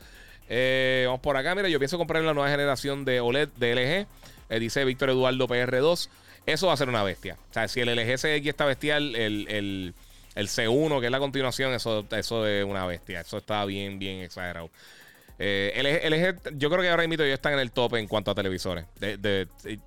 Eh, 0.49 1.05
vamos 1.07 1.21
por 1.21 1.37
acá, 1.37 1.55
mira, 1.55 1.69
yo 1.69 1.79
pienso 1.79 1.97
comprar 1.97 2.25
la 2.25 2.35
nueva 2.35 2.51
generación 2.51 3.05
de 3.05 3.21
OLED 3.21 3.51
de 3.57 4.07
LG, 4.49 4.59
dice 4.59 4.85
Víctor 4.85 5.11
Eduardo 5.11 5.47
PR2. 5.47 6.09
Eso 6.49 6.69
va 6.69 6.73
a 6.73 6.77
ser 6.79 6.89
una 6.89 7.03
bestia. 7.03 7.37
O 7.51 7.53
sea, 7.53 7.69
si 7.69 7.81
el 7.81 7.95
LG 7.95 8.17
CX 8.17 8.47
está 8.47 8.65
bestial, 8.65 9.15
el, 9.15 9.95
el 10.39 10.47
C1, 10.47 11.01
que 11.01 11.07
es 11.07 11.13
la 11.13 11.19
continuación, 11.19 11.75
eso, 11.75 12.07
eso 12.13 12.47
es 12.47 12.65
una 12.65 12.87
bestia. 12.87 13.23
Eso 13.23 13.39
está 13.39 13.65
bien, 13.65 13.99
bien 13.99 14.21
exagerado. 14.21 14.71
Eh, 15.41 15.73
LG, 16.05 16.57
yo 16.57 16.71
creo 16.71 16.81
que 16.81 16.89
ahora 16.89 17.07
mismo 17.09 17.25
ya 17.25 17.35
están 17.35 17.55
en 17.55 17.59
el 17.59 17.73
tope 17.73 17.99
en 17.99 18.07
cuanto 18.07 18.31
a 18.31 18.37
televisores. 18.37 18.85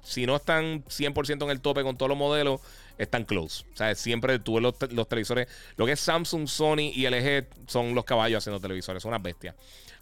si 0.04 0.26
no 0.26 0.36
están 0.36 0.84
100% 0.84 1.44
en 1.44 1.50
el 1.52 1.62
tope 1.62 1.84
con 1.84 1.98
todos 1.98 2.10
los 2.10 2.18
modelos, 2.18 2.60
están 2.98 3.24
close. 3.24 3.64
O 3.74 3.78
sea, 3.78 3.96
siempre 3.96 4.40
tuve 4.40 4.60
los, 4.60 4.78
televisores. 5.08 5.48
Lo 5.78 5.86
que 5.86 5.94
es 5.94 6.02
Samsung, 6.02 6.48
Sony 6.50 6.92
y 6.94 7.08
LG 7.08 7.48
son 7.68 7.96
los 7.96 8.04
caballos 8.04 8.40
haciendo 8.40 8.60
televisores. 8.60 9.02
Son 9.02 9.10
unas 9.10 9.24
bestias. 9.24 9.56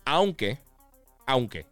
Aunque, 0.04 0.58
aunque, 1.28 1.68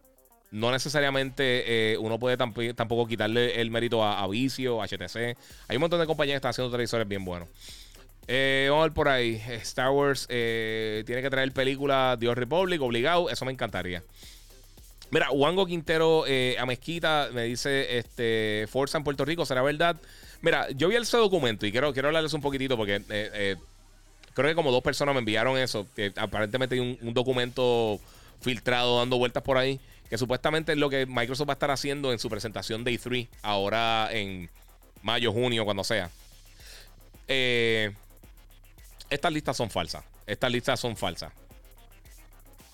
no 0.52 0.70
necesariamente 0.70 1.92
eh, 1.92 1.98
uno 1.98 2.20
puede 2.20 2.36
tampoco 2.36 3.08
quitarle 3.08 3.60
el 3.60 3.72
mérito 3.72 4.04
a, 4.04 4.22
a 4.22 4.28
Vicio, 4.28 4.80
a 4.80 4.86
HTC. 4.86 5.36
Hay 5.66 5.76
un 5.76 5.80
montón 5.80 5.98
de 5.98 6.06
compañías 6.06 6.34
que 6.34 6.36
están 6.36 6.50
haciendo 6.50 6.70
televisores 6.70 7.08
bien 7.08 7.24
buenos. 7.24 7.48
Eh, 8.30 8.66
vamos 8.68 8.82
a 8.82 8.86
ver 8.88 8.92
por 8.92 9.08
ahí. 9.08 9.42
Star 9.62 9.90
Wars 9.90 10.26
eh, 10.28 11.02
tiene 11.06 11.22
que 11.22 11.30
traer 11.30 11.50
película 11.52 12.16
Dios 12.20 12.36
Republic, 12.36 12.80
obligado. 12.82 13.30
Eso 13.30 13.46
me 13.46 13.52
encantaría. 13.52 14.02
Mira, 15.10 15.30
Wango 15.30 15.64
Quintero 15.64 16.24
eh, 16.26 16.54
a 16.58 16.66
Mezquita 16.66 17.30
me 17.32 17.44
dice: 17.44 17.98
este, 17.98 18.66
Forza 18.70 18.98
en 18.98 19.04
Puerto 19.04 19.24
Rico, 19.24 19.46
¿será 19.46 19.62
verdad? 19.62 19.96
Mira, 20.42 20.68
yo 20.72 20.88
vi 20.88 20.96
ese 20.96 21.16
documento 21.16 21.66
y 21.66 21.72
quiero, 21.72 21.92
quiero 21.94 22.08
hablarles 22.08 22.34
un 22.34 22.42
poquitito 22.42 22.76
porque 22.76 23.02
creo 24.34 24.50
que 24.50 24.54
como 24.54 24.70
dos 24.70 24.82
personas 24.82 25.14
me 25.14 25.20
enviaron 25.20 25.56
eso. 25.56 25.86
Aparentemente 26.16 26.74
hay 26.74 26.82
un, 26.82 26.98
un, 27.00 27.14
documento 27.14 27.98
filtrado 28.40 28.98
dando 28.98 29.16
vueltas 29.16 29.42
por 29.42 29.56
ahí. 29.56 29.80
Que 30.10 30.16
supuestamente 30.16 30.72
es 30.72 30.78
lo 30.78 30.88
que 30.90 31.06
Microsoft 31.06 31.48
va 31.48 31.52
a 31.52 31.54
estar 31.54 31.70
haciendo 31.70 32.12
en 32.12 32.18
su 32.18 32.30
presentación 32.30 32.84
Day 32.84 32.98
3, 32.98 33.26
ahora 33.42 34.08
en 34.12 34.48
mayo, 35.02 35.32
junio, 35.32 35.64
cuando 35.64 35.82
sea. 35.82 36.10
Eh 37.26 37.92
estas 39.10 39.32
listas 39.32 39.56
son 39.56 39.70
falsas. 39.70 40.04
Estas 40.26 40.50
listas 40.50 40.80
son 40.80 40.96
falsas. 40.96 41.32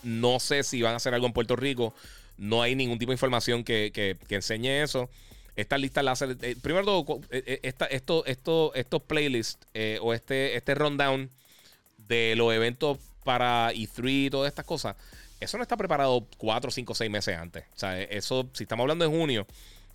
No 0.03 0.39
sé 0.41 0.63
si 0.63 0.83
van 0.83 0.95
a 0.95 0.97
hacer 0.97 1.15
algo 1.15 1.27
en 1.27 1.33
Puerto 1.33 1.57
Rico. 1.57 1.95
No 2.37 2.63
hay 2.63 2.75
ningún 2.75 2.99
tipo 2.99 3.11
de 3.11 3.15
información 3.15 3.65
que, 3.65 4.17
enseñe 4.29 4.83
eso. 4.83 5.09
Estas 5.57 5.81
listas 5.81 6.05
las 6.05 6.21
hacen. 6.21 6.39
Eh, 6.43 6.57
primero 6.61 6.85
todo, 6.85 7.21
eh, 7.31 7.45
eh, 7.47 7.61
esta, 7.63 7.87
esto, 7.87 8.25
esto, 8.27 8.75
estos 8.75 9.03
playlists 9.03 9.67
o 10.01 10.13
este, 10.13 10.57
este 10.57 10.75
rundown 10.75 11.31
de 12.09 12.35
los 12.37 12.53
eventos 12.53 12.99
para 13.25 13.73
E3 13.73 14.27
y 14.27 14.31
todas 14.31 14.49
estas 14.49 14.67
cosas, 14.67 14.97
eso 15.41 15.57
no 15.57 15.63
está 15.63 15.77
preparado 15.77 16.27
4, 16.37 16.71
5, 16.71 16.95
6 16.95 17.11
meses 17.11 17.39
antes. 17.39 17.65
O 17.75 17.79
sea, 17.79 18.01
eso, 18.03 18.51
si 18.53 18.65
estamos 18.65 18.83
hablando 18.83 19.09
de 19.09 19.17
junio, 19.17 19.47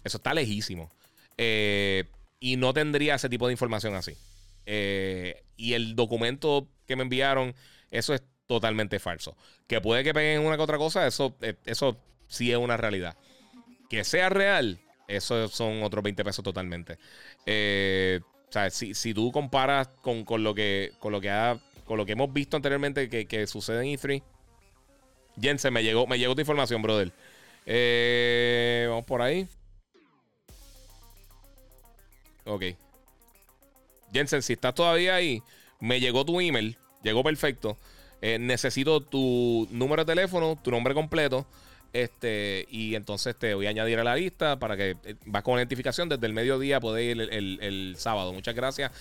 eso 0.03 0.17
está 0.17 0.33
lejísimo. 0.33 0.89
y 1.37 2.55
no 2.55 2.73
tendría 2.73 3.15
ese 3.15 3.29
tipo 3.29 3.47
de 3.47 3.53
información 3.53 3.95
así. 3.95 4.15
Eh, 4.71 5.41
y 5.57 5.73
el 5.73 5.95
documento 5.95 6.67
que 6.85 6.95
me 6.95 7.01
enviaron, 7.01 7.55
eso 7.89 8.13
es 8.13 8.21
totalmente 8.45 8.99
falso. 8.99 9.35
Que 9.65 9.81
puede 9.81 10.03
que 10.03 10.13
peguen 10.13 10.45
una 10.45 10.57
que 10.57 10.61
otra 10.61 10.77
cosa, 10.77 11.07
eso, 11.07 11.35
eh, 11.41 11.55
eso 11.65 11.97
sí 12.27 12.51
es 12.51 12.57
una 12.57 12.77
realidad. 12.77 13.17
Que 13.89 14.03
sea 14.03 14.29
real, 14.29 14.79
eso 15.07 15.47
son 15.47 15.81
otros 15.81 16.03
20 16.03 16.23
pesos 16.23 16.43
totalmente. 16.43 16.99
Eh, 17.47 18.19
o 18.23 18.51
sea, 18.51 18.69
si, 18.69 19.13
tú 19.15 19.31
comparas 19.31 19.87
con, 20.03 20.23
lo 20.43 20.53
que 20.53 20.91
con 20.99 21.11
lo 21.11 21.19
que 21.19 21.31
ha, 21.31 21.59
con 21.85 21.97
lo 21.97 22.05
que 22.05 22.11
hemos 22.11 22.31
visto 22.31 22.55
anteriormente 22.55 23.09
que, 23.09 23.47
sucede 23.47 23.81
en 23.81 23.97
E3. 23.97 24.21
Jensen, 25.41 25.73
me 25.73 25.81
llegó, 25.81 26.05
me 26.05 26.19
llegó 26.19 26.35
tu 26.35 26.41
información, 26.41 26.83
brother. 26.83 27.11
vamos 28.87 29.05
por 29.05 29.23
ahí. 29.23 29.47
Ok. 32.45 32.65
Jensen, 34.13 34.41
si 34.41 34.53
estás 34.53 34.73
todavía 34.73 35.15
ahí, 35.15 35.41
me 35.79 35.99
llegó 35.99 36.25
tu 36.25 36.39
email, 36.39 36.77
llegó 37.03 37.23
perfecto. 37.23 37.77
Eh, 38.21 38.37
necesito 38.39 39.01
tu 39.01 39.67
número 39.71 40.03
de 40.03 40.13
teléfono, 40.13 40.57
tu 40.61 40.71
nombre 40.71 40.93
completo. 40.93 41.45
Este, 41.91 42.67
y 42.69 42.93
entonces 42.93 43.35
te 43.35 43.55
voy 43.55 43.65
a 43.65 43.69
añadir 43.69 43.97
a 43.97 44.03
la 44.03 44.15
lista 44.15 44.59
para 44.59 44.77
que 44.77 44.95
eh, 45.03 45.15
vas 45.25 45.41
con 45.41 45.57
identificación 45.57 46.07
desde 46.07 46.27
el 46.27 46.33
mediodía, 46.33 46.79
puedes 46.79 47.15
ir 47.15 47.21
el, 47.31 47.95
sábado. 47.97 48.33
Muchas 48.33 48.53
gracias. 48.55 48.91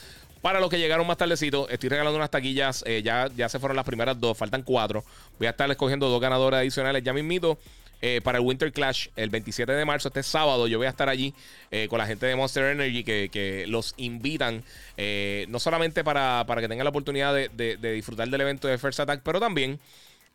Para 0.40 0.60
los 0.60 0.70
que 0.70 0.78
llegaron 0.78 1.06
más 1.06 1.16
tardecito, 1.16 1.68
estoy 1.68 1.88
regalando 1.88 2.16
unas 2.16 2.30
taquillas. 2.30 2.84
Eh, 2.86 3.02
ya, 3.02 3.28
ya 3.36 3.48
se 3.48 3.58
fueron 3.58 3.76
las 3.76 3.84
primeras 3.84 4.18
dos, 4.18 4.38
faltan 4.38 4.62
cuatro. 4.62 5.04
Voy 5.38 5.48
a 5.48 5.50
estar 5.50 5.70
escogiendo 5.70 6.08
dos 6.08 6.20
ganadores 6.20 6.58
adicionales 6.58 7.02
ya 7.02 7.12
mismito. 7.12 7.58
Eh, 8.00 8.20
para 8.22 8.38
el 8.38 8.44
Winter 8.44 8.72
Clash 8.72 9.08
el 9.16 9.28
27 9.30 9.72
de 9.72 9.84
marzo, 9.84 10.08
este 10.08 10.22
sábado. 10.22 10.68
Yo 10.68 10.78
voy 10.78 10.86
a 10.86 10.90
estar 10.90 11.08
allí 11.08 11.34
eh, 11.70 11.88
con 11.88 11.98
la 11.98 12.06
gente 12.06 12.26
de 12.26 12.36
Monster 12.36 12.64
Energy 12.64 13.02
que, 13.02 13.64
los 13.68 13.94
invitan, 13.96 14.62
eh, 14.96 15.46
no 15.48 15.58
solamente 15.58 16.04
para, 16.04 16.44
que 16.46 16.68
tengan 16.68 16.84
la 16.84 16.90
oportunidad 16.90 17.34
de, 17.34 17.76
disfrutar 17.94 18.28
del 18.28 18.40
evento 18.40 18.68
de 18.68 18.78
First 18.78 19.00
Attack, 19.00 19.22
pero 19.24 19.40
también 19.40 19.80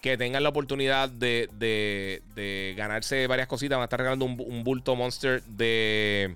que 0.01 0.17
tengan 0.17 0.43
la 0.43 0.49
oportunidad 0.49 1.07
de, 1.07 2.73
ganarse 2.75 3.27
varias 3.27 3.47
cositas. 3.47 3.77
Van 3.77 3.83
a 3.83 3.85
estar 3.85 3.99
regalando 3.99 4.25
un, 4.25 4.63
bulto 4.63 4.95
Monster 4.95 5.41
de. 5.43 6.35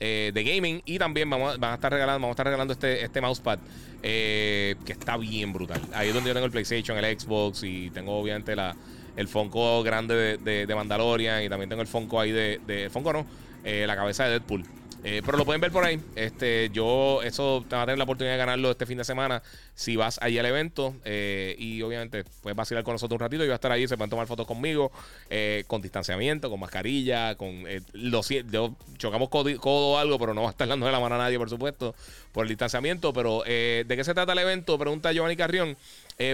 de 0.00 0.44
gaming 0.44 0.82
y 0.84 0.98
también 0.98 1.30
vamos, 1.30 1.58
van 1.60 1.72
a 1.72 1.74
estar 1.76 1.92
regalando, 1.92 2.26
vamos 2.26 2.30
a 2.30 2.34
estar 2.34 2.46
regalando 2.46 2.72
este, 2.72 3.04
este 3.04 3.20
mousepad 3.20 3.60
que 4.02 4.76
está 4.88 5.16
bien 5.16 5.52
brutal. 5.52 5.80
Ahí 5.92 6.08
es 6.08 6.14
donde 6.14 6.28
yo 6.30 6.34
tengo 6.34 6.46
el 6.46 6.52
PlayStation, 6.52 6.98
el 6.98 7.20
Xbox 7.20 7.62
y 7.62 7.90
tengo 7.90 8.18
obviamente 8.18 8.56
la, 8.56 8.74
el 9.18 9.26
Fonco 9.26 9.82
grande 9.82 10.38
de, 10.38 10.66
de, 10.66 10.74
Mandalorian 10.76 11.42
y 11.42 11.48
también 11.48 11.68
tengo 11.68 11.82
el 11.82 11.88
Fonco 11.88 12.20
ahí 12.20 12.30
de, 12.30 12.60
de 12.68 12.88
no, 12.94 13.26
eh, 13.64 13.84
la 13.84 13.96
cabeza 13.96 14.24
de 14.24 14.30
Deadpool. 14.30 14.64
Eh, 15.04 15.22
pero 15.24 15.38
lo 15.38 15.44
pueden 15.44 15.60
ver 15.60 15.72
por 15.72 15.84
ahí. 15.84 16.00
Este, 16.14 16.70
yo, 16.72 17.20
eso 17.22 17.64
te 17.68 17.74
va 17.74 17.82
a 17.82 17.84
tener 17.86 17.98
la 17.98 18.04
oportunidad 18.04 18.34
de 18.34 18.38
ganarlo 18.38 18.70
este 18.70 18.86
fin 18.86 18.98
de 18.98 19.04
semana 19.04 19.42
si 19.74 19.96
vas 19.96 20.20
ahí 20.22 20.38
al 20.38 20.46
evento. 20.46 20.94
Eh, 21.04 21.56
y 21.58 21.82
obviamente 21.82 22.24
puedes 22.42 22.56
vacilar 22.56 22.84
con 22.84 22.94
nosotros 22.94 23.16
un 23.16 23.20
ratito. 23.20 23.42
Yo 23.42 23.48
voy 23.48 23.52
a 23.52 23.56
estar 23.56 23.72
ahí, 23.72 23.88
se 23.88 23.96
pueden 23.96 24.10
tomar 24.10 24.28
fotos 24.28 24.46
conmigo, 24.46 24.92
con 25.66 25.82
distanciamiento, 25.82 26.48
con 26.48 26.60
mascarilla, 26.60 27.34
con 27.34 27.64
los 27.94 28.28
yo, 28.28 28.76
chocamos 28.98 29.28
codo, 29.30 29.50
o 29.60 29.98
algo, 29.98 30.16
pero 30.16 30.32
no 30.32 30.42
va 30.42 30.48
a 30.48 30.50
estar 30.52 30.68
dando 30.68 30.86
de 30.86 30.92
la 30.92 31.00
mano 31.00 31.16
a 31.16 31.18
nadie, 31.18 31.38
por 31.38 31.50
supuesto, 31.50 31.92
por 32.30 32.44
el 32.44 32.48
distanciamiento. 32.48 33.12
Pero 33.12 33.42
¿de 33.44 33.84
qué 33.88 34.04
se 34.04 34.14
trata 34.14 34.32
el 34.32 34.38
evento? 34.38 34.78
Pregunta 34.78 35.12
Giovanni 35.12 35.34
Carrión. 35.34 35.76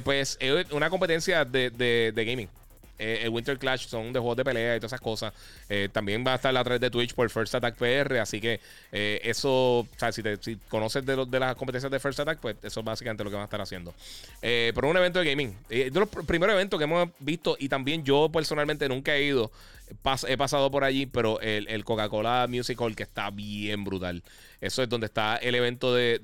pues 0.04 0.36
es 0.38 0.70
una 0.70 0.90
competencia 0.90 1.46
de, 1.46 1.70
de, 1.70 2.12
de 2.14 2.24
gaming. 2.26 2.48
Eh, 2.98 3.20
el 3.22 3.30
Winter 3.30 3.58
Clash 3.58 3.86
son 3.86 4.12
de 4.12 4.20
juegos 4.20 4.36
de 4.36 4.44
pelea 4.44 4.76
y 4.76 4.78
todas 4.78 4.90
esas 4.90 5.00
cosas. 5.00 5.32
Eh, 5.68 5.88
también 5.92 6.24
va 6.26 6.32
a 6.32 6.36
estar 6.36 6.52
la 6.52 6.62
red 6.62 6.80
de 6.80 6.90
Twitch 6.90 7.14
por 7.14 7.28
First 7.30 7.54
Attack 7.54 7.76
PR. 7.76 8.18
Así 8.18 8.40
que 8.40 8.60
eh, 8.92 9.20
eso, 9.24 9.80
o 9.80 9.88
sea, 9.96 10.12
si, 10.12 10.22
te, 10.22 10.36
si 10.36 10.56
conoces 10.68 11.04
de, 11.04 11.24
de, 11.26 11.40
las 11.40 11.56
competencias 11.56 11.90
de 11.90 11.98
First 11.98 12.20
Attack, 12.20 12.38
pues 12.40 12.56
eso 12.62 12.80
es 12.80 12.86
básicamente 12.86 13.24
lo 13.24 13.30
que 13.30 13.36
van 13.36 13.42
a 13.42 13.46
estar 13.46 13.60
haciendo. 13.60 13.94
pero 14.40 14.88
un 14.88 14.96
evento 14.96 15.18
de 15.18 15.30
gaming. 15.30 15.56
de 15.68 15.90
los 15.90 16.08
primeros 16.08 16.54
eventos 16.54 16.78
que 16.78 16.84
hemos 16.84 17.08
visto, 17.18 17.56
y 17.58 17.68
también 17.68 18.04
yo 18.04 18.28
personalmente 18.30 18.88
nunca 18.88 19.14
he 19.14 19.24
ido, 19.24 19.50
he 20.28 20.36
pasado 20.36 20.70
por 20.70 20.84
allí, 20.84 21.06
pero 21.06 21.40
el, 21.40 21.84
Coca-Cola 21.84 22.46
Music 22.48 22.80
Hall 22.80 22.96
que 22.96 23.02
está 23.02 23.30
bien 23.30 23.84
brutal. 23.84 24.22
Eso 24.64 24.82
es 24.82 24.88
donde 24.88 25.06
está 25.06 25.36
el 25.36 25.54
evento 25.54 25.94
de. 25.94 26.16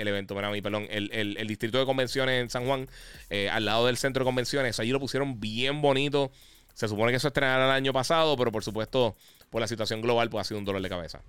el 0.00 0.08
evento, 0.08 0.34
para 0.34 0.50
mí, 0.50 0.62
perdón. 0.62 0.86
El, 0.88 1.46
distrito 1.46 1.78
de 1.78 1.84
convenciones 1.84 2.40
en 2.40 2.48
San 2.48 2.64
Juan, 2.64 2.88
eh, 3.28 3.50
al 3.50 3.66
lado 3.66 3.86
del 3.86 3.98
centro 3.98 4.24
de 4.24 4.24
convenciones. 4.24 4.80
Allí 4.80 4.90
lo 4.90 4.98
pusieron 4.98 5.38
bien 5.38 5.82
bonito. 5.82 6.32
Se 6.72 6.88
supone 6.88 7.12
que 7.12 7.16
eso 7.16 7.28
estrenará 7.28 7.66
el 7.66 7.72
año 7.72 7.92
pasado, 7.92 8.38
pero 8.38 8.50
por 8.50 8.64
supuesto, 8.64 9.16
por 9.50 9.60
la 9.60 9.68
situación 9.68 10.00
global, 10.00 10.30
pues 10.30 10.40
ha 10.40 10.48
sido 10.48 10.58
un 10.58 10.64
dolor 10.64 10.80
de 10.80 10.88
cabeza. 10.88 11.20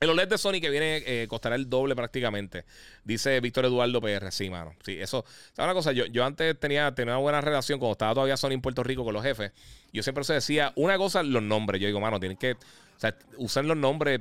El 0.00 0.08
OLED 0.08 0.28
de 0.28 0.38
Sony 0.38 0.62
que 0.62 0.70
viene 0.70 1.02
eh, 1.04 1.26
costará 1.28 1.56
el 1.56 1.68
doble 1.68 1.94
prácticamente. 1.94 2.64
Dice 3.04 3.38
Víctor 3.40 3.66
Eduardo 3.66 4.00
PR. 4.00 4.32
Sí, 4.32 4.48
mano. 4.48 4.74
Sí, 4.82 4.96
eso. 4.98 5.26
¿Sabes 5.52 5.66
una 5.66 5.74
cosa? 5.74 5.92
Yo, 5.92 6.06
yo 6.06 6.24
antes 6.24 6.58
tenía, 6.58 6.94
tenía 6.94 7.12
una 7.12 7.20
buena 7.20 7.40
relación 7.42 7.78
cuando 7.78 7.92
estaba 7.92 8.14
todavía 8.14 8.38
Sony 8.38 8.52
en 8.52 8.62
Puerto 8.62 8.82
Rico 8.82 9.04
con 9.04 9.12
los 9.12 9.22
jefes. 9.22 9.52
Yo 9.92 10.02
siempre 10.02 10.24
se 10.24 10.32
decía, 10.32 10.72
una 10.76 10.96
cosa, 10.96 11.22
los 11.22 11.42
nombres. 11.42 11.82
Yo 11.82 11.86
digo, 11.86 12.00
mano, 12.00 12.18
tienen 12.18 12.38
que. 12.38 12.52
O 12.52 13.00
sea, 13.00 13.14
usen 13.36 13.68
los 13.68 13.76
nombres 13.76 14.20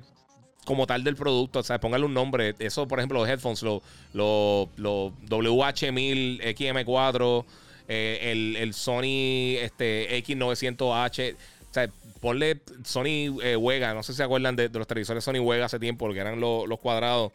como 0.70 0.86
tal 0.86 1.03
del 1.03 1.15
producto. 1.15 1.59
O 1.59 1.63
sea, 1.63 1.80
pónganle 1.80 2.05
un 2.05 2.13
nombre. 2.13 2.53
Eso, 2.59 2.88
por 2.88 2.99
ejemplo, 2.99 3.17
los 3.17 3.28
headphones, 3.28 3.63
los, 3.63 3.82
los, 4.13 4.67
WH1000 4.78 6.43
XM4, 6.55 7.45
el, 7.88 8.55
el, 8.55 8.74
Sony 8.76 9.57
este, 9.57 10.24
X900H. 10.24 11.34
O 11.34 11.74
sea, 11.74 11.89
ponle 12.22 12.61
Sony 12.84 13.41
eh, 13.41 13.55
Wega. 13.59 13.95
No 13.95 14.03
sé 14.03 14.13
si 14.13 14.17
se 14.17 14.24
acuerdan 14.24 14.55
de, 14.55 14.70
los 14.70 14.86
televisores 14.86 15.24
Sony 15.24 15.39
Wega 15.39 15.65
hace 15.65 15.80
tiempo, 15.80 16.05
porque 16.05 16.20
eran 16.20 16.39
los 16.39 16.80
cuadrados. 16.80 17.32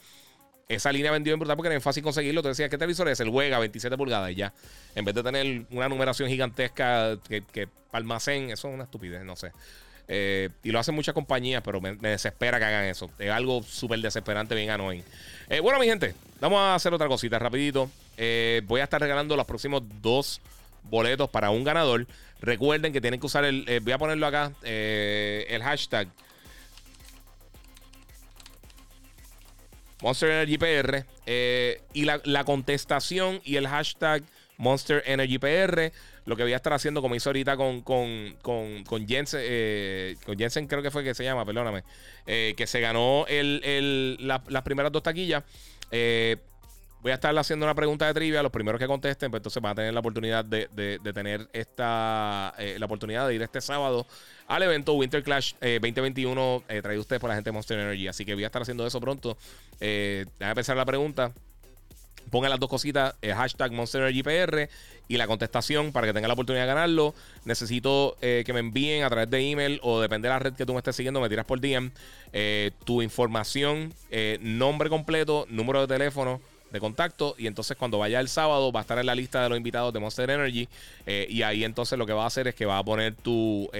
Esa 0.68 0.92
línea 0.92 1.10
vendió 1.10 1.34
en 1.34 1.40
brutal 1.40 1.56
porque 1.56 1.72
era 1.72 1.80
fácil 1.80 2.04
conseguirlo. 2.04 2.40
Te 2.40 2.50
decía, 2.50 2.68
¿qué 2.68 2.78
televisor 2.78 3.08
es? 3.08 3.18
El 3.18 3.30
Wega, 3.30 3.58
27 3.58 3.96
pulgadas 3.96 4.30
y 4.30 4.36
ya. 4.36 4.54
En 4.94 5.04
vez 5.04 5.16
de 5.16 5.24
tener 5.24 5.66
una 5.72 5.88
numeración 5.88 6.28
gigantesca 6.28 7.18
que, 7.28 7.42
que 7.42 7.66
almacén, 7.90 8.50
eso 8.50 8.68
es 8.68 8.74
una 8.74 8.84
estupidez, 8.84 9.24
no 9.24 9.34
sé. 9.34 9.50
Eh, 10.06 10.50
y 10.62 10.70
lo 10.70 10.78
hacen 10.78 10.94
muchas 10.94 11.14
compañías, 11.14 11.62
pero 11.62 11.80
me, 11.80 11.94
desespera 11.96 12.58
que 12.58 12.64
hagan 12.64 12.84
eso. 12.84 13.10
Es 13.18 13.30
algo 13.30 13.62
súper 13.62 14.00
desesperante, 14.00 14.54
bien 14.54 14.70
annoying. 14.70 15.04
Eh, 15.48 15.60
bueno, 15.60 15.78
mi 15.78 15.86
gente, 15.86 16.14
vamos 16.40 16.60
a 16.60 16.74
hacer 16.74 16.92
otra 16.92 17.08
cosita 17.08 17.38
rapidito. 17.38 17.90
Eh, 18.16 18.62
voy 18.66 18.80
a 18.80 18.84
estar 18.84 19.00
regalando 19.00 19.36
los 19.36 19.46
próximos 19.46 19.82
dos 20.02 20.40
boletos 20.84 21.30
para 21.30 21.50
un 21.50 21.64
ganador. 21.64 22.06
Recuerden 22.40 22.92
que 22.92 23.00
tienen 23.00 23.18
que 23.18 23.26
usar 23.26 23.44
el... 23.44 23.64
voy 23.82 23.92
a 23.92 23.98
ponerlo 23.98 24.26
acá, 24.26 24.52
el 24.62 25.62
hashtag. 25.62 26.08
Monster 30.02 30.30
Energy 30.30 30.58
PR. 30.58 31.06
y 31.94 32.04
la, 32.04 32.20
la 32.24 32.44
contestación 32.44 33.40
y 33.42 33.56
el 33.56 33.66
hashtag 33.66 34.22
Monster 34.58 35.02
Energy 35.06 35.38
PR 35.38 35.92
lo 36.24 36.36
que 36.36 36.42
voy 36.42 36.52
a 36.52 36.56
estar 36.56 36.72
haciendo, 36.72 37.02
como 37.02 37.14
hizo 37.14 37.28
ahorita 37.28 37.56
con, 37.56 37.82
con, 37.82 38.34
con, 38.42 39.06
Jensen, 39.06 39.40
eh, 39.42 40.16
con 40.24 40.38
Jensen 40.38 40.66
creo 40.66 40.82
que 40.82 40.90
fue 40.90 41.04
que 41.04 41.14
se 41.14 41.24
llama, 41.24 41.44
perdóname, 41.44 41.84
eh, 42.26 42.54
que 42.56 42.66
se 42.66 42.80
ganó 42.80 43.26
el, 43.28 44.16
las 44.26 44.62
primeras 44.62 44.90
dos 44.90 45.02
taquillas. 45.02 45.44
Eh, 45.90 46.36
voy 47.02 47.12
a 47.12 47.16
estar 47.16 47.36
haciendo 47.36 47.66
una 47.66 47.74
pregunta 47.74 48.06
de 48.06 48.14
trivia. 48.14 48.42
Los 48.42 48.52
primeros 48.52 48.78
que 48.78 48.86
contesten, 48.86 49.30
pues 49.30 49.40
entonces 49.40 49.62
van 49.62 49.72
a 49.72 49.74
tener 49.74 49.92
la 49.92 50.00
oportunidad 50.00 50.44
de, 50.44 50.68
tener 51.12 51.46
esta 51.52 52.54
la 52.78 52.86
oportunidad 52.86 53.28
de 53.28 53.34
ir 53.34 53.42
este 53.42 53.60
sábado 53.60 54.06
al 54.46 54.62
evento 54.62 54.94
Winter 54.94 55.22
Clash 55.22 55.54
2021 55.60 56.64
traído 56.82 57.02
ustedes 57.02 57.20
por 57.20 57.28
la 57.28 57.34
gente 57.34 57.50
de 57.50 57.52
Monster 57.52 57.78
Energy. 57.78 58.08
Así 58.08 58.24
que 58.24 58.34
voy 58.34 58.44
a 58.44 58.46
estar 58.46 58.62
haciendo 58.62 58.86
eso 58.86 59.00
pronto. 59.00 59.36
Eh, 59.80 60.24
a 60.40 60.48
empezar 60.48 60.76
la 60.76 60.86
pregunta. 60.86 61.32
Pongan 62.30 62.50
las 62.50 62.60
dos 62.60 62.68
cositas, 62.68 63.14
el 63.22 63.34
hashtag 63.34 63.72
MonsterEnergyPR 63.72 64.68
y 65.08 65.16
la 65.16 65.26
contestación 65.26 65.92
para 65.92 66.06
que 66.06 66.12
tengan 66.12 66.28
la 66.28 66.34
oportunidad 66.34 66.64
de 66.64 66.68
ganarlo. 66.68 67.14
Necesito 67.44 68.16
eh, 68.20 68.42
que 68.46 68.52
me 68.52 68.60
envíen 68.60 69.04
a 69.04 69.08
través 69.08 69.30
de 69.30 69.50
email 69.50 69.80
o 69.82 70.00
depende 70.00 70.28
de 70.28 70.34
la 70.34 70.38
red 70.38 70.54
que 70.54 70.66
tú 70.66 70.72
me 70.72 70.78
estés 70.78 70.96
siguiendo, 70.96 71.20
me 71.20 71.28
tiras 71.28 71.44
por 71.44 71.60
DM, 71.60 71.90
eh, 72.32 72.70
tu 72.84 73.02
información, 73.02 73.92
eh, 74.10 74.38
nombre 74.40 74.88
completo, 74.88 75.46
número 75.50 75.80
de 75.80 75.86
teléfono 75.86 76.40
de 76.72 76.80
contacto 76.80 77.36
y 77.38 77.46
entonces 77.46 77.76
cuando 77.76 77.98
vaya 77.98 78.18
el 78.18 78.28
sábado 78.28 78.72
va 78.72 78.80
a 78.80 78.82
estar 78.82 78.98
en 78.98 79.06
la 79.06 79.14
lista 79.14 79.40
de 79.42 79.48
los 79.48 79.56
invitados 79.56 79.92
de 79.92 80.00
Monster 80.00 80.28
Energy 80.28 80.68
y 81.06 81.42
ahí 81.42 81.62
entonces 81.62 81.96
lo 81.96 82.04
que 82.04 82.12
va 82.12 82.24
a 82.24 82.26
hacer 82.26 82.48
es 82.48 82.56
que 82.56 82.66
va 82.66 82.78
a 82.78 82.82
poner 82.82 83.14
tu 83.14 83.70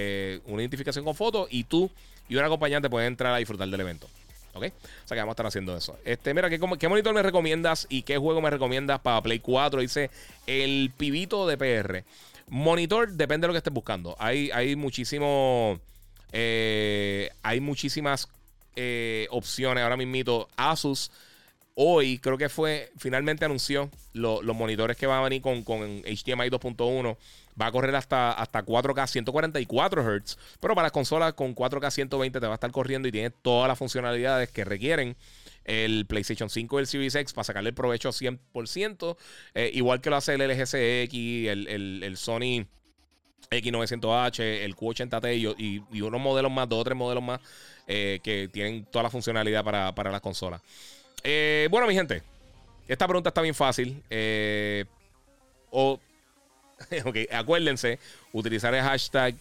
una 0.47 0.63
identificación 0.63 1.05
con 1.05 1.17
foto 1.17 1.49
y 1.51 1.65
tú 1.65 1.91
y 2.29 2.37
un 2.37 2.45
acompañante 2.45 2.89
pueden 2.89 3.09
entrar 3.09 3.35
a 3.35 3.39
disfrutar 3.39 3.67
del 3.67 3.81
evento. 3.81 4.09
¿Ok? 4.55 4.65
O 4.65 5.09
sea 5.09 5.17
que 5.17 5.21
vamos 5.21 5.33
a 5.33 5.35
estar 5.35 5.47
haciendo 5.47 5.77
eso. 5.77 5.99
Este, 6.05 6.33
mira, 6.33 6.49
¿qué, 6.49 6.61
¿qué, 6.79 6.89
monitor 6.89 7.13
me 7.15 7.23
recomiendas 7.23 7.87
y 7.89 8.03
qué 8.03 8.17
juego 8.17 8.41
me 8.41 8.51
recomiendas 8.51 9.01
para 9.01 9.21
Play 9.21 9.41
4? 9.41 9.81
Dice 9.81 10.11
el 10.47 10.93
pibito 10.97 11.47
de 11.47 11.57
PR. 11.59 12.05
Monitor 12.49 13.13
depende 13.13 13.45
de 13.45 13.49
lo 13.49 13.55
que 13.55 13.59
estés 13.59 13.73
buscando. 13.73 14.17
Hay, 14.19 14.51
hay 14.53 14.77
muchísimo. 14.77 15.81
Eh, 16.33 17.31
hay 17.43 17.61
muchísimas 17.61 18.29
eh, 18.77 19.27
opciones. 19.31 19.83
Ahora 19.83 19.97
mismo, 19.97 20.49
Asus. 20.57 21.11
Hoy 21.77 22.19
creo 22.19 22.39
que 22.39 22.49
fue, 22.49 22.93
finalmente 22.97 23.45
anunció 23.45 23.91
los 24.13 24.45
monitores 24.57 24.97
que 24.97 25.07
van 25.07 25.19
a 25.19 25.23
venir 25.23 25.43
con, 25.43 25.65
con 25.65 26.03
HDMI 26.03 26.49
2.1 26.49 27.17
va 27.61 27.67
a 27.67 27.73
correr 27.73 27.95
hasta, 27.95 28.33
hasta 28.33 28.65
4K 28.65 29.07
144 29.07 30.03
Hz. 30.03 30.39
Pero 30.61 30.75
para 30.75 30.87
las 30.87 30.93
consolas 30.93 31.35
con 31.35 31.55
4K 31.55 31.91
120 31.91 32.41
te 32.41 32.47
va 32.47 32.53
a 32.53 32.55
estar 32.55 32.71
corriendo 32.71 33.09
y 33.09 33.13
tiene 33.13 33.31
todas 33.31 33.69
las 33.69 33.79
funcionalidades 33.79 34.51
que 34.51 34.65
requieren 34.65 35.17
el 35.65 36.07
PlayStation 36.07 36.51
5 36.51 36.79
y 36.79 36.81
el 36.81 36.87
Series 36.87 37.15
X 37.15 37.33
para 37.33 37.45
sacarle 37.45 37.71
el 37.71 37.75
provecho 37.75 38.11
100%. 38.11 39.17
Eh, 39.55 39.71
igual 39.75 40.01
que 40.01 40.11
lo 40.11 40.17
hace 40.17 40.35
el 40.35 40.43
LG 40.43 40.67
CX, 40.67 41.15
el, 41.49 42.03
el, 42.03 42.17
Sony 42.17 42.67
X900H, 43.51 44.41
el 44.41 44.77
Q80T 44.77 45.57
y, 45.59 46.01
unos 46.03 46.21
modelos 46.21 46.53
más, 46.53 46.69
dos 46.69 46.81
o 46.81 46.85
tres 46.85 46.97
modelos 46.97 47.23
más 47.23 47.41
eh, 47.87 48.21
que 48.23 48.49
tienen 48.49 48.85
toda 48.85 49.05
la 49.05 49.11
funcionalidad 49.11 49.65
para, 49.65 49.95
para 49.95 50.11
las 50.11 50.21
consolas. 50.21 50.61
Eh, 51.25 51.69
bueno, 51.71 51.87
mi 51.87 51.95
gente, 51.95 52.23
esta 52.87 53.09
pregunta 53.09 53.31
está 53.31 53.41
bien 53.41 53.55
fácil. 53.55 54.03
ok, 57.05 57.17
acuérdense, 57.33 57.99
utilizar 58.33 58.75
el 58.75 58.83
hashtag 58.83 59.35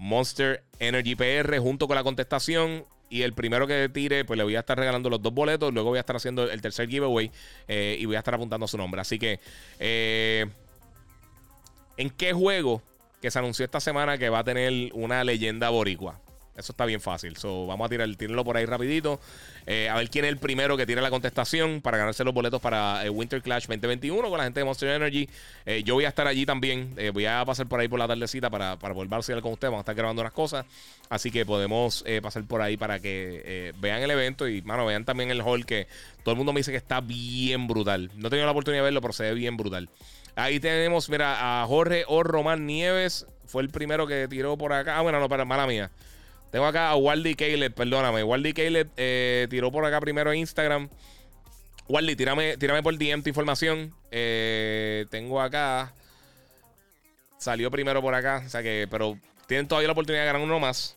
Monster 0.00 0.62
Energy 0.78 1.14
PR 1.14 1.58
junto 1.58 1.86
con 1.86 1.94
la 1.94 2.02
contestación. 2.02 2.84
Y 3.10 3.22
el 3.22 3.34
primero 3.34 3.66
que 3.66 3.88
tire, 3.92 4.24
pues 4.24 4.38
le 4.38 4.44
voy 4.44 4.54
a 4.54 4.60
estar 4.60 4.78
regalando 4.78 5.10
los 5.10 5.20
dos 5.20 5.34
boletos. 5.34 5.74
Luego 5.74 5.90
voy 5.90 5.98
a 5.98 6.00
estar 6.00 6.14
haciendo 6.14 6.48
el 6.48 6.60
tercer 6.62 6.88
giveaway 6.88 7.30
eh, 7.66 7.96
y 7.98 8.06
voy 8.06 8.14
a 8.14 8.20
estar 8.20 8.34
apuntando 8.34 8.68
su 8.68 8.78
nombre. 8.78 9.00
Así 9.00 9.18
que, 9.18 9.40
eh, 9.80 10.46
¿en 11.96 12.08
qué 12.10 12.32
juego 12.32 12.82
que 13.20 13.30
se 13.30 13.38
anunció 13.38 13.64
esta 13.64 13.80
semana 13.80 14.16
que 14.16 14.28
va 14.28 14.38
a 14.38 14.44
tener 14.44 14.92
una 14.94 15.24
leyenda 15.24 15.70
boricua? 15.70 16.20
Eso 16.60 16.72
está 16.72 16.84
bien 16.84 17.00
fácil. 17.00 17.36
So, 17.36 17.66
vamos 17.66 17.86
a 17.86 17.88
tirar, 17.88 18.08
tírenlo 18.16 18.44
por 18.44 18.56
ahí 18.56 18.66
rapidito. 18.66 19.20
Eh, 19.66 19.88
a 19.88 19.96
ver 19.96 20.08
quién 20.10 20.24
es 20.24 20.30
el 20.30 20.38
primero 20.38 20.76
que 20.76 20.86
tire 20.86 21.00
la 21.00 21.10
contestación 21.10 21.80
para 21.80 21.98
ganarse 21.98 22.22
los 22.24 22.32
boletos 22.32 22.60
para 22.60 23.04
eh, 23.04 23.10
Winter 23.10 23.42
Clash 23.42 23.66
2021 23.66 24.28
con 24.28 24.38
la 24.38 24.44
gente 24.44 24.60
de 24.60 24.64
Monster 24.64 24.88
Energy. 24.90 25.28
Eh, 25.66 25.82
yo 25.84 25.94
voy 25.94 26.04
a 26.04 26.08
estar 26.08 26.26
allí 26.26 26.46
también. 26.46 26.94
voy 27.12 27.26
a 27.26 27.44
pasar 27.44 27.66
por 27.66 27.80
ahí 27.80 27.88
por 27.88 27.98
la 27.98 28.06
tardecita 28.06 28.48
para, 28.50 28.78
para 28.78 28.94
volver 28.94 29.20
a 29.20 29.40
con 29.40 29.52
ustedes. 29.52 29.70
Vamos 29.70 29.78
a 29.78 29.80
estar 29.80 29.94
grabando 29.94 30.22
unas 30.22 30.32
cosas. 30.32 30.64
Así 31.08 31.30
que 31.30 31.44
podemos 31.44 32.04
pasar 32.22 32.44
por 32.44 32.62
ahí 32.62 32.76
para 32.76 33.00
que 33.00 33.72
vean 33.80 34.02
el 34.02 34.10
evento 34.10 34.46
y, 34.46 34.62
mano, 34.62 34.86
vean 34.86 35.04
también 35.04 35.30
el 35.30 35.42
hall 35.42 35.66
que 35.66 35.88
todo 36.22 36.32
el 36.32 36.36
mundo 36.36 36.52
me 36.52 36.60
dice 36.60 36.70
que 36.70 36.76
está 36.76 37.00
bien 37.00 37.66
brutal. 37.66 38.10
No 38.14 38.28
he 38.28 38.30
tenido 38.30 38.46
la 38.46 38.52
oportunidad 38.52 38.82
de 38.82 38.84
verlo, 38.84 39.00
pero 39.00 39.12
se 39.12 39.24
ve 39.24 39.34
bien 39.34 39.56
brutal. 39.56 39.88
Ahí 40.36 40.60
tenemos, 40.60 41.10
mira, 41.10 41.62
a 41.62 41.66
Jorge 41.66 42.04
O. 42.06 42.22
Román 42.22 42.66
Nieves. 42.66 43.26
Fue 43.46 43.62
el 43.62 43.68
primero 43.68 44.06
que 44.06 44.28
tiró 44.28 44.56
por 44.56 44.72
acá. 44.72 44.98
Ah, 44.98 45.02
bueno, 45.02 45.18
no, 45.20 45.28
para 45.28 45.44
mala 45.44 45.66
mía. 45.66 45.90
Tengo 46.50 46.66
acá 46.66 46.90
a 46.90 46.96
Waldy 46.96 47.34
Caleb, 47.34 47.74
perdóname. 47.74 48.24
Waldy 48.24 48.52
Caleb 48.52 48.90
eh, 48.96 49.46
tiró 49.48 49.70
por 49.70 49.84
acá 49.84 50.00
primero 50.00 50.32
en 50.32 50.40
Instagram. 50.40 50.88
Waldy, 51.88 52.16
tírame, 52.16 52.56
tírame 52.56 52.82
por 52.82 52.96
DM 52.96 53.22
tu 53.22 53.28
información. 53.28 53.94
Eh, 54.10 55.06
tengo 55.10 55.40
acá. 55.40 55.92
Salió 57.38 57.70
primero 57.70 58.02
por 58.02 58.14
acá. 58.14 58.42
O 58.44 58.48
sea 58.48 58.62
que, 58.62 58.86
pero 58.90 59.18
tienen 59.46 59.68
todavía 59.68 59.88
la 59.88 59.92
oportunidad 59.92 60.22
de 60.22 60.26
ganar 60.26 60.42
uno 60.42 60.58
más. 60.58 60.96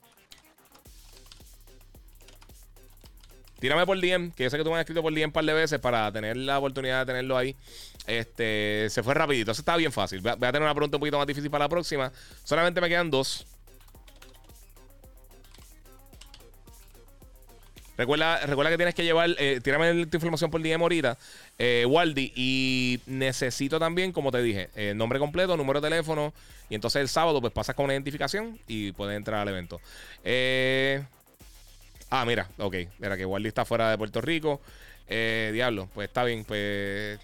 Tírame 3.60 3.86
por 3.86 3.98
DM, 3.98 4.32
que 4.32 4.44
yo 4.44 4.50
sé 4.50 4.58
que 4.58 4.64
tú 4.64 4.72
me 4.72 4.76
has 4.76 4.82
escrito 4.82 5.02
por 5.02 5.14
DM 5.14 5.28
un 5.28 5.32
par 5.32 5.46
de 5.46 5.54
veces 5.54 5.80
para 5.80 6.12
tener 6.12 6.36
la 6.36 6.60
oportunidad 6.60 7.00
de 7.00 7.06
tenerlo 7.06 7.38
ahí. 7.38 7.56
Este, 8.06 8.88
se 8.90 9.02
fue 9.04 9.14
rapidito. 9.14 9.52
Eso 9.52 9.62
está 9.62 9.78
bien 9.78 9.92
fácil. 9.92 10.20
Voy 10.20 10.32
a 10.32 10.36
tener 10.52 10.64
una 10.64 10.74
pregunta 10.74 10.98
un 10.98 11.00
poquito 11.00 11.18
más 11.18 11.28
difícil 11.28 11.50
para 11.50 11.66
la 11.66 11.70
próxima. 11.70 12.12
Solamente 12.44 12.82
me 12.82 12.90
quedan 12.90 13.10
dos. 13.10 13.48
Recuerda, 17.98 18.46
recuerda 18.46 18.72
que 18.72 18.78
tienes 18.78 18.96
que 18.96 19.04
llevar, 19.04 19.30
eh, 19.38 19.60
tírame 19.62 20.08
tu 20.08 20.18
información 20.18 20.50
por 20.50 20.62
DM 20.62 20.82
ahorita, 20.82 21.18
eh, 21.60 21.86
Waldi, 21.88 22.34
y 22.36 23.00
necesito 23.06 23.80
también, 23.80 24.12
como 24.12 24.32
te 24.32 24.42
dije, 24.42 24.70
eh, 24.76 24.94
nombre 24.96 25.20
completo, 25.20 25.56
número 25.56 25.80
de 25.80 25.90
teléfono, 25.90 26.34
y 26.70 26.76
entonces 26.76 27.02
el 27.02 27.08
sábado 27.10 27.40
pues 27.40 27.54
pasas 27.54 27.76
con 27.76 27.86
una 27.86 27.94
identificación 27.94 28.60
y 28.68 28.94
puedes 28.94 29.16
entrar 29.16 29.42
al 29.42 29.48
evento. 29.48 29.80
Eh, 30.24 31.04
ah, 32.10 32.26
mira, 32.26 32.50
ok, 32.58 32.76
mira 32.98 33.16
que 33.16 33.26
Waldi 33.26 33.50
está 33.50 33.64
fuera 33.64 33.92
de 33.92 33.98
Puerto 33.98 34.22
Rico. 34.22 34.60
diablo, 35.08 35.88
pues 35.94 36.08
está 36.08 36.24
bien, 36.24 36.46
pues... 36.46 37.20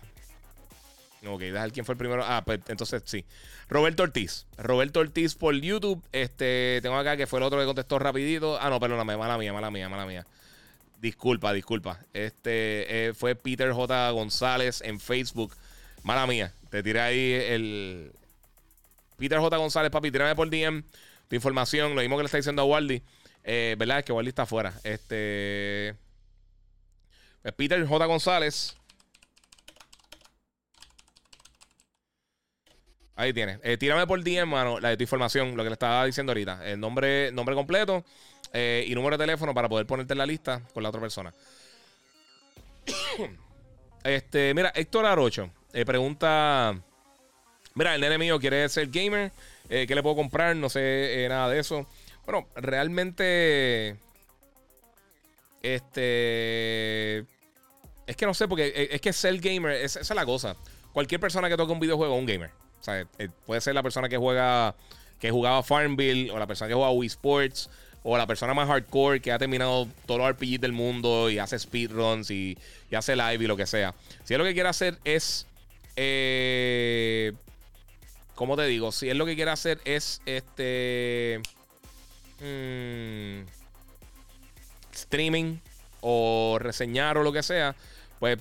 Ok, 1.26 1.42
déjame 1.42 1.72
quién 1.72 1.86
fue 1.86 1.94
el 1.94 1.98
primero. 1.98 2.24
Ah, 2.26 2.44
pues 2.46 2.62
entonces 2.70 3.02
sí. 3.06 3.26
Roberto 3.68 4.04
Ortiz. 4.04 4.46
Roberto 4.58 5.02
Ortiz 5.02 5.36
por 5.36 5.54
YouTube. 5.54 6.02
Este, 6.14 6.80
tengo 6.82 6.96
acá 6.96 7.18
que 7.18 7.28
fue 7.28 7.40
el 7.40 7.44
otro 7.44 7.60
que 7.60 7.66
contestó 7.66 8.00
rapidito. 8.00 8.58
Ah, 8.62 8.70
no, 8.70 8.80
perdóname, 8.80 9.18
mala 9.18 9.38
mía, 9.38 9.52
mala 9.52 9.70
mía, 9.70 9.90
mala 9.90 10.06
mía. 10.06 10.26
Disculpa, 11.00 11.54
disculpa. 11.54 12.00
Este 12.12 13.08
eh, 13.08 13.14
fue 13.14 13.34
Peter 13.34 13.72
J. 13.72 14.12
González 14.12 14.82
en 14.82 15.00
Facebook. 15.00 15.56
Mala 16.04 16.28
mía. 16.28 16.54
Te 16.70 16.84
tiré 16.84 17.00
ahí 17.00 17.32
el. 17.32 18.12
Peter 19.18 19.40
J. 19.40 19.56
González, 19.58 19.92
papi, 19.92 20.12
tírame 20.12 20.36
por 20.36 20.50
DM 20.50 20.84
tu 21.30 21.36
información. 21.36 21.96
Lo 21.96 22.02
mismo 22.02 22.18
que 22.18 22.24
le 22.24 22.26
está 22.26 22.38
diciendo 22.38 22.64
a 22.64 22.66
Waldi. 22.66 23.02
Eh, 23.46 23.76
¿Verdad? 23.80 24.00
Es 24.00 24.06
que 24.06 24.12
Waldi 24.12 24.30
está 24.30 24.42
afuera. 24.42 24.74
Este. 24.84 25.96
Peter 27.56 27.86
J. 27.86 28.06
González. 28.06 28.76
Ahí 33.16 33.32
tiene. 33.34 33.60
Eh, 33.64 33.78
tírame 33.78 34.06
por 34.06 34.22
DM, 34.22 34.40
hermano, 34.40 34.80
la 34.82 34.90
de 34.90 34.98
tu 34.98 35.04
información, 35.04 35.56
lo 35.56 35.64
que 35.64 35.70
le 35.70 35.74
estaba 35.74 36.06
diciendo 36.06 36.32
ahorita. 36.32 36.66
El 36.66 36.80
nombre, 36.80 37.32
nombre 37.32 37.56
completo 37.56 38.04
eh, 38.54 38.86
y 38.88 38.96
número 38.96 39.18
de 39.18 39.24
teléfono 39.24 39.54
para 39.54 39.70
poder 39.70 39.86
ponerte 39.86 40.14
en 40.14 40.18
la 40.18 40.26
lista 40.26 40.62
con 40.74 40.84
la 40.84 40.90
otra 40.90 41.02
persona. 41.02 41.34
este, 44.04 44.54
mira, 44.54 44.72
Héctor 44.76 45.06
Arocho 45.06 45.50
eh, 45.74 45.86
pregunta: 45.86 46.80
Mira, 47.76 47.96
el 47.96 48.02
nene 48.02 48.18
mío 48.18 48.40
quiere 48.40 48.68
ser 48.70 48.88
gamer. 48.88 49.32
¿Qué 49.68 49.94
le 49.94 50.02
puedo 50.02 50.16
comprar? 50.16 50.56
No 50.56 50.68
sé 50.68 51.28
nada 51.30 51.48
de 51.48 51.60
eso. 51.60 51.86
Bueno, 52.26 52.48
realmente. 52.56 53.98
Este. 55.62 57.20
Es 58.08 58.16
que 58.16 58.26
no 58.26 58.34
sé, 58.34 58.48
porque 58.48 58.90
es 58.90 59.00
que 59.00 59.14
ser 59.14 59.38
gamer, 59.40 59.74
esa 59.74 60.00
es 60.00 60.10
la 60.10 60.26
cosa. 60.26 60.56
Cualquier 60.92 61.22
persona 61.22 61.48
que 61.48 61.58
toque 61.58 61.72
un 61.72 61.80
videojuego 61.80 62.16
es 62.16 62.20
un 62.20 62.26
gamer. 62.26 62.50
O 62.80 62.84
sea, 62.84 63.06
eh, 63.18 63.30
puede 63.46 63.62
ser 63.62 63.76
la 63.76 63.84
persona 63.84 64.10
que 64.10 64.18
juega, 64.18 64.76
que 65.20 65.32
jugaba 65.32 65.62
Farmville, 65.64 66.32
o 66.32 66.40
la 66.40 66.48
persona 66.48 66.68
que 66.68 66.74
juega 66.74 66.92
Wii 66.92 67.08
Sports, 67.08 67.70
o 68.04 68.18
la 68.18 68.28
persona 68.28 68.54
más 68.54 68.68
hardcore 68.68 69.22
que 69.22 69.32
ha 69.32 69.40
terminado 69.40 69.88
todos 70.06 70.20
los 70.20 70.30
RPGs 70.32 70.62
del 70.62 70.72
mundo 70.72 71.30
y 71.30 71.40
hace 71.40 71.60
speedruns 71.60 72.32
y, 72.32 72.58
hace 72.96 73.16
live 73.16 73.44
y 73.44 73.48
lo 73.48 73.58
que 73.58 73.66
sea. 73.66 73.94
Si 74.24 74.34
él 74.34 74.40
lo 74.40 74.46
que 74.46 74.54
quiere 74.54 74.70
hacer 74.70 74.98
es. 75.04 75.46
Eh, 75.96 77.34
¿Cómo 78.36 78.56
te 78.56 78.66
digo? 78.68 78.92
Si 78.92 79.10
él 79.10 79.18
lo 79.18 79.26
que 79.26 79.36
quiere 79.36 79.52
hacer 79.52 79.80
es 79.86 80.22
este. 80.26 81.42
Mm, 82.40 83.42
streaming 84.94 85.58
o 86.02 86.58
reseñar 86.60 87.18
o 87.18 87.24
lo 87.24 87.34
que 87.34 87.44
sea, 87.44 87.76
pues 88.20 88.40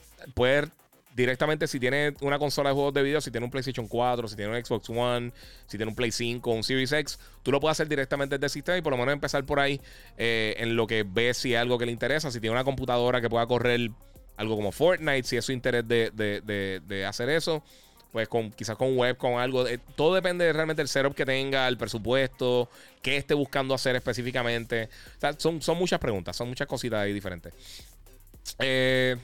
directamente 1.19 1.67
si 1.67 1.81
tiene 1.81 2.15
una 2.21 2.39
consola 2.39 2.71
de 2.71 2.75
juegos 2.75 2.95
de 2.95 3.03
video, 3.03 3.21
si 3.21 3.33
tiene 3.33 3.45
un 3.45 3.51
PlayStation 3.51 3.89
4, 3.89 4.29
si 4.29 4.37
tiene 4.37 4.57
un 4.57 4.65
Xbox 4.65 4.89
One, 4.89 5.33
si 5.67 5.77
tiene 5.77 5.91
un 5.91 5.97
Play 5.97 6.13
5, 6.13 6.49
un 6.49 6.63
Series 6.63 6.93
X, 6.93 7.19
tú 7.43 7.51
lo 7.51 7.59
puedes 7.59 7.75
hacer 7.75 7.89
directamente 7.89 8.37
desde 8.37 8.47
el 8.47 8.51
sistema 8.51 8.79
y 8.79 8.83
por 8.83 8.93
lo 8.93 8.99
menos 8.99 9.13
empezar 9.13 9.45
por 9.45 9.59
ahí 9.59 9.81
eh, 10.17 10.55
en 10.59 10.77
lo 10.77 10.87
que 10.87 11.03
ves 11.03 11.39
si 11.39 11.49
hay 11.49 11.57
algo 11.57 11.77
que 11.77 11.87
le 11.87 11.93
interesa, 11.93 12.31
si 12.31 12.39
tiene 12.39 12.55
una 12.55 12.63
computadora 12.63 13.21
que 13.21 13.29
pueda 13.29 13.45
correr 13.49 13.91
algo 14.37 14.55
como 14.55 14.71
Fortnite, 14.71 15.25
si 15.25 15.37
es 15.37 15.45
su 15.45 15.51
interés 15.51 15.89
de, 15.89 17.05
hacer 17.05 17.31
eso 17.31 17.65
pues 18.13 18.27
con 18.27 18.51
quizás 18.53 18.77
con 18.77 18.97
web, 18.97 19.19
con 19.19 19.39
algo. 19.39 19.67
Eh, 19.67 19.79
todo 19.95 20.15
depende 20.15 20.51
realmente 20.51 20.81
del 20.81 20.89
setup 20.89 21.15
que 21.15 21.27
tenga, 21.27 21.69
el 21.69 21.77
presupuesto, 21.77 22.71
qué 23.03 23.19
esté 23.19 23.35
buscando 23.35 23.75
hacer 23.75 23.97
específicamente. 23.97 24.89
son, 25.37 25.61
son 25.61 25.77
muchas 25.77 25.99
preguntas, 25.99 26.35
son 26.35 26.49
muchas 26.49 26.67
cositas 26.67 27.01
ahí 27.01 27.13
diferentes. 27.13 27.53
Eh, 28.61 29.17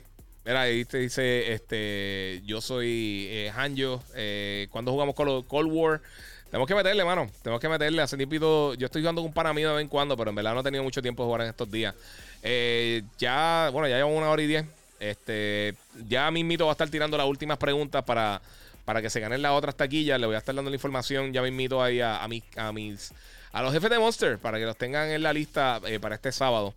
Mira, 0.44 0.60
ahí 0.60 0.84
te 0.84 0.98
dice, 0.98 1.54
este, 1.54 2.42
yo 2.44 2.60
soy 2.60 3.26
eh, 3.30 3.52
Hanjo. 3.56 4.02
Eh, 4.14 4.68
cuando 4.70 4.92
jugamos 4.92 5.14
Cold, 5.14 5.72
War, 5.72 6.02
tenemos 6.50 6.68
que 6.68 6.74
meterle, 6.74 7.02
mano. 7.02 7.30
Tenemos 7.42 7.60
que 7.60 7.68
meterle. 7.68 8.02
Hace 8.02 8.18
tiempito, 8.18 8.74
yo 8.74 8.86
estoy 8.86 9.00
jugando 9.00 9.22
con 9.22 9.28
un 9.28 9.34
pana 9.34 9.54
mío 9.54 9.70
de 9.70 9.76
vez 9.76 9.82
en 9.82 9.88
cuando, 9.88 10.16
pero 10.18 10.30
en 10.30 10.36
verdad 10.36 10.52
no 10.52 10.60
he 10.60 10.62
tenido 10.62 10.84
mucho 10.84 11.00
tiempo 11.00 11.22
de 11.22 11.26
jugar 11.28 11.40
en 11.42 11.48
estos 11.48 11.70
días. 11.70 11.94
Eh, 12.42 13.02
ya, 13.18 13.70
bueno, 13.72 13.88
ya 13.88 13.96
llevo 13.96 14.10
una 14.10 14.28
hora 14.28 14.42
y 14.42 14.46
diez. 14.46 14.66
Este, 15.00 15.74
ya 16.08 16.30
mismito 16.30 16.66
va 16.66 16.72
a 16.72 16.74
estar 16.74 16.90
tirando 16.90 17.16
las 17.16 17.26
últimas 17.26 17.56
preguntas 17.56 18.04
para, 18.04 18.42
para 18.84 19.00
que 19.00 19.08
se 19.08 19.20
ganen 19.20 19.40
las 19.40 19.52
otras 19.52 19.74
taquillas. 19.74 20.20
Le 20.20 20.26
voy 20.26 20.34
a 20.34 20.38
estar 20.38 20.54
dando 20.54 20.70
la 20.70 20.76
información 20.76 21.32
ya 21.32 21.40
mismito 21.40 21.82
ahí 21.82 22.02
a, 22.02 22.22
a, 22.22 22.28
mis, 22.28 22.42
a 22.56 22.70
mis, 22.70 23.14
a 23.50 23.62
los 23.62 23.72
jefes 23.72 23.88
de 23.88 23.98
Monster 23.98 24.38
para 24.38 24.58
que 24.58 24.66
los 24.66 24.76
tengan 24.76 25.08
en 25.08 25.22
la 25.22 25.32
lista 25.32 25.80
eh, 25.86 25.98
para 25.98 26.16
este 26.16 26.32
sábado. 26.32 26.74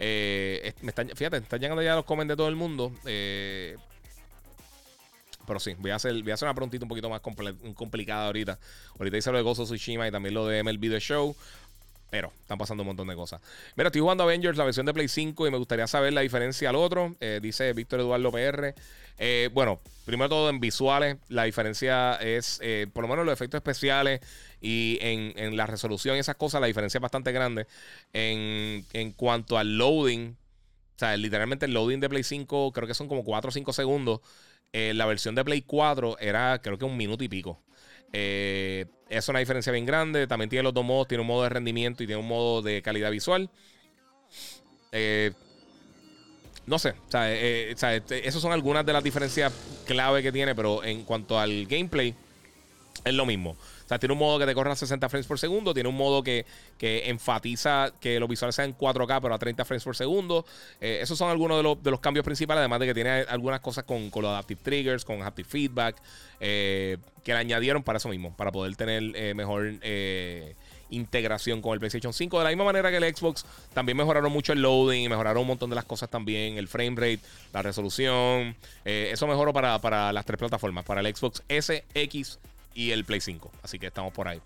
Eh, 0.00 0.72
me 0.80 0.88
están, 0.88 1.10
fíjate, 1.10 1.36
están 1.36 1.60
llegando 1.60 1.82
ya 1.82 1.94
los 1.94 2.04
comments 2.04 2.30
de 2.30 2.36
todo 2.36 2.48
el 2.48 2.56
mundo. 2.56 2.92
Eh, 3.04 3.76
pero 5.46 5.60
sí, 5.60 5.74
voy 5.78 5.90
a 5.90 5.96
hacer, 5.96 6.12
voy 6.22 6.30
a 6.30 6.34
hacer 6.34 6.46
una 6.46 6.54
preguntita 6.54 6.84
un 6.84 6.88
poquito 6.88 7.10
más 7.10 7.20
complicada 7.20 8.26
ahorita. 8.26 8.58
Ahorita 8.98 9.16
hice 9.16 9.30
lo 9.30 9.36
de 9.38 9.42
Gozo 9.44 9.64
Tsushima 9.64 10.08
y 10.08 10.10
también 10.10 10.34
lo 10.34 10.46
de 10.46 10.62
MLB 10.62 10.90
The 10.90 11.00
Show. 11.00 11.36
Pero 12.10 12.32
están 12.40 12.58
pasando 12.58 12.82
un 12.82 12.88
montón 12.88 13.06
de 13.06 13.14
cosas. 13.14 13.40
Mira, 13.76 13.88
estoy 13.88 14.00
jugando 14.00 14.24
Avengers, 14.24 14.58
la 14.58 14.64
versión 14.64 14.84
de 14.84 14.92
Play 14.92 15.08
5, 15.08 15.46
y 15.46 15.50
me 15.50 15.58
gustaría 15.58 15.86
saber 15.86 16.12
la 16.12 16.22
diferencia 16.22 16.68
al 16.68 16.76
otro. 16.76 17.14
Eh, 17.20 17.38
dice 17.40 17.72
Víctor 17.72 18.00
Eduardo 18.00 18.32
PR. 18.32 18.74
Eh, 19.18 19.48
bueno, 19.52 19.80
primero 20.04 20.28
todo 20.28 20.50
en 20.50 20.60
visuales, 20.60 21.18
la 21.28 21.44
diferencia 21.44 22.14
es, 22.16 22.58
eh, 22.62 22.86
por 22.92 23.02
lo 23.02 23.08
menos 23.08 23.24
los 23.24 23.32
efectos 23.32 23.58
especiales 23.58 24.20
y 24.60 24.98
en, 25.00 25.56
la 25.56 25.66
resolución 25.66 26.16
y 26.16 26.20
esas 26.20 26.36
cosas, 26.36 26.60
la 26.60 26.66
diferencia 26.66 26.98
es 26.98 27.02
bastante 27.02 27.30
grande. 27.30 27.66
En, 28.12 28.84
en 28.92 29.12
cuanto 29.12 29.56
al 29.58 29.76
loading, 29.78 30.30
o 30.96 30.98
sea, 30.98 31.16
literalmente 31.16 31.66
el 31.66 31.74
loading 31.74 32.00
de 32.00 32.08
Play 32.08 32.24
5 32.24 32.72
creo 32.72 32.88
que 32.88 32.94
son 32.94 33.08
como 33.08 33.24
4 33.24 33.48
o 33.48 33.52
5 33.52 33.72
segundos. 33.72 34.20
la 34.72 35.06
versión 35.06 35.34
de 35.34 35.44
Play 35.44 35.62
4 35.62 36.18
era 36.18 36.60
creo 36.62 36.78
que 36.78 36.84
un 36.84 36.96
minuto 36.96 37.22
y 37.22 37.28
pico. 37.28 37.60
Eh, 38.12 38.86
es 39.08 39.28
una 39.28 39.38
diferencia 39.38 39.72
bien 39.72 39.86
grande. 39.86 40.26
También 40.26 40.50
tiene 40.50 40.62
los 40.62 40.74
dos 40.74 40.84
modos. 40.84 41.08
Tiene 41.08 41.22
un 41.22 41.28
modo 41.28 41.42
de 41.44 41.48
rendimiento 41.48 42.02
y 42.02 42.06
tiene 42.06 42.20
un 42.20 42.28
modo 42.28 42.62
de 42.62 42.82
calidad 42.82 43.10
visual. 43.10 43.50
Eh, 44.92 45.32
no 46.66 46.78
sé. 46.78 46.94
Eh, 47.14 47.74
este, 47.74 48.28
esas 48.28 48.40
son 48.40 48.52
algunas 48.52 48.84
de 48.86 48.92
las 48.92 49.02
diferencias 49.02 49.52
clave 49.86 50.22
que 50.22 50.32
tiene. 50.32 50.54
Pero 50.54 50.84
en 50.84 51.04
cuanto 51.04 51.38
al 51.38 51.66
gameplay, 51.66 52.14
es 53.04 53.14
lo 53.14 53.26
mismo 53.26 53.56
sea, 53.90 53.98
tiene 53.98 54.12
un 54.12 54.20
modo 54.20 54.38
que 54.38 54.46
te 54.46 54.54
corre 54.54 54.70
a 54.70 54.76
60 54.76 55.08
frames 55.08 55.26
por 55.26 55.38
segundo, 55.38 55.74
tiene 55.74 55.88
un 55.88 55.96
modo 55.96 56.22
que, 56.22 56.46
enfatiza 56.80 57.92
que 58.00 58.20
los 58.20 58.28
visuales 58.28 58.54
sean 58.54 58.70
en 58.70 58.78
4K, 58.78 59.18
pero 59.20 59.34
a 59.34 59.38
30 59.38 59.64
frames 59.64 59.82
por 59.82 59.96
segundo. 59.96 60.46
Eh, 60.80 61.00
esos 61.02 61.18
son 61.18 61.28
algunos 61.28 61.82
de 61.82 61.90
los, 61.90 62.00
cambios 62.00 62.24
principales, 62.24 62.60
además 62.60 62.78
de 62.78 62.86
que 62.86 62.94
tiene 62.94 63.10
algunas 63.10 63.60
cosas 63.60 63.82
con, 63.82 64.08
con 64.10 64.22
los 64.22 64.30
adaptive 64.30 64.60
triggers, 64.62 65.04
con 65.04 65.22
haptic 65.22 65.46
feedback, 65.46 65.96
eh, 66.38 66.98
que 67.24 67.32
le 67.32 67.40
añadieron 67.40 67.82
para 67.82 67.96
eso 67.96 68.08
mismo, 68.08 68.34
para 68.36 68.52
poder 68.52 68.76
tener 68.76 69.02
eh, 69.16 69.34
mejor 69.34 69.72
integración 70.90 71.60
con 71.60 71.72
el 71.72 71.80
PlayStation 71.80 72.12
5. 72.12 72.38
De 72.38 72.44
la 72.44 72.50
misma 72.50 72.64
manera 72.64 72.90
que 72.90 72.96
el 72.96 73.16
Xbox, 73.16 73.44
también 73.74 73.98
mejoraron 73.98 74.30
mucho 74.30 74.52
el 74.52 74.62
loading, 74.62 75.08
mejoraron 75.08 75.42
un 75.42 75.48
montón 75.48 75.68
de 75.68 75.76
las 75.76 75.84
cosas 75.84 76.08
también, 76.08 76.58
el 76.58 76.68
frame 76.68 76.94
rate, 76.94 77.20
la 77.52 77.62
resolución. 77.62 78.54
eso 78.84 79.26
mejoró 79.26 79.52
para, 79.52 79.80
para 79.80 80.12
las 80.12 80.24
tres 80.24 80.38
plataformas, 80.38 80.84
para 80.84 81.00
el 81.00 81.14
Xbox 81.14 81.42
S, 81.48 81.84
X 81.92 82.38
y 82.74 82.90
el 82.92 83.04
Play 83.04 83.20
5. 83.20 83.50
Así 83.62 83.78
que 83.78 83.86
estamos 83.86 84.12
por 84.12 84.28
ahí. 84.28 84.40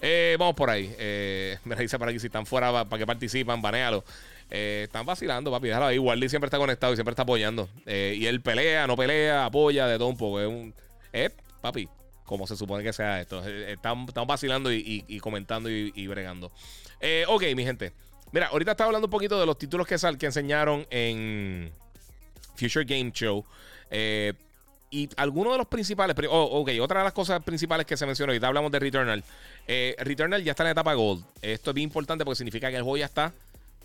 Eh, 0.00 0.36
vamos 0.38 0.54
por 0.54 0.70
ahí. 0.70 0.94
Eh, 0.98 1.58
me 1.64 1.76
dice 1.76 1.98
para 1.98 2.10
aquí 2.10 2.20
si 2.20 2.26
están 2.26 2.46
fuera 2.46 2.84
para 2.84 2.98
que 2.98 3.06
participan, 3.06 3.60
banealo. 3.60 4.04
Eh, 4.50 4.82
están 4.84 5.06
vacilando, 5.06 5.50
papi. 5.50 5.68
Déjalo 5.68 5.86
ahí. 5.86 5.98
Wally 5.98 6.28
siempre 6.28 6.46
está 6.46 6.58
conectado 6.58 6.92
y 6.92 6.96
siempre 6.96 7.12
está 7.12 7.22
apoyando. 7.22 7.68
Eh, 7.86 8.14
y 8.16 8.26
él 8.26 8.40
pelea, 8.40 8.86
no 8.86 8.96
pelea, 8.96 9.46
apoya 9.46 9.86
de 9.86 9.98
todo 9.98 10.08
un 10.08 10.16
poco. 10.16 10.40
Es 10.40 10.48
un. 10.48 10.74
Eh, 11.12 11.30
papi, 11.60 11.88
como 12.24 12.46
se 12.46 12.56
supone 12.56 12.82
que 12.82 12.92
sea 12.92 13.20
esto. 13.20 13.46
Están, 13.46 14.06
vacilando 14.26 14.72
y, 14.72 15.18
comentando 15.20 15.70
y, 15.70 16.06
bregando. 16.06 16.52
ok, 17.28 17.42
mi 17.54 17.64
gente. 17.64 17.92
Mira, 18.32 18.46
ahorita 18.46 18.72
estaba 18.72 18.86
hablando 18.86 19.06
un 19.06 19.10
poquito 19.10 19.40
de 19.40 19.46
los 19.46 19.58
títulos 19.58 19.86
que, 19.86 19.98
sal, 19.98 20.16
que 20.16 20.26
enseñaron 20.26 20.86
en 20.90 21.72
Future 22.54 22.84
Game 22.84 23.10
Show. 23.12 23.44
Eh, 23.90 24.34
y 24.90 25.08
algunos 25.16 25.52
de 25.52 25.58
los 25.58 25.68
principales, 25.68 26.16
oh, 26.28 26.60
ok, 26.60 26.70
otra 26.80 27.00
de 27.00 27.04
las 27.04 27.12
cosas 27.12 27.42
principales 27.44 27.86
que 27.86 27.96
se 27.96 28.06
mencionó, 28.06 28.32
ahorita 28.32 28.48
hablamos 28.48 28.72
de 28.72 28.80
Returnal. 28.80 29.24
Eh, 29.68 29.94
Returnal 30.00 30.42
ya 30.42 30.50
está 30.50 30.64
en 30.64 30.68
la 30.68 30.72
etapa 30.72 30.94
Gold. 30.94 31.24
Esto 31.42 31.70
es 31.70 31.74
bien 31.74 31.88
importante 31.88 32.24
porque 32.24 32.36
significa 32.36 32.70
que 32.70 32.76
el 32.76 32.82
juego 32.82 32.96
ya 32.96 33.06
está 33.06 33.32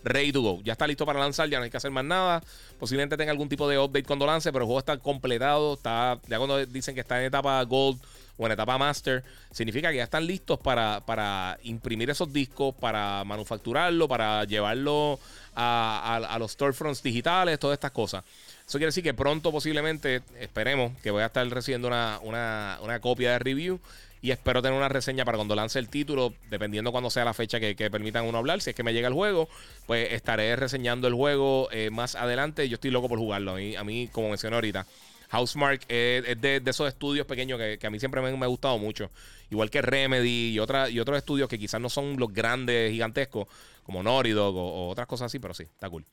ready 0.04 0.32
to 0.32 0.42
go. 0.42 0.62
Ya 0.64 0.74
está 0.74 0.88
listo 0.88 1.06
para 1.06 1.20
lanzar, 1.20 1.50
ya 1.50 1.60
no 1.60 1.66
hay 1.66 1.70
que 1.70 1.78
hacer 1.78 1.92
más 1.92 2.06
nada. 2.06 2.42
Posiblemente 2.80 3.18
tenga 3.18 3.32
algún 3.32 3.50
tipo 3.50 3.68
de 3.70 3.78
update 3.78 4.06
cuando 4.06 4.26
lance, 4.26 4.52
pero 4.52 4.64
el 4.64 4.68
juego 4.68 4.80
está 4.80 4.98
completado. 4.98 5.76
Está, 5.76 6.20
ya 6.28 6.38
cuando 6.38 6.66
dicen 6.66 6.96
que 6.96 7.02
está 7.02 7.20
en 7.20 7.26
etapa 7.26 7.62
Gold 7.64 8.00
o 8.38 8.46
en 8.46 8.52
etapa 8.52 8.78
Master, 8.78 9.24
significa 9.52 9.92
que 9.92 9.98
ya 9.98 10.04
están 10.04 10.26
listos 10.26 10.60
para, 10.60 11.06
para 11.06 11.58
imprimir 11.64 12.10
esos 12.10 12.32
discos, 12.34 12.74
para 12.76 13.24
manufacturarlo, 13.24 14.08
para 14.08 14.44
llevarlo 14.44 15.20
a, 15.56 16.18
a 16.30 16.40
los 16.40 16.52
storefronts 16.52 17.02
digitales, 17.02 17.60
todas 17.60 17.76
estas 17.76 17.92
cosas. 17.92 18.24
Eso 18.68 18.80
quiere 18.80 18.88
decir 18.88 19.04
que 19.04 19.14
pronto 19.14 19.52
posiblemente, 19.52 20.24
esperemos, 20.40 20.92
que 21.02 21.12
voy 21.12 21.22
a 21.22 21.28
estar 21.28 21.48
recibiendo 21.48 21.88
una, 21.88 22.20
una, 22.24 23.00
copia 23.00 23.34
de 23.34 23.40
review 23.40 23.80
y 24.24 24.32
espero 24.32 24.64
tener 24.64 24.76
una 24.76 24.90
reseña 24.90 25.24
para 25.24 25.38
cuando 25.38 25.56
lance 25.56 25.78
el 25.78 25.88
título, 25.88 26.34
dependiendo 26.50 26.92
cuando 26.92 27.12
sea 27.12 27.26
la 27.26 27.36
fecha 27.36 27.60
que, 27.60 27.76
permitan 27.92 28.26
uno 28.26 28.40
hablar. 28.40 28.62
Si 28.62 28.72
es 28.72 28.76
que 28.76 28.82
me 28.82 28.92
llega 28.92 29.08
el 29.08 29.14
juego, 29.14 29.48
pues 29.86 30.12
estaré 30.14 30.56
reseñando 30.56 31.08
el 31.08 31.14
juego 31.14 31.70
eh, 31.72 31.92
más 31.92 32.16
adelante. 32.16 32.68
Yo 32.68 32.76
estoy 32.76 32.90
loco 32.90 33.08
por 33.08 33.20
jugarlo. 33.20 33.52
A 33.52 33.56
mí, 33.56 33.76
a 33.76 33.84
mí 33.84 34.10
como 34.12 34.30
mencioné 34.30 34.56
ahorita, 34.56 34.88
Housemark 35.30 35.82
es, 35.88 36.40
de, 36.42 36.62
esos 36.66 36.88
estudios 36.88 37.26
pequeños 37.26 37.60
que, 37.60 37.86
a 37.86 37.90
mí 37.90 38.00
siempre 38.00 38.22
me, 38.22 38.30
ha 38.30 38.48
gustado 38.48 38.78
mucho. 38.78 39.10
Igual 39.50 39.70
que 39.70 39.82
Remedy 39.82 40.54
y, 40.54 40.60
otra, 40.60 40.90
y 40.90 41.00
otros 41.00 41.18
estudios 41.18 41.50
que 41.50 41.60
quizás 41.60 41.80
no 41.80 41.90
son 41.90 42.18
los 42.18 42.34
grandes, 42.34 42.92
gigantescos, 42.92 43.48
como 43.84 44.02
Noridog 44.02 44.56
o, 44.56 44.90
otras 44.90 45.08
cosas 45.08 45.28
así, 45.28 45.40
pero 45.40 45.54
sí, 45.54 45.64
está 45.64 45.90
cool. 45.90 46.06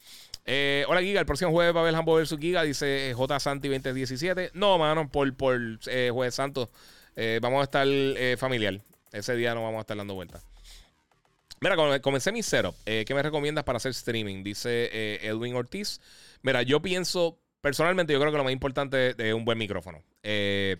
Eh, 0.45 0.85
hola 0.89 1.01
Giga, 1.01 1.21
el 1.21 1.27
próximo 1.27 1.51
jueves 1.53 1.75
va 1.75 1.81
a 1.81 1.83
haber 1.83 1.95
Hambo 1.95 2.17
vs 2.17 2.37
Giga, 2.39 2.63
dice 2.63 3.11
eh, 3.11 3.15
J. 3.15 3.41
Santi 3.41 3.69
2017. 3.69 4.51
No, 4.55 4.79
mano, 4.79 5.09
por, 5.09 5.33
por 5.35 5.59
eh, 5.87 6.11
Jueves 6.13 6.35
Santo 6.35 6.71
vamos 7.41 7.61
a 7.61 7.65
estar 7.65 7.87
familiar. 8.39 8.81
Ese 9.13 9.37
día 9.37 9.55
no 9.55 9.63
vamos 9.63 9.79
a 9.79 9.81
estar 9.83 9.97
dando 9.97 10.15
vueltas. 10.15 10.43
Mira, 11.61 12.01
comencé 12.01 12.33
mi 12.33 12.43
setup. 12.43 12.75
¿Qué 12.85 13.13
me 13.15 13.23
recomiendas 13.23 13.65
para 13.65 13.77
hacer 13.77 13.91
streaming? 13.91 14.43
Dice 14.43 15.19
Edwin 15.23 15.55
Ortiz. 15.55 16.01
Mira, 16.41 16.63
yo 16.63 16.81
pienso 16.81 17.39
personalmente 17.63 18.13
yo 18.13 18.21
creo 18.21 18.31
que 18.31 18.37
lo 18.37 18.45
más 18.45 18.53
importante 18.53 19.15
es 19.17 19.33
un 19.33 19.47
buen 19.47 19.57
micrófono. 19.57 20.03
Eh, 20.23 20.77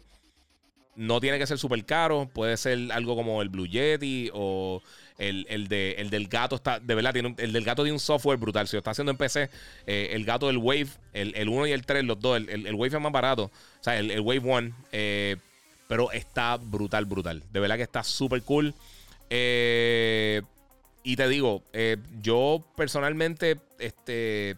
no 0.95 1.21
tiene 1.21 1.39
que 1.39 1.47
ser 1.47 1.57
súper 1.57 1.83
caro, 1.87 2.29
puede 2.31 2.59
ser 2.59 2.93
algo 2.93 3.17
como 3.17 3.41
el 3.41 3.49
Blue 3.49 3.67
Yeti 3.67 4.31
o 4.35 4.83
el, 5.17 5.69
de, 5.69 5.93
el 5.93 6.11
del 6.11 6.29
gato 6.29 6.57
está, 6.57 6.81
de 6.81 6.95
verdad, 6.95 7.15
tiene 7.15 7.35
el 7.39 7.53
del 7.53 7.65
gato 7.65 7.83
tiene 7.83 7.95
un 7.95 8.01
software 8.01 8.37
brutal. 8.37 8.69
Si 8.69 8.77
lo 8.77 8.79
está 8.79 8.91
haciendo 8.91 9.13
en 9.13 9.17
PC, 9.17 9.49
eh, 9.87 10.11
el 10.13 10.27
gato 10.27 10.49
del 10.49 10.59
Wave, 10.59 10.89
el, 11.15 11.49
1 11.49 11.69
y 11.69 11.73
el 11.73 11.87
3, 11.87 12.05
los 12.05 12.21
dos, 12.21 12.37
el, 12.37 12.75
Wave 12.75 12.97
es 12.97 13.01
más 13.01 13.13
barato, 13.13 13.45
o 13.45 13.51
sea, 13.83 13.99
el, 13.99 14.21
Wave 14.21 14.41
1, 14.41 14.77
eh, 14.91 15.37
pero 15.89 16.11
está 16.11 16.57
brutal, 16.57 17.07
brutal. 17.07 17.43
De 17.53 17.61
verdad 17.61 17.77
que 17.77 17.85
está 17.85 18.03
súper 18.03 18.43
cool. 18.43 18.75
Y 21.05 21.17
te 21.17 21.29
digo, 21.29 21.63
yo 22.21 22.63
personalmente, 22.77 23.59
este, 23.79 24.57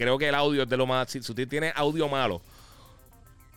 creo 0.00 0.16
que 0.16 0.30
el 0.30 0.34
audio 0.34 0.62
es 0.62 0.68
de 0.68 0.78
lo 0.78 0.86
más, 0.86 1.10
si 1.10 1.18
usted 1.18 1.46
tiene 1.46 1.74
audio 1.76 2.08
malo, 2.08 2.40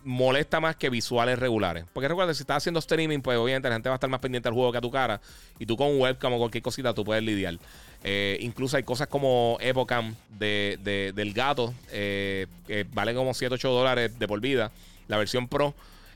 molesta 0.03 0.59
más 0.59 0.75
que 0.75 0.89
visuales 0.89 1.39
regulares. 1.39 1.85
Porque 1.93 2.09
recuerda, 2.09 2.33
si 2.33 2.43
estás 2.43 2.57
haciendo 2.57 2.81
streaming, 2.81 3.19
pues 3.19 3.37
obviamente 3.37 3.69
la 3.69 3.75
gente 3.75 3.87
va 3.87 3.95
a 3.95 3.97
estar 3.97 4.09
más 4.09 4.19
pendiente 4.19 4.49
del 4.49 4.53
juego 4.53 4.69
que 4.73 4.77
a 4.77 4.81
tu 4.81 4.91
cara. 4.91 5.21
Y 5.57 5.65
tú 5.65 5.77
con 5.77 5.97
webcam 5.97 6.33
o 6.33 6.37
cualquier 6.39 6.61
cosita 6.61 6.93
tú 6.93 7.05
puedes 7.05 7.23
lidiar. 7.23 7.57
Eh, 8.03 8.37
incluso 8.41 8.75
hay 8.75 8.83
cosas 8.83 9.07
como 9.07 9.57
Epocam 9.61 10.15
de, 10.37 11.13
del 11.15 11.33
gato, 11.33 11.73
eh, 11.93 12.47
que 12.67 12.85
valen 12.91 13.15
como 13.15 13.33
7, 13.33 13.55
8 13.55 13.69
dólares 13.69 14.19
de 14.19 14.27
por 14.27 14.41
vida. 14.41 14.69
La 15.07 15.15
versión 15.15 15.47
Pro. 15.47 15.73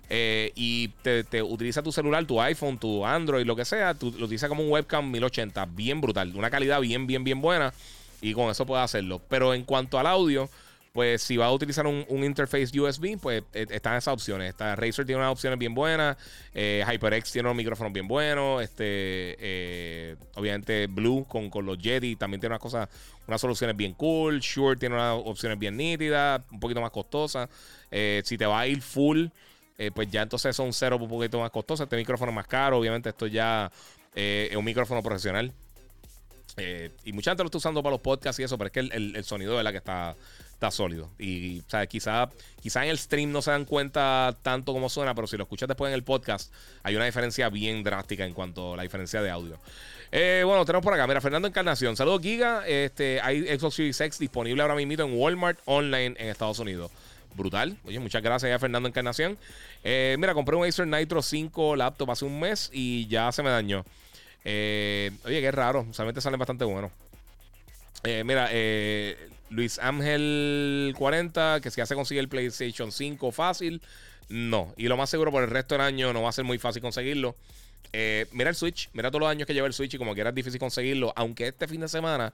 Eh, 0.10 0.52
y 0.56 0.90
te, 1.04 1.42
utiliza 1.42 1.82
tu 1.82 1.94
celular, 1.94 2.26
tu 2.26 2.42
iPhone, 2.42 2.78
tu 2.78 3.06
Android, 3.06 3.46
lo 3.46 3.56
que 3.56 3.64
sea. 3.64 3.94
Tú 3.94 4.14
lo 4.18 4.26
utilizas 4.26 4.50
como 4.50 4.62
un 4.62 4.72
webcam 4.72 5.10
1080. 5.10 5.66
Bien 5.68 6.02
brutal. 6.02 6.34
Una 6.36 6.50
calidad 6.50 6.82
bien, 6.82 7.08
bien, 7.08 7.24
bien 7.24 7.40
buena. 7.40 7.74
Y 8.22 8.34
con 8.34 8.50
eso 8.50 8.66
puedes 8.66 8.84
hacerlo. 8.84 9.22
Pero 9.28 9.54
en 9.54 9.64
cuanto 9.64 10.00
al 10.00 10.08
audio 10.08 10.50
pues 10.98 11.22
si 11.22 11.38
va 11.38 11.46
a 11.46 11.52
utilizar 11.52 11.86
un, 11.86 12.24
interface 12.24 12.80
USB, 12.80 13.20
pues 13.22 13.44
eh, 13.54 13.68
están 13.70 13.98
esas 13.98 14.16
opciones. 14.16 14.50
Esta 14.50 14.76
Razer 14.76 15.06
tiene 15.06 15.22
unas 15.22 15.32
opciones 15.32 15.60
bien 15.60 15.76
buenas. 15.76 16.18
Eh, 16.56 16.84
HyperX 16.88 17.32
tiene 17.32 17.48
unos 17.48 17.56
micrófonos 17.56 17.94
bien 17.94 18.08
buenos. 18.08 18.64
Este, 18.64 19.38
eh, 19.38 20.16
obviamente 20.34 20.88
Blue 20.88 21.24
con, 21.28 21.52
con, 21.52 21.68
los 21.68 21.78
Yeti 21.78 22.16
también 22.16 22.42
tiene 22.42 22.54
unas 22.54 22.64
cosas, 22.64 22.90
unas 23.28 23.40
soluciones 23.40 23.78
bien 23.78 23.94
cool. 23.94 24.40
Shure 24.40 24.76
tiene 24.76 24.96
unas 24.96 25.22
opciones 25.24 25.60
bien 25.60 25.78
nítidas, 25.78 26.42
un 26.52 26.60
poquito 26.60 26.82
más 26.82 26.90
costosas. 26.90 27.48
si 28.24 28.36
te 28.36 28.48
va 28.48 28.62
a 28.62 28.66
ir 28.66 28.82
full, 28.82 29.28
pues 29.94 30.10
ya 30.10 30.24
entonces 30.24 30.56
son 30.56 30.74
cero 30.74 30.98
un 31.00 31.08
poquito 31.08 31.40
más 31.40 31.52
costosas. 31.52 31.86
Este 31.86 31.98
micrófono 31.98 32.32
es 32.32 32.36
más 32.38 32.48
caro. 32.48 32.80
Obviamente 32.80 33.10
esto 33.10 33.28
ya 33.28 33.72
es 34.16 34.56
un 34.56 34.66
micrófono 34.66 35.04
profesional. 35.04 35.54
Y 37.04 37.14
mucha 37.14 37.32
gente 37.32 37.44
lo 37.44 37.48
está 37.48 37.58
usando 37.58 37.84
para 37.84 37.94
los 37.94 38.02
podcasts 38.02 38.40
y 38.40 38.44
eso, 38.44 38.58
pero 38.58 38.68
es 38.68 38.72
que 38.72 38.80
el, 38.80 39.24
sonido 39.24 39.58
es 39.58 39.64
la 39.64 39.72
que 39.72 39.78
está 39.78 40.16
está 40.58 40.72
sólido. 40.72 41.12
Y, 41.20 41.60
o 41.60 41.70
sea, 41.70 41.86
quizá 41.86 42.30
en 42.84 42.90
el 42.90 42.98
stream 42.98 43.32
no 43.32 43.44
se 43.44 43.52
dan 43.52 43.64
cuenta 43.64 44.36
tanto 44.42 44.74
como 44.74 44.90
suena, 44.90 45.14
pero 45.14 45.28
si 45.28 45.38
lo 45.38 45.44
escuchas 45.44 45.68
después 45.68 45.90
en 45.90 45.94
el 45.94 46.04
podcast, 46.04 46.52
hay 46.82 46.96
una 46.96 47.06
diferencia 47.06 47.50
bien 47.50 47.84
drástica 47.84 48.26
en 48.26 48.34
cuanto 48.34 48.74
a 48.74 48.78
la 48.78 48.84
diferencia 48.84 49.22
de 49.22 49.30
audio. 49.30 49.60
Eh, 50.12 50.42
bueno, 50.46 50.66
tenemos 50.66 50.84
por 50.84 50.94
acá, 50.94 51.06
mira, 51.06 51.22
Fernando 51.22 51.48
Encarnación. 51.48 51.96
Saludos, 51.96 52.22
Giga. 52.22 52.68
Este, 52.68 53.22
hay 53.22 53.44
Xbox 53.44 53.76
Series 53.76 54.02
X 54.02 54.18
disponible 54.18 54.64
ahora 54.64 54.74
mismo 54.74 54.94
en 54.94 55.20
Walmart 55.20 55.60
Online 55.66 56.16
en 56.18 56.30
Estados 56.30 56.58
Unidos. 56.58 56.92
Brutal. 57.36 57.78
Oye, 57.86 58.00
muchas 58.00 58.24
gracias 58.24 58.52
a 58.52 58.58
Fernando 58.58 58.90
Encarnación. 58.90 59.38
Eh, 59.84 60.16
mira, 60.18 60.34
compré 60.34 60.56
un 60.56 60.66
Acer 60.66 60.88
Nitro 60.88 61.22
5 61.22 61.76
laptop 61.76 62.10
hace 62.10 62.26
un 62.26 62.40
mes 62.40 62.72
y 62.74 63.06
ya 63.08 63.32
se 63.32 63.44
me 63.44 63.52
dañó. 63.52 63.86
Eh, 64.50 65.12
oye, 65.26 65.42
qué 65.42 65.52
raro. 65.52 65.86
Solamente 65.92 66.22
salen 66.22 66.40
bastante 66.40 66.64
buenos. 66.64 66.92
mira, 68.24 68.48
eh, 68.52 69.18
Luis 69.50 69.78
Ángel 69.78 70.96
40, 70.98 71.60
que 71.62 71.70
si 71.70 71.82
hace 71.82 71.96
conseguir 71.96 72.22
el 72.22 72.30
PlayStation 72.30 72.92
5 72.92 73.32
fácil, 73.34 73.82
no. 74.30 74.74
Y 74.78 74.88
lo 74.88 74.96
más 74.96 75.10
seguro 75.10 75.32
por 75.32 75.44
el 75.44 75.50
resto 75.50 75.76
del 75.76 75.82
año 75.82 76.14
no 76.14 76.22
va 76.22 76.30
a 76.30 76.32
ser 76.32 76.46
muy 76.46 76.58
fácil 76.60 76.82
conseguirlo. 76.82 77.36
Eh, 77.92 78.26
mira 78.32 78.50
el 78.50 78.56
Switch, 78.56 78.90
mira 78.94 79.10
todos 79.10 79.22
los 79.22 79.30
años 79.30 79.48
que 79.48 79.54
lleva 79.54 79.68
el 79.68 79.74
Switch 79.74 79.94
y 79.94 79.98
como 79.98 80.16
que 80.16 80.22
era 80.22 80.32
difícil 80.32 80.60
conseguirlo. 80.60 81.12
Aunque 81.18 81.48
este 81.48 81.68
fin 81.68 81.82
de 81.82 81.90
semana 81.90 82.34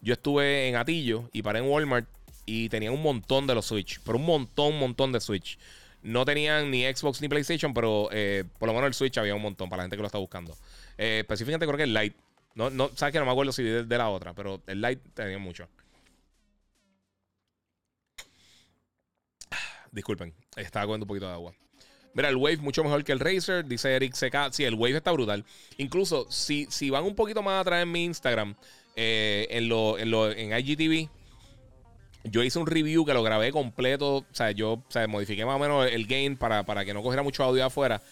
yo 0.00 0.14
estuve 0.14 0.68
en 0.68 0.74
Atillo 0.76 1.30
y 1.32 1.42
paré 1.42 1.60
en 1.60 1.66
Walmart 1.66 2.08
y 2.44 2.68
tenía 2.68 2.90
un 2.90 3.02
montón 3.02 3.46
de 3.46 3.54
los 3.54 3.66
Switch, 3.66 4.00
pero 4.04 4.18
un 4.18 4.26
montón, 4.26 4.74
un 4.74 4.80
montón 4.80 5.12
de 5.12 5.20
Switch. 5.20 5.58
No 6.02 6.24
tenían 6.24 6.72
ni 6.72 6.84
Xbox 6.84 7.20
ni 7.20 7.28
PlayStation, 7.28 7.72
pero 7.72 8.08
eh, 8.10 8.42
por 8.58 8.66
lo 8.66 8.74
menos 8.74 8.88
el 8.88 8.94
Switch 8.94 9.16
había 9.18 9.36
un 9.36 9.42
montón 9.42 9.68
para 9.68 9.78
la 9.78 9.84
gente 9.84 9.96
que 9.96 10.02
lo 10.02 10.06
está 10.06 10.18
buscando. 10.18 10.56
Eh, 10.98 11.20
específicamente 11.20 11.66
creo 11.66 11.76
que 11.76 11.84
el 11.84 11.94
Lite. 11.94 12.16
No, 12.54 12.70
no, 12.70 12.90
sabes 12.94 13.12
que 13.12 13.18
no 13.18 13.24
me 13.24 13.32
acuerdo 13.32 13.52
si 13.52 13.62
de, 13.62 13.84
de 13.84 13.98
la 13.98 14.10
otra, 14.10 14.34
pero 14.34 14.62
el 14.66 14.80
Lite 14.80 15.02
tenía 15.14 15.38
mucho. 15.38 15.68
Disculpen, 19.90 20.34
estaba 20.56 20.86
comiendo 20.86 21.04
un 21.04 21.08
poquito 21.08 21.26
de 21.26 21.32
agua. 21.32 21.54
Mira, 22.14 22.28
el 22.28 22.36
Wave 22.36 22.58
mucho 22.58 22.84
mejor 22.84 23.04
que 23.04 23.12
el 23.12 23.20
Razer, 23.20 23.64
dice 23.64 23.94
Eric 23.94 24.14
CK. 24.14 24.52
Sí, 24.52 24.64
el 24.64 24.74
Wave 24.74 24.96
está 24.96 25.12
brutal. 25.12 25.44
Incluso, 25.78 26.26
si, 26.30 26.66
si 26.70 26.90
van 26.90 27.04
un 27.04 27.14
poquito 27.14 27.42
más 27.42 27.60
atrás 27.60 27.82
en 27.82 27.90
mi 27.90 28.04
Instagram, 28.04 28.54
eh, 28.96 29.46
en, 29.50 29.68
lo, 29.68 29.98
en, 29.98 30.10
lo, 30.10 30.30
en 30.30 30.56
IGTV, 30.58 31.08
yo 32.24 32.42
hice 32.42 32.58
un 32.58 32.66
review 32.66 33.04
que 33.04 33.14
lo 33.14 33.22
grabé 33.22 33.50
completo. 33.50 34.16
O 34.16 34.26
sea, 34.32 34.50
yo 34.50 34.72
o 34.72 34.84
sea, 34.88 35.06
modifiqué 35.06 35.44
más 35.46 35.56
o 35.56 35.58
menos 35.58 35.90
el 35.90 36.06
gain 36.06 36.36
para, 36.36 36.64
para 36.64 36.84
que 36.84 36.92
no 36.92 37.02
cogiera 37.02 37.22
mucho 37.22 37.44
audio 37.44 37.64
afuera. 37.64 38.02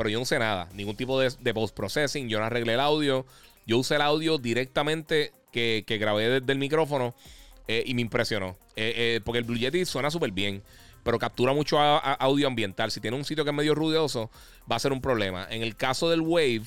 Pero 0.00 0.10
yo 0.10 0.18
no 0.18 0.22
usé 0.22 0.38
nada, 0.38 0.68
ningún 0.72 0.96
tipo 0.96 1.20
de, 1.20 1.30
de 1.38 1.54
post-processing. 1.54 2.28
Yo 2.28 2.38
no 2.38 2.46
arreglé 2.46 2.74
el 2.74 2.80
audio. 2.80 3.26
Yo 3.66 3.78
usé 3.78 3.96
el 3.96 4.02
audio 4.02 4.38
directamente 4.38 5.32
que, 5.52 5.84
que 5.86 5.98
grabé 5.98 6.40
desde 6.40 6.52
el 6.52 6.58
micrófono 6.58 7.14
eh, 7.68 7.82
y 7.86 7.94
me 7.94 8.00
impresionó. 8.00 8.56
Eh, 8.76 9.20
porque 9.24 9.38
el 9.38 9.44
Blue 9.44 9.58
Yeti 9.58 9.84
suena 9.84 10.10
súper 10.10 10.32
bien 10.32 10.62
pero 11.02 11.18
captura 11.18 11.52
mucho 11.52 11.78
audio 11.78 12.46
ambiental. 12.46 12.90
Si 12.90 13.00
tiene 13.00 13.16
un 13.16 13.24
sitio 13.24 13.44
que 13.44 13.50
es 13.50 13.56
medio 13.56 13.74
ruidoso, 13.74 14.30
va 14.70 14.76
a 14.76 14.78
ser 14.78 14.92
un 14.92 15.00
problema. 15.00 15.46
En 15.50 15.62
el 15.62 15.76
caso 15.76 16.10
del 16.10 16.20
Wave, 16.20 16.64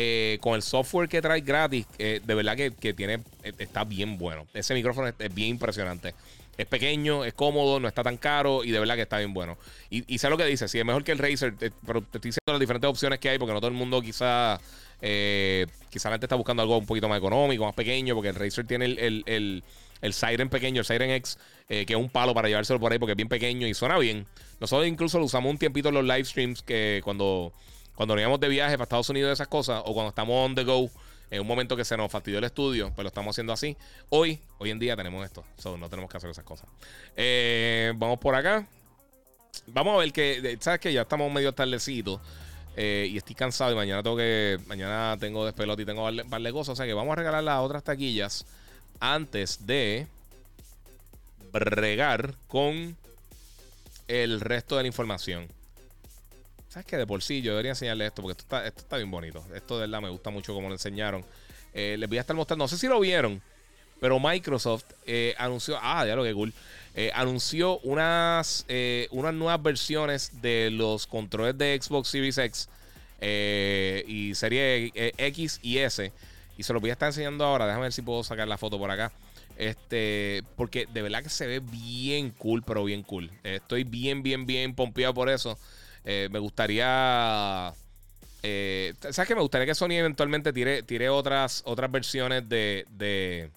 eh, 0.00 0.38
con 0.40 0.54
el 0.54 0.62
software 0.62 1.08
que 1.08 1.20
trae 1.20 1.40
gratis, 1.40 1.86
eh, 1.98 2.20
de 2.24 2.34
verdad 2.34 2.56
que, 2.56 2.94
tiene, 2.94 3.14
eh, 3.42 3.52
está 3.58 3.82
bien 3.82 4.18
bueno. 4.18 4.46
Ese 4.54 4.74
micrófono 4.74 5.08
es, 5.08 5.34
bien 5.34 5.48
impresionante. 5.50 6.14
Es 6.58 6.66
pequeño, 6.66 7.24
es 7.24 7.32
cómodo, 7.32 7.80
no 7.80 7.88
está 7.88 8.02
tan 8.02 8.18
caro 8.18 8.64
y 8.64 8.70
de 8.70 8.78
verdad 8.78 8.96
que 8.96 9.02
está 9.02 9.18
bien 9.18 9.32
bueno. 9.32 9.56
Y, 9.88 10.04
y 10.12 10.18
sé 10.18 10.28
lo 10.28 10.36
que 10.36 10.44
dice, 10.44 10.68
si 10.68 10.78
es 10.78 10.84
mejor 10.84 11.04
que 11.04 11.12
el 11.12 11.18
Razer, 11.18 11.54
pero 11.86 12.02
te 12.02 12.18
estoy 12.18 12.30
diciendo 12.30 12.52
las 12.52 12.60
diferentes 12.60 12.90
opciones 12.90 13.18
que 13.20 13.30
hay 13.30 13.38
porque 13.38 13.54
no 13.54 13.60
todo 13.60 13.70
el 13.70 13.76
mundo 13.76 14.02
quizá, 14.02 14.60
quizá 15.00 16.08
la 16.10 16.14
gente 16.14 16.26
está 16.26 16.36
buscando 16.36 16.62
algo 16.62 16.76
un 16.76 16.86
poquito 16.86 17.08
más 17.08 17.18
económico, 17.18 17.64
más 17.64 17.74
pequeño, 17.74 18.14
porque 18.14 18.28
el 18.28 18.34
Razer 18.34 18.66
tiene 18.66 18.84
el 18.84 19.62
el 20.00 20.12
Siren 20.12 20.48
pequeño, 20.48 20.80
el 20.80 20.84
Siren 20.84 21.10
X, 21.10 21.38
eh, 21.68 21.86
que 21.86 21.94
es 21.94 21.98
un 21.98 22.08
palo 22.08 22.34
para 22.34 22.48
llevárselo 22.48 22.80
por 22.80 22.92
ahí 22.92 22.98
porque 22.98 23.12
es 23.12 23.16
bien 23.16 23.28
pequeño 23.28 23.66
y 23.66 23.74
suena 23.74 23.98
bien. 23.98 24.26
Nosotros 24.60 24.86
incluso 24.88 25.18
lo 25.18 25.24
usamos 25.24 25.50
un 25.50 25.58
tiempito 25.58 25.88
en 25.88 25.94
los 25.94 26.04
live 26.04 26.24
streams 26.24 26.62
que 26.62 27.00
cuando, 27.04 27.52
cuando 27.94 28.16
nos 28.16 28.40
de 28.40 28.48
viaje 28.48 28.74
para 28.74 28.84
Estados 28.84 29.08
Unidos, 29.10 29.32
esas 29.32 29.48
cosas, 29.48 29.82
o 29.84 29.94
cuando 29.94 30.10
estamos 30.10 30.34
on 30.34 30.54
the 30.54 30.64
go, 30.64 30.90
en 31.30 31.40
un 31.40 31.46
momento 31.46 31.76
que 31.76 31.84
se 31.84 31.96
nos 31.96 32.10
fastidió 32.10 32.38
el 32.38 32.44
estudio, 32.44 32.90
pues 32.94 33.02
lo 33.04 33.08
estamos 33.08 33.34
haciendo 33.34 33.52
así. 33.52 33.76
Hoy, 34.08 34.40
hoy 34.58 34.70
en 34.70 34.78
día 34.78 34.96
tenemos 34.96 35.24
esto, 35.24 35.44
no 35.76 35.88
tenemos 35.88 36.10
que 36.10 36.16
hacer 36.16 36.30
esas 36.30 36.44
cosas. 36.44 36.68
Eh, 37.16 37.92
vamos 37.96 38.18
por 38.18 38.34
acá. 38.34 38.66
Vamos 39.66 39.96
a 39.96 39.98
ver 39.98 40.12
que, 40.12 40.56
¿sabes 40.60 40.80
que 40.80 40.92
Ya 40.92 41.02
estamos 41.02 41.30
medio 41.32 41.52
tardecitos. 41.52 42.20
Eh, 42.76 43.08
y 43.10 43.16
estoy 43.16 43.34
cansado 43.34 43.72
y 43.72 43.74
mañana 43.74 44.02
tengo 44.02 44.16
que. 44.16 44.58
Mañana 44.66 45.16
tengo 45.18 45.44
despelote 45.44 45.82
y 45.82 45.84
tengo 45.84 46.04
un 46.06 46.52
cosas. 46.52 46.74
O 46.74 46.76
sea 46.76 46.86
que 46.86 46.94
vamos 46.94 47.12
a 47.12 47.16
regalar 47.16 47.42
las 47.42 47.60
otras 47.60 47.82
taquillas 47.82 48.46
antes 49.00 49.66
de 49.66 50.06
bregar 51.52 52.34
con 52.46 52.96
el 54.06 54.40
resto 54.40 54.76
de 54.76 54.84
la 54.84 54.86
información. 54.86 55.48
¿Sabes 56.68 56.86
qué? 56.86 56.98
De 56.98 57.06
por 57.06 57.22
sí 57.22 57.40
yo 57.40 57.52
debería 57.52 57.70
enseñarle 57.72 58.06
esto 58.06 58.20
porque 58.20 58.32
esto 58.32 58.42
está, 58.42 58.66
esto 58.66 58.80
está 58.80 58.96
bien 58.98 59.10
bonito. 59.10 59.44
Esto 59.54 59.76
de 59.76 59.86
verdad 59.86 60.02
me 60.02 60.10
gusta 60.10 60.30
mucho 60.30 60.52
como 60.52 60.68
lo 60.68 60.74
enseñaron. 60.74 61.24
Eh, 61.72 61.96
les 61.98 62.08
voy 62.08 62.18
a 62.18 62.20
estar 62.20 62.36
mostrando, 62.36 62.64
no 62.64 62.68
sé 62.68 62.76
si 62.76 62.88
lo 62.88 63.00
vieron, 63.00 63.40
pero 64.00 64.20
Microsoft 64.20 64.84
eh, 65.06 65.34
anunció, 65.38 65.78
ah, 65.80 66.06
ya 66.06 66.14
lo 66.14 66.24
que 66.24 66.34
cool, 66.34 66.52
eh, 66.94 67.10
anunció 67.14 67.78
unas, 67.80 68.66
unas 69.10 69.34
nuevas 69.34 69.62
versiones 69.62 70.42
de 70.42 70.70
los 70.70 71.06
controles 71.06 71.56
de 71.56 71.78
Xbox 71.80 72.08
Series 72.08 72.38
X 72.38 72.68
y 73.20 74.34
serie 74.34 74.92
X 74.94 75.60
y 75.62 75.78
S 75.78 76.12
y 76.56 76.62
se 76.62 76.72
lo 76.72 76.80
voy 76.80 76.90
a 76.90 76.92
estar 76.92 77.08
enseñando 77.08 77.44
ahora. 77.44 77.66
Déjame 77.66 77.84
ver 77.84 77.92
si 77.92 78.02
puedo 78.02 78.22
sacar 78.22 78.46
la 78.46 78.58
foto 78.58 78.78
por 78.78 78.90
acá. 78.90 79.10
Este, 79.56 80.44
porque 80.56 80.86
de 80.86 81.02
verdad 81.02 81.22
que 81.22 81.30
se 81.30 81.46
ve 81.46 81.60
bien 81.60 82.30
cool, 82.30 82.62
pero 82.62 82.84
bien 82.84 83.02
cool. 83.02 83.30
Estoy 83.42 83.84
bien, 83.84 84.22
bien, 84.22 84.46
bien 84.46 84.74
pompeado 84.74 85.14
por 85.14 85.28
eso. 85.28 85.58
Eh, 86.10 86.30
me 86.30 86.38
gustaría. 86.38 87.70
Eh, 88.42 88.94
¿Sabes 88.98 89.28
qué? 89.28 89.34
Me 89.34 89.42
gustaría 89.42 89.66
que 89.66 89.74
Sony 89.74 89.92
eventualmente 89.92 90.54
tire, 90.54 90.82
tire 90.82 91.10
otras, 91.10 91.62
otras 91.66 91.92
versiones 91.92 92.48
de. 92.48 93.50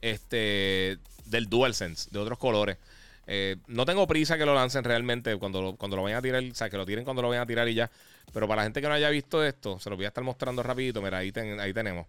Este. 0.00 0.98
Del 1.24 1.48
DualSense, 1.48 2.08
de 2.12 2.20
otros 2.20 2.38
colores. 2.38 2.78
Eh, 3.26 3.56
no 3.66 3.84
tengo 3.84 4.06
prisa 4.06 4.38
que 4.38 4.46
lo 4.46 4.54
lancen 4.54 4.84
realmente 4.84 5.36
cuando 5.38 5.60
lo, 5.60 5.74
cuando 5.74 5.96
lo 5.96 6.04
vayan 6.04 6.18
a 6.20 6.22
tirar, 6.22 6.44
o 6.44 6.54
sea, 6.54 6.70
que 6.70 6.76
lo 6.76 6.86
tiren 6.86 7.02
cuando 7.02 7.20
lo 7.20 7.30
vayan 7.30 7.42
a 7.42 7.46
tirar 7.46 7.68
y 7.68 7.74
ya. 7.74 7.90
Pero 8.32 8.46
para 8.46 8.60
la 8.60 8.66
gente 8.66 8.80
que 8.80 8.86
no 8.86 8.94
haya 8.94 9.10
visto 9.10 9.42
esto, 9.42 9.80
se 9.80 9.90
lo 9.90 9.96
voy 9.96 10.04
a 10.04 10.08
estar 10.08 10.22
mostrando 10.22 10.62
rapidito. 10.62 11.02
Mira, 11.02 11.18
ahí, 11.18 11.32
ahí 11.58 11.72
tenemos. 11.72 12.06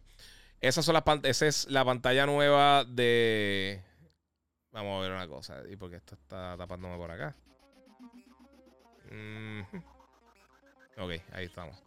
Esas 0.62 0.86
son 0.86 0.94
las 0.94 1.04
esa 1.24 1.48
es 1.48 1.68
la 1.72 1.84
pantalla 1.84 2.28
nueva 2.28 2.86
de... 2.86 3.82
Vamos 4.72 5.00
a 5.00 5.02
ver 5.02 5.12
una 5.14 5.28
cosa. 5.28 5.64
¿Y 5.68 5.78
porque 5.78 5.96
esto 5.96 6.14
está 6.14 6.56
tapándome 6.56 6.96
por 6.98 7.10
acá? 7.10 7.36
Ok, 10.98 11.12
ahí 11.34 11.46
estamos. 11.46 11.78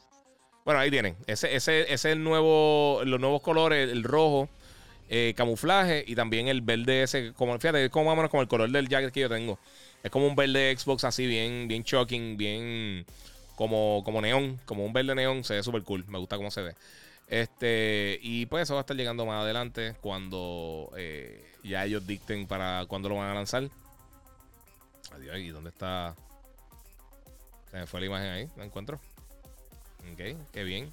Bueno, 0.64 0.80
ahí 0.80 0.90
tienen. 0.90 1.16
Ese, 1.26 1.54
ese, 1.54 1.92
es 1.92 2.04
el 2.04 2.22
nuevo, 2.22 3.00
los 3.04 3.18
nuevos 3.18 3.42
colores, 3.42 3.90
el 3.90 4.04
rojo, 4.04 4.48
eh, 5.08 5.34
camuflaje 5.36 6.04
y 6.06 6.14
también 6.14 6.48
el 6.48 6.60
verde 6.60 7.02
ese, 7.02 7.32
como, 7.32 7.58
fíjate, 7.58 7.86
es 7.86 7.90
como 7.90 8.14
como 8.28 8.42
el 8.42 8.48
color 8.48 8.70
del 8.70 8.88
jacket 8.88 9.12
que 9.12 9.20
yo 9.20 9.28
tengo. 9.28 9.58
Es 10.02 10.10
como 10.10 10.26
un 10.26 10.36
verde 10.36 10.76
Xbox 10.76 11.04
así, 11.04 11.26
bien, 11.26 11.66
bien 11.66 11.82
shocking, 11.82 12.36
bien 12.36 13.04
como, 13.56 14.02
como 14.04 14.20
neón, 14.20 14.60
como 14.64 14.84
un 14.84 14.92
verde 14.92 15.14
neón, 15.14 15.44
se 15.44 15.54
ve 15.54 15.62
súper 15.62 15.82
cool. 15.82 16.04
Me 16.06 16.18
gusta 16.18 16.36
cómo 16.36 16.50
se 16.50 16.62
ve. 16.62 16.74
Este, 17.26 18.18
y 18.22 18.46
pues 18.46 18.64
eso 18.64 18.74
va 18.74 18.80
a 18.80 18.82
estar 18.82 18.96
llegando 18.96 19.24
más 19.26 19.42
adelante 19.42 19.94
cuando 20.00 20.90
eh, 20.96 21.44
ya 21.62 21.84
ellos 21.84 22.06
dicten 22.06 22.46
para 22.46 22.86
cuándo 22.86 23.08
lo 23.08 23.16
van 23.16 23.30
a 23.30 23.34
lanzar. 23.34 23.68
Adiós, 25.12 25.38
¿y 25.38 25.48
dónde 25.48 25.70
está? 25.70 26.14
Se 27.70 27.76
me 27.76 27.86
fue 27.86 28.00
la 28.00 28.06
imagen 28.06 28.28
ahí, 28.28 28.48
la 28.56 28.64
encuentro. 28.64 29.00
Ok, 30.12 30.36
qué 30.52 30.64
bien. 30.64 30.92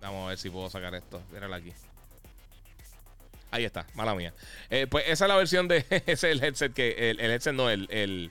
Vamos 0.00 0.26
a 0.26 0.28
ver 0.28 0.38
si 0.38 0.50
puedo 0.50 0.70
sacar 0.70 0.94
esto. 0.94 1.20
Mírala 1.32 1.56
aquí. 1.56 1.72
Ahí 3.50 3.64
está, 3.64 3.86
mala 3.94 4.14
mía. 4.14 4.34
Eh, 4.70 4.86
pues 4.88 5.04
esa 5.08 5.24
es 5.24 5.28
la 5.28 5.36
versión 5.36 5.66
de. 5.66 5.78
ese 5.90 6.12
es 6.12 6.24
el 6.24 6.44
headset 6.44 6.72
que. 6.72 7.10
El, 7.10 7.20
headset 7.20 7.54
no, 7.54 7.70
el, 7.70 7.88
el, 7.90 8.30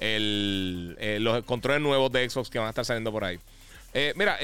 eh, 0.00 1.18
los 1.20 1.44
controles 1.44 1.82
nuevos 1.82 2.10
de 2.12 2.28
Xbox 2.28 2.48
que 2.48 2.58
van 2.58 2.68
a 2.68 2.70
estar 2.70 2.84
saliendo 2.84 3.12
por 3.12 3.24
ahí. 3.24 3.38
Eh, 3.92 4.12
mira, 4.16 4.38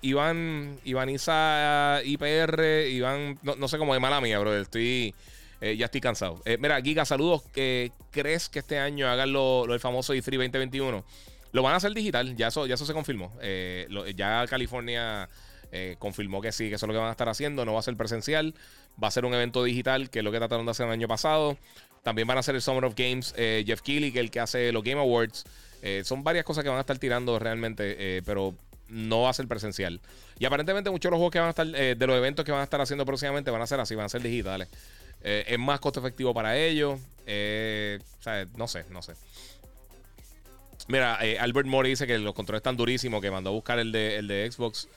Iván, 0.00 0.80
Iván 0.84 1.10
Isa 1.10 2.00
IPR, 2.02 2.88
Iván, 2.88 3.38
no, 3.42 3.68
sé 3.68 3.76
cómo 3.76 3.94
es 3.94 4.00
mala 4.00 4.20
mía, 4.20 4.38
bro. 4.38 4.56
Estoy. 4.56 5.14
Ya 5.60 5.86
estoy 5.86 6.00
cansado. 6.00 6.42
mira, 6.58 6.80
Giga, 6.80 7.04
saludos. 7.04 7.42
¿Crees 7.52 8.48
que 8.48 8.60
este 8.60 8.78
año 8.78 9.08
hagan 9.08 9.32
lo, 9.32 9.66
lo 9.66 9.72
del 9.72 9.80
famoso 9.80 10.14
E3 10.14 10.30
2021? 10.30 11.04
Lo 11.52 11.62
van 11.62 11.74
a 11.74 11.76
hacer 11.76 11.92
digital, 11.94 12.36
ya 12.36 12.48
eso, 12.48 12.66
ya 12.66 12.74
eso 12.74 12.86
se 12.86 12.92
confirmó. 12.92 13.32
ya 14.14 14.46
California 14.46 15.28
eh, 15.70 15.96
confirmó 15.98 16.40
que 16.40 16.50
sí, 16.50 16.68
que 16.68 16.76
eso 16.76 16.86
es 16.86 16.88
lo 16.88 16.94
que 16.94 16.98
van 16.98 17.08
a 17.08 17.12
estar 17.12 17.28
haciendo. 17.28 17.64
No 17.64 17.74
va 17.74 17.80
a 17.80 17.82
ser 17.82 17.96
presencial, 17.96 18.54
va 19.02 19.08
a 19.08 19.10
ser 19.10 19.24
un 19.24 19.34
evento 19.34 19.62
digital, 19.64 20.10
que 20.10 20.20
es 20.20 20.24
lo 20.24 20.32
que 20.32 20.38
trataron 20.38 20.64
de 20.64 20.70
hacer 20.70 20.86
el 20.86 20.92
año 20.92 21.08
pasado. 21.08 21.58
También 22.02 22.26
van 22.26 22.36
a 22.36 22.40
hacer 22.40 22.54
el 22.54 22.62
Summer 22.62 22.84
of 22.84 22.94
Games. 22.96 23.34
Eh, 23.36 23.64
Jeff 23.66 23.82
Keighley, 23.82 24.12
que 24.12 24.20
es 24.20 24.24
el 24.24 24.30
que 24.30 24.40
hace 24.40 24.72
los 24.72 24.82
Game 24.82 25.00
Awards. 25.00 25.44
Eh, 25.82 26.02
son 26.04 26.24
varias 26.24 26.44
cosas 26.44 26.64
que 26.64 26.70
van 26.70 26.78
a 26.78 26.82
estar 26.82 26.98
tirando 26.98 27.38
realmente, 27.38 28.22
pero 28.24 28.54
no 28.88 29.22
va 29.22 29.30
a 29.30 29.34
ser 29.34 29.46
presencial. 29.46 30.00
Y 30.38 30.46
aparentemente 30.46 30.90
muchos 30.90 31.10
de 31.10 31.10
los 31.10 31.18
juegos 31.18 31.32
que 31.32 31.38
van 31.38 31.48
a 31.48 31.50
estar, 31.50 31.66
de 31.66 32.06
los 32.06 32.16
eventos 32.16 32.44
que 32.44 32.52
van 32.52 32.62
a 32.62 32.64
estar 32.64 32.80
haciendo 32.80 33.04
próximamente 33.04 33.50
van 33.50 33.60
a 33.60 33.66
ser 33.66 33.80
así, 33.80 33.94
van 33.94 34.06
a 34.06 34.08
ser 34.08 34.22
digitales. 34.22 34.68
Es 35.22 35.58
más 35.58 35.80
costo 35.80 36.00
efectivo 36.00 36.32
para 36.32 36.56
ellos. 36.56 36.98
no 37.26 38.68
sé, 38.68 38.84
no 38.90 39.02
sé. 39.02 39.14
Mira, 40.86 41.18
Albert 41.40 41.68
Mori 41.68 41.90
dice 41.90 42.06
que 42.06 42.18
los 42.18 42.34
controles 42.34 42.60
están 42.60 42.76
durísimos, 42.76 43.20
que 43.20 43.30
mandó 43.30 43.50
a 43.50 43.52
buscar 43.52 43.78
el 43.78 43.92
de, 43.92 44.16
el 44.16 44.28
de 44.28 44.50
Xbox. 44.50 44.88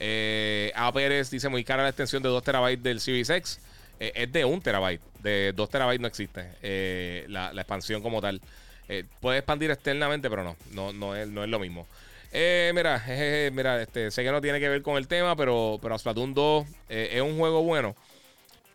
Eh, 0.00 0.72
a 0.76 0.92
Pérez 0.92 1.30
dice 1.30 1.48
muy 1.48 1.64
cara 1.64 1.82
la 1.82 1.88
extensión 1.88 2.22
de 2.22 2.28
2 2.28 2.42
terabytes 2.42 2.82
del 2.82 3.00
Series 3.00 3.30
X. 3.30 3.60
Eh, 4.00 4.12
es 4.14 4.32
de 4.32 4.44
1 4.44 4.62
terabyte. 4.62 5.02
De 5.20 5.52
2 5.54 5.70
terabytes 5.70 6.00
no 6.00 6.06
existe 6.06 6.52
eh, 6.62 7.24
la, 7.28 7.50
expansión 7.50 8.02
como 8.02 8.20
tal. 8.20 8.40
Eh, 8.88 9.04
puede 9.20 9.38
expandir 9.38 9.70
externamente, 9.70 10.30
pero 10.30 10.44
no, 10.44 10.56
no, 10.72 10.92
no, 10.92 11.16
es, 11.16 11.28
no 11.28 11.42
es 11.42 11.50
lo 11.50 11.58
mismo. 11.58 11.86
mira, 12.32 13.04
mira 13.52 13.82
este, 13.82 14.10
sé 14.10 14.22
que 14.22 14.30
no 14.30 14.40
tiene 14.40 14.60
que 14.60 14.68
ver 14.68 14.82
con 14.82 14.96
el 14.96 15.08
tema, 15.08 15.36
pero, 15.36 15.78
pero 15.82 15.98
Splatoon 15.98 16.32
2 16.34 16.66
es 16.88 17.20
un 17.20 17.36
juego 17.36 17.62
bueno. 17.62 17.96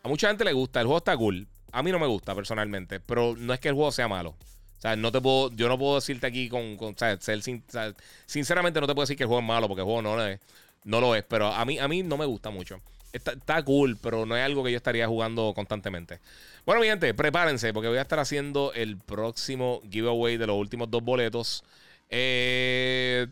A 0.04 0.08
mucha 0.08 0.28
gente 0.28 0.44
le 0.44 0.52
gusta, 0.52 0.80
el 0.80 0.86
juego 0.86 0.98
está 0.98 1.16
cool. 1.16 1.48
A 1.72 1.82
mí 1.82 1.90
no 1.90 1.98
me 1.98 2.06
gusta 2.06 2.34
personalmente, 2.34 3.00
pero 3.00 3.34
no 3.38 3.54
es 3.54 3.58
que 3.58 3.68
el 3.68 3.74
juego 3.74 3.90
sea 3.90 4.06
malo. 4.06 4.30
O 4.30 4.80
sea, 4.80 4.96
no 4.96 5.10
te 5.10 5.18
puedo, 5.18 5.50
yo 5.52 5.66
no 5.66 5.78
puedo 5.78 5.94
decirte 5.94 6.26
aquí 6.26 6.50
con, 6.50 6.76
con 6.76 6.94
sinceramente 8.26 8.80
no 8.82 8.86
te 8.86 8.94
puedo 8.94 9.04
decir 9.04 9.16
que 9.16 9.22
el 9.22 9.28
juego 9.28 9.40
es 9.40 9.46
malo 9.46 9.66
porque 9.66 9.80
el 9.80 9.86
juego 9.86 10.02
no 10.02 10.22
es, 10.22 10.38
no 10.84 11.00
lo 11.00 11.14
es, 11.14 11.24
pero 11.24 11.46
a 11.46 11.64
mí, 11.64 11.78
a 11.78 11.88
mí 11.88 12.02
no 12.02 12.18
me 12.18 12.26
gusta 12.26 12.50
mucho. 12.50 12.82
Está, 13.14 13.62
cool, 13.62 13.96
pero 13.96 14.26
no 14.26 14.36
es 14.36 14.44
algo 14.44 14.62
que 14.62 14.72
yo 14.72 14.76
estaría 14.76 15.06
jugando 15.08 15.54
constantemente. 15.54 16.20
Bueno, 16.66 16.82
mi 16.82 16.88
gente, 16.88 17.14
prepárense 17.14 17.72
porque 17.72 17.88
voy 17.88 17.96
a 17.96 18.02
estar 18.02 18.18
haciendo 18.18 18.74
el 18.74 18.98
próximo 18.98 19.80
giveaway 19.90 20.36
de 20.36 20.46
los 20.46 20.56
últimos 20.56 20.90
dos 20.90 21.02
boletos. 21.02 21.64
Eh, 22.10 23.26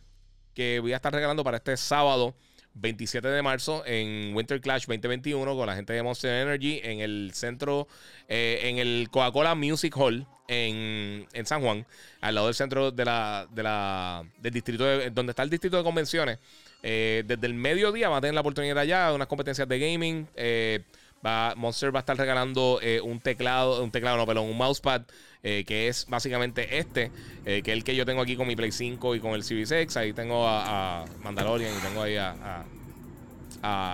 que 0.55 0.81
voy 0.81 0.95
a 0.95 0.97
estar 0.97 1.13
regalando 1.13 1.45
para 1.45 1.59
este 1.59 1.77
sábado 1.77 2.35
27 2.75 3.29
de 3.29 3.43
marzo 3.43 3.83
en 3.87 4.35
Winter 4.35 4.61
Clash 4.61 4.87
2021 4.87 5.57
con 5.57 5.67
la 5.67 5.75
gente 5.75 5.93
de 5.93 6.03
Monster 6.03 6.43
Energy 6.43 6.81
en 6.83 7.01
el 7.01 7.33
centro, 7.35 7.89
eh, 8.29 8.61
en 8.65 8.79
el 8.79 9.09
Coca-Cola 9.11 9.55
Music 9.55 9.95
Hall 9.97 10.27
en, 10.49 11.27
San 11.45 11.63
Juan, 11.63 11.87
al 12.21 12.35
lado 12.35 12.47
del 12.49 12.55
centro 12.55 12.91
de 12.91 13.05
la, 13.05 13.47
de 13.51 13.63
la, 13.63 14.25
del 14.39 14.53
distrito, 14.53 14.85
donde 15.11 15.31
está 15.31 15.43
el 15.43 15.51
distrito 15.51 15.77
de 15.77 15.83
convenciones. 15.83 16.39
Eh, 16.83 17.23
desde 17.27 17.47
el 17.47 17.55
mediodía 17.55 18.09
va 18.09 18.17
a 18.17 18.21
tener 18.21 18.35
la 18.35 18.41
oportunidad 18.41 18.79
allá 18.79 19.09
de 19.09 19.15
unas 19.15 19.29
competencias 19.29 19.69
de 19.69 19.79
gaming. 19.79 20.29
Eh, 20.35 20.81
va, 21.25 21.55
Monster 21.57 21.95
va 21.95 22.01
a 22.01 22.03
estar 22.03 22.17
regalando 22.17 22.81
eh, 22.83 23.01
un 23.01 23.21
teclado, 23.21 23.83
un 23.83 23.91
teclado, 23.91 24.17
no, 24.17 24.27
perdón, 24.27 24.47
un 24.49 24.57
mousepad, 24.57 25.03
que 25.43 25.89
es 25.89 26.07
básicamente 26.09 26.79
este, 26.79 27.11
que 27.45 27.59
es 27.59 27.69
el 27.69 27.83
que 27.83 27.97
yo 27.97 28.07
tengo 28.07 28.21
aquí 28.21 28.37
con 28.37 28.47
mi 28.47 28.55
Play 28.55 28.71
5 28.71 29.17
y 29.17 29.21
con 29.21 29.33
el 29.33 29.43
Series 29.43 29.73
X. 29.73 29.97
Ahí 29.97 30.13
tengo 30.13 30.47
a, 30.47 31.05
Mandalorian 31.23 31.73
y 31.77 31.81
tengo 31.81 32.03
ahí 32.03 32.17
a, 32.17 32.65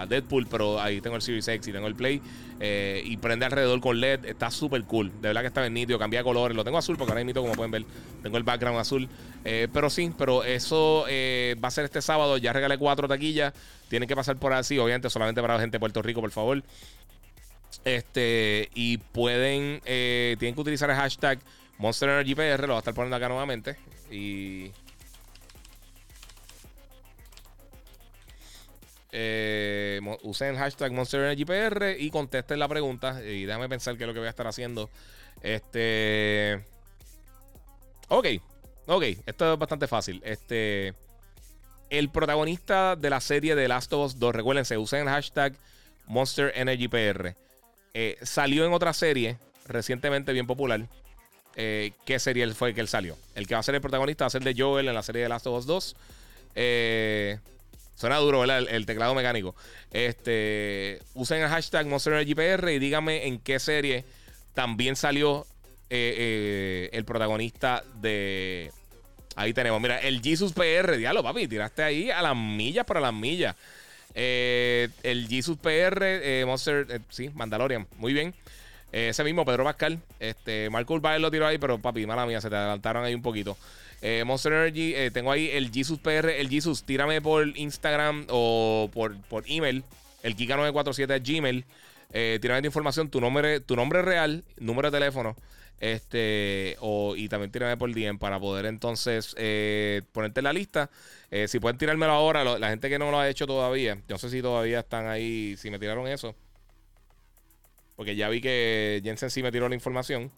Deadpool, 0.09 0.47
pero 0.47 0.81
ahí 0.81 1.01
tengo 1.01 1.17
el 1.17 1.23
Series 1.23 1.49
X 1.49 1.69
y 1.69 1.73
tengo 1.73 1.87
el 1.87 1.95
Play. 1.95 2.21
y 2.61 3.17
prende 3.17 3.47
alrededor 3.47 3.81
con 3.81 3.99
LED. 3.99 4.27
Está 4.27 4.51
súper 4.51 4.85
cool. 4.85 5.11
De 5.23 5.29
verdad 5.29 5.41
que 5.41 5.47
está 5.47 5.63
bien 5.63 5.73
nítido. 5.73 5.99
Cambia 5.99 6.23
colores. 6.23 6.55
Lo 6.55 6.65
tengo 6.65 6.77
azul 6.77 6.97
porque 6.99 7.13
ahora 7.13 7.25
mismo, 7.25 7.41
como 7.41 7.55
pueden 7.55 7.71
ver, 7.71 7.85
tengo 8.23 8.37
el 8.37 8.43
background 8.43 8.79
azul. 8.79 9.09
Eh, 9.45 9.69
pero 9.73 9.89
sí, 9.89 10.13
pero 10.19 10.45
eso 10.45 11.07
eh, 11.09 11.57
va 11.63 11.69
a 11.69 11.71
ser 11.71 11.87
este 11.87 12.03
sábado. 12.03 12.37
Ya 12.37 12.53
regalé 12.53 12.77
cuatro 12.77 13.09
taquillas. 13.09 13.55
Tienen 13.89 14.07
que 14.07 14.15
pasar 14.15 14.37
por 14.37 14.53
así, 14.53 14.79
obviamente, 14.79 15.09
solamente 15.09 15.41
para 15.41 15.55
la 15.55 15.61
gente 15.61 15.77
de 15.77 15.81
Puerto 15.81 16.03
Rico, 16.03 16.21
por 16.21 16.31
favor. 16.31 16.63
Este, 17.85 18.69
y 18.75 18.99
pueden, 18.99 19.81
eh, 19.85 20.37
tienen 20.39 20.55
que 20.55 20.61
utilizar 20.61 20.91
el 20.91 20.97
hashtag 20.97 21.39
Monster 21.79 22.09
Energy 22.09 22.35
PR. 22.35 22.63
Lo 22.63 22.69
voy 22.69 22.77
a 22.77 22.79
estar 22.79 22.95
poniendo 22.95 23.17
acá 23.17 23.29
nuevamente. 23.29 23.77
Y. 24.11 24.73
usen 30.23 30.49
el 30.49 30.57
hashtag 30.57 30.93
Monster 30.93 31.21
Energy 31.21 31.45
PR 31.45 31.97
y 31.99 32.11
contesten 32.11 32.59
la 32.59 32.69
pregunta. 32.69 33.23
Y 33.23 33.45
déjame 33.45 33.69
pensar 33.69 33.97
qué 33.97 34.05
es 34.05 34.09
lo 34.09 34.15
que 34.15 34.21
voy 34.21 34.27
a 34.27 34.31
estar 34.31 34.47
haciendo. 34.47 34.91
Este. 35.43 36.65
Ok, 38.09 38.27
Ok, 38.91 39.05
esto 39.27 39.53
es 39.53 39.59
bastante 39.59 39.87
fácil. 39.87 40.23
Este. 40.25 40.95
El 41.91 42.11
protagonista 42.11 42.97
de 42.97 43.11
la 43.11 43.21
serie 43.21 43.55
de 43.55 43.69
Last 43.69 43.93
of 43.93 44.07
Us 44.07 44.19
2, 44.19 44.35
recuerden, 44.35 44.65
se 44.65 44.79
usa 44.79 44.99
el 44.99 45.09
hashtag 45.09 45.55
Monster 46.07 46.53
Energy 46.55 46.89
PR. 46.89 47.37
Eh, 48.01 48.17
salió 48.23 48.65
en 48.65 48.73
otra 48.73 48.93
serie 48.93 49.39
recientemente 49.67 50.33
bien 50.33 50.47
popular. 50.47 50.87
Eh, 51.57 51.91
¿Qué 52.05 52.21
serie 52.21 52.47
fue 52.55 52.73
que 52.73 52.81
él 52.81 52.87
salió? 52.87 53.19
El 53.35 53.49
que 53.49 53.55
va 53.55 53.61
a 53.61 53.63
ser 53.65 53.75
el 53.75 53.81
protagonista 53.81 54.23
va 54.23 54.29
a 54.29 54.31
ser 54.31 54.45
de 54.45 54.55
Joel 54.57 54.87
en 54.87 54.95
la 54.95 55.03
serie 55.03 55.23
de 55.23 55.29
Last 55.29 55.49
of 55.49 55.59
Us 55.59 55.67
2. 55.67 55.97
Eh, 56.55 57.41
suena 57.97 58.19
duro, 58.19 58.39
¿verdad? 58.39 58.69
El, 58.71 58.87
teclado 58.87 59.17
mecánico. 59.17 59.57
Este, 59.91 61.01
usen 61.15 61.43
el 61.43 61.49
hashtag 61.49 61.89
Monster 61.89 62.13
Energy 62.13 62.37
PR 62.37 62.71
y 62.71 62.79
díganme 62.79 63.27
en 63.27 63.41
qué 63.41 63.59
serie 63.59 64.05
también 64.55 64.95
salió 64.95 65.45
el 65.91 67.05
protagonista 67.05 67.83
de, 68.01 68.71
Ahí 69.39 69.53
tenemos, 69.53 69.81
mira, 69.81 70.01
el 70.01 70.21
Jesus 70.21 70.53
PR, 70.53 70.97
diablo, 70.97 71.23
papi, 71.23 71.47
tiraste 71.47 71.85
ahí 71.85 72.11
a 72.11 72.21
las 72.23 72.37
millas 72.37 72.85
para 72.85 72.99
las 72.99 73.15
millas. 73.15 73.55
Eh, 74.21 74.89
el 75.05 75.29
Jesus 75.29 75.57
PR, 75.59 76.01
eh, 76.03 76.45
Monster, 76.45 76.89
eh, 76.91 76.99
sí, 77.09 77.31
Mandalorian, 77.35 77.87
muy 77.99 78.13
bien. 78.13 78.35
ese 78.91 79.23
mismo, 79.23 79.45
Pedro 79.45 79.63
Pascal. 79.63 80.01
Este, 80.19 80.69
Marco 80.71 80.95
Urbay 80.95 81.21
lo 81.21 81.31
tiró 81.31 81.47
ahí, 81.47 81.57
pero 81.59 81.79
papi, 81.79 82.05
mala 82.05 82.27
mía, 82.27 82.41
se 82.41 82.51
te 82.51 82.57
adelantaron 82.57 83.05
ahí 83.05 83.15
un 83.15 83.23
poquito. 83.23 83.57
Monster 84.25 84.53
Energy, 84.53 84.95
tengo 85.13 85.31
ahí 85.31 85.51
el 85.51 85.71
Jesus 85.73 85.99
PR, 86.01 86.31
el 86.31 86.49
Jesus, 86.49 86.85
tírame 86.85 87.21
por 87.21 87.47
Instagram 87.57 88.27
o 88.29 88.91
por, 88.93 89.17
por 89.23 89.45
email, 89.47 89.85
el 90.23 90.37
Kika947 90.37 91.23
Gmail. 91.25 91.65
tírame 92.41 92.63
tu 92.63 92.67
información, 92.67 93.11
tu 93.11 93.21
nombre, 93.21 93.61
tu 93.61 93.77
nombre 93.77 94.03
real, 94.03 94.43
número 94.59 94.91
de 94.91 94.99
teléfono. 94.99 95.37
Este, 95.81 96.77
o, 96.81 97.15
y 97.15 97.29
también 97.29 97.53
tírame 97.53 97.77
por 97.77 97.95
DM 97.95 98.19
para 98.19 98.41
poder 98.41 98.67
entonces 98.67 99.35
eh, 99.39 100.03
ponerte 100.13 100.41
en 100.41 100.45
la 100.45 100.53
lista. 100.53 100.91
Eh, 101.31 101.47
si 101.47 101.61
pueden 101.61 101.79
tirármelo 101.79 102.13
ahora, 102.13 102.45
la 102.45 102.69
gente 102.71 102.89
que 102.89 102.99
no 102.99 103.11
lo 103.11 103.19
ha 103.19 103.29
hecho 103.29 103.47
todavía, 103.47 103.99
no 104.09 104.19
sé 104.19 104.31
si 104.31 104.43
todavía 104.43 104.81
están 104.81 105.07
ahí, 105.07 105.57
si 105.57 105.71
me 105.71 105.79
tiraron 105.79 106.09
eso. 106.09 106.35
Porque 107.97 108.17
ya 108.17 108.29
vi 108.29 108.41
que 108.41 109.01
Jensen 109.05 109.31
sí 109.31 109.43
me 109.43 109.53
tiró 109.53 109.69
la 109.69 109.75
información. 109.75 110.31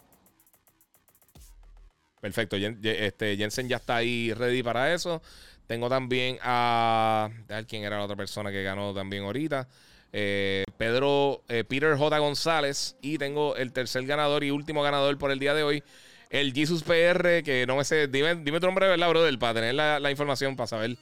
Perfecto, 2.20 2.56
este, 2.56 3.36
Jensen 3.36 3.68
ya 3.68 3.76
está 3.76 3.96
ahí 3.96 4.32
ready 4.34 4.62
para 4.62 4.92
eso. 4.92 5.22
Tengo 5.66 5.88
también 5.88 6.38
a. 6.42 7.30
ver 7.46 7.66
quién 7.66 7.84
era 7.84 7.98
la 7.98 8.04
otra 8.04 8.16
persona 8.16 8.50
que 8.50 8.62
ganó 8.62 8.92
también 8.92 9.24
ahorita. 9.24 9.68
Eh, 10.12 10.64
Pedro 10.76 11.42
eh, 11.48 11.64
Peter 11.64 11.96
J. 11.96 12.18
González. 12.18 12.96
Y 13.00 13.18
tengo 13.18 13.56
el 13.56 13.72
tercer 13.72 14.04
ganador 14.06 14.44
y 14.44 14.50
último 14.50 14.82
ganador 14.82 15.16
por 15.18 15.30
el 15.30 15.38
día 15.38 15.54
de 15.54 15.62
hoy. 15.62 15.82
El 16.30 16.52
Jesus 16.52 16.82
PR, 16.82 17.42
que 17.42 17.64
no 17.66 17.76
me 17.76 17.84
sé. 17.84 18.08
Dime, 18.08 18.36
dime 18.36 18.60
tu 18.60 18.66
nombre 18.66 18.88
verdad, 18.88 19.08
brother, 19.08 19.38
para 19.38 19.54
tener 19.54 19.74
la, 19.74 20.10
información, 20.10 20.56
para 20.56 20.66
saber. 20.68 20.96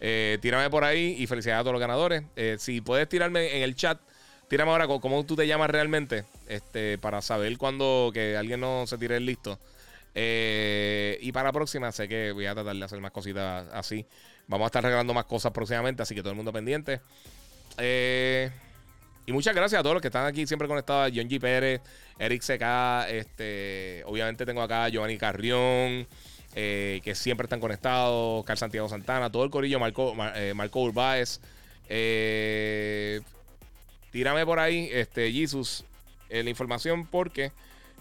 Eh, 0.00 0.38
tírame 0.42 0.68
por 0.68 0.84
ahí 0.84 1.16
y 1.18 1.26
felicidades 1.26 1.60
a 1.60 1.62
todos 1.62 1.74
los 1.74 1.80
ganadores. 1.80 2.24
si 2.58 2.80
puedes 2.80 3.08
tirarme 3.08 3.56
en 3.56 3.62
el 3.62 3.76
chat, 3.76 4.00
tírame 4.48 4.72
ahora 4.72 4.88
cómo 4.88 5.24
tú 5.24 5.36
te 5.36 5.46
llamas 5.46 5.70
realmente. 5.70 6.24
Este, 6.48 6.98
para 6.98 7.22
saber 7.22 7.56
cuando 7.56 8.10
que 8.12 8.36
alguien 8.36 8.60
no 8.60 8.86
se 8.86 8.98
tire 8.98 9.16
el 9.16 9.26
listo. 9.26 9.60
Y 10.14 11.32
para 11.32 11.48
la 11.48 11.52
próxima, 11.52 11.92
sé 11.92 12.08
que 12.08 12.32
voy 12.32 12.46
a 12.46 12.54
tratar 12.54 12.74
de 12.74 12.84
hacer 12.84 13.00
más 13.00 13.12
cositas 13.12 13.68
así. 13.72 14.04
Vamos 14.48 14.66
a 14.66 14.68
estar 14.68 14.82
regalando 14.82 15.14
más 15.14 15.24
cosas 15.24 15.52
próximamente, 15.52 16.02
así 16.02 16.16
que 16.16 16.20
todo 16.20 16.30
el 16.30 16.36
mundo 16.36 16.52
pendiente. 16.52 17.00
Eh, 17.78 18.50
y 19.26 19.32
muchas 19.32 19.54
gracias 19.54 19.80
a 19.80 19.82
todos 19.82 19.94
los 19.94 20.02
que 20.02 20.08
están 20.08 20.26
aquí 20.26 20.46
siempre 20.46 20.68
conectados. 20.68 21.12
John 21.14 21.28
G. 21.28 21.40
Pérez, 21.40 21.80
Eric 22.18 22.42
CK, 22.42 23.08
este, 23.10 24.02
obviamente 24.06 24.44
tengo 24.44 24.62
acá 24.62 24.84
a 24.84 24.88
Giovanni 24.88 25.16
Carrión, 25.18 26.06
eh, 26.54 27.00
que 27.02 27.14
siempre 27.14 27.44
están 27.46 27.60
conectados. 27.60 28.44
Carl 28.44 28.58
Santiago 28.58 28.88
Santana, 28.88 29.30
todo 29.30 29.44
el 29.44 29.50
corillo, 29.50 29.78
Marco, 29.78 30.14
Marco 30.54 30.80
Urbáez. 30.80 31.40
tírame 34.10 34.46
por 34.46 34.58
ahí, 34.58 34.88
este, 34.92 35.32
Jesus, 35.32 35.84
la 36.28 36.50
información 36.50 37.06
porque 37.06 37.52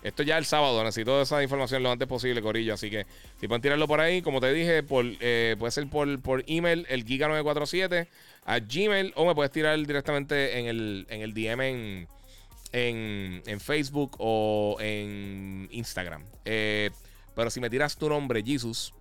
esto 0.04 0.22
ya 0.22 0.38
el 0.38 0.44
sábado, 0.44 0.84
necesito 0.84 1.22
esa 1.22 1.41
información 1.41 1.82
lo 1.82 1.90
antes 1.90 2.08
posible, 2.08 2.41
Corillo. 2.41 2.74
Así 2.74 2.90
que 2.90 3.06
si 3.40 3.48
pueden 3.48 3.62
tirarlo 3.62 3.88
por 3.88 4.02
ahí, 4.02 4.22
como 4.22 4.41
te 4.41 4.52
dije, 4.52 4.84
por, 4.84 5.06
eh, 5.22 5.56
puede 5.58 5.72
ser 5.72 5.88
por, 5.88 6.22
por 6.22 6.44
email, 6.48 6.86
el 6.90 7.06
Giga947 7.06 8.08
a 8.45 8.60
Gmail, 8.60 9.14
o 9.15 9.26
me 9.26 9.36
puedes 9.36 9.52
tirar 9.52 9.78
directamente 9.86 10.60
en 10.60 10.65
el, 10.68 11.07
en 11.10 11.22
el 11.22 11.34
DM 11.34 11.61
en, 11.61 13.44
en, 13.45 13.60
Facebook 13.60 14.15
o 14.20 14.78
en 14.80 15.68
Instagram. 15.72 16.24
Eh, 16.44 16.90
pero 17.36 17.49
si 17.49 17.60
me 17.60 17.70
tiras 17.70 17.95
tu 17.95 18.10
nombre, 18.10 18.44
Jesus, 18.44 18.94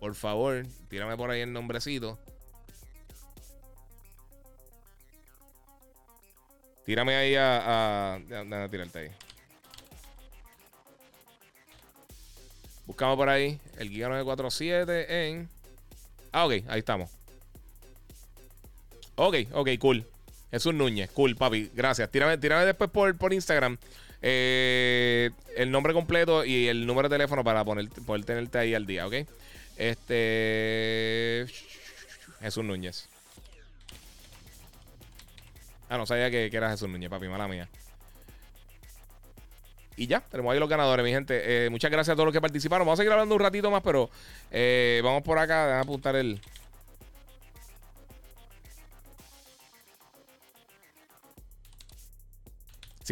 por 0.00 0.14
favor, 0.14 0.66
tírame 0.88 1.16
por 1.16 1.30
ahí 1.30 1.40
el 1.40 1.52
nombrecito. 1.52 2.18
Tírame 6.84 7.14
ahí 7.14 7.36
a. 7.36 7.58
a, 7.58 8.14
a, 8.16 8.64
a 8.64 8.68
tirarte 8.68 8.98
ahí. 8.98 9.08
Buscamos 12.86 13.16
por 13.16 13.28
ahí 13.28 13.60
el 13.78 13.88
Giga 13.88 14.08
947 14.08 15.28
en. 15.28 15.48
Ah, 16.32 16.46
ok, 16.46 16.52
ahí 16.66 16.80
estamos. 16.80 17.21
Ok, 19.16 19.36
ok, 19.52 19.68
cool. 19.78 20.04
Jesús 20.50 20.74
Núñez, 20.74 21.10
cool, 21.10 21.36
papi. 21.36 21.70
Gracias. 21.74 22.10
Tírame, 22.10 22.36
después 22.36 22.90
por, 22.90 23.16
por 23.16 23.32
Instagram 23.32 23.78
eh, 24.20 25.30
el 25.56 25.70
nombre 25.70 25.92
completo 25.92 26.44
y 26.44 26.68
el 26.68 26.86
número 26.86 27.08
de 27.08 27.14
teléfono 27.16 27.42
para 27.42 27.64
poner, 27.64 27.88
poder 28.06 28.24
tenerte 28.24 28.58
ahí 28.58 28.74
al 28.74 28.86
día, 28.86 29.06
¿ok? 29.06 29.14
Este. 29.76 31.46
Jesús 32.40 32.64
Núñez. 32.64 33.08
Ah, 35.88 35.98
no 35.98 36.06
sabía 36.06 36.30
que, 36.30 36.50
que 36.50 36.56
era 36.56 36.70
Jesús 36.70 36.88
Núñez, 36.88 37.10
papi, 37.10 37.28
mala 37.28 37.48
mía. 37.48 37.68
Y 39.96 40.06
ya, 40.06 40.20
tenemos 40.20 40.52
ahí 40.52 40.58
los 40.58 40.68
ganadores, 40.68 41.04
mi 41.04 41.10
gente. 41.10 41.66
Eh, 41.66 41.70
muchas 41.70 41.90
gracias 41.90 42.14
a 42.14 42.16
todos 42.16 42.26
los 42.26 42.32
que 42.32 42.40
participaron. 42.40 42.86
Vamos 42.86 42.98
a 42.98 43.02
seguir 43.02 43.12
hablando 43.12 43.34
un 43.34 43.40
ratito 43.40 43.70
más, 43.70 43.82
pero 43.82 44.08
eh, 44.50 45.00
vamos 45.04 45.22
por 45.22 45.38
acá. 45.38 45.78
a 45.78 45.80
apuntar 45.80 46.16
el. 46.16 46.40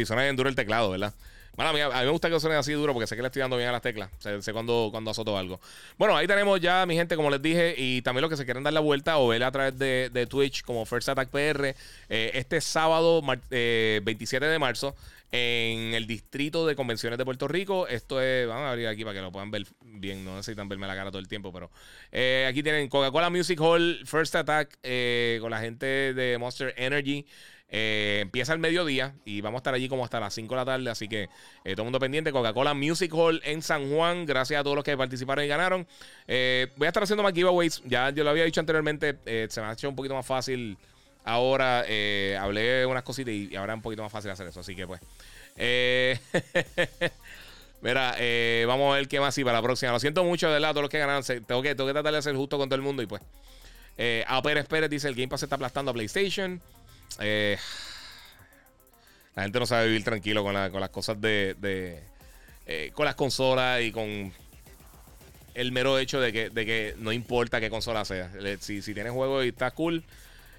Sí, 0.01 0.05
suena 0.07 0.23
bien 0.23 0.35
duro 0.35 0.49
el 0.49 0.55
teclado, 0.55 0.89
¿verdad? 0.89 1.13
Bueno, 1.55 1.69
a 1.69 1.73
mí, 1.73 2.05
me 2.05 2.09
gusta 2.09 2.27
que 2.27 2.39
suene 2.39 2.55
así 2.55 2.73
duro 2.73 2.91
porque 2.91 3.05
sé 3.05 3.15
que 3.15 3.21
le 3.21 3.27
estoy 3.27 3.41
dando 3.41 3.55
bien 3.57 3.69
a 3.69 3.71
las 3.71 3.83
teclas. 3.83 4.09
Sé, 4.17 4.51
cuando, 4.51 4.87
cuando 4.89 5.11
azoto 5.11 5.37
algo. 5.37 5.59
Bueno, 5.95 6.17
ahí 6.17 6.25
tenemos 6.25 6.59
ya, 6.59 6.87
mi 6.87 6.95
gente, 6.95 7.15
como 7.15 7.29
les 7.29 7.39
dije, 7.39 7.75
y 7.77 8.01
también 8.01 8.21
los 8.21 8.31
que 8.31 8.37
se 8.37 8.45
quieren 8.45 8.63
dar 8.63 8.73
la 8.73 8.79
vuelta 8.79 9.19
o 9.19 9.27
ver 9.27 9.43
a 9.43 9.51
través 9.51 9.77
de, 9.77 10.27
Twitch 10.27 10.63
como 10.63 10.85
First 10.87 11.09
Attack 11.09 11.29
PR. 11.29 11.75
Eh, 12.09 12.31
este 12.33 12.61
sábado, 12.61 13.21
27 13.21 14.43
de 14.43 14.57
marzo, 14.57 14.95
en 15.31 15.93
el 15.93 16.07
distrito 16.07 16.67
de 16.67 16.75
convenciones 16.75 17.17
de 17.17 17.25
Puerto 17.25 17.47
Rico. 17.47 17.87
Esto 17.87 18.21
es, 18.21 18.47
vamos 18.47 18.63
a 18.63 18.71
abrir 18.71 18.87
aquí 18.87 19.03
para 19.03 19.15
que 19.15 19.21
lo 19.21 19.31
puedan 19.31 19.49
ver 19.49 19.65
bien, 19.81 20.25
no 20.25 20.35
necesitan 20.35 20.67
verme 20.67 20.87
la 20.87 20.95
cara 20.95 21.09
todo 21.09 21.19
el 21.19 21.27
tiempo, 21.27 21.53
pero 21.53 21.71
eh, 22.11 22.45
aquí 22.49 22.61
tienen 22.61 22.89
Coca-Cola 22.89 23.29
Music 23.29 23.59
Hall, 23.61 24.01
First 24.05 24.35
Attack, 24.35 24.77
eh, 24.83 25.37
con 25.41 25.51
la 25.51 25.61
gente 25.61 26.13
de 26.13 26.37
Monster 26.37 26.73
Energy. 26.77 27.25
Eh, 27.73 28.19
empieza 28.23 28.51
el 28.51 28.59
mediodía 28.59 29.15
y 29.23 29.39
vamos 29.39 29.59
a 29.59 29.61
estar 29.61 29.73
allí 29.73 29.87
como 29.87 30.03
hasta 30.03 30.19
las 30.19 30.33
5 30.33 30.53
de 30.53 30.59
la 30.59 30.65
tarde, 30.65 30.89
así 30.89 31.07
que 31.07 31.29
todo 31.63 31.75
el 31.77 31.83
mundo 31.83 31.99
pendiente. 31.99 32.33
Coca-Cola 32.33 32.73
Music 32.73 33.13
Hall 33.13 33.41
en 33.45 33.61
San 33.61 33.89
Juan, 33.89 34.25
gracias 34.25 34.59
a 34.59 34.63
todos 34.63 34.75
los 34.75 34.83
que 34.83 34.97
participaron 34.97 35.45
y 35.45 35.47
ganaron. 35.47 35.87
voy 36.27 36.85
a 36.85 36.87
estar 36.87 37.03
haciendo 37.03 37.23
más 37.23 37.31
giveaways, 37.31 37.81
ya 37.85 38.09
yo 38.09 38.25
lo 38.25 38.31
había 38.31 38.43
dicho 38.43 38.59
anteriormente, 38.59 39.17
se 39.49 39.61
me 39.61 39.67
ha 39.67 39.71
hecho 39.71 39.87
un 39.87 39.95
poquito 39.95 40.15
más 40.15 40.25
fácil 40.25 40.77
Ahora 41.23 41.85
eh, 41.87 42.37
hablé 42.39 42.85
unas 42.85 43.03
cositas 43.03 43.33
y, 43.33 43.55
ahora 43.55 43.73
es 43.73 43.77
un 43.77 43.81
poquito 43.81 44.01
más 44.03 44.11
fácil 44.11 44.31
hacer 44.31 44.47
eso. 44.47 44.61
Así 44.61 44.75
que 44.75 44.87
pues. 44.87 45.01
Eh, 45.55 46.19
mira, 47.81 48.15
eh, 48.17 48.65
vamos 48.67 48.91
a 48.91 48.95
ver 48.97 49.07
qué 49.07 49.19
más 49.19 49.37
y 49.37 49.43
para 49.43 49.59
la 49.59 49.61
próxima. 49.61 49.91
Lo 49.91 49.99
siento 49.99 50.23
mucho, 50.23 50.47
de 50.47 50.53
verdad, 50.53 50.71
todos 50.71 50.83
los 50.83 50.89
que 50.89 50.99
ganaron. 50.99 51.23
Tengo 51.23 51.61
que, 51.61 51.75
tengo 51.75 51.87
que 51.87 51.93
tratar 51.93 52.13
de 52.13 52.21
ser 52.21 52.35
justo 52.35 52.57
con 52.57 52.69
todo 52.69 52.75
el 52.75 52.81
mundo 52.81 53.03
y 53.03 53.05
pues. 53.05 53.21
a 54.27 54.41
Pérez 54.41 54.65
Pérez 54.67 54.89
dice: 54.89 55.07
el 55.07 55.15
Game 55.15 55.27
Pass 55.27 55.43
está 55.43 55.55
aplastando 55.55 55.91
a 55.91 55.93
PlayStation. 55.93 56.59
la 57.19 57.57
gente 59.43 59.59
no 59.59 59.65
sabe 59.67 59.87
vivir 59.87 60.03
tranquilo 60.03 60.43
con, 60.43 60.55
las 60.55 60.89
cosas 60.89 61.21
de. 61.21 62.01
con 62.93 63.05
las 63.05 63.15
consolas 63.15 63.81
y 63.81 63.91
con 63.91 64.33
el 65.53 65.71
mero 65.71 65.99
hecho 65.99 66.19
de 66.19 66.33
que, 66.33 66.49
de 66.49 66.65
que 66.65 66.95
no 66.97 67.11
importa 67.11 67.59
qué 67.59 67.69
consola 67.69 68.05
sea. 68.05 68.31
Si, 68.59 68.81
si 68.81 68.95
tienes 68.95 69.13
juego 69.13 69.43
y 69.43 69.49
está 69.49 69.69
cool 69.69 70.03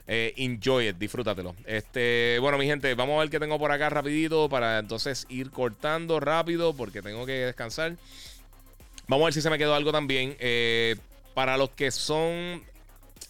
eh, 0.07 0.35
enjoy 0.37 0.89
it, 0.89 0.97
disfrútatelo. 0.97 1.55
Este, 1.66 2.39
bueno, 2.41 2.59
mi 2.59 2.66
gente, 2.66 2.95
vamos 2.95 3.16
a 3.16 3.20
ver 3.20 3.31
qué 3.31 3.39
tengo 3.39 3.59
por 3.59 3.70
acá 3.70 3.89
rapidito 3.89 4.49
para 4.49 4.79
entonces 4.79 5.27
ir 5.29 5.51
cortando 5.51 6.20
rápido 6.20 6.74
porque 6.74 7.03
tengo 7.03 7.24
que 7.27 7.33
descansar. 7.33 7.97
Vamos 9.07 9.24
a 9.24 9.27
ver 9.27 9.35
si 9.35 9.43
se 9.43 9.51
me 9.51 9.59
quedó 9.59 9.74
algo 9.74 9.93
también. 9.93 10.37
Eh, 10.41 10.97
para 11.35 11.57
los 11.57 11.70
que 11.70 11.91
son 11.91 12.62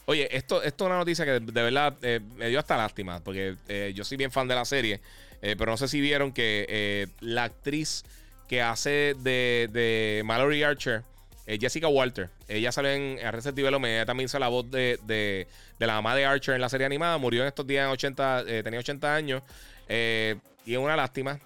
Oye, 0.07 0.28
esto, 0.36 0.62
esto 0.62 0.85
es 0.85 0.86
una 0.89 0.99
noticia 0.99 1.24
que 1.24 1.39
de, 1.39 1.62
verdad 1.62 1.97
eh, 2.03 2.20
me 2.36 2.49
dio 2.49 2.59
hasta 2.59 2.77
lástima, 2.77 3.20
porque 3.20 3.55
yo 3.94 4.05
soy 4.05 4.16
bien 4.16 4.32
fan 4.32 4.49
de 4.49 4.57
la 4.57 4.65
serie, 4.65 5.01
pero 5.40 5.66
no 5.66 5.77
sé 5.77 5.86
si 5.86 6.01
vieron 6.01 6.32
que 6.32 7.09
la 7.20 7.44
actriz 7.44 8.05
que 8.49 8.61
hace 8.61 9.15
de, 9.20 9.69
de 9.73 10.23
Mallory 10.24 10.65
Archer 10.65 11.05
eh, 11.47 11.59
Jessica 11.60 11.89
Walter. 11.89 12.31
Ella 12.48 12.70
salió 12.70 12.90
en 12.90 13.19
Arrested 13.24 13.55
Development. 13.55 13.93
Ella 13.93 14.06
también 14.06 14.27
hizo 14.27 14.39
la 14.39 14.48
voz 14.48 14.70
de, 14.70 14.98
de, 15.05 15.47
la 15.78 15.94
mamá 15.94 16.14
de 16.14 16.24
Archer 16.24 16.55
en 16.55 16.60
la 16.60 16.69
serie 16.69 16.86
animada. 16.86 17.19
Murió 17.19 17.43
en 17.43 17.48
estos 17.48 17.66
días, 17.66 17.85
en 17.85 17.90
80, 17.90 18.44
eh, 18.47 18.62
tenía 18.62 18.78
80 18.78 19.14
años. 19.14 19.43
Eh, 19.89 20.36
y 20.64 20.74
es 20.74 20.78
una 20.78 20.94
lástima. 20.94 21.40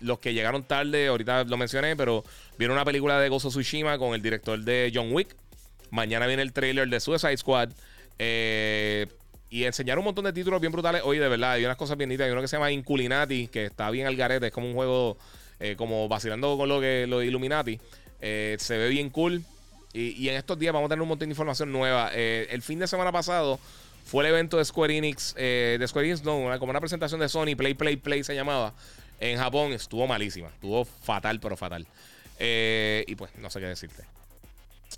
los 0.00 0.20
que 0.20 0.32
llegaron 0.32 0.62
tarde, 0.62 1.08
ahorita 1.08 1.44
lo 1.44 1.56
mencioné, 1.56 1.96
pero 1.96 2.22
vieron 2.56 2.76
una 2.76 2.84
película 2.84 3.18
de 3.18 3.28
Gozo 3.28 3.48
Tsushima 3.48 3.98
con 3.98 4.14
el 4.14 4.22
director 4.22 4.58
de 4.60 4.92
John 4.94 5.12
Wick. 5.12 5.34
Mañana 5.90 6.28
viene 6.28 6.42
el 6.42 6.52
trailer 6.52 6.88
de 6.88 7.00
Suicide 7.00 7.36
Squad. 7.36 7.70
y 8.18 9.64
enseñaron 9.64 10.00
un 10.00 10.06
montón 10.06 10.26
de 10.26 10.32
títulos 10.32 10.60
bien 10.60 10.72
brutales. 10.72 11.02
Oye, 11.04 11.18
de 11.18 11.28
verdad, 11.28 11.52
hay 11.52 11.64
unas 11.64 11.76
cosas 11.76 11.96
bien 11.96 12.08
nítidas. 12.08 12.26
Hay 12.26 12.32
uno 12.32 12.40
que 12.40 12.46
se 12.46 12.54
llama 12.54 12.70
Inculinati, 12.70 13.48
que 13.48 13.64
está 13.64 13.90
bien 13.90 14.06
al 14.06 14.14
garete. 14.14 14.46
Es 14.46 14.52
como 14.52 14.68
un 14.68 14.74
juego 14.74 15.18
como 15.76 16.06
vacilando 16.06 16.56
con 16.56 16.68
lo 16.68 16.80
que 16.80 17.06
lo 17.08 17.18
de 17.18 17.26
Illuminati. 17.26 17.80
Eh, 18.20 18.56
se 18.58 18.76
ve 18.76 18.88
bien 18.88 19.10
cool. 19.10 19.44
Y, 19.92 20.28
en 20.28 20.36
estos 20.36 20.58
días 20.58 20.74
vamos 20.74 20.88
a 20.88 20.90
tener 20.90 21.02
un 21.02 21.08
montón 21.08 21.28
de 21.28 21.32
información 21.32 21.72
nueva. 21.72 22.10
Eh, 22.12 22.48
el 22.50 22.60
fin 22.60 22.78
de 22.78 22.86
semana 22.86 23.12
pasado 23.12 23.58
fue 24.04 24.24
el 24.24 24.30
evento 24.30 24.58
de 24.58 24.64
Square 24.64 24.94
Enix. 24.94 25.34
Eh, 25.38 25.78
de 25.80 25.88
Square 25.88 26.08
Enix, 26.08 26.22
no, 26.22 26.42
como 26.58 26.70
una 26.70 26.80
presentación 26.80 27.18
de 27.20 27.30
Sony, 27.30 27.56
Play, 27.56 27.72
Play, 27.74 27.96
Play 27.96 28.22
se 28.22 28.34
llamaba. 28.34 28.74
En 29.20 29.38
Japón 29.38 29.72
estuvo 29.72 30.06
malísima. 30.06 30.48
Estuvo 30.48 30.84
fatal, 30.84 31.40
pero 31.40 31.56
fatal. 31.56 31.86
y 32.38 33.14
pues, 33.14 33.30
no 33.38 33.48
sé 33.48 33.60
qué 33.60 33.66
decirte. 33.66 34.04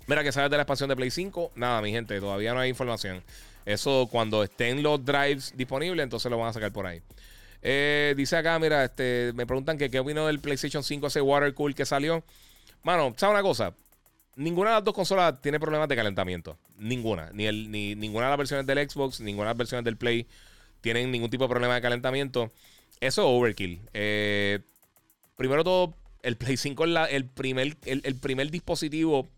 Mira, 0.07 0.23
que 0.23 0.31
sabes 0.33 0.51
de 0.51 0.57
la 0.57 0.63
expansión 0.63 0.89
de 0.89 0.97
Play 0.97 1.11
5. 1.11 1.53
Nada, 1.55 1.81
mi 1.81 1.91
gente, 1.91 2.19
todavía 2.19 2.53
no 2.53 2.59
hay 2.59 2.69
información. 2.69 3.23
Eso 3.65 4.09
cuando 4.11 4.43
estén 4.43 4.83
los 4.83 5.05
drives 5.05 5.53
disponibles, 5.55 6.03
entonces 6.03 6.29
lo 6.29 6.37
van 6.37 6.49
a 6.49 6.53
sacar 6.53 6.73
por 6.73 6.85
ahí. 6.85 7.01
dice 8.15 8.35
acá, 8.35 8.59
mira, 8.59 8.83
este, 8.83 9.31
me 9.33 9.45
preguntan 9.45 9.77
que 9.77 9.89
qué 9.89 9.99
opino 9.99 10.27
del 10.27 10.39
PlayStation 10.39 10.83
5, 10.83 11.07
ese 11.07 11.21
water 11.21 11.53
cool 11.53 11.73
que 11.73 11.85
salió. 11.85 12.21
Mano, 12.83 13.13
¿sabes 13.17 13.33
una 13.33 13.43
cosa? 13.43 13.73
Ninguna 14.35 14.69
de 14.69 14.75
las 14.77 14.83
dos 14.83 14.93
consolas 14.93 15.41
tiene 15.41 15.59
problemas 15.59 15.89
de 15.89 15.95
calentamiento. 15.95 16.57
Ninguna. 16.77 17.29
Ni, 17.33 17.45
el, 17.45 17.69
ni 17.71 17.95
ninguna 17.95 18.25
de 18.25 18.29
las 18.29 18.37
versiones 18.37 18.65
del 18.65 18.89
Xbox, 18.89 19.19
ninguna 19.19 19.47
de 19.47 19.51
las 19.53 19.57
versiones 19.57 19.85
del 19.85 19.97
Play 19.97 20.27
tienen 20.81 21.11
ningún 21.11 21.29
tipo 21.29 21.43
de 21.43 21.49
problema 21.49 21.75
de 21.75 21.81
calentamiento. 21.81 22.51
Eso 23.01 23.21
es 23.21 23.27
overkill. 23.27 23.81
Eh, 23.93 24.59
primero 25.35 25.63
todo, 25.63 25.93
el 26.23 26.37
Play 26.37 26.57
5 26.57 26.85
es 26.85 27.11
el, 27.11 27.25
primer, 27.25 27.77
el, 27.85 28.15
primer 28.15 28.51
dispositivo 28.51 29.29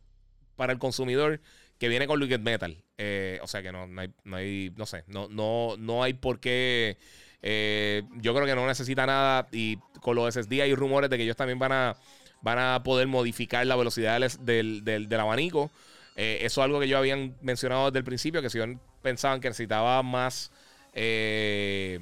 para 0.56 0.74
el 0.74 0.80
consumidor 0.80 1.42
que 1.78 1.88
viene 1.88 2.08
con 2.08 2.20
Liquid 2.20 2.40
Metal. 2.40 2.78
Eh, 2.98 3.40
o 3.42 3.48
sea 3.48 3.64
que 3.64 3.72
no, 3.72 3.88
no, 3.88 4.02
hay, 4.02 4.14
no 4.24 4.36
hay, 4.36 4.72
no 4.76 4.86
sé, 4.86 5.04
no, 5.08 5.28
no, 5.30 5.76
no 5.78 6.04
hay 6.04 6.14
por 6.14 6.40
qué. 6.40 6.98
Eh, 7.42 8.04
yo 8.18 8.36
creo 8.36 8.46
que 8.46 8.56
no 8.56 8.68
necesita 8.68 9.06
nada. 9.06 9.48
Y 9.52 9.78
con 10.00 10.16
los 10.16 10.34
SSD 10.34 10.62
hay 10.62 10.76
rumores 10.76 11.10
de 11.10 11.18
que 11.18 11.24
ellos 11.24 11.38
también 11.38 11.60
van 11.60 11.72
a, 11.72 11.98
van 12.42 12.60
a 12.60 12.84
poder 12.84 13.08
modificar 13.08 13.66
la 13.66 13.76
velocidad 13.76 14.20
del, 14.40 14.84
del, 14.84 15.20
abanico. 15.20 15.72
Eh, 16.16 16.40
eso 16.42 16.62
es 16.62 16.66
algo 16.66 16.80
que 16.80 16.88
yo 16.88 16.98
habían 16.98 17.36
mencionado 17.42 17.86
desde 17.86 18.00
el 18.00 18.06
principio, 18.06 18.42
que 18.42 18.50
si 18.50 18.60
pensaban 19.02 19.42
que 19.42 19.50
necesitaba 19.50 20.02
más 20.04 20.52
la 20.94 22.02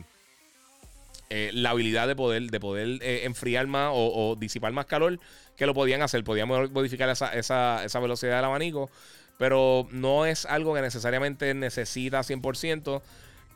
habilidad 1.70 2.08
de 2.08 2.16
poder, 2.16 2.50
de 2.50 2.60
poder 2.60 3.00
enfriar 3.24 3.68
más 3.68 3.92
o, 3.94 4.36
disipar 4.40 4.74
más 4.74 4.86
calor, 4.86 5.20
que 5.56 5.66
lo 5.66 5.74
podían 5.74 6.02
hacer. 6.02 6.24
Podían 6.24 6.48
modificar 6.48 7.10
esa, 7.10 7.34
esa, 7.34 7.84
esa 7.84 8.00
velocidad 8.00 8.38
del 8.38 8.46
abanico. 8.46 8.90
Pero 9.38 9.88
no 9.92 10.26
es 10.26 10.46
algo 10.46 10.76
que 10.76 10.82
necesariamente 10.82 11.54
necesita 11.54 12.20
100%. 12.20 13.02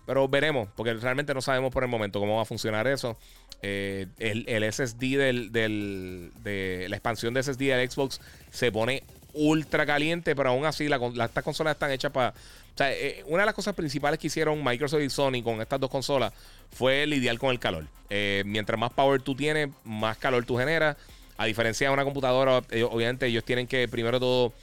Pero 0.05 0.27
veremos, 0.27 0.67
porque 0.75 0.93
realmente 0.93 1.34
no 1.34 1.41
sabemos 1.41 1.71
por 1.71 1.84
el 1.84 1.89
momento 1.89 2.19
cómo 2.19 2.35
va 2.35 2.41
a 2.41 2.45
funcionar 2.45 2.88
eso. 2.88 3.17
Eh, 3.61 4.07
el, 4.19 4.73
SSD 4.73 5.17
del, 5.17 5.51
de 6.43 6.88
la 6.89 6.95
expansión 6.97 7.34
de 7.34 7.41
SSD 7.41 7.59
del 7.59 7.89
Xbox 7.89 8.19
se 8.51 8.71
pone 8.71 9.03
ultra 9.34 9.85
caliente, 9.85 10.35
pero 10.35 10.49
aún 10.49 10.65
así 10.65 10.89
la, 10.89 10.99
estas 11.23 11.43
consolas 11.43 11.73
están 11.73 11.91
hechas 11.91 12.11
para... 12.11 12.30
O 12.30 12.77
sea, 12.77 12.91
eh, 12.91 13.23
una 13.27 13.43
de 13.43 13.45
las 13.45 13.55
cosas 13.55 13.75
principales 13.75 14.19
que 14.19 14.27
hicieron 14.27 14.61
Microsoft 14.63 15.01
y 15.01 15.09
Sony 15.09 15.41
con 15.43 15.61
estas 15.61 15.80
dos 15.80 15.89
consolas 15.89 16.34
fue 16.71 17.05
lidiar 17.07 17.38
con 17.38 17.51
el 17.51 17.59
calor. 17.59 17.85
Eh, 18.09 18.43
mientras 18.45 18.77
más 18.77 18.91
power 18.91 19.21
tú 19.21 19.35
tienes, 19.35 19.69
más 19.85 20.17
calor 20.17 20.43
tú 20.43 20.57
generas. 20.57 20.97
A 21.38 21.45
diferencia 21.45 21.88
de 21.88 21.93
una 21.93 22.03
computadora, 22.03 22.57
obviamente 22.57 23.27
ellos 23.27 23.43
tienen 23.43 23.67
que 23.67 23.88
primero 23.88 24.19
todo 24.19 24.53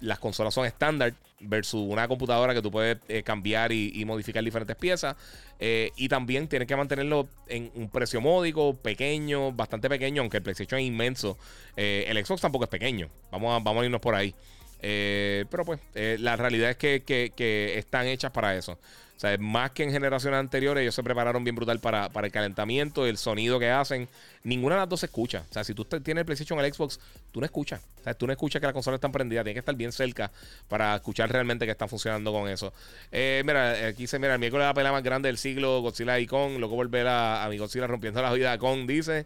las 0.00 0.18
consolas 0.18 0.52
son 0.52 0.66
estándar 0.66 1.14
versus 1.40 1.80
una 1.86 2.08
computadora 2.08 2.54
que 2.54 2.62
tú 2.62 2.70
puedes 2.70 2.98
eh, 3.08 3.22
cambiar 3.22 3.72
y, 3.72 4.04
modificar 4.04 4.42
diferentes 4.42 4.76
piezas. 4.76 5.16
Eh, 5.58 5.90
y 5.96 6.08
también 6.08 6.48
tienes 6.48 6.68
que 6.68 6.76
mantenerlo 6.76 7.28
en 7.46 7.70
un 7.74 7.88
precio 7.88 8.20
módico, 8.20 8.74
pequeño, 8.76 9.52
bastante 9.52 9.88
pequeño, 9.88 10.22
aunque 10.22 10.38
el 10.38 10.42
PlayStation 10.42 10.80
es 10.80 10.86
inmenso. 10.86 11.38
el 11.76 12.24
Xbox 12.24 12.40
tampoco 12.40 12.64
es 12.64 12.70
pequeño. 12.70 13.08
Vamos 13.30 13.54
a, 13.54 13.62
vamos 13.62 13.82
a 13.82 13.84
irnos 13.84 14.00
por 14.00 14.14
ahí. 14.14 14.34
pero 14.80 15.64
pues, 15.64 15.80
la 15.94 16.36
realidad 16.36 16.70
es 16.70 16.76
que, 16.76 17.02
que 17.04 17.78
están 17.78 18.06
hechas 18.06 18.30
para 18.30 18.56
eso. 18.56 18.78
O 19.16 19.18
sea, 19.18 19.36
más 19.38 19.70
que 19.70 19.82
en 19.82 19.90
generaciones 19.90 20.38
anteriores, 20.38 20.82
ellos 20.82 20.94
se 20.94 21.02
prepararon 21.02 21.42
bien 21.42 21.56
brutal 21.56 21.80
para, 21.80 22.10
el 22.22 22.32
calentamiento, 22.32 23.06
el 23.06 23.16
sonido 23.16 23.58
que 23.58 23.70
hacen. 23.70 24.08
Ninguna 24.44 24.74
de 24.74 24.82
las 24.82 24.88
dos 24.90 25.00
se 25.00 25.06
escucha. 25.06 25.42
O 25.48 25.52
sea, 25.52 25.64
si 25.64 25.72
tú 25.72 25.86
tienes 25.86 26.20
el 26.20 26.26
PlayStation 26.26 26.58
o 26.58 26.62
el 26.62 26.72
Xbox, 26.72 27.00
tú 27.32 27.40
no 27.40 27.46
escuchas. 27.46 27.80
O 28.00 28.04
sea, 28.04 28.12
tú 28.12 28.26
no 28.26 28.32
escuchas 28.32 28.60
que 28.60 28.66
la 28.66 28.74
consola 28.74 28.96
está 28.96 29.10
prendida. 29.10 29.42
Tiene 29.42 29.54
que 29.54 29.60
estar 29.60 29.74
bien 29.74 29.90
cerca 29.90 30.30
para 30.68 30.96
escuchar 30.96 31.32
realmente 31.32 31.64
que 31.64 31.72
está 31.72 31.88
funcionando 31.88 32.30
con 32.30 32.46
eso. 32.46 32.74
Eh, 33.10 33.42
mira, 33.46 33.88
aquí 33.88 34.06
se 34.06 34.18
mira, 34.18 34.34
el 34.34 34.38
miércoles 34.38 34.66
la 34.66 34.74
pelea 34.74 34.92
más 34.92 35.02
grande 35.02 35.28
del 35.28 35.38
siglo, 35.38 35.80
Godzilla 35.80 36.18
y 36.18 36.26
Kong. 36.26 36.58
Luego 36.58 36.76
volver 36.76 37.06
a, 37.06 37.42
a 37.42 37.48
mi 37.48 37.56
Godzilla 37.56 37.86
rompiendo 37.86 38.20
la 38.20 38.32
vida 38.34 38.58
con 38.58 38.86
dice. 38.86 39.24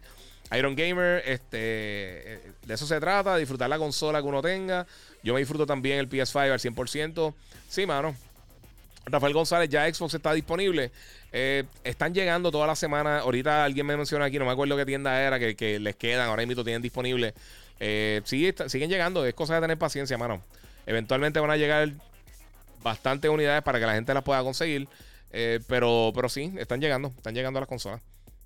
Iron 0.57 0.75
Gamer, 0.75 1.23
este, 1.25 1.57
eh, 2.33 2.51
de 2.65 2.73
eso 2.73 2.85
se 2.85 2.99
trata, 2.99 3.37
disfrutar 3.37 3.69
la 3.69 3.77
consola 3.77 4.21
que 4.21 4.27
uno 4.27 4.41
tenga. 4.41 4.85
Yo 5.23 5.33
me 5.33 5.39
disfruto 5.39 5.65
también 5.65 5.99
el 5.99 6.09
PS5 6.09 6.51
al 6.51 6.59
100%. 6.59 7.33
Sí, 7.69 7.85
mano. 7.85 8.15
Rafael 9.05 9.33
González, 9.33 9.69
ya 9.69 9.91
Xbox 9.91 10.13
está 10.13 10.33
disponible. 10.33 10.91
Eh, 11.31 11.63
están 11.83 12.13
llegando 12.13 12.51
toda 12.51 12.67
la 12.67 12.75
semana. 12.75 13.19
Ahorita 13.19 13.63
alguien 13.63 13.85
me 13.85 13.97
menciona 13.97 14.25
aquí, 14.25 14.37
no 14.37 14.45
me 14.45 14.51
acuerdo 14.51 14.77
qué 14.77 14.85
tienda 14.85 15.21
era, 15.21 15.39
que, 15.39 15.79
les 15.79 15.95
quedan. 15.95 16.29
Ahora 16.29 16.45
mismo 16.45 16.63
tienen 16.63 16.81
disponible. 16.81 17.33
Eh, 17.79 18.21
sí, 18.25 18.53
siguen 18.67 18.89
llegando. 18.89 19.25
Es 19.25 19.33
cosa 19.33 19.55
de 19.55 19.61
tener 19.61 19.77
paciencia, 19.77 20.17
mano. 20.17 20.41
Eventualmente 20.85 21.39
van 21.39 21.51
a 21.51 21.57
llegar 21.57 21.89
bastantes 22.83 23.29
unidades 23.29 23.63
para 23.63 23.79
que 23.79 23.85
la 23.85 23.93
gente 23.93 24.13
las 24.13 24.23
pueda 24.23 24.41
conseguir. 24.43 24.87
Eh, 25.31 25.59
pero, 25.67 26.11
pero 26.13 26.29
sí, 26.29 26.53
están 26.57 26.79
llegando. 26.79 27.09
Están 27.09 27.33
llegando 27.33 27.59
las 27.59 27.69
consolas. 27.69 28.01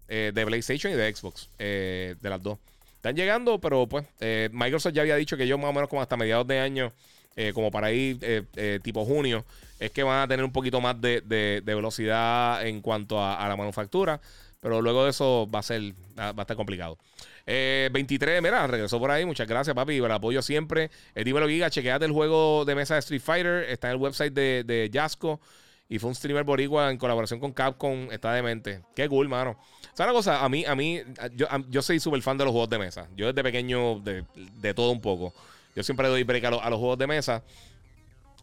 de 0.07 0.45
PlayStation 0.45 0.93
y 0.93 0.95
de 0.95 1.13
Xbox. 1.13 1.49
de 1.57 2.17
las 2.21 2.41
dos. 2.41 2.59
Están 2.95 3.15
llegando, 3.15 3.59
pero 3.59 3.87
pues 3.87 4.05
Microsoft 4.51 4.93
ya 4.93 5.01
había 5.01 5.15
dicho 5.15 5.37
que 5.37 5.47
yo 5.47 5.57
más 5.57 5.69
o 5.69 5.73
menos 5.73 5.89
como 5.89 6.01
hasta 6.01 6.17
mediados 6.17 6.47
de 6.47 6.59
año 6.59 6.91
eh, 7.37 7.51
como 7.53 7.69
para 7.69 7.91
ir 7.91 8.17
eh, 8.21 8.43
eh, 8.55 8.79
tipo 8.81 9.03
junio, 9.03 9.43
es 9.77 9.91
que 9.91 10.03
van 10.03 10.21
a 10.21 10.27
tener 10.27 10.45
un 10.45 10.53
poquito 10.53 10.79
más 10.79 10.99
de, 11.01 11.61
velocidad 11.65 12.65
en 12.65 12.81
cuanto 12.81 13.21
a, 13.21 13.45
la 13.47 13.57
manufactura. 13.57 14.21
Pero 14.61 14.81
luego 14.81 15.03
de 15.03 15.09
eso 15.09 15.47
va 15.53 15.59
a 15.59 15.63
ser, 15.63 15.81
va 16.17 16.29
a 16.29 16.41
estar 16.41 16.55
complicado. 16.55 16.97
23, 17.45 18.41
mira, 18.41 18.65
regresó 18.65 18.99
por 18.99 19.11
ahí. 19.11 19.25
Muchas 19.25 19.47
gracias, 19.47 19.75
papi. 19.75 19.97
El 19.97 20.11
apoyo 20.11 20.41
siempre. 20.41 20.89
dímelo, 21.13 21.47
Giga. 21.47 21.69
Chequeate 21.69 22.05
el 22.05 22.13
juego 22.13 22.65
de 22.65 22.73
mesa 22.73 22.95
de 22.95 23.01
Street 23.01 23.21
Fighter. 23.21 23.65
Está 23.69 23.89
en 23.89 23.95
el 23.95 24.01
website 24.01 24.33
de, 24.33 24.63
de 24.63 24.89
Jasco. 24.91 25.39
Y 25.87 25.99
fue 25.99 26.09
un 26.09 26.15
streamer 26.15 26.45
boricua 26.45 26.89
en 26.89 26.97
colaboración 26.97 27.39
con 27.39 27.51
Capcom. 27.51 28.11
Está 28.11 28.33
demente. 28.33 28.81
Qué 28.95 29.07
cool, 29.07 29.27
mano. 29.27 29.59
¿Sabes 29.93 30.09
una 30.09 30.13
cosa? 30.13 30.43
A 30.43 30.49
mí, 30.49 30.65
a 30.65 30.73
mí, 30.73 31.01
yo, 31.35 31.47
yo 31.69 31.81
soy 31.83 31.99
súper 31.99 32.23
fan 32.23 32.37
de 32.37 32.45
los 32.45 32.51
juegos 32.51 32.69
de 32.69 32.79
mesa. 32.79 33.07
Yo 33.15 33.27
desde 33.27 33.43
pequeño, 33.43 33.99
de, 33.99 34.25
de 34.35 34.73
todo 34.73 34.89
un 34.89 35.01
poco. 35.01 35.33
Yo 35.75 35.83
siempre 35.83 36.07
doy 36.07 36.23
break 36.23 36.45
a, 36.45 36.69
los 36.69 36.79
juegos 36.79 36.97
de 36.97 37.05
mesa. 37.05 37.43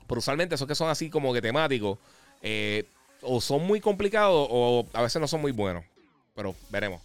Pero 0.06 0.18
usualmente 0.18 0.54
esos 0.54 0.68
que 0.68 0.74
son 0.74 0.90
así 0.90 1.08
como 1.08 1.32
que 1.32 1.40
temáticos, 1.40 1.98
eh, 2.42 2.84
o 3.22 3.40
son 3.40 3.66
muy 3.66 3.80
complicados 3.80 4.46
o 4.50 4.86
a 4.92 5.02
veces 5.02 5.20
no 5.20 5.26
son 5.26 5.40
muy 5.40 5.52
buenos. 5.52 5.84
Pero 6.34 6.54
veremos. 6.70 7.00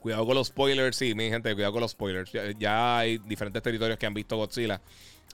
Cuidado 0.00 0.26
con 0.26 0.34
los 0.34 0.48
spoilers, 0.48 0.96
sí, 0.96 1.14
mi 1.14 1.30
gente, 1.30 1.54
cuidado 1.54 1.72
con 1.72 1.80
los 1.80 1.92
spoilers. 1.92 2.30
Ya, 2.58 2.98
hay 2.98 3.16
diferentes 3.18 3.62
territorios 3.62 3.98
que 3.98 4.04
han 4.04 4.12
visto 4.12 4.36
Godzilla. 4.36 4.80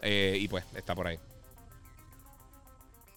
Eh, 0.00 0.38
y 0.40 0.46
pues 0.46 0.64
está 0.76 0.94
por 0.94 1.08
ahí. 1.08 1.18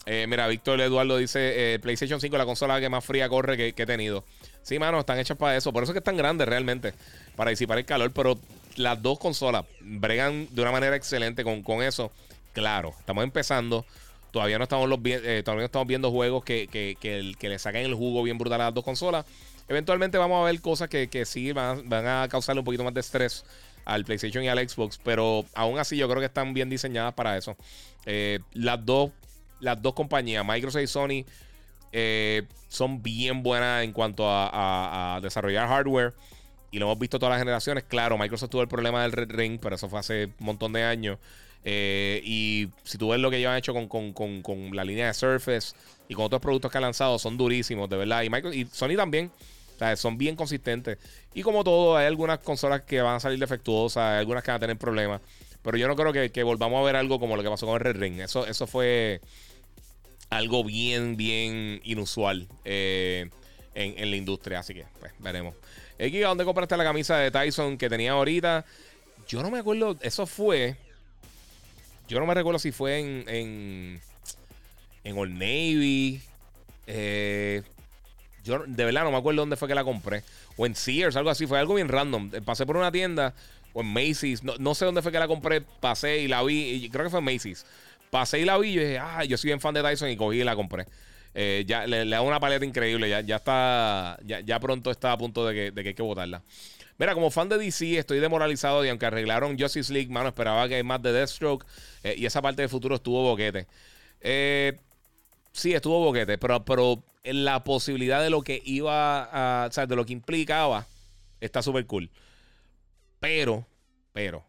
Eh, 0.05 0.25
mira, 0.27 0.47
Víctor 0.47 0.81
Eduardo 0.81 1.17
dice: 1.17 1.79
PlayStation 1.81 2.19
5 2.19 2.37
la 2.37 2.45
consola 2.45 2.79
que 2.79 2.89
más 2.89 3.05
fría 3.05 3.29
corre 3.29 3.55
que, 3.55 3.73
que, 3.73 3.83
he 3.83 3.85
tenido. 3.85 4.25
Sí, 4.63 4.79
mano, 4.79 4.99
están 4.99 5.19
hechas 5.19 5.37
para 5.37 5.55
eso. 5.55 5.71
Por 5.71 5.83
eso 5.83 5.91
es 5.91 5.93
que 5.93 5.99
es 5.99 6.03
tan 6.03 6.17
grande 6.17 6.45
realmente. 6.45 6.95
Para 7.35 7.51
disipar 7.51 7.77
el 7.77 7.85
calor. 7.85 8.11
Pero 8.11 8.39
las 8.75 9.01
dos 9.01 9.19
consolas 9.19 9.65
bregan 9.81 10.47
de 10.51 10.61
una 10.61 10.71
manera 10.71 10.95
excelente 10.95 11.43
con, 11.43 11.63
con 11.63 11.81
eso. 11.83 12.11
Claro, 12.53 12.93
estamos 12.99 13.23
empezando. 13.23 13.85
Todavía 14.31 14.57
no 14.57 14.63
estamos, 14.63 14.89
los, 14.89 14.99
eh, 15.03 15.41
todavía 15.45 15.65
estamos 15.65 15.87
viendo 15.87 16.11
juegos 16.11 16.43
que, 16.43 16.67
que, 16.67 16.97
que, 16.99 17.49
le 17.49 17.59
saquen 17.59 17.85
el 17.85 17.93
jugo 17.93 18.23
bien 18.23 18.37
brutal 18.37 18.61
a 18.61 18.65
las 18.65 18.73
dos 18.73 18.83
consolas. 18.83 19.25
Eventualmente 19.67 20.17
vamos 20.17 20.41
a 20.41 20.45
ver 20.45 20.59
cosas 20.59 20.89
que, 20.89 21.07
que 21.07 21.25
sí 21.25 21.51
van, 21.51 21.87
van, 21.87 22.07
a 22.07 22.27
causarle 22.29 22.59
un 22.59 22.65
poquito 22.65 22.83
más 22.83 22.93
de 22.93 23.01
estrés 23.01 23.45
al 23.85 24.05
PlayStation 24.05 24.43
y 24.43 24.47
al 24.47 24.67
Xbox. 24.67 24.99
Pero 25.03 25.45
aún 25.53 25.77
así 25.77 25.97
yo 25.97 26.07
creo 26.07 26.19
que 26.19 26.25
están 26.25 26.53
bien 26.53 26.69
diseñadas 26.69 27.13
para 27.13 27.37
eso. 27.37 27.55
Eh, 28.05 28.39
las, 28.53 28.83
dos, 28.83 29.11
las 29.59 29.81
dos 29.81 29.93
compañías, 29.93 30.43
Microsoft 30.45 30.81
y 30.81 30.87
Sony, 30.87 31.25
eh, 31.91 32.47
son 32.69 33.03
bien 33.03 33.43
buenas 33.43 33.83
en 33.83 33.93
cuanto 33.93 34.25
a 34.27 35.19
desarrollar 35.21 35.67
hardware 35.67 36.13
y 36.73 36.79
lo 36.79 36.87
hemos 36.87 36.97
visto 36.97 37.19
todas 37.19 37.33
las 37.33 37.39
generaciones. 37.39 37.83
Claro, 37.83 38.17
Microsoft 38.17 38.49
tuvo 38.49 38.63
el 38.63 38.67
problema 38.67 39.03
del 39.03 39.11
Red 39.11 39.29
Ring, 39.29 39.59
pero 39.61 39.75
eso 39.75 39.87
fue 39.87 39.99
hace 39.99 40.25
un 40.39 40.45
montón 40.47 40.73
de 40.73 40.83
años. 40.83 41.19
Eh, 41.63 42.19
y 42.25 42.67
si 42.83 42.97
tú 42.97 43.09
ves 43.09 43.19
lo 43.19 43.29
que 43.29 43.37
ellos 43.37 43.51
han 43.51 43.57
hecho 43.57 43.75
con, 43.87 44.71
la 44.73 44.83
línea 44.83 45.05
de 45.05 45.13
Surface 45.13 45.75
y 46.09 46.15
con 46.15 46.25
otros 46.25 46.41
productos 46.41 46.71
que 46.71 46.79
han 46.79 46.81
lanzado, 46.81 47.19
son 47.19 47.37
durísimos, 47.37 47.87
de 47.91 47.97
verdad. 47.97 48.23
Y, 48.23 48.31
Microsoft, 48.31 48.57
y 48.57 48.65
Sony 48.65 48.95
también. 48.97 49.31
son 49.97 50.17
bien 50.17 50.35
consistentes. 50.35 50.97
Y 51.35 51.43
como 51.43 51.63
todo, 51.63 51.95
hay 51.95 52.07
algunas 52.07 52.39
consolas 52.39 52.81
que 52.81 53.03
van 53.03 53.17
a 53.17 53.19
salir 53.19 53.37
defectuosas, 53.37 54.03
hay 54.03 54.17
algunas 54.17 54.43
que 54.43 54.49
van 54.49 54.57
a 54.57 54.61
tener 54.61 54.77
problemas. 54.77 55.21
Pero 55.61 55.77
yo 55.77 55.87
no 55.87 55.95
creo 55.95 56.11
que, 56.31 56.43
volvamos 56.43 56.81
a 56.81 56.83
ver 56.83 56.95
algo 56.95 57.19
como 57.19 57.37
lo 57.37 57.43
que 57.43 57.49
pasó 57.49 57.67
con 57.67 57.75
el 57.75 57.81
Red 57.81 57.97
Ring. 57.97 58.19
Eso, 58.19 58.47
eso 58.47 58.65
fue 58.65 59.21
algo 60.31 60.63
bien, 60.63 61.17
bien 61.17 61.81
inusual 61.83 62.47
eh, 62.65 63.29
en, 63.75 63.93
en, 63.99 64.09
la 64.09 64.17
industria. 64.17 64.57
Así 64.57 64.73
que, 64.73 64.85
pues, 64.99 65.13
veremos. 65.19 65.53
¿Dónde 65.97 66.45
compraste 66.45 66.77
la 66.77 66.83
camisa 66.83 67.17
de 67.17 67.31
Tyson 67.31 67.77
que 67.77 67.89
tenía 67.89 68.11
ahorita? 68.11 68.65
Yo 69.27 69.41
no 69.41 69.49
me 69.49 69.59
acuerdo, 69.59 69.97
eso 70.01 70.25
fue. 70.25 70.75
Yo 72.07 72.19
no 72.19 72.25
me 72.25 72.33
recuerdo 72.33 72.59
si 72.59 72.71
fue 72.71 72.99
en. 72.99 73.25
En, 73.27 74.01
en 75.03 75.17
Old 75.17 75.33
Navy. 75.33 76.21
Eh, 76.87 77.63
yo 78.43 78.59
de 78.65 78.85
verdad 78.85 79.03
no 79.03 79.11
me 79.11 79.17
acuerdo 79.17 79.41
dónde 79.41 79.55
fue 79.55 79.67
que 79.67 79.75
la 79.75 79.83
compré. 79.83 80.23
O 80.57 80.65
en 80.65 80.75
Sears, 80.75 81.15
algo 81.15 81.29
así. 81.29 81.47
Fue 81.47 81.59
algo 81.59 81.75
bien 81.75 81.87
random. 81.87 82.31
Pasé 82.45 82.65
por 82.65 82.77
una 82.77 82.91
tienda. 82.91 83.33
O 83.73 83.81
en 83.81 83.87
Macy's. 83.87 84.43
No, 84.43 84.75
sé 84.75 84.85
dónde 84.85 85.01
fue 85.01 85.11
que 85.11 85.19
la 85.19 85.27
compré. 85.27 85.61
Pasé 85.61 86.19
y 86.19 86.27
la 86.27 86.43
vi. 86.43 86.89
creo 86.91 87.05
que 87.05 87.09
fue 87.09 87.19
en 87.19 87.25
Macy's. 87.25 87.65
Pasé 88.09 88.39
y 88.39 88.45
la 88.45 88.57
vi. 88.57 88.69
Y 88.69 88.79
dije, 88.79 88.99
ah, 88.99 89.23
yo 89.23 89.37
soy 89.37 89.49
bien 89.49 89.61
fan 89.61 89.73
de 89.73 89.81
Tyson. 89.81 90.09
Y 90.09 90.17
cogí 90.17 90.41
y 90.41 90.43
la 90.43 90.55
compré. 90.55 90.85
Eh, 91.35 91.63
ya 91.67 91.87
le, 91.87 92.05
da 92.05 92.21
una 92.21 92.39
paleta 92.39 92.65
increíble. 92.65 93.09
Ya, 93.09 93.21
ya 93.21 93.37
está. 93.37 94.19
Ya, 94.23 94.59
pronto 94.59 94.91
está 94.91 95.11
a 95.11 95.17
punto 95.17 95.45
de 95.45 95.73
que, 95.73 95.81
hay 95.81 95.93
que 95.93 96.01
votarla. 96.01 96.43
Mira, 96.97 97.13
como 97.15 97.31
fan 97.31 97.49
de 97.49 97.57
DC, 97.57 97.97
estoy 97.97 98.19
demoralizado 98.19 98.85
y 98.85 98.89
aunque 98.89 99.07
arreglaron 99.07 99.57
Justice 99.57 99.91
League, 99.91 100.11
mano, 100.11 100.27
esperaba 100.29 100.67
que 100.67 100.75
hay 100.75 100.83
más 100.83 101.01
de 101.01 101.11
Deathstroke 101.11 101.65
eh, 102.03 102.15
y 102.17 102.25
esa 102.25 102.41
parte 102.41 102.61
del 102.61 102.69
futuro 102.69 102.95
estuvo 102.95 103.23
boquete. 103.23 103.67
Eh, 104.21 104.77
sí, 105.51 105.73
estuvo 105.73 105.99
boquete, 105.99 106.37
pero, 106.37 106.63
pero 106.63 107.03
la 107.23 107.63
posibilidad 107.63 108.21
de 108.21 108.29
lo 108.29 108.41
que 108.41 108.61
iba 108.63 109.23
a. 109.23 109.67
O 109.67 109.71
sea, 109.71 109.87
de 109.87 109.95
lo 109.95 110.05
que 110.05 110.13
implicaba, 110.13 110.85
está 111.41 111.63
súper 111.63 111.85
cool. 111.87 112.11
Pero, 113.19 113.65
pero, 114.11 114.45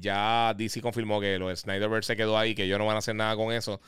ya 0.00 0.52
DC 0.56 0.82
confirmó 0.82 1.20
que 1.20 1.38
lo 1.38 1.48
de 1.48 1.56
Snyderverse 1.56 2.08
se 2.08 2.16
quedó 2.16 2.36
ahí, 2.36 2.54
que 2.54 2.64
ellos 2.64 2.78
no 2.78 2.86
van 2.86 2.96
a 2.96 2.98
hacer 2.98 3.14
nada 3.14 3.34
con 3.36 3.52
eso. 3.52 3.80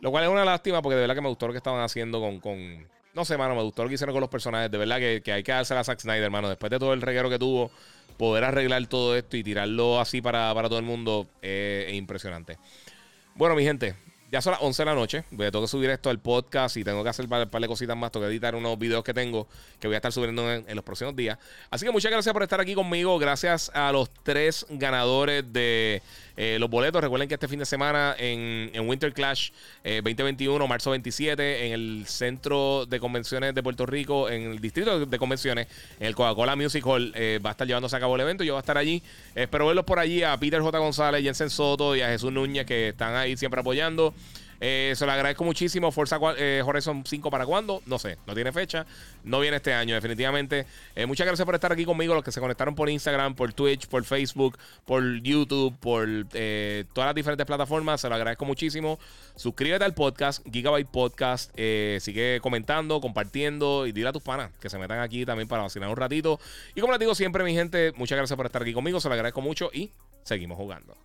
Lo 0.00 0.10
cual 0.10 0.24
es 0.24 0.30
una 0.30 0.44
lástima 0.44 0.82
porque 0.82 0.96
de 0.96 1.02
verdad 1.02 1.14
que 1.14 1.20
me 1.20 1.28
gustó 1.28 1.46
lo 1.46 1.52
que 1.52 1.58
estaban 1.58 1.82
haciendo 1.82 2.20
con. 2.20 2.86
no 3.14 3.24
sé, 3.24 3.36
mano, 3.36 3.54
me 3.54 3.62
gustó 3.62 3.82
lo 3.82 3.88
que 3.88 3.94
hicieron 3.94 4.14
con 4.14 4.20
los 4.20 4.30
personajes. 4.30 4.70
De 4.70 4.78
verdad 4.78 4.98
que, 4.98 5.32
hay 5.32 5.42
que 5.42 5.52
darse 5.52 5.74
a 5.74 5.84
Zack 5.84 6.00
Snyder, 6.00 6.30
mano. 6.30 6.48
Después 6.48 6.70
de 6.70 6.78
todo 6.78 6.92
el 6.92 7.00
reguero 7.00 7.30
que 7.30 7.38
tuvo, 7.38 7.70
poder 8.16 8.44
arreglar 8.44 8.86
todo 8.86 9.16
esto 9.16 9.36
y 9.36 9.42
tirarlo 9.42 10.00
así 10.00 10.20
para, 10.20 10.52
todo 10.54 10.78
el 10.78 10.84
mundo 10.84 11.26
es 11.42 11.92
impresionante. 11.94 12.58
Bueno, 13.34 13.54
mi 13.54 13.64
gente, 13.64 13.94
ya 14.30 14.40
son 14.42 14.52
las 14.52 14.62
11 14.62 14.82
de 14.82 14.86
la 14.86 14.94
noche. 14.94 15.24
Voy 15.30 15.46
a 15.46 15.50
tengo 15.50 15.64
que 15.64 15.68
subir 15.68 15.90
esto 15.90 16.10
al 16.10 16.18
podcast 16.18 16.76
y 16.76 16.84
tengo 16.84 17.02
que 17.02 17.10
hacer 17.10 17.26
un 17.26 17.30
par, 17.30 17.60
de 17.60 17.68
cositas 17.68 17.96
más. 17.96 18.10
Tengo 18.10 18.26
que 18.26 18.32
editar 18.32 18.54
unos 18.54 18.78
videos 18.78 19.04
que 19.04 19.14
tengo 19.14 19.46
que 19.78 19.86
voy 19.86 19.94
a 19.94 19.98
estar 19.98 20.12
subiendo 20.12 20.50
en, 20.52 20.74
los 20.74 20.84
próximos 20.84 21.14
días. 21.14 21.38
Así 21.70 21.86
que 21.86 21.92
muchas 21.92 22.10
gracias 22.10 22.32
por 22.32 22.42
estar 22.42 22.60
aquí 22.60 22.74
conmigo. 22.74 23.18
Gracias 23.18 23.70
a 23.74 23.92
los 23.92 24.10
tres 24.22 24.66
ganadores 24.68 25.44
de 25.52 26.02
eh, 26.36 26.58
los 26.60 26.68
boletos. 26.68 27.00
Recuerden 27.00 27.28
que 27.28 27.34
este 27.34 27.48
fin 27.48 27.58
de 27.58 27.66
semana 27.66 28.14
en, 28.18 28.70
Winter 28.88 29.12
Clash 29.12 29.50
2021, 29.84 30.64
eh, 30.64 30.68
marzo 30.68 30.90
27, 30.90 31.66
en 31.66 31.72
el 31.72 32.04
Centro 32.06 32.86
de 32.86 33.00
Convenciones 33.00 33.54
de 33.54 33.62
Puerto 33.62 33.86
Rico, 33.86 34.28
en 34.28 34.52
el 34.52 34.60
Distrito 34.60 35.06
de 35.06 35.18
Convenciones, 35.18 35.66
en 35.98 36.06
el 36.06 36.14
Coca-Cola 36.14 36.56
Music 36.56 36.84
Hall, 36.86 37.12
eh, 37.14 37.40
va 37.44 37.50
a 37.50 37.52
estar 37.52 37.66
llevándose 37.66 37.96
a 37.96 38.00
cabo 38.00 38.14
el 38.16 38.20
evento. 38.20 38.44
Yo 38.44 38.54
voy 38.54 38.58
a 38.58 38.60
estar 38.60 38.78
allí. 38.78 39.02
Espero 39.34 39.66
verlos 39.66 39.84
por 39.84 39.98
allí 39.98 40.22
a 40.22 40.36
Peter 40.36 40.60
J. 40.60 40.78
González, 40.78 41.22
Jensen 41.22 41.50
Soto 41.50 41.96
y 41.96 42.02
a 42.02 42.08
Jesús 42.08 42.32
Núñez 42.32 42.66
que 42.66 42.88
están 42.88 43.14
ahí 43.14 43.36
siempre 43.36 43.60
apoyando. 43.60 44.14
Eh, 44.60 44.94
se 44.96 45.06
lo 45.06 45.12
agradezco 45.12 45.44
muchísimo. 45.44 45.92
Forza 45.92 46.18
eh, 46.36 46.62
Horizon 46.64 47.04
5 47.04 47.30
para 47.30 47.46
cuándo? 47.46 47.82
No 47.86 47.98
sé, 47.98 48.18
no 48.26 48.34
tiene 48.34 48.52
fecha. 48.52 48.86
No 49.24 49.40
viene 49.40 49.56
este 49.56 49.74
año, 49.74 49.94
definitivamente. 49.94 50.66
Eh, 50.94 51.06
muchas 51.06 51.26
gracias 51.26 51.44
por 51.44 51.54
estar 51.54 51.72
aquí 51.72 51.84
conmigo, 51.84 52.14
los 52.14 52.24
que 52.24 52.32
se 52.32 52.40
conectaron 52.40 52.74
por 52.74 52.88
Instagram, 52.88 53.34
por 53.34 53.52
Twitch, 53.52 53.86
por 53.86 54.04
Facebook, 54.04 54.58
por 54.84 55.02
YouTube, 55.22 55.76
por 55.78 56.06
todas 56.28 57.08
las 57.08 57.14
diferentes 57.14 57.46
plataformas. 57.46 58.00
Se 58.00 58.08
lo 58.08 58.14
agradezco 58.14 58.44
muchísimo. 58.44 58.98
Suscríbete 59.34 59.84
al 59.84 59.94
podcast, 59.94 60.46
Gigabyte 60.50 60.88
Podcast. 60.88 61.50
sigue 61.54 62.40
comentando, 62.40 63.00
compartiendo 63.00 63.86
y 63.86 63.92
dile 63.92 64.08
a 64.08 64.12
tus 64.12 64.22
panas 64.22 64.50
que 64.60 64.70
se 64.70 64.78
metan 64.78 65.00
aquí 65.00 65.24
también 65.24 65.48
para 65.48 65.62
vacilar 65.62 65.88
un 65.88 65.96
ratito. 65.96 66.40
Y 66.74 66.80
como 66.80 66.92
les 66.92 67.00
digo 67.00 67.14
siempre, 67.14 67.44
mi 67.44 67.54
gente, 67.54 67.92
muchas 67.96 68.16
gracias 68.16 68.36
por 68.36 68.46
estar 68.46 68.62
aquí 68.62 68.72
conmigo. 68.72 69.00
Se 69.00 69.08
lo 69.08 69.14
agradezco 69.14 69.40
mucho 69.40 69.70
y 69.72 69.90
seguimos 70.22 70.56
jugando. 70.56 70.96